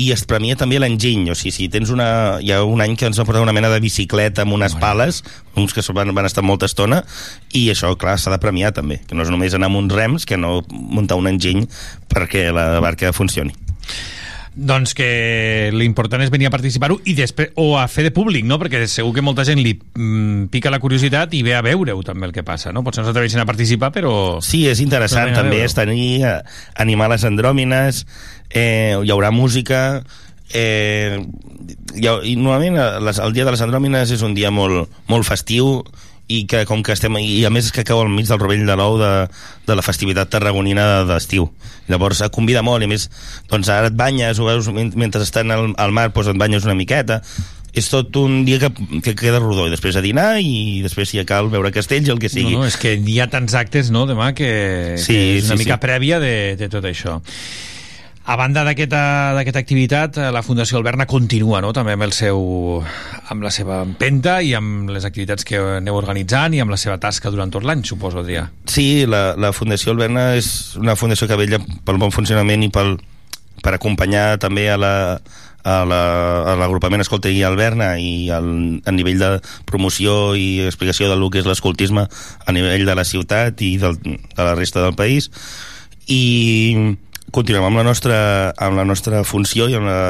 i 0.00 0.10
es 0.14 0.22
premia 0.24 0.56
també 0.56 0.78
l'enginy. 0.80 1.28
O 1.32 1.36
sigui, 1.36 1.52
si 1.52 1.68
tens 1.72 1.90
una... 1.92 2.38
hi 2.40 2.52
ha 2.54 2.62
un 2.64 2.80
any 2.80 2.96
que 2.96 3.08
ens 3.10 3.20
va 3.20 3.26
portar 3.28 3.42
una 3.44 3.54
mena 3.56 3.68
de 3.72 3.80
bicicleta 3.82 4.46
amb 4.46 4.56
unes 4.56 4.76
pales 4.80 5.22
uns 5.60 5.74
que 5.76 5.84
van, 5.92 6.14
van 6.16 6.28
estar 6.28 6.44
molta 6.46 6.70
estona 6.70 7.02
i 7.52 7.66
això, 7.72 7.92
clar, 8.00 8.16
s'ha 8.18 8.32
de 8.32 8.40
premiar 8.40 8.72
també 8.76 9.00
que 9.06 9.18
no 9.18 9.26
és 9.26 9.32
només 9.32 9.54
anar 9.54 9.68
amb 9.68 9.82
uns 9.82 9.92
rems 9.92 10.24
que 10.26 10.38
no 10.40 10.60
muntar 10.70 11.18
un 11.20 11.28
enginy 11.28 11.66
perquè 12.08 12.48
la 12.54 12.80
barca 12.80 13.12
funcioni 13.12 13.52
Doncs 14.50 14.96
que 14.98 15.70
l'important 15.70 16.24
és 16.24 16.30
venir 16.32 16.48
a 16.48 16.52
participar-ho 16.52 16.96
i 17.06 17.14
després, 17.14 17.52
o 17.60 17.76
a 17.78 17.84
fer 17.88 18.02
de 18.08 18.10
públic, 18.14 18.42
no? 18.48 18.58
Perquè 18.58 18.82
segur 18.90 19.12
que 19.14 19.22
molta 19.22 19.44
gent 19.46 19.60
li 19.62 19.76
mm, 19.78 20.48
pica 20.50 20.72
la 20.74 20.80
curiositat 20.82 21.36
i 21.38 21.44
ve 21.46 21.54
a 21.54 21.62
veure-ho 21.62 22.02
també 22.06 22.26
el 22.26 22.34
que 22.34 22.42
passa, 22.46 22.74
no? 22.74 22.82
Potser 22.86 23.04
no 23.04 23.10
s'atreveixen 23.10 23.44
a 23.44 23.46
participar, 23.48 23.92
però... 23.94 24.12
Sí, 24.42 24.64
és 24.66 24.82
interessant 24.82 25.30
també 25.36 25.62
estar 25.62 25.86
allí, 25.86 26.18
eh, 26.26 26.40
animar 26.82 27.12
les 27.14 27.24
andròmines, 27.28 28.02
eh, 28.50 28.98
hi 28.98 29.14
haurà 29.14 29.30
música, 29.30 30.02
eh, 30.52 31.20
ha, 31.20 32.18
i 32.26 32.34
normalment 32.34 32.76
eh, 32.76 32.90
les, 33.06 33.22
el 33.22 33.36
dia 33.36 33.46
de 33.46 33.54
les 33.54 33.62
andròmines 33.62 34.10
és 34.18 34.26
un 34.26 34.34
dia 34.34 34.50
molt, 34.50 34.90
molt 35.06 35.28
festiu 35.28 35.78
i 36.30 36.44
que 36.46 36.62
com 36.68 36.82
que 36.86 36.94
estem 36.94 37.16
i 37.18 37.42
a 37.44 37.50
més 37.50 37.66
és 37.68 37.74
que 37.74 37.82
cau 37.86 38.00
al 38.04 38.10
mig 38.12 38.28
del 38.30 38.38
rovell 38.38 38.62
de 38.68 38.76
l'ou 38.78 38.98
de, 39.00 39.10
de 39.66 39.74
la 39.78 39.82
festivitat 39.82 40.30
tarragonina 40.30 41.02
d'estiu 41.08 41.48
llavors 41.90 42.22
convida 42.34 42.62
molt 42.62 42.86
i 42.86 42.90
més 42.90 43.08
doncs 43.50 43.70
ara 43.74 43.90
et 43.90 43.96
banyes 43.98 44.38
ho 44.38 44.46
veus 44.46 44.68
men- 44.74 44.92
mentre 44.94 45.24
estan 45.26 45.50
al, 45.54 45.72
al 45.76 45.90
mar 45.96 46.08
doncs 46.14 46.30
et 46.30 46.38
banyes 46.38 46.68
una 46.68 46.76
miqueta 46.78 47.20
és 47.70 47.86
tot 47.86 48.16
un 48.18 48.40
dia 48.46 48.58
que, 48.58 48.70
que 49.02 49.12
queda 49.14 49.38
rodó 49.38 49.68
i 49.68 49.70
després 49.70 49.94
a 49.94 50.02
dinar 50.02 50.40
i 50.42 50.80
després 50.82 51.10
si 51.12 51.20
cal 51.26 51.50
veure 51.52 51.70
castells 51.74 52.08
i 52.08 52.14
el 52.14 52.18
que 52.22 52.30
sigui 52.30 52.54
No, 52.56 52.64
no, 52.64 52.70
és 52.70 52.78
que 52.82 52.96
hi 52.98 53.18
ha 53.22 53.28
tants 53.30 53.54
actes, 53.54 53.90
no, 53.94 54.06
demà, 54.10 54.32
que, 54.34 54.48
Sí, 54.98 55.12
que 55.14 55.36
és 55.38 55.46
una 55.50 55.54
sí, 55.58 55.64
mica 55.64 55.76
sí. 55.78 55.84
prèvia 55.84 56.18
de, 56.22 56.32
de 56.58 56.68
tot 56.72 56.86
això. 56.90 57.20
A 58.26 58.36
banda 58.36 58.62
d'aquesta 58.62 59.58
activitat, 59.58 60.18
eh, 60.20 60.28
la 60.30 60.42
Fundació 60.44 60.76
Alberna 60.78 61.06
continua 61.08 61.62
no? 61.64 61.72
també 61.74 61.94
amb, 61.96 62.04
el 62.04 62.12
seu, 62.14 62.38
amb 63.32 63.42
la 63.42 63.50
seva 63.50 63.80
empenta 63.82 64.36
i 64.44 64.52
amb 64.54 64.90
les 64.92 65.06
activitats 65.08 65.46
que 65.48 65.58
aneu 65.80 65.96
organitzant 65.98 66.54
i 66.54 66.60
amb 66.62 66.70
la 66.70 66.78
seva 66.78 66.98
tasca 67.00 67.32
durant 67.32 67.50
tot 67.50 67.64
l'any, 67.66 67.82
suposo, 67.88 68.20
Adrià. 68.22 68.44
Sí, 68.70 69.06
la, 69.08 69.34
la 69.40 69.50
Fundació 69.56 69.96
Alberna 69.96 70.34
és 70.38 70.76
una 70.78 70.94
fundació 71.00 71.26
que 71.30 71.40
vella 71.40 71.58
pel 71.64 71.98
bon 71.98 72.12
funcionament 72.14 72.62
i 72.62 72.70
pel, 72.70 72.98
per 73.64 73.74
acompanyar 73.74 74.36
també 74.38 74.68
a 74.70 74.76
la, 74.78 74.94
a 75.64 75.80
la- 75.88 76.54
l'agrupament 76.60 77.02
Escolta 77.02 77.32
i 77.32 77.42
Alberna 77.42 77.94
i 77.98 78.28
al, 78.30 78.52
a 78.84 78.94
nivell 78.94 79.18
de 79.18 79.32
promoció 79.66 80.36
i 80.38 80.60
explicació 80.68 81.08
del 81.10 81.26
que 81.32 81.40
és 81.42 81.48
l'escoltisme 81.50 82.06
a 82.06 82.52
nivell 82.54 82.86
de 82.86 82.94
la 83.00 83.08
ciutat 83.08 83.64
i 83.64 83.74
del, 83.80 83.98
de 84.04 84.38
la 84.44 84.54
resta 84.54 84.84
del 84.84 84.94
país 84.94 85.32
i 86.06 86.22
continuem 87.32 87.66
amb 87.66 87.80
la 87.80 87.86
nostra, 87.86 88.20
amb 88.58 88.78
la 88.78 88.86
nostra 88.88 89.24
funció 89.24 89.68
i, 89.70 89.76
amb 89.78 89.88
la, 89.88 90.00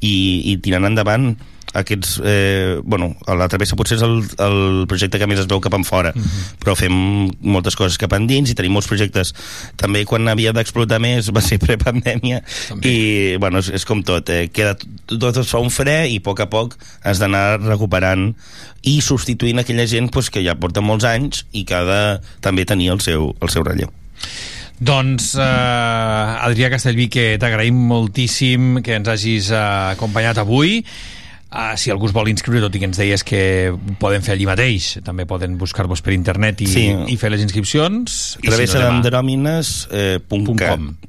i, 0.00 0.14
i 0.52 0.58
tirant 0.64 0.88
endavant 0.88 1.32
aquests, 1.72 2.20
eh, 2.24 2.80
bueno, 2.84 3.14
la 3.26 3.48
travessa 3.48 3.76
potser 3.80 3.96
és 3.96 4.04
el, 4.04 4.18
el 4.44 4.84
projecte 4.88 5.18
que 5.20 5.26
més 5.28 5.40
es 5.40 5.48
veu 5.48 5.60
cap 5.64 5.74
en 5.76 5.86
fora, 5.88 6.12
però 6.60 6.74
fem 6.76 6.92
moltes 7.40 7.76
coses 7.78 7.96
cap 8.00 8.12
endins 8.16 8.52
i 8.52 8.56
tenim 8.58 8.76
molts 8.76 8.90
projectes. 8.90 9.32
També 9.80 10.04
quan 10.08 10.28
havia 10.28 10.52
d'explotar 10.52 11.00
més 11.02 11.30
va 11.32 11.44
ser 11.44 11.60
prepandèmia 11.62 12.42
i, 12.82 12.94
bueno, 13.40 13.62
és, 13.64 13.72
és 13.80 13.88
com 13.88 14.04
tot, 14.04 14.28
eh, 14.28 14.48
queda, 14.52 14.76
tot 15.08 15.40
es 15.40 15.48
fa 15.48 15.62
un 15.64 15.72
fre 15.72 16.02
i 16.12 16.20
a 16.20 16.24
poc 16.24 16.44
a 16.44 16.48
poc 16.52 16.76
has 17.08 17.22
d'anar 17.22 17.62
recuperant 17.64 18.32
i 18.82 18.98
substituint 19.00 19.62
aquella 19.62 19.86
gent 19.88 20.10
pues, 20.12 20.28
que 20.32 20.44
ja 20.44 20.58
porta 20.58 20.84
molts 20.84 21.08
anys 21.08 21.46
i 21.52 21.64
que 21.64 21.78
ha 21.78 21.84
de 21.88 22.02
també 22.44 22.66
tenir 22.68 22.92
el 22.92 23.00
seu, 23.00 23.32
el 23.40 23.54
seu 23.54 23.64
relleu. 23.64 23.88
Doncs, 24.82 25.34
eh, 25.38 26.46
Adrià 26.48 26.70
Castellví, 26.72 27.08
que 27.12 27.26
t'agraïm 27.38 27.76
moltíssim 27.92 28.80
que 28.82 28.96
ens 28.98 29.08
hagis 29.12 29.52
eh, 29.54 29.64
acompanyat 29.94 30.40
avui. 30.42 30.80
Uh, 31.52 31.74
si 31.76 31.90
algú 31.92 32.06
es 32.08 32.14
vol 32.16 32.30
inscriure, 32.32 32.62
tot 32.64 32.72
i 32.72 32.80
que 32.80 32.86
ens 32.88 32.96
deies 32.96 33.20
que 33.28 33.68
ho 33.68 33.76
poden 34.00 34.22
fer 34.24 34.32
allí 34.32 34.46
mateix, 34.48 34.86
també 35.04 35.26
poden 35.28 35.58
buscar-vos 35.60 36.00
per 36.00 36.14
internet 36.16 36.62
i, 36.64 36.68
Sí. 36.72 36.84
i 37.12 37.16
fer 37.20 37.28
les 37.28 37.42
inscripcions. 37.44 38.38
I 38.40 38.46
Travessa 38.48 38.72
si 38.72 38.78
no, 38.78 38.86
demà. 38.86 39.02
d'Andròmines 39.02 39.72
eh, 39.92 40.16
com. 40.30 40.46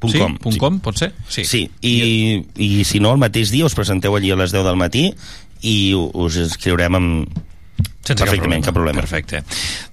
Punt 0.04 0.12
Sí? 0.12 0.60
com, 0.60 0.82
pot 0.84 1.00
ser? 1.00 1.14
Sí. 1.32 1.46
sí. 1.48 1.62
I, 1.80 2.44
I 2.60 2.84
si 2.84 3.00
no, 3.00 3.14
el 3.16 3.24
mateix 3.24 3.56
dia 3.56 3.64
us 3.64 3.74
presenteu 3.74 4.18
allí 4.20 4.36
a 4.36 4.36
les 4.36 4.52
10 4.52 4.68
del 4.68 4.76
matí 4.76 5.06
i 5.64 5.78
us 5.96 6.36
inscriurem 6.44 7.00
amb... 7.00 7.40
Sense 8.04 8.20
Perfectament, 8.20 8.66
cap 8.66 8.76
problema. 8.76 9.00
Perfecte. 9.00 9.44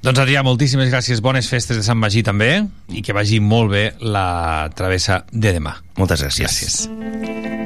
Doncs, 0.02 0.18
Adrià, 0.18 0.42
moltíssimes 0.42 0.90
gràcies. 0.90 1.22
Bones 1.22 1.46
festes 1.50 1.78
de 1.78 1.86
Sant 1.86 1.98
Magí, 2.00 2.24
també, 2.26 2.52
i 2.90 3.04
que 3.06 3.14
vagi 3.14 3.38
molt 3.38 3.70
bé 3.70 3.84
la 4.02 4.68
travessa 4.74 5.22
de 5.30 5.54
demà. 5.60 5.76
Moltes 6.00 6.26
gràcies. 6.26 6.50
Gràcies. 6.50 7.59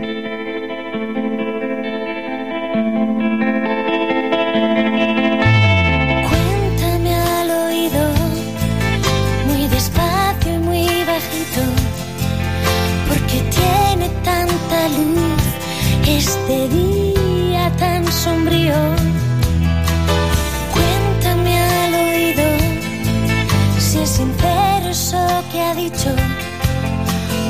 sincero 24.16 24.90
eso 24.90 25.26
que 25.50 25.60
ha 25.60 25.74
dicho 25.74 26.10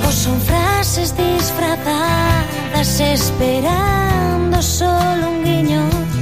o 0.09 0.11
son 0.11 0.41
frases 0.41 1.15
disfrazadas 1.15 3.01
esperando 3.01 4.63
solo 4.63 5.31
un 5.31 5.45
guiño. 5.45 6.14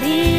Daddy. 0.00 0.37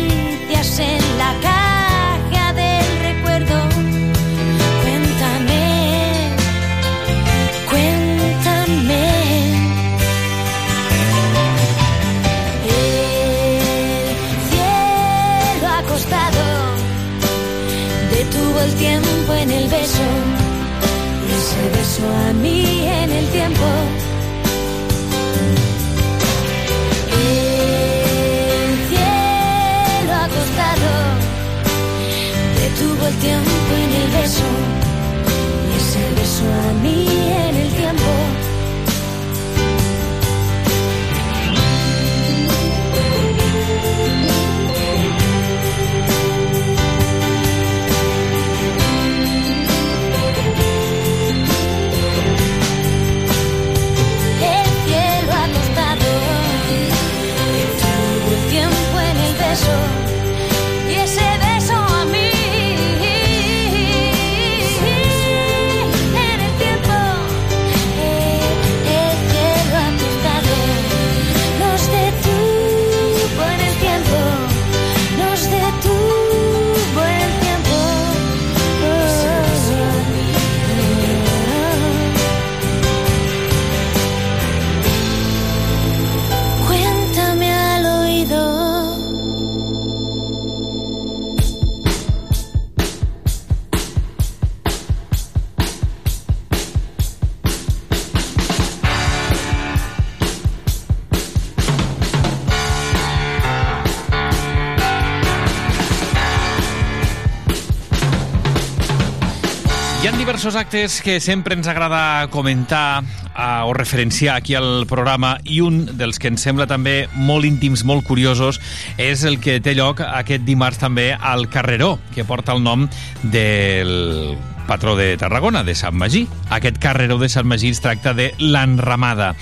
Diversos 110.39 110.55
actes 110.55 111.01
que 111.01 111.19
sempre 111.19 111.51
ens 111.53 111.67
agrada 111.67 112.29
comentar 112.31 113.03
uh, 113.03 113.67
o 113.67 113.73
referenciar 113.73 114.37
aquí 114.37 114.55
al 114.55 114.85
programa 114.87 115.33
i 115.43 115.57
un 115.59 115.81
dels 115.99 116.15
que 116.15 116.29
ens 116.31 116.45
sembla 116.47 116.63
també 116.63 117.09
molt 117.11 117.43
íntims, 117.43 117.83
molt 117.83 118.07
curiosos, 118.07 118.61
és 118.95 119.25
el 119.27 119.41
que 119.43 119.57
té 119.59 119.73
lloc 119.75 119.99
aquest 119.99 120.45
dimarts 120.47 120.79
també 120.79 121.09
al 121.11 121.49
Carreró, 121.51 121.97
que 122.15 122.23
porta 122.23 122.55
el 122.55 122.63
nom 122.63 122.85
del 123.33 124.37
patró 124.63 124.95
de 124.95 125.17
Tarragona, 125.19 125.65
de 125.67 125.75
Sant 125.75 125.99
Magí. 125.99 126.23
Aquest 126.55 126.79
Carreró 126.79 127.17
de 127.19 127.27
Sant 127.27 127.43
Magí 127.43 127.73
es 127.75 127.83
tracta 127.83 128.13
de 128.15 128.31
l'Enramada. 128.39 129.33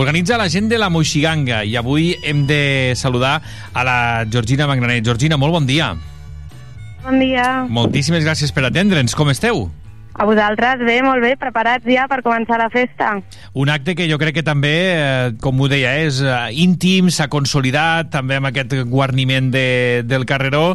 Organitza 0.00 0.40
la 0.40 0.48
gent 0.48 0.72
de 0.72 0.78
la 0.80 0.88
Moixiganga 0.88 1.60
i 1.68 1.76
avui 1.76 2.14
hem 2.22 2.46
de 2.48 2.94
saludar 2.96 3.42
a 3.74 3.84
la 3.84 3.98
Georgina 4.24 4.64
Magranet. 4.64 5.04
Georgina, 5.04 5.36
molt 5.36 5.60
bon 5.60 5.68
dia. 5.68 5.92
Bon 7.04 7.20
dia. 7.20 7.66
Moltíssimes 7.68 8.24
gràcies 8.24 8.54
per 8.56 8.64
atendre'ns. 8.70 9.12
Com 9.12 9.28
esteu? 9.28 9.66
A 10.18 10.24
vosaltres, 10.26 10.80
bé, 10.82 10.96
molt 11.06 11.22
bé, 11.22 11.36
preparats 11.38 11.86
ja 11.86 12.08
per 12.10 12.24
començar 12.26 12.56
la 12.58 12.66
festa. 12.72 13.12
Un 13.54 13.70
acte 13.70 13.94
que 13.94 14.08
jo 14.10 14.16
crec 14.18 14.40
que 14.40 14.42
també, 14.42 14.72
eh, 14.90 15.28
com 15.38 15.60
ho 15.62 15.68
deia, 15.70 15.92
és 16.02 16.18
eh, 16.26 16.32
íntim, 16.58 17.06
s'ha 17.14 17.28
consolidat, 17.30 18.10
també 18.10 18.40
amb 18.40 18.50
aquest 18.50 18.74
guarniment 18.90 19.52
de, 19.54 20.02
del 20.10 20.26
carreró, 20.26 20.72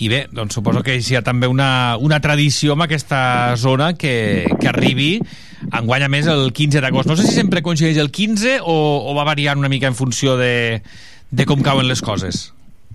i 0.00 0.08
bé, 0.08 0.22
doncs 0.32 0.56
suposo 0.56 0.80
que 0.80 0.96
hi 0.96 1.18
ha 1.18 1.20
també 1.20 1.44
una, 1.44 1.98
una 2.00 2.22
tradició 2.24 2.72
en 2.72 2.86
aquesta 2.86 3.20
zona 3.60 3.92
que, 4.00 4.48
que 4.56 4.72
arribi 4.72 5.18
enguany 5.66 6.08
a 6.08 6.12
més 6.12 6.32
el 6.32 6.48
15 6.56 6.80
d'agost. 6.80 7.12
No 7.12 7.20
sé 7.20 7.28
si 7.28 7.36
sempre 7.36 7.60
coincideix 7.60 8.00
el 8.00 8.08
15 8.08 8.62
o, 8.64 8.80
o 9.12 9.16
va 9.18 9.28
variant 9.28 9.60
una 9.60 9.72
mica 9.72 9.92
en 9.92 9.98
funció 9.98 10.40
de, 10.40 10.80
de 11.28 11.44
com 11.44 11.60
cauen 11.60 11.84
les 11.84 12.00
coses. 12.00 12.46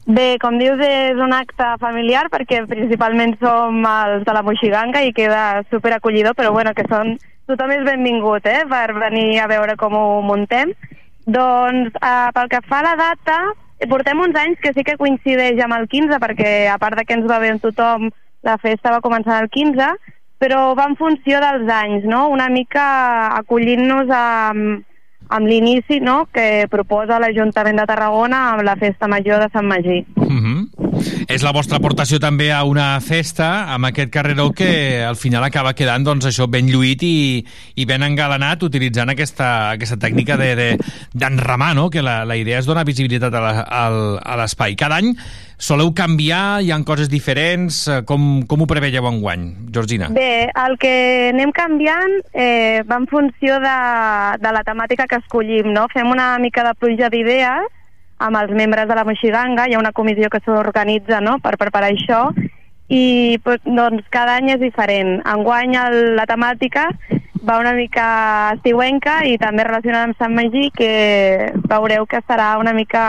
Bé, 0.05 0.37
com 0.41 0.57
dius, 0.57 0.79
és 0.81 1.19
un 1.21 1.33
acte 1.35 1.65
familiar 1.79 2.23
perquè 2.33 2.63
principalment 2.65 3.35
som 3.37 3.83
els 3.85 4.23
de 4.25 4.33
la 4.33 4.41
Moixiganga 4.41 5.03
i 5.05 5.13
queda 5.13 5.61
super 5.69 5.93
acollidor, 5.93 6.33
però 6.35 6.51
bueno, 6.51 6.73
que 6.73 6.87
són... 6.89 7.17
Tothom 7.49 7.71
és 7.73 7.81
benvingut, 7.83 8.45
eh?, 8.47 8.63
per 8.69 8.93
venir 8.95 9.41
a 9.41 9.47
veure 9.49 9.75
com 9.75 9.93
ho 9.97 10.21
muntem. 10.23 10.71
Doncs, 11.25 11.97
eh, 11.97 12.29
pel 12.33 12.49
que 12.49 12.61
fa 12.63 12.79
a 12.79 12.85
la 12.85 12.93
data, 12.95 13.37
portem 13.91 14.21
uns 14.23 14.37
anys 14.39 14.61
que 14.61 14.71
sí 14.73 14.85
que 14.87 14.95
coincideix 14.97 15.59
amb 15.61 15.75
el 15.75 15.87
15, 15.91 16.19
perquè 16.21 16.51
a 16.71 16.77
part 16.81 16.97
de 16.97 17.03
que 17.05 17.17
ens 17.17 17.27
va 17.29 17.41
bé 17.43 17.51
amb 17.51 17.61
tothom, 17.61 18.07
la 18.47 18.57
festa 18.61 18.93
va 18.93 19.03
començar 19.03 19.41
el 19.43 19.49
15, 19.53 19.89
però 20.41 20.61
va 20.77 20.87
en 20.89 20.95
funció 20.97 21.41
dels 21.43 21.69
anys, 21.69 22.07
no? 22.09 22.27
Una 22.33 22.47
mica 22.49 22.85
acollint-nos 23.41 24.09
amb, 24.15 24.85
amb 25.31 25.47
l'inici 25.47 25.99
no? 26.03 26.25
que 26.33 26.67
proposa 26.69 27.19
l'Ajuntament 27.23 27.79
de 27.79 27.87
Tarragona 27.89 28.41
amb 28.51 28.65
la 28.67 28.75
Festa 28.75 29.07
Major 29.07 29.39
de 29.39 29.49
Sant 29.53 29.67
Magí. 29.67 30.05
Mm 30.15 30.39
-hmm. 30.39 30.90
És 31.27 31.43
la 31.45 31.53
vostra 31.55 31.79
aportació 31.79 32.19
també 32.21 32.51
a 32.53 32.63
una 32.67 32.93
festa 33.03 33.73
amb 33.73 33.89
aquest 33.91 34.11
carreró 34.13 34.49
que 34.55 35.03
al 35.05 35.17
final 35.19 35.45
acaba 35.47 35.75
quedant 35.77 36.05
doncs, 36.05 36.27
això 36.29 36.47
ben 36.51 36.69
lluït 36.71 37.03
i, 37.07 37.15
i 37.75 37.85
ben 37.89 38.03
engalanat 38.05 38.63
utilitzant 38.67 39.13
aquesta, 39.13 39.71
aquesta 39.77 39.99
tècnica 40.01 40.37
d'enramar, 40.39 41.71
de, 41.71 41.77
de, 41.77 41.79
no? 41.81 41.89
que 41.93 42.03
la, 42.05 42.21
la 42.25 42.37
idea 42.39 42.59
és 42.59 42.69
donar 42.69 42.87
visibilitat 42.87 43.33
a 43.35 44.35
l'espai. 44.41 44.75
Cada 44.79 45.01
any 45.01 45.15
soleu 45.61 45.91
canviar, 45.93 46.61
hi 46.65 46.71
han 46.73 46.83
coses 46.83 47.09
diferents, 47.09 47.83
eh, 47.87 47.99
com, 48.09 48.41
com 48.49 48.63
ho 48.63 48.67
preveieu 48.69 49.05
enguany, 49.07 49.45
Georgina? 49.73 50.09
Bé, 50.15 50.49
el 50.65 50.77
que 50.81 50.93
anem 51.29 51.53
canviant 51.55 52.17
eh, 52.33 52.81
va 52.89 52.97
en 52.97 53.05
funció 53.11 53.59
de, 53.61 53.75
de 54.41 54.55
la 54.57 54.65
temàtica 54.67 55.05
que 55.07 55.21
escollim, 55.21 55.69
no? 55.75 55.85
Fem 55.93 56.09
una 56.09 56.33
mica 56.41 56.65
de 56.65 56.73
pluja 56.81 57.11
d'idees 57.13 57.69
amb 58.21 58.37
els 58.37 58.53
membres 58.55 58.87
de 58.89 58.97
la 58.97 59.05
Moixiganga, 59.07 59.67
hi 59.67 59.75
ha 59.75 59.81
una 59.81 59.93
comissió 59.97 60.29
que 60.29 60.41
s'organitza 60.45 61.21
no? 61.21 61.39
per 61.43 61.57
preparar 61.61 61.91
això, 61.91 62.27
i 62.91 63.37
doncs, 63.41 64.03
cada 64.11 64.35
any 64.39 64.51
és 64.55 64.61
diferent. 64.61 65.19
Enguany 65.33 65.77
el, 65.79 65.99
la 66.17 66.27
temàtica 66.27 66.89
va 67.47 67.59
una 67.61 67.73
mica 67.73 68.07
estiuenca 68.57 69.21
i 69.25 69.37
també 69.41 69.65
relacionada 69.65 70.09
amb 70.09 70.19
Sant 70.19 70.35
Magí, 70.35 70.69
que 70.75 71.53
veureu 71.71 72.05
que 72.05 72.21
serà 72.27 72.53
una 72.61 72.73
mica 72.77 73.03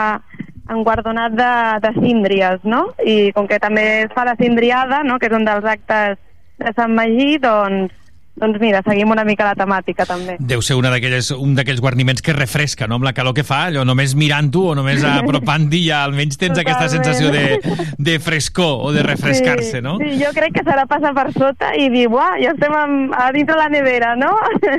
enguardonat 0.71 1.35
de, 1.35 1.53
de 1.83 1.91
síndries, 1.99 2.63
no? 2.63 2.85
I 3.03 3.33
com 3.35 3.49
que 3.49 3.59
també 3.59 4.05
es 4.05 4.13
fa 4.15 4.23
la 4.25 4.37
síndriada, 4.39 5.03
no?, 5.03 5.19
que 5.19 5.27
és 5.29 5.35
un 5.35 5.45
dels 5.45 5.67
actes 5.67 6.17
de 6.63 6.73
Sant 6.77 6.95
Magí, 6.95 7.37
doncs 7.43 7.91
doncs 8.33 8.57
mira, 8.57 8.81
seguim 8.81 9.11
una 9.13 9.23
mica 9.27 9.45
la 9.45 9.53
temàtica 9.57 10.07
també. 10.09 10.35
Deu 10.41 10.61
ser 10.65 10.73
una 10.79 10.89
un 11.37 11.53
d'aquells 11.53 11.81
guarniments 11.81 12.23
que 12.25 12.33
refresca, 12.33 12.87
no? 12.87 12.97
Amb 12.97 13.05
la 13.05 13.13
calor 13.13 13.35
que 13.37 13.43
fa, 13.45 13.67
allò 13.69 13.83
només 13.85 14.15
mirant-ho 14.17 14.63
o 14.71 14.75
només 14.75 15.03
apropant-hi 15.05 15.83
ja 15.89 16.03
almenys 16.07 16.39
tens 16.41 16.57
Totalment. 16.57 16.73
aquesta 16.73 16.89
sensació 16.95 17.29
de, 17.29 17.93
de 17.97 18.17
frescor 18.23 18.87
o 18.87 18.91
de 18.95 19.03
refrescar-se, 19.05 19.77
sí, 19.77 19.83
no? 19.85 19.99
Sí, 20.01 20.17
jo 20.21 20.31
crec 20.33 20.57
que 20.57 20.63
serà 20.65 20.87
passar 20.89 21.13
per 21.13 21.27
sota 21.35 21.73
i 21.77 21.89
dir, 21.93 22.07
uah, 22.09 22.33
ja 22.41 22.55
estem 22.55 22.73
a, 22.73 22.83
a 23.21 23.29
dins 23.35 23.49
de 23.49 23.59
la 23.59 23.69
nevera, 23.73 24.15
no? 24.17 24.33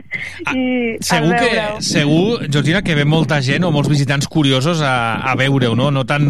I 0.59 0.99
segur 1.05 1.39
que, 1.39 1.63
segur, 1.85 2.27
Georgina, 2.49 2.83
que 2.83 2.99
ve 2.99 3.07
molta 3.07 3.39
gent 3.45 3.67
o 3.67 3.71
molts 3.75 3.93
visitants 3.93 4.27
curiosos 4.31 4.83
a, 4.83 5.23
a 5.23 5.39
veure-ho, 5.39 5.79
no? 5.79 5.93
No 5.95 6.03
tant, 6.09 6.29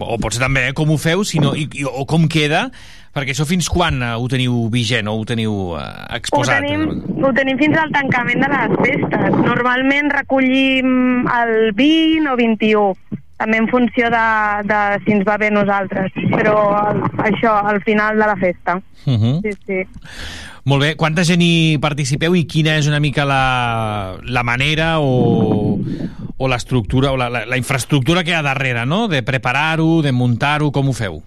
o 0.00 0.18
potser 0.22 0.40
també 0.40 0.70
eh, 0.70 0.74
com 0.76 0.90
ho 0.92 0.98
feu, 1.00 1.26
sinó 1.28 1.52
i, 1.52 1.68
i, 1.68 1.84
o 1.84 2.06
com 2.08 2.24
queda, 2.32 2.70
perquè 3.12 3.34
això 3.34 3.46
fins 3.48 3.68
quan 3.72 4.00
uh, 4.02 4.14
ho 4.20 4.28
teniu 4.32 4.66
vigent 4.72 5.08
o 5.10 5.16
ho 5.18 5.24
teniu 5.28 5.54
uh, 5.76 5.82
exposat? 6.16 6.58
Ho 6.58 6.66
tenim, 6.66 7.24
ho 7.24 7.32
tenim 7.36 7.58
fins 7.60 7.80
al 7.80 7.92
tancament 7.94 8.44
de 8.44 8.52
les 8.52 8.78
festes. 8.86 9.40
Normalment 9.44 10.12
recollim 10.14 11.28
el 11.28 11.72
20 11.78 12.30
o 12.32 12.38
21, 12.40 13.18
també 13.42 13.58
en 13.58 13.68
funció 13.68 14.08
de, 14.12 14.24
de 14.70 14.80
si 15.04 15.16
ens 15.16 15.26
va 15.26 15.36
bé 15.40 15.50
nosaltres, 15.50 16.14
però 16.30 16.56
el, 16.92 17.02
això, 17.26 17.58
al 17.72 17.82
final 17.84 18.18
de 18.18 18.30
la 18.30 18.38
festa. 18.38 18.78
Uh 19.04 19.18
-huh. 19.18 19.36
Sí, 19.42 19.52
sí. 19.66 19.84
Molt 20.64 20.82
bé, 20.82 20.94
quanta 20.94 21.24
gent 21.24 21.42
hi 21.42 21.76
participeu 21.82 22.36
i 22.36 22.44
quina 22.46 22.76
és 22.78 22.86
una 22.86 23.00
mica 23.00 23.24
la, 23.24 24.16
la 24.22 24.44
manera 24.44 25.00
o, 25.00 25.80
o 26.36 26.48
l'estructura 26.48 27.10
o 27.10 27.16
la, 27.16 27.28
la, 27.28 27.44
la 27.46 27.56
infraestructura 27.56 28.22
que 28.22 28.30
hi 28.30 28.34
ha 28.34 28.42
darrere, 28.42 28.86
no? 28.86 29.08
De 29.08 29.22
preparar-ho, 29.22 30.02
de 30.02 30.12
muntar-ho, 30.12 30.70
com 30.70 30.88
ho 30.88 30.92
feu? 30.92 31.22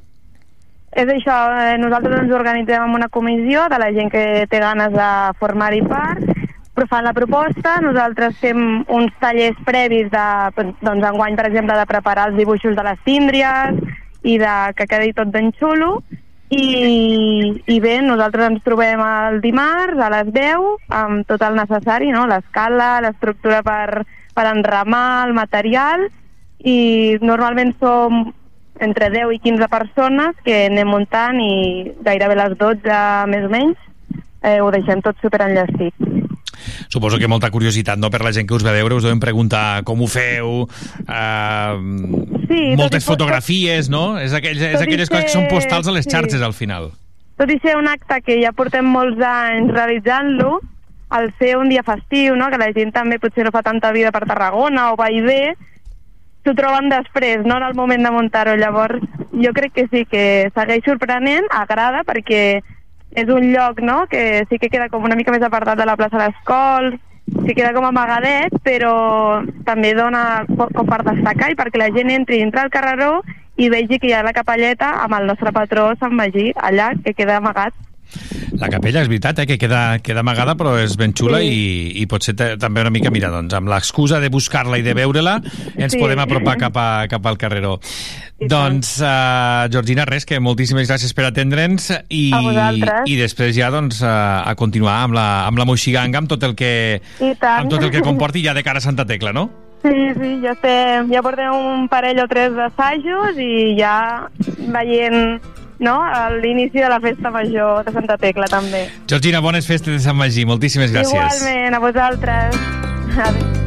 És 0.96 1.10
això, 1.12 1.36
eh, 1.60 1.78
nosaltres 1.78 2.22
ens 2.22 2.32
organitzem 2.32 2.86
amb 2.86 2.96
una 2.96 3.10
comissió 3.12 3.66
de 3.68 3.80
la 3.82 3.92
gent 3.92 4.08
que 4.14 4.46
té 4.48 4.60
ganes 4.64 4.94
de 4.96 5.08
formar-hi 5.42 5.82
part, 5.90 6.22
però 6.76 6.88
fan 6.88 7.04
la 7.04 7.14
proposta, 7.16 7.82
nosaltres 7.84 8.38
fem 8.40 8.62
uns 8.88 9.12
tallers 9.20 9.60
previs 9.68 10.08
de, 10.12 10.28
doncs 10.80 11.08
enguany, 11.10 11.36
per 11.36 11.50
exemple, 11.50 11.76
de 11.76 11.90
preparar 11.90 12.30
els 12.30 12.40
dibuixos 12.40 12.78
de 12.78 12.86
les 12.88 13.02
síndries 13.04 13.82
i 14.24 14.38
de 14.40 14.54
que 14.78 14.88
quedi 14.88 15.12
tot 15.18 15.36
ben 15.36 15.52
xulo, 15.60 15.98
i, 16.56 16.64
i 17.68 17.78
bé, 17.84 17.98
nosaltres 18.06 18.48
ens 18.54 18.64
trobem 18.64 19.04
el 19.04 19.42
dimarts 19.44 20.00
a 20.00 20.10
les 20.14 20.32
10 20.32 20.96
amb 20.96 21.28
tot 21.28 21.44
el 21.44 21.60
necessari, 21.60 22.12
no? 22.16 22.24
l'escala, 22.30 23.02
l'estructura 23.04 23.60
per, 23.68 24.06
per 24.32 24.48
enramar, 24.52 25.28
el 25.28 25.36
material, 25.36 26.08
i 26.64 27.18
normalment 27.20 27.76
som 27.84 28.30
entre 28.84 29.10
10 29.10 29.34
i 29.36 29.40
15 29.40 29.70
persones 29.72 30.36
que 30.44 30.66
anem 30.70 30.90
muntant 30.92 31.40
i 31.40 31.92
gairebé 32.04 32.36
les 32.40 32.58
12 32.60 33.00
més 33.32 33.48
o 33.48 33.52
menys 33.52 33.80
eh, 34.46 34.60
ho 34.62 34.70
deixem 34.74 35.02
tot 35.06 35.18
super 35.24 35.42
enllestit. 35.46 35.96
Suposo 36.90 37.20
que 37.20 37.30
molta 37.30 37.52
curiositat 37.52 38.00
no? 38.00 38.10
per 38.12 38.22
la 38.26 38.32
gent 38.36 38.48
que 38.48 38.56
us 38.56 38.64
ve 38.64 38.72
a 38.72 38.76
veure, 38.78 38.98
us 38.98 39.06
deuen 39.06 39.20
preguntar 39.22 39.84
com 39.88 40.02
ho 40.02 40.08
feu, 40.10 40.68
eh, 41.06 41.74
sí, 42.50 42.62
moltes 42.80 43.04
i, 43.04 43.08
fotografies, 43.08 43.90
no? 43.92 44.16
És, 44.22 44.36
aquell, 44.38 44.60
és 44.60 44.82
aquelles 44.82 45.12
coses 45.12 45.28
que 45.28 45.36
són 45.36 45.50
postals 45.52 45.90
a 45.90 45.96
les 45.96 46.08
xarxes 46.08 46.40
sí. 46.40 46.46
al 46.46 46.56
final. 46.58 46.92
Tot 47.36 47.52
i 47.52 47.60
ser 47.60 47.76
un 47.76 47.90
acte 47.92 48.22
que 48.24 48.40
ja 48.40 48.54
portem 48.56 48.88
molts 48.88 49.20
anys 49.20 49.74
realitzant-lo, 49.76 50.60
al 51.16 51.30
ser 51.40 51.56
un 51.60 51.70
dia 51.70 51.84
festiu, 51.84 52.36
no? 52.40 52.50
que 52.50 52.60
la 52.60 52.72
gent 52.76 52.94
també 52.96 53.20
potser 53.22 53.46
no 53.46 53.54
fa 53.54 53.64
tanta 53.64 53.92
vida 53.96 54.12
per 54.16 54.26
Tarragona 54.26 54.92
o 54.94 55.00
va 55.00 55.12
i 55.12 55.22
ve, 55.24 55.56
s'ho 56.46 56.54
troben 56.56 56.88
després, 56.94 57.44
no 57.44 57.58
en 57.58 57.66
el 57.66 57.76
moment 57.76 58.06
de 58.06 58.14
muntar-ho. 58.14 58.56
Llavors, 58.56 59.02
jo 59.34 59.52
crec 59.58 59.74
que 59.74 59.88
sí, 59.92 60.06
que 60.06 60.52
segueix 60.56 60.86
sorprenent, 60.86 61.50
agrada, 61.52 62.06
perquè 62.08 62.62
és 63.16 63.32
un 63.32 63.50
lloc 63.54 63.82
no? 63.82 64.06
que 64.12 64.46
sí 64.50 64.60
que 64.60 64.70
queda 64.70 64.90
com 64.92 65.04
una 65.08 65.16
mica 65.16 65.32
més 65.32 65.44
apartat 65.44 65.80
de 65.80 65.86
la 65.88 65.96
plaça 65.98 66.20
de 66.20 66.32
sí 67.26 67.56
queda 67.56 67.74
com 67.74 67.86
amagadet, 67.88 68.54
però 68.64 69.42
també 69.66 69.94
dona 69.98 70.46
com 70.46 70.86
per 70.86 71.02
destacar 71.08 71.52
i 71.52 71.58
perquè 71.58 71.82
la 71.82 71.90
gent 71.96 72.12
entri 72.14 72.38
dintre 72.44 72.62
el 72.62 72.70
carreró 72.70 73.24
i 73.58 73.70
vegi 73.70 74.00
que 74.00 74.12
hi 74.12 74.14
ha 74.14 74.24
la 74.24 74.36
capelleta 74.36 74.92
amb 75.04 75.18
el 75.18 75.28
nostre 75.32 75.52
patró 75.56 75.94
Sant 76.00 76.14
Magí, 76.14 76.52
allà, 76.56 76.92
que 77.04 77.16
queda 77.16 77.38
amagat. 77.38 77.74
La 78.60 78.70
capella, 78.72 79.02
és 79.04 79.10
veritat, 79.12 79.42
eh, 79.44 79.48
que 79.50 79.58
queda, 79.60 80.00
queda 80.04 80.22
amagada, 80.24 80.56
però 80.60 80.76
és 80.80 80.96
ben 81.00 81.14
xula 81.18 81.42
sí. 81.44 81.50
i, 81.52 82.04
i 82.04 82.06
potser 82.12 82.36
també 82.36 82.84
una 82.84 82.94
mica, 82.94 83.12
mira, 83.14 83.32
doncs, 83.34 83.56
amb 83.58 83.72
l'excusa 83.72 84.22
de 84.24 84.30
buscar-la 84.34 84.80
i 84.80 84.86
de 84.86 84.96
veure-la, 84.98 85.40
ens 85.76 85.96
sí. 85.96 86.00
podem 86.02 86.22
apropar 86.24 86.56
cap, 86.62 86.78
a, 86.80 86.88
cap 87.12 87.28
al 87.28 87.40
carreró. 87.42 87.78
Sí, 88.36 88.50
doncs, 88.52 88.98
uh, 89.00 89.68
Georgina, 89.72 90.08
res, 90.08 90.28
que 90.28 90.42
moltíssimes 90.44 90.90
gràcies 90.90 91.16
per 91.16 91.30
atendre'ns 91.30 91.92
i, 92.12 92.26
i 92.32 93.20
després 93.20 93.56
ja 93.56 93.70
doncs, 93.72 94.02
uh, 94.04 94.44
a 94.44 94.56
continuar 94.60 94.98
amb 95.06 95.16
la, 95.16 95.28
amb 95.48 95.62
la 95.62 95.68
Moixiganga, 95.68 96.20
amb 96.20 96.32
tot 96.32 96.44
el 96.44 96.56
que, 96.60 96.74
amb 97.22 97.72
tot 97.72 97.84
el 97.84 97.94
que 97.94 98.04
comporti 98.04 98.44
ja 98.44 98.56
de 98.56 98.64
cara 98.66 98.84
a 98.84 98.86
Santa 98.86 99.08
Tecla, 99.08 99.32
no? 99.36 99.50
Sí, 99.86 99.94
sí, 100.18 100.30
ja, 100.42 100.56
estem, 100.56 101.12
ja 101.14 101.22
portem 101.22 101.54
un 101.54 101.84
parell 101.92 102.24
o 102.24 102.26
tres 102.32 102.56
d'assajos 102.56 103.38
i 103.38 103.76
ja 103.78 103.98
veient 104.74 105.38
no? 105.80 106.02
a 106.02 106.30
l'inici 106.30 106.80
de 106.80 106.90
la 106.90 107.00
festa 107.00 107.32
major 107.32 107.84
de 107.86 107.92
Santa 107.92 108.18
Tecla, 108.18 108.48
també. 108.52 108.88
Georgina, 109.08 109.42
bones 109.42 109.68
festes 109.68 109.94
de 109.94 110.00
Sant 110.00 110.18
Magí. 110.18 110.46
Moltíssimes 110.46 110.92
gràcies. 110.96 111.14
Igualment, 111.14 111.76
a 111.76 111.80
vosaltres. 111.84 112.60
Adéu. 113.16 113.66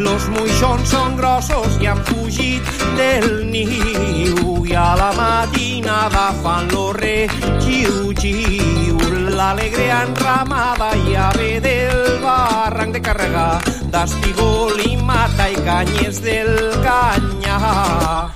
Los 0.00 0.28
moixons 0.32 0.88
són 0.88 1.16
grossos 1.18 1.74
i 1.82 1.88
han 1.90 1.98
fugit 2.08 2.64
del 2.96 3.50
niu 3.50 4.62
i 4.64 4.72
a 4.78 4.94
la 4.96 5.10
matinada 5.12 6.30
fan 6.40 6.70
lo 6.72 6.86
re 6.96 7.26
xiu 7.60 8.14
xiu 8.16 8.96
l'alegre 9.36 9.90
enramada 9.98 10.90
ja 11.10 11.28
ve 11.36 11.60
del 11.60 12.18
barranc 12.24 12.96
de 12.96 13.00
carregar 13.02 13.60
d'espigol 13.92 14.80
i 14.88 14.96
mata 14.96 15.50
i 15.52 15.56
canyes 15.68 16.22
del 16.24 16.54
canyar 16.86 17.60
Ai, 17.60 18.30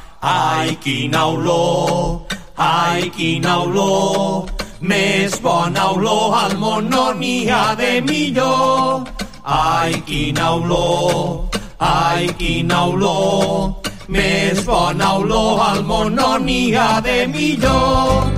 quina 0.85 1.27
olor, 1.27 2.27
ai, 2.57 3.11
quina 3.17 3.59
olor, 3.63 4.49
més 4.81 5.37
bona 5.41 5.91
olor 5.93 6.37
al 6.39 6.57
món 6.61 6.89
no 6.89 7.13
n'hi 7.19 7.49
ha 7.51 7.75
de 7.77 8.01
millor. 8.09 9.05
Ai, 9.45 9.93
quina 10.09 10.51
olor, 10.57 11.51
ai, 11.79 12.29
quina 12.39 12.87
olor, 12.89 13.75
més 14.09 14.65
bona 14.65 15.13
olor 15.21 15.61
al 15.69 15.85
món 15.85 16.15
no 16.17 16.31
n'hi 16.47 16.75
ha 16.77 17.01
de 17.05 17.19
millor. 17.27 18.33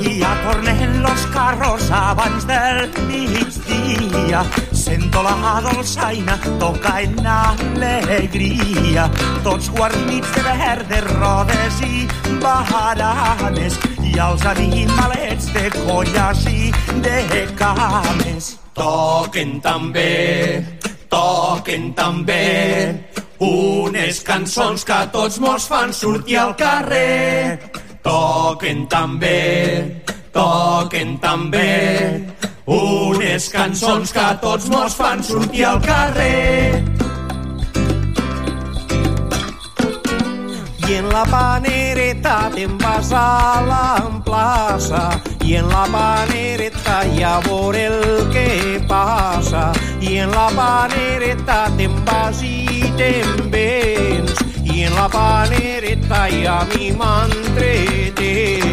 I 0.00 0.18
ja 0.20 0.36
tornen 0.44 0.89
los 1.00 1.26
carros 1.26 1.90
abans 1.90 2.46
del 2.46 2.90
migdia. 3.06 4.44
Sento 4.72 5.22
la 5.22 5.60
dolçaina 5.60 6.38
tocar 6.58 7.02
en 7.02 7.26
alegria. 7.26 9.10
Tots 9.42 9.70
guarnits 9.70 10.32
de 10.34 10.42
verdes 10.42 11.04
rodes 11.18 11.80
i 11.82 12.08
baranes 12.40 13.78
i 14.02 14.18
els 14.18 14.46
animalets 14.46 15.52
de 15.54 15.70
colles 15.82 16.46
i 16.50 16.72
de 17.04 17.46
cames. 17.56 18.56
Toquen 18.74 19.60
també, 19.60 20.64
toquen 21.10 21.92
també 21.94 23.10
unes 23.40 24.20
cançons 24.24 24.84
que 24.84 24.98
tots 25.12 25.40
mos 25.40 25.66
fan 25.68 25.92
sortir 25.92 26.38
al 26.38 26.54
carrer. 26.56 27.58
Toquen 28.04 28.86
també, 28.88 30.02
toquen 30.34 31.18
també. 31.22 32.26
Unes 32.70 33.48
cançons 33.50 34.12
que 34.14 34.26
tots 34.42 34.68
mos 34.70 34.94
fan 34.94 35.22
sortir 35.26 35.64
al 35.66 35.80
carrer. 35.82 36.84
I 40.90 40.96
en 40.98 41.08
la 41.14 41.22
panereta 41.30 42.36
te'n 42.54 42.76
vas 42.82 43.12
a 43.14 43.62
l'amplaça 43.66 45.04
i 45.46 45.54
en 45.60 45.68
la 45.70 45.84
panereta 45.90 46.96
ja 47.14 47.36
veure 47.46 47.84
el 47.86 48.30
que 48.34 48.48
passa. 48.90 49.70
I 50.02 50.18
en 50.26 50.34
la 50.34 50.48
panereta 50.58 51.62
te'n 51.78 51.98
vas 52.06 52.42
i 52.42 52.90
te'n 52.98 53.50
vens 53.54 54.49
en 54.84 54.94
la 54.94 55.08
panereta 55.08 56.28
i 56.28 56.46
a 56.46 56.64
mi 56.72 56.92
m'entretens 56.92 58.70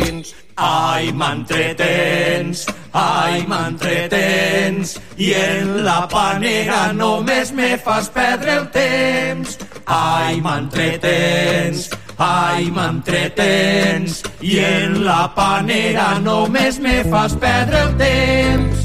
Ai, 0.59 1.11
m'entretens, 1.13 2.65
ai, 2.91 3.45
m'entretens, 3.45 4.97
i 5.21 5.29
en 5.37 5.83
la 5.85 6.07
panera 6.09 6.93
només 6.97 7.51
me 7.53 7.77
fas 7.77 8.09
perdre 8.09 8.55
el 8.55 8.65
temps. 8.73 9.53
Ai, 9.85 10.41
m'entretens, 10.41 11.91
ai, 12.17 12.71
m'entretens, 12.73 14.23
i 14.41 14.57
en 14.65 15.03
la 15.05 15.29
panera 15.37 16.17
només 16.25 16.81
me 16.81 17.03
fas 17.05 17.37
perdre 17.37 17.77
el 17.85 17.93
temps. 18.01 18.81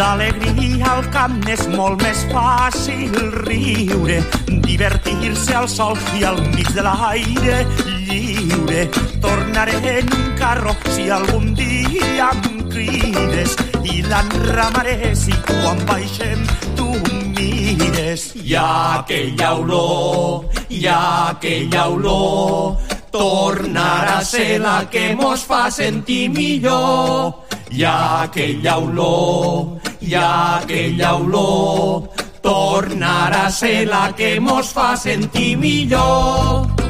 D'alegria 0.00 0.51
al 0.88 1.04
camp 1.14 1.40
és 1.50 1.62
molt 1.72 2.02
més 2.02 2.22
fàcil 2.32 3.14
riure, 3.46 4.18
divertir-se 4.66 5.54
al 5.58 5.68
sol 5.68 5.98
i 6.18 6.24
al 6.28 6.40
mig 6.54 6.68
de 6.76 6.84
l'aire 6.86 7.62
lliure. 8.08 8.86
Tornaré 9.20 9.98
en 9.98 10.12
un 10.18 10.32
carro 10.38 10.74
si 10.94 11.08
algun 11.10 11.52
dia 11.58 12.30
em 12.30 12.62
crides 12.72 13.56
i 13.84 14.02
l'enramaré 14.06 15.12
si 15.18 15.34
quan 15.48 15.82
baixem 15.88 16.42
tu 16.78 16.88
mires. 17.36 18.32
Hi 18.36 18.56
ha 18.56 18.72
aquella 19.00 19.54
olor, 19.60 20.48
hi 20.68 20.86
ha 20.86 21.02
aquella 21.30 21.86
olor, 21.92 22.78
tornarà 23.12 24.18
a 24.18 24.24
ser 24.24 24.58
la 24.62 24.80
que 24.90 25.12
mos 25.14 25.44
fa 25.48 25.68
sentir 25.70 26.28
millor. 26.32 27.46
Hi 27.72 27.84
ha 27.88 28.22
aquella 28.26 28.76
olor, 28.78 29.80
ha 30.14 30.58
aquella 30.58 31.14
olor, 31.16 32.10
tornarà 32.42 33.46
a 33.46 33.50
ser 33.50 33.86
la 33.86 34.12
que 34.18 34.38
mos 34.40 34.72
fa 34.74 34.92
sentir 34.96 35.56
millor. 35.56 36.81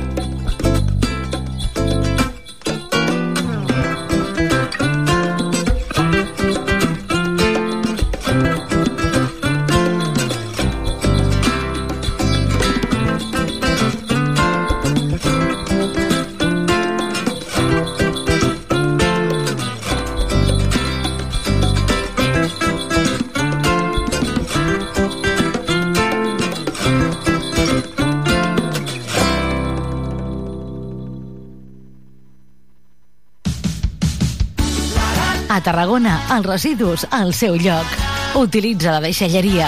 Tarragona, 35.73 36.19
els 36.35 36.45
residus 36.45 37.07
al 37.17 37.31
seu 37.33 37.55
lloc. 37.57 37.89
Utilitza 38.37 38.93
la 38.93 39.01
deixalleria. 39.01 39.65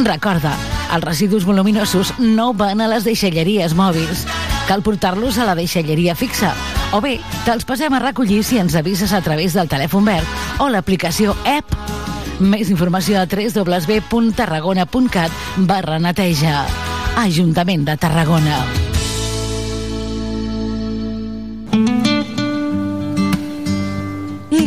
Recorda, 0.00 0.56
els 0.96 1.04
residus 1.04 1.44
voluminosos 1.44 2.16
no 2.16 2.56
van 2.56 2.80
a 2.80 2.88
les 2.88 3.04
deixalleries 3.04 3.76
mòbils. 3.76 4.24
Cal 4.64 4.80
portar-los 4.80 5.36
a 5.36 5.44
la 5.44 5.52
deixalleria 5.58 6.14
fixa. 6.16 6.54
O 6.96 7.02
bé, 7.04 7.20
te'ls 7.44 7.68
passem 7.68 7.92
a 7.92 8.00
recollir 8.00 8.40
si 8.40 8.56
ens 8.56 8.72
avises 8.80 9.12
a 9.12 9.20
través 9.20 9.52
del 9.52 9.68
telèfon 9.68 10.08
verd 10.08 10.24
o 10.64 10.72
l'aplicació 10.72 11.36
app. 11.44 11.76
Més 12.40 12.72
informació 12.72 13.20
a 13.20 13.28
www.tarragona.cat 13.28 15.28
barra 15.68 16.00
neteja. 16.00 16.64
Ajuntament 17.20 17.84
de 17.84 18.00
Tarragona. 18.00 18.83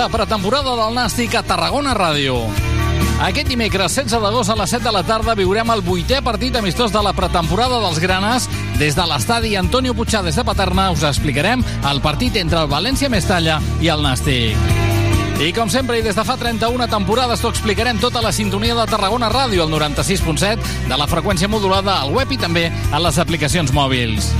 La 0.00 0.08
pretemporada 0.08 0.72
del 0.78 0.94
Nàstic 0.96 1.34
a 1.36 1.42
Tarragona 1.44 1.90
Ràdio. 1.92 2.38
Aquest 3.20 3.50
dimecres 3.52 3.98
16 3.98 4.22
d'agost 4.22 4.48
a 4.48 4.54
les 4.56 4.72
7 4.72 4.86
de 4.86 4.92
la 4.96 5.02
tarda 5.04 5.34
viurem 5.36 5.68
el 5.74 5.82
vuitè 5.84 6.22
partit 6.24 6.56
amistós 6.56 6.88
de 6.94 7.02
la 7.04 7.12
pretemporada 7.12 7.82
dels 7.82 8.00
Granes. 8.00 8.46
Des 8.80 8.96
de 8.96 9.04
l'estadi 9.04 9.58
Antonio 9.60 9.92
Puigades 9.92 10.40
de 10.40 10.44
Paterna 10.48 10.86
us 10.94 11.04
explicarem 11.04 11.60
el 11.90 12.00
partit 12.00 12.38
entre 12.40 12.62
el 12.62 12.70
València 12.72 13.12
Mestalla 13.12 13.58
i 13.84 13.92
el 13.92 14.00
Nàstic. 14.00 14.56
I 15.36 15.52
com 15.52 15.68
sempre, 15.68 16.00
i 16.00 16.06
des 16.06 16.16
de 16.16 16.24
fa 16.24 16.38
31 16.40 16.88
temporades, 16.88 17.44
t'ho 17.44 17.52
explicarem 17.52 18.00
tota 18.00 18.24
la 18.24 18.32
sintonia 18.32 18.78
de 18.80 18.88
Tarragona 18.88 19.28
Ràdio, 19.28 19.68
el 19.68 19.74
96.7, 19.76 20.88
de 20.88 20.96
la 20.96 21.10
freqüència 21.12 21.48
modulada 21.52 22.00
al 22.00 22.16
web 22.16 22.32
i 22.32 22.40
també 22.40 22.70
a 22.88 23.04
les 23.04 23.20
aplicacions 23.20 23.76
mòbils. 23.76 24.32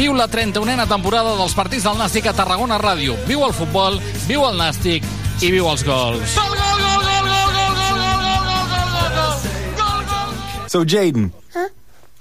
Viu 0.00 0.14
la 0.16 0.24
31a 0.32 0.86
temporada 0.88 1.34
dels 1.36 1.52
partits 1.52 1.84
del 1.84 1.98
Nàstic 2.00 2.24
a 2.24 2.32
Tarragona 2.32 2.78
Ràdio. 2.80 3.18
Viu 3.28 3.42
el 3.44 3.52
futbol, 3.52 3.98
viu 4.24 4.46
el 4.48 4.54
Nàstic 4.56 5.04
i 5.44 5.50
viu 5.52 5.66
els 5.68 5.82
gols. 5.84 6.38
Gol, 6.38 6.54
gol, 6.56 6.80
gol, 6.80 7.02
gol, 7.04 7.26
gol, 7.28 7.50
gol, 7.58 7.74
gol, 7.76 7.98
gol, 8.00 8.22
gol, 8.24 8.46
gol, 8.48 8.70
gol, 8.72 9.10
gol, 9.18 9.34
gol, 9.76 10.06
gol, 10.08 10.68
So, 10.72 10.86
Jaden. 10.86 11.28
Huh? 11.52 11.68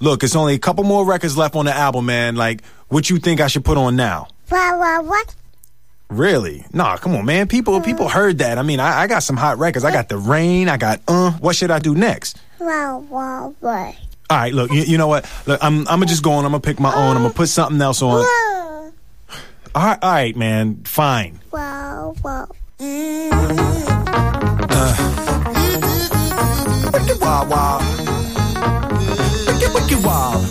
Look, 0.01 0.25
it's 0.25 0.35
only 0.35 0.55
a 0.55 0.59
couple 0.59 0.83
more 0.83 1.05
records 1.05 1.37
left 1.37 1.55
on 1.55 1.63
the 1.63 1.73
album, 1.73 2.07
man. 2.07 2.35
Like, 2.35 2.65
what 2.89 3.09
you 3.09 3.17
think 3.17 3.39
I 3.39 3.47
should 3.47 3.63
put 3.63 3.77
on 3.77 3.95
now? 3.95 4.27
What, 4.49 4.77
what, 4.77 5.05
what? 5.05 5.35
Really? 6.09 6.65
Nah, 6.73 6.97
come 6.97 7.15
on, 7.15 7.23
man. 7.23 7.47
People 7.47 7.79
people 7.79 8.09
heard 8.09 8.39
that. 8.39 8.57
I 8.57 8.61
mean, 8.61 8.81
I, 8.81 9.03
I 9.03 9.07
got 9.07 9.23
some 9.23 9.37
hot 9.37 9.57
records. 9.57 9.85
I 9.85 9.93
got 9.93 10.09
The 10.09 10.17
Rain. 10.17 10.67
I 10.67 10.75
got 10.75 10.99
Uh. 11.07 11.31
What 11.39 11.55
should 11.55 11.71
I 11.71 11.79
do 11.79 11.95
next? 11.95 12.41
What, 12.57 13.03
what, 13.03 13.53
what? 13.61 13.95
All 14.31 14.37
right, 14.37 14.53
look, 14.53 14.71
you, 14.71 14.83
you 14.83 14.97
know 14.99 15.07
what? 15.07 15.27
Look, 15.47 15.63
I'm, 15.63 15.79
I'm 15.79 15.85
gonna 15.85 16.05
just 16.05 16.21
go 16.21 16.33
on. 16.33 16.45
I'm 16.45 16.51
gonna 16.51 16.61
pick 16.61 16.79
my 16.79 16.93
own. 16.93 17.17
I'm 17.17 17.23
gonna 17.23 17.33
put 17.33 17.49
something 17.49 17.81
else 17.81 18.03
on. 18.03 18.11
All 18.13 18.93
right, 19.75 19.97
all 20.01 20.11
right, 20.11 20.35
man. 20.35 20.83
Fine. 20.83 21.39
Wow, 21.51 22.15
wow. 22.23 22.47
Mm-hmm. 22.77 23.59
Uh. 24.69 24.95
Wicked 26.93 27.19
wow 27.21 27.47
wow. 27.49 27.79
Wicked 29.47 29.73
wicked 29.73 30.03
wow. 30.05 30.45